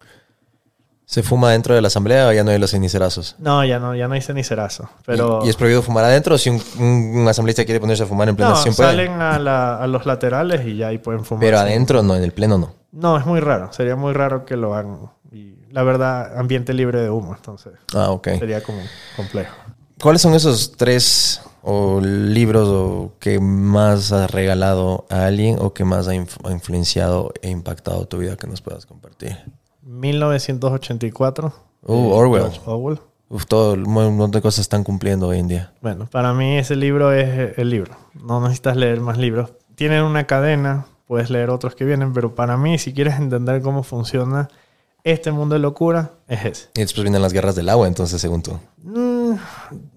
¿Se 1.07 1.21
fuma 1.21 1.51
dentro 1.51 1.75
de 1.75 1.81
la 1.81 1.87
asamblea 1.89 2.27
o 2.27 2.31
ya 2.31 2.43
no 2.43 2.49
hay 2.49 2.57
los 2.57 2.71
cenicerazos? 2.71 3.35
No, 3.37 3.63
ya 3.63 3.77
no, 3.77 3.93
ya 3.93 4.07
no 4.07 4.15
hay 4.15 4.21
cenicerazo. 4.21 4.89
Pero... 5.05 5.41
¿Y, 5.43 5.47
y 5.47 5.49
es 5.49 5.55
prohibido 5.55 5.83
fumar 5.83 6.03
adentro 6.05 6.33
o 6.33 6.37
si 6.39 6.49
un, 6.49 6.59
un- 6.79 7.19
un 7.19 7.27
asambleísta 7.27 7.63
quiere 7.63 7.79
ponerse 7.79 8.01
a 8.03 8.05
fumar 8.07 8.27
en 8.29 8.35
plena 8.35 8.51
no, 8.51 8.55
salen 8.73 9.11
a, 9.21 9.37
la- 9.37 9.77
a 9.77 9.85
los 9.85 10.07
laterales 10.07 10.65
y 10.65 10.77
ya 10.77 10.87
ahí 10.87 10.97
pueden 10.97 11.23
fumar. 11.23 11.41
Pero 11.41 11.59
adentro 11.59 12.01
no, 12.01 12.15
en 12.15 12.23
el 12.23 12.31
pleno 12.31 12.57
no. 12.57 12.73
No, 12.91 13.17
es 13.19 13.25
muy 13.27 13.39
raro. 13.39 13.71
Sería 13.71 13.95
muy 13.95 14.13
raro 14.13 14.45
que 14.45 14.57
lo 14.57 14.73
hagan. 14.73 15.11
La 15.75 15.83
verdad, 15.83 16.37
ambiente 16.37 16.73
libre 16.73 17.01
de 17.01 17.09
humo. 17.09 17.35
Entonces, 17.35 17.73
Ah, 17.93 18.09
ok. 18.11 18.29
sería 18.39 18.63
como 18.63 18.79
complejo. 19.15 19.53
¿Cuáles 20.01 20.21
son 20.21 20.33
esos 20.33 20.71
tres 20.77 21.41
o 21.61 21.99
libros 22.01 22.67
o 22.69 23.11
que 23.19 23.39
más 23.39 24.11
has 24.11 24.31
regalado 24.31 25.05
a 25.09 25.25
alguien 25.25 25.57
o 25.59 25.73
que 25.73 25.83
más 25.83 26.07
ha 26.07 26.13
inf- 26.15 26.37
ha 26.47 26.51
influenciado 26.51 27.33
e 27.41 27.49
impactado 27.49 28.07
tu 28.07 28.17
vida 28.19 28.37
que 28.37 28.47
nos 28.47 28.61
puedas 28.61 28.85
compartir? 28.85 29.37
1984. 29.83 31.53
Uh, 31.83 32.11
Orwell. 32.11 32.51
Orwell. 32.65 32.99
Uf, 33.29 33.45
todo 33.45 33.73
un 33.73 33.83
montón 33.91 34.31
de 34.31 34.41
cosas 34.41 34.59
están 34.61 34.83
cumpliendo 34.83 35.27
hoy 35.27 35.39
en 35.39 35.47
día. 35.47 35.73
Bueno, 35.81 36.07
para 36.11 36.33
mí 36.33 36.57
ese 36.57 36.75
libro 36.75 37.11
es 37.11 37.57
el 37.57 37.69
libro. 37.69 37.95
No 38.13 38.39
necesitas 38.41 38.77
leer 38.77 39.01
más 39.01 39.17
libros. 39.17 39.51
Tienen 39.75 40.03
una 40.03 40.25
cadena, 40.25 40.85
puedes 41.07 41.29
leer 41.29 41.49
otros 41.49 41.75
que 41.75 41.83
vienen, 41.85 42.13
pero 42.13 42.33
para 42.35 42.55
mí, 42.57 42.77
si 42.77 42.93
quieres 42.93 43.15
entender 43.15 43.61
cómo 43.61 43.83
funciona 43.83 44.47
este 45.05 45.31
mundo 45.31 45.53
de 45.55 45.59
locura, 45.59 46.11
es 46.27 46.43
ese. 46.45 46.69
Y 46.75 46.81
después 46.81 47.03
vienen 47.03 47.21
las 47.21 47.31
guerras 47.31 47.55
del 47.55 47.69
agua, 47.69 47.87
entonces, 47.87 48.19
según 48.19 48.41
tú. 48.41 48.59
Mm, 48.83 49.33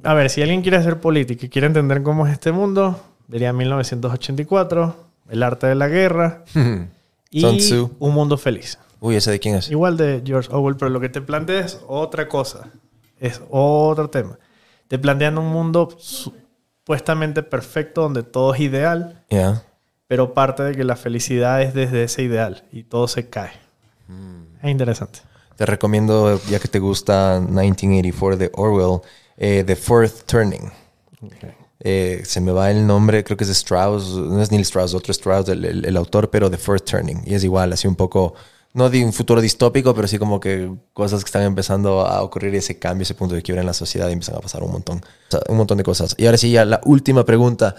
a 0.04 0.14
ver, 0.14 0.30
si 0.30 0.42
alguien 0.42 0.62
quiere 0.62 0.76
hacer 0.76 1.00
política 1.00 1.46
y 1.46 1.48
quiere 1.48 1.66
entender 1.66 2.02
cómo 2.02 2.26
es 2.26 2.32
este 2.34 2.52
mundo, 2.52 3.00
diría 3.26 3.52
1984, 3.52 4.94
El 5.30 5.42
arte 5.42 5.66
de 5.66 5.74
la 5.74 5.88
guerra 5.88 6.44
y 7.30 7.42
Tzu. 7.58 7.90
Un 7.98 8.14
mundo 8.14 8.36
feliz. 8.38 8.78
Uy, 9.00 9.16
¿ese 9.16 9.30
de 9.30 9.38
quién 9.40 9.54
es? 9.56 9.70
Igual 9.70 9.96
de 9.96 10.22
George 10.24 10.48
Orwell, 10.52 10.76
pero 10.76 10.88
lo 10.90 11.00
que 11.00 11.08
te 11.08 11.20
plantea 11.22 11.60
es 11.60 11.80
otra 11.86 12.28
cosa. 12.28 12.68
Es 13.18 13.40
otro 13.50 14.10
tema. 14.10 14.38
Te 14.88 14.98
plantean 14.98 15.38
un 15.38 15.46
mundo 15.50 15.88
supuestamente 15.98 17.42
perfecto 17.42 18.02
donde 18.02 18.22
todo 18.22 18.54
es 18.54 18.60
ideal, 18.60 19.22
Ya. 19.30 19.62
pero 20.06 20.34
parte 20.34 20.62
de 20.62 20.74
que 20.74 20.84
la 20.84 20.96
felicidad 20.96 21.62
es 21.62 21.74
desde 21.74 22.04
ese 22.04 22.22
ideal 22.22 22.64
y 22.72 22.82
todo 22.84 23.08
se 23.08 23.28
cae. 23.28 23.52
Es 24.62 24.70
interesante. 24.70 25.20
Te 25.56 25.66
recomiendo, 25.66 26.40
ya 26.48 26.58
que 26.60 26.68
te 26.68 26.78
gusta 26.78 27.40
1984 27.40 28.36
de 28.36 28.50
Orwell, 28.54 29.00
eh, 29.36 29.64
The 29.66 29.76
Fourth 29.76 30.24
Turning. 30.26 30.70
Eh, 31.80 32.22
se 32.24 32.40
me 32.40 32.50
va 32.52 32.70
el 32.70 32.86
nombre, 32.86 33.22
creo 33.22 33.36
que 33.36 33.44
es 33.44 33.50
Strauss, 33.50 34.08
no 34.16 34.42
es 34.42 34.50
Neil 34.50 34.62
Strauss, 34.62 34.94
otro 34.94 35.12
Strauss, 35.12 35.48
el, 35.48 35.64
el- 35.64 35.84
el 35.84 35.96
autor, 35.96 36.28
pero 36.30 36.50
The 36.50 36.58
Fourth 36.58 36.84
Turning. 36.84 37.22
Y 37.24 37.34
es 37.34 37.44
igual, 37.44 37.72
así 37.72 37.86
un 37.86 37.94
poco, 37.96 38.34
no 38.74 38.90
de 38.90 39.04
un 39.04 39.12
futuro 39.12 39.40
distópico, 39.40 39.94
pero 39.94 40.08
sí 40.08 40.18
como 40.18 40.40
que 40.40 40.70
cosas 40.92 41.22
que 41.22 41.28
están 41.28 41.42
empezando 41.42 42.00
a 42.06 42.22
ocurrir 42.22 42.54
y 42.54 42.58
ese 42.58 42.78
cambio, 42.78 43.02
ese 43.04 43.14
punto 43.14 43.34
de 43.34 43.42
quiebra 43.42 43.60
en 43.62 43.66
la 43.66 43.74
sociedad 43.74 44.08
y 44.08 44.12
empiezan 44.12 44.36
a 44.36 44.40
pasar 44.40 44.62
un 44.64 44.72
montón, 44.72 44.98
o 44.98 45.30
sea, 45.30 45.40
un 45.48 45.56
montón 45.56 45.78
de 45.78 45.84
cosas. 45.84 46.14
Y 46.18 46.26
ahora 46.26 46.38
sí, 46.38 46.50
ya 46.50 46.64
la 46.64 46.80
última 46.84 47.24
pregunta. 47.24 47.74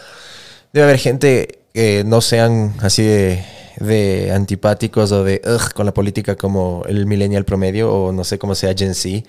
Debe 0.72 0.85
haber 0.85 0.97
gente 0.99 1.60
que 1.73 2.03
no 2.06 2.22
sean 2.22 2.73
así 2.81 3.03
de, 3.03 3.43
de 3.80 4.31
antipáticos 4.34 5.11
o 5.11 5.23
de 5.23 5.41
"Ugh", 5.45 5.73
con 5.73 5.85
la 5.85 5.93
política 5.93 6.35
como 6.35 6.84
el 6.88 7.06
millennial 7.06 7.45
promedio 7.45 7.93
o 7.93 8.11
no 8.11 8.23
sé 8.23 8.38
cómo 8.39 8.56
sea 8.56 8.73
Gen 8.77 8.95
Z. 8.95 9.23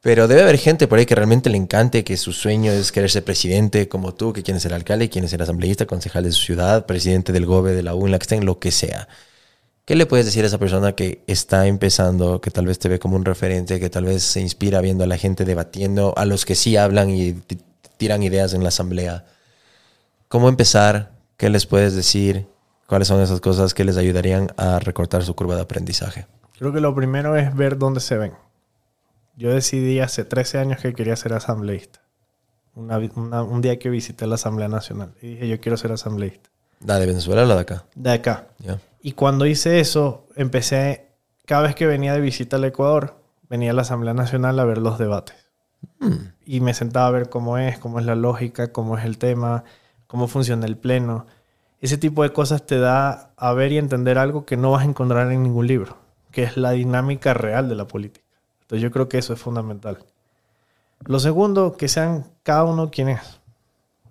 Pero 0.00 0.28
debe 0.28 0.42
haber 0.42 0.58
gente 0.58 0.86
por 0.86 0.98
ahí 0.98 1.06
que 1.06 1.16
realmente 1.16 1.50
le 1.50 1.56
encante, 1.56 2.04
que 2.04 2.16
su 2.16 2.32
sueño 2.32 2.70
es 2.70 2.92
querer 2.92 3.10
ser 3.10 3.24
presidente 3.24 3.88
como 3.88 4.14
tú, 4.14 4.32
que 4.32 4.44
quiere 4.44 4.60
ser 4.60 4.72
alcalde, 4.72 5.10
quiere 5.10 5.26
ser 5.26 5.42
asambleísta, 5.42 5.86
concejal 5.86 6.22
de 6.24 6.32
su 6.32 6.42
ciudad, 6.42 6.86
presidente 6.86 7.32
del 7.32 7.46
GOBE, 7.46 7.74
de 7.74 7.82
la 7.82 7.94
U, 7.96 8.06
en 8.06 8.12
la 8.12 8.18
que 8.18 8.24
estén, 8.24 8.44
lo 8.46 8.60
que 8.60 8.70
sea. 8.70 9.08
¿Qué 9.84 9.96
le 9.96 10.06
puedes 10.06 10.26
decir 10.26 10.44
a 10.44 10.48
esa 10.48 10.58
persona 10.58 10.92
que 10.94 11.24
está 11.26 11.66
empezando, 11.66 12.40
que 12.40 12.50
tal 12.50 12.66
vez 12.66 12.78
te 12.78 12.88
ve 12.88 12.98
como 12.98 13.16
un 13.16 13.24
referente, 13.24 13.80
que 13.80 13.90
tal 13.90 14.04
vez 14.04 14.22
se 14.22 14.40
inspira 14.40 14.80
viendo 14.80 15.02
a 15.04 15.06
la 15.06 15.16
gente 15.18 15.44
debatiendo, 15.44 16.14
a 16.16 16.26
los 16.26 16.44
que 16.44 16.54
sí 16.54 16.76
hablan 16.76 17.10
y 17.10 17.34
tiran 17.96 18.22
ideas 18.22 18.54
en 18.54 18.62
la 18.62 18.68
asamblea? 18.68 19.24
¿Cómo 20.28 20.48
empezar? 20.48 21.12
¿Qué 21.38 21.48
les 21.48 21.66
puedes 21.66 21.94
decir? 21.94 22.46
¿Cuáles 22.88 23.06
son 23.08 23.20
esas 23.20 23.42
cosas 23.42 23.74
que 23.74 23.84
les 23.84 23.98
ayudarían 23.98 24.48
a 24.56 24.78
recortar 24.78 25.22
su 25.22 25.34
curva 25.36 25.54
de 25.56 25.60
aprendizaje? 25.60 26.26
Creo 26.58 26.72
que 26.72 26.80
lo 26.80 26.94
primero 26.94 27.36
es 27.36 27.54
ver 27.54 27.76
dónde 27.76 28.00
se 28.00 28.16
ven. 28.16 28.32
Yo 29.36 29.50
decidí 29.52 30.00
hace 30.00 30.24
13 30.24 30.56
años 30.58 30.80
que 30.80 30.94
quería 30.94 31.14
ser 31.14 31.34
asambleísta. 31.34 32.00
Una 32.74 32.98
una- 33.14 33.42
un 33.42 33.60
día 33.60 33.78
que 33.78 33.90
visité 33.90 34.26
la 34.26 34.36
Asamblea 34.36 34.68
Nacional 34.68 35.12
y 35.20 35.32
dije, 35.34 35.48
yo 35.48 35.60
quiero 35.60 35.76
ser 35.76 35.92
asambleísta. 35.92 36.48
¿La 36.80 36.98
de 36.98 37.04
Venezuela 37.06 37.42
o 37.42 37.44
la 37.46 37.56
de 37.56 37.60
acá? 37.60 37.84
De 37.94 38.10
acá. 38.10 38.46
Ya. 38.58 38.78
Y 39.02 39.12
cuando 39.12 39.44
hice 39.44 39.80
eso, 39.80 40.26
empecé, 40.34 41.08
cada 41.44 41.64
vez 41.64 41.74
que 41.74 41.86
venía 41.86 42.14
de 42.14 42.20
visita 42.22 42.56
al 42.56 42.64
Ecuador, 42.64 43.20
venía 43.50 43.72
a 43.72 43.74
la 43.74 43.82
Asamblea 43.82 44.14
Nacional 44.14 44.58
a 44.60 44.64
ver 44.64 44.78
los 44.78 44.98
debates. 44.98 45.36
Y 46.46 46.60
me 46.60 46.72
sentaba 46.72 47.08
a 47.08 47.10
ver 47.10 47.28
cómo 47.28 47.58
es, 47.58 47.78
cómo 47.78 48.00
es 48.00 48.06
la 48.06 48.14
lógica, 48.14 48.72
cómo 48.72 48.96
es 48.96 49.04
el 49.04 49.18
tema, 49.18 49.64
cómo 50.06 50.26
funciona 50.26 50.64
el 50.66 50.78
pleno. 50.78 51.26
Ese 51.80 51.96
tipo 51.98 52.22
de 52.22 52.32
cosas 52.32 52.66
te 52.66 52.78
da 52.78 53.30
a 53.36 53.52
ver 53.52 53.72
y 53.72 53.78
entender 53.78 54.18
algo 54.18 54.44
que 54.44 54.56
no 54.56 54.72
vas 54.72 54.82
a 54.82 54.88
encontrar 54.88 55.30
en 55.30 55.42
ningún 55.42 55.66
libro, 55.66 55.96
que 56.32 56.42
es 56.42 56.56
la 56.56 56.72
dinámica 56.72 57.34
real 57.34 57.68
de 57.68 57.76
la 57.76 57.86
política. 57.86 58.24
Entonces 58.62 58.82
yo 58.82 58.90
creo 58.90 59.08
que 59.08 59.18
eso 59.18 59.32
es 59.32 59.40
fundamental. 59.40 59.98
Lo 61.06 61.20
segundo, 61.20 61.76
que 61.76 61.86
sean 61.88 62.24
cada 62.42 62.64
uno 62.64 62.90
quien 62.90 63.10
es. 63.10 63.20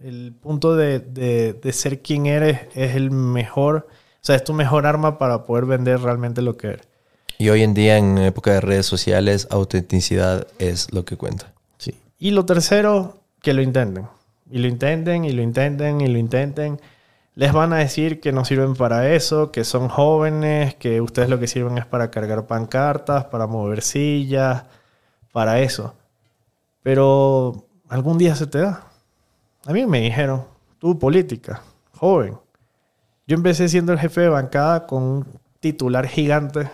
El 0.02 0.34
punto 0.42 0.76
de, 0.76 1.00
de- 1.00 1.54
de 1.54 1.74
ser 1.74 2.02
quien 2.02 2.26
eres 2.28 2.62
es 2.76 2.96
el 2.96 3.12
mejor, 3.12 3.88
o 3.90 4.20
sea, 4.22 4.36
es 4.36 4.44
tu 4.44 4.54
mejor 4.54 4.86
arma 4.86 5.18
para 5.18 5.44
poder 5.44 5.66
vender 5.66 6.00
realmente 6.00 6.42
lo 6.42 6.56
que 6.56 6.68
eres. 6.68 6.88
Y 7.40 7.50
hoy 7.50 7.62
en 7.64 7.74
día, 7.74 7.98
en 7.98 8.18
época 8.18 8.52
de 8.54 8.62
redes 8.62 8.86
sociales, 8.86 9.48
autenticidad 9.52 10.48
es 10.60 10.92
lo 10.94 11.04
que 11.06 11.18
cuenta. 11.18 11.52
Sí. 11.78 12.00
Y 12.18 12.32
lo 12.32 12.46
tercero, 12.46 13.18
que 13.42 13.54
lo 13.54 13.62
intenten. 13.62 14.08
Y 14.50 14.60
lo 14.60 14.68
intenten, 14.68 15.26
y 15.26 15.32
lo 15.34 15.42
intenten, 15.42 16.02
y 16.02 16.08
lo 16.08 16.18
intenten. 16.18 16.80
Les 17.38 17.54
van 17.54 17.72
a 17.72 17.78
decir 17.78 18.20
que 18.20 18.32
no 18.32 18.46
sirven 18.46 18.74
para 18.74 19.14
eso, 19.14 19.52
que 19.52 19.64
son 19.64 19.90
jóvenes, 19.90 20.74
que 20.74 21.02
ustedes 21.02 21.30
lo 21.30 21.40
que 21.40 21.46
sirven 21.46 21.78
es 21.78 21.86
para 21.86 22.10
cargar 22.10 22.48
pancartas, 22.48 23.26
para 23.26 23.46
mover 23.46 23.84
sillas, 23.84 24.64
para 25.32 25.60
eso. 25.60 25.94
Pero 26.82 27.68
algún 27.90 28.18
día 28.18 28.36
se 28.36 28.48
te 28.48 28.58
da. 28.58 28.88
A 29.68 29.72
mí 29.72 29.86
me 29.86 30.02
dijeron, 30.02 30.46
tú 30.80 30.98
política, 30.98 31.62
joven. 31.96 32.40
Yo 33.28 33.36
empecé 33.36 33.70
siendo 33.70 33.94
el 33.94 34.00
jefe 34.00 34.22
de 34.22 34.30
bancada 34.30 34.88
con 34.88 35.04
un 35.04 35.40
titular 35.60 36.08
gigante 36.08 36.72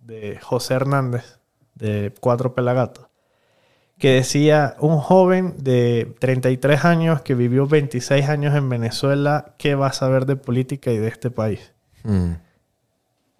de 0.00 0.38
José 0.40 0.72
Hernández, 0.72 1.40
de 1.74 2.14
Cuatro 2.20 2.54
Pelagatos 2.54 3.06
que 3.98 4.10
decía 4.10 4.76
un 4.78 4.98
joven 4.98 5.54
de 5.58 6.14
33 6.18 6.84
años 6.84 7.22
que 7.22 7.34
vivió 7.34 7.66
26 7.66 8.28
años 8.28 8.54
en 8.54 8.68
Venezuela, 8.68 9.54
¿qué 9.58 9.74
va 9.74 9.88
a 9.88 9.92
saber 9.92 10.26
de 10.26 10.36
política 10.36 10.92
y 10.92 10.98
de 10.98 11.08
este 11.08 11.30
país? 11.30 11.72
Mm. 12.04 12.32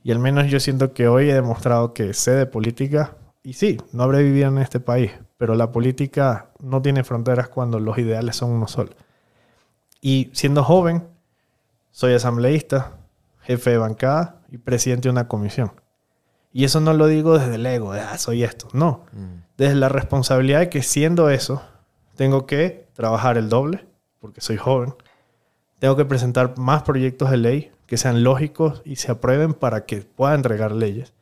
Y 0.03 0.13
al 0.13 0.19
menos 0.19 0.47
yo 0.47 0.61
siento 0.61 0.95
que 0.95 1.09
hoy 1.09 1.29
he 1.29 1.35
demostrado 1.35 1.93
que 1.93 2.15
sé 2.15 2.31
de 2.31 2.47
política 2.47 3.17
y 3.43 3.53
sí, 3.53 3.77
no 3.93 4.03
habré 4.03 4.23
vivido 4.23 4.49
en 4.49 4.59
este 4.59 4.81
país, 4.81 5.13
pero 5.37 5.55
la 5.55 5.71
política 5.71 6.51
no 6.59 6.83
tiene 6.83 7.05
fronteras 7.05 7.49
cuando 7.49 7.79
los 7.79 7.97
ideales 7.99 8.37
son 8.37 8.51
uno 8.51 8.67
solo. 8.67 8.91
Y 10.01 10.31
siendo 10.33 10.65
joven, 10.65 11.07
soy 11.91 12.15
asambleísta, 12.15 12.99
jefe 13.41 13.71
de 13.71 13.79
bancada 13.79 14.41
y 14.51 14.59
presidente 14.59 15.09
de 15.09 15.13
una 15.13 15.29
comisión. 15.29 15.73
Y 16.57 16.65
eso 16.65 16.81
no 16.81 16.95
lo 16.95 17.07
digo 17.07 17.39
desde 17.39 17.57
el 17.57 17.67
ego, 17.67 17.93
de, 17.93 18.01
ah, 18.01 18.17
soy 18.17 18.43
esto. 18.43 18.69
No, 18.73 19.05
desde 19.59 19.75
la 19.75 19.91
responsabilidad 19.91 20.61
de 20.61 20.71
que 20.71 20.83
siendo 20.83 21.29
eso, 21.29 21.61
tengo 22.15 22.47
que 22.47 22.89
trabajar 22.95 23.37
el 23.37 23.51
doble, 23.51 23.85
porque 24.21 24.41
soy 24.41 24.57
joven. 24.57 24.95
Tengo 25.81 25.97
que 25.97 26.07
presentar 26.07 26.57
más 26.57 26.83
proyectos 26.83 27.31
de 27.31 27.37
ley 27.37 27.73
que 27.85 27.99
sean 27.99 28.25
lógicos 28.25 28.81
y 28.87 28.97
se 28.97 29.13
aprueben 29.13 29.53
para 29.53 29.85
que 29.85 29.99
pueda 29.99 30.35
entregar 30.35 30.73
leyes. 30.73 31.13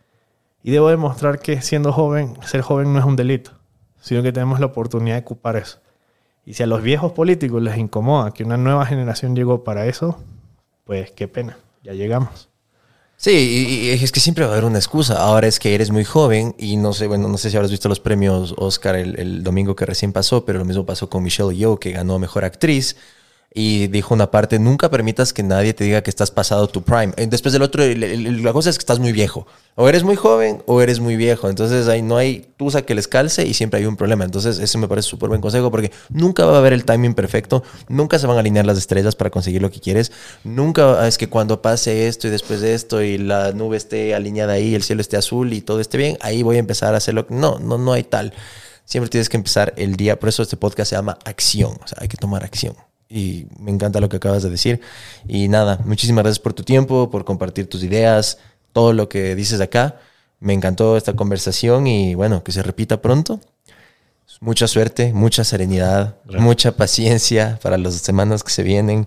Y 0.63 0.71
debo 0.71 0.89
demostrar 0.89 1.41
que 1.41 1.61
siendo 1.63 1.93
joven, 1.93 2.37
ser 2.47 2.61
joven 2.61 2.93
no 2.93 3.01
es 3.01 3.05
un 3.05 3.17
delito, 3.17 3.51
sino 4.01 4.23
que 4.23 4.31
tenemos 4.31 4.61
la 4.61 4.67
oportunidad 4.67 5.17
de 5.17 5.23
ocupar 5.23 5.57
eso. 5.57 5.81
Y 6.47 6.55
si 6.55 6.63
a 6.63 6.69
los 6.69 6.81
viejos 6.81 7.11
políticos 7.11 7.61
les 7.61 7.77
incomoda 7.77 8.31
que 8.31 8.45
una 8.45 8.57
nueva 8.57 8.87
generación 8.87 9.35
llegó 9.35 9.65
para 9.65 9.87
eso, 9.87 10.17
pues 10.85 11.11
qué 11.11 11.27
pena, 11.27 11.59
ya 11.83 11.93
llegamos. 11.93 12.51
Sí, 13.17 13.31
y, 13.31 13.91
es 13.91 14.13
que 14.13 14.21
siempre 14.21 14.45
va 14.45 14.51
a 14.51 14.53
haber 14.55 14.65
una 14.65 14.79
excusa. 14.79 15.23
Ahora 15.23 15.47
es 15.47 15.59
que 15.59 15.75
eres 15.75 15.91
muy 15.91 16.05
joven 16.05 16.55
y 16.59 16.77
no 16.77 16.93
sé, 16.93 17.07
bueno, 17.07 17.29
no 17.29 17.39
sé 17.39 17.51
si 17.51 17.57
habrás 17.57 17.71
visto 17.71 17.89
los 17.89 18.01
premios 18.01 18.55
Oscar 18.59 18.97
el, 18.97 19.19
el 19.19 19.43
domingo 19.43 19.77
que 19.77 19.87
recién 19.87 20.13
pasó, 20.13 20.45
pero 20.45 20.59
lo 20.59 20.65
mismo 20.65 20.85
pasó 20.85 21.09
con 21.09 21.23
Michelle 21.23 21.57
Yeoh, 21.57 21.79
que 21.79 21.93
ganó 21.93 22.19
Mejor 22.19 22.45
Actriz. 22.45 22.97
Y 23.57 23.87
dijo 23.87 24.13
una 24.13 24.33
parte, 24.33 24.59
nunca 24.59 24.91
permitas 24.91 25.33
que 25.33 25.45
nadie 25.45 25.75
te 25.75 25.85
diga 25.85 26.03
que 26.03 26.11
estás 26.11 26.33
pasado 26.33 26.67
tu 26.67 26.83
prime. 26.83 27.13
Eh, 27.17 27.29
Después 27.29 27.53
del 27.53 27.63
otro, 27.63 27.85
la 27.87 28.53
cosa 28.53 28.69
es 28.69 28.77
que 28.77 28.83
estás 28.83 28.99
muy 28.99 29.13
viejo. 29.13 29.47
O 29.77 29.89
eres 29.89 30.03
muy 30.03 30.17
joven 30.17 30.61
o 30.67 30.83
eres 30.83 30.99
muy 30.99 31.15
viejo. 31.15 31.49
Entonces 31.49 31.87
ahí 31.87 32.03
no 32.03 32.17
hay 32.17 32.49
tusa 32.57 32.83
que 32.83 32.97
les 32.97 33.07
calce 33.07 33.47
y 33.47 33.55
siempre 33.55 33.79
hay 33.79 33.87
un 33.87 33.95
problema. 33.95 34.25
Entonces 34.25 34.59
ese 34.59 34.77
me 34.77 34.89
parece 34.89 35.09
súper 35.09 35.29
buen 35.29 35.41
consejo 35.41 35.71
porque 35.71 35.93
nunca 36.09 36.45
va 36.47 36.57
a 36.57 36.59
haber 36.59 36.73
el 36.73 36.85
timing 36.85 37.15
perfecto. 37.15 37.63
Nunca 37.89 38.19
se 38.19 38.27
van 38.27 38.37
a 38.37 38.41
alinear 38.41 38.67
las 38.67 38.77
estrellas 38.77 39.15
para 39.15 39.31
conseguir 39.31 39.63
lo 39.63 39.71
que 39.71 39.79
quieres. 39.79 40.11
Nunca 40.43 41.07
es 41.07 41.17
que 41.17 41.29
cuando 41.29 41.63
pase 41.63 42.09
esto 42.09 42.27
y 42.27 42.31
después 42.31 42.61
de 42.61 42.75
esto 42.75 43.03
y 43.03 43.19
la 43.19 43.53
nube 43.53 43.77
esté 43.77 44.17
alineada 44.17 44.55
ahí, 44.55 44.75
el 44.75 44.83
cielo 44.83 45.01
esté 45.01 45.17
azul 45.17 45.53
y 45.53 45.61
todo 45.61 45.79
esté 45.79 45.97
bien, 45.97 46.19
ahí 46.23 46.43
voy 46.43 46.57
a 46.57 46.59
empezar 46.59 46.93
a 46.95 46.97
hacerlo. 46.97 47.25
No, 47.29 47.61
no, 47.61 47.79
no 47.79 47.93
hay 47.93 48.03
tal. 48.03 48.33
Siempre 48.85 49.11
tienes 49.11 49.29
que 49.29 49.37
empezar 49.37 49.75
el 49.77 49.95
día. 49.95 50.19
Por 50.19 50.29
eso 50.29 50.43
este 50.43 50.57
podcast 50.57 50.91
se 50.91 50.97
llama 50.97 51.19
Acción. 51.25 51.79
O 51.85 51.87
sea, 51.87 51.99
hay 52.01 52.09
que 52.09 52.17
tomar 52.17 52.43
acción. 52.43 52.75
Y 53.09 53.47
me 53.61 53.71
encanta 53.71 54.01
lo 54.01 54.09
que 54.09 54.17
acabas 54.17 54.43
de 54.43 54.51
decir. 54.51 54.81
Y 55.29 55.49
nada, 55.49 55.79
muchísimas 55.85 56.25
gracias 56.25 56.41
por 56.41 56.53
tu 56.55 56.63
tiempo, 56.63 57.11
por 57.11 57.25
compartir 57.25 57.69
tus 57.69 57.83
ideas, 57.85 58.39
todo 58.73 58.93
lo 58.93 59.09
que 59.09 59.35
dices 59.35 59.61
acá. 59.61 59.97
Me 60.41 60.53
encantó 60.53 60.97
esta 60.97 61.15
conversación 61.15 61.87
y 61.87 62.15
bueno, 62.15 62.43
que 62.43 62.53
se 62.53 62.63
repita 62.63 63.01
pronto. 63.01 63.41
Mucha 64.41 64.67
suerte, 64.67 65.13
mucha 65.13 65.45
serenidad, 65.45 66.17
mucha 66.41 66.77
paciencia 66.77 67.59
para 67.63 67.79
las 67.79 67.95
semanas 67.95 68.43
que 68.43 68.51
se 68.51 68.63
vienen 68.63 69.07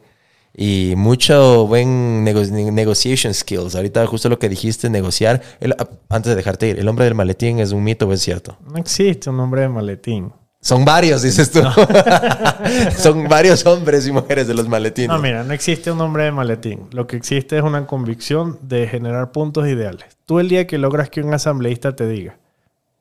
y 0.56 0.94
mucho 0.96 1.68
buen 1.68 2.24
nego- 2.24 2.46
ne- 2.50 2.72
negotiation 2.72 3.34
skills. 3.34 3.76
Ahorita 3.76 4.06
justo 4.08 4.30
lo 4.30 4.40
que 4.40 4.48
dijiste, 4.50 4.90
negociar. 4.90 5.42
El- 5.60 5.76
antes 6.10 6.30
de 6.30 6.36
dejarte 6.36 6.70
ir, 6.70 6.80
¿el 6.80 6.88
hombre 6.88 7.06
del 7.06 7.14
maletín 7.16 7.60
es 7.60 7.72
un 7.72 7.84
mito 7.84 8.08
o 8.08 8.14
es 8.14 8.22
cierto? 8.22 8.58
No 8.72 8.78
existe 8.78 9.30
un 9.30 9.38
nombre 9.38 9.62
de 9.62 9.70
maletín. 9.70 10.32
Son 10.60 10.84
varios, 10.84 11.22
dices 11.22 11.52
tú. 11.52 11.62
Son 12.98 13.28
varios 13.28 13.66
hombres 13.66 14.08
y 14.08 14.12
mujeres 14.12 14.48
de 14.48 14.54
los 14.54 14.68
maletines. 14.68 15.10
No, 15.10 15.20
mira, 15.20 15.44
no 15.44 15.54
existe 15.54 15.92
un 15.92 16.00
nombre 16.00 16.24
de 16.24 16.32
maletín. 16.32 16.88
Lo 16.92 17.08
que 17.08 17.16
existe 17.16 17.58
es 17.58 17.64
una 17.64 17.86
convicción 17.86 18.60
de 18.62 18.88
generar 18.88 19.32
puntos 19.32 19.68
ideales. 19.68 20.18
Tú 20.26 20.40
el 20.40 20.50
día 20.50 20.68
que 20.68 20.78
logras 20.78 21.10
que 21.10 21.22
un 21.22 21.34
asambleísta 21.34 21.96
te 21.96 22.08
diga, 22.08 22.38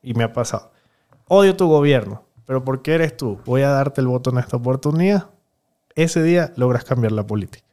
y 0.02 0.14
me 0.14 0.24
ha 0.24 0.32
pasado, 0.32 0.70
odio 1.28 1.56
tu 1.56 1.66
gobierno, 1.66 2.22
pero 2.44 2.62
¿por 2.62 2.82
qué 2.82 2.94
eres 2.94 3.16
tú? 3.16 3.40
Voy 3.44 3.62
a 3.62 3.70
darte 3.70 4.00
el 4.00 4.06
voto 4.06 4.30
en 4.30 4.38
esta 4.38 4.56
oportunidad. 4.56 5.30
Ese 5.94 6.22
día 6.22 6.52
logras 6.56 6.84
cambiar 6.84 7.12
la 7.12 7.26
política. 7.26 7.64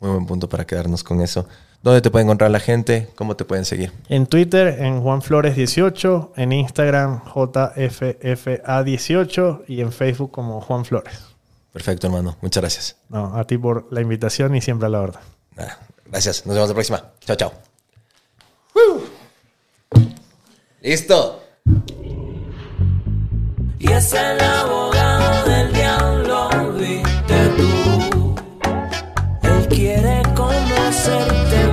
Muy 0.00 0.10
buen 0.10 0.26
punto 0.26 0.48
para 0.48 0.66
quedarnos 0.66 1.02
con 1.02 1.20
eso. 1.20 1.46
¿Dónde 1.82 2.00
te 2.00 2.10
puede 2.10 2.24
encontrar 2.24 2.50
la 2.50 2.58
gente? 2.58 3.08
¿Cómo 3.14 3.36
te 3.36 3.44
pueden 3.44 3.64
seguir? 3.64 3.92
En 4.08 4.26
Twitter, 4.26 4.80
en 4.80 5.00
Juan 5.00 5.22
Flores 5.22 5.54
18, 5.54 6.32
en 6.36 6.50
Instagram, 6.52 7.22
JFFA18 7.24 9.62
y 9.68 9.80
en 9.80 9.92
Facebook 9.92 10.32
como 10.32 10.60
Juan 10.60 10.84
Flores. 10.84 11.20
Perfecto, 11.72 12.08
hermano. 12.08 12.36
Muchas 12.40 12.62
gracias. 12.62 12.96
No, 13.08 13.36
a 13.36 13.46
ti 13.46 13.56
por 13.56 13.86
la 13.92 14.00
invitación 14.00 14.56
y 14.56 14.60
siempre 14.60 14.86
a 14.86 14.88
la 14.90 14.98
verdad. 15.00 15.20
Nada, 15.56 15.78
Gracias. 16.06 16.44
Nos 16.46 16.56
vemos 16.56 16.68
la 16.68 16.74
próxima. 16.74 17.04
Chao, 17.20 17.36
chao. 17.36 17.52
Listo. 20.80 21.44
Y 23.78 23.92
es 23.92 24.12
el 24.12 24.40
abogado 24.40 25.48
del 25.48 25.72
diablo, 25.72 26.72
viste 26.72 27.48
tú. 27.56 28.34
Él 29.42 29.68
quiere 29.68 30.22
conocer 30.34 31.67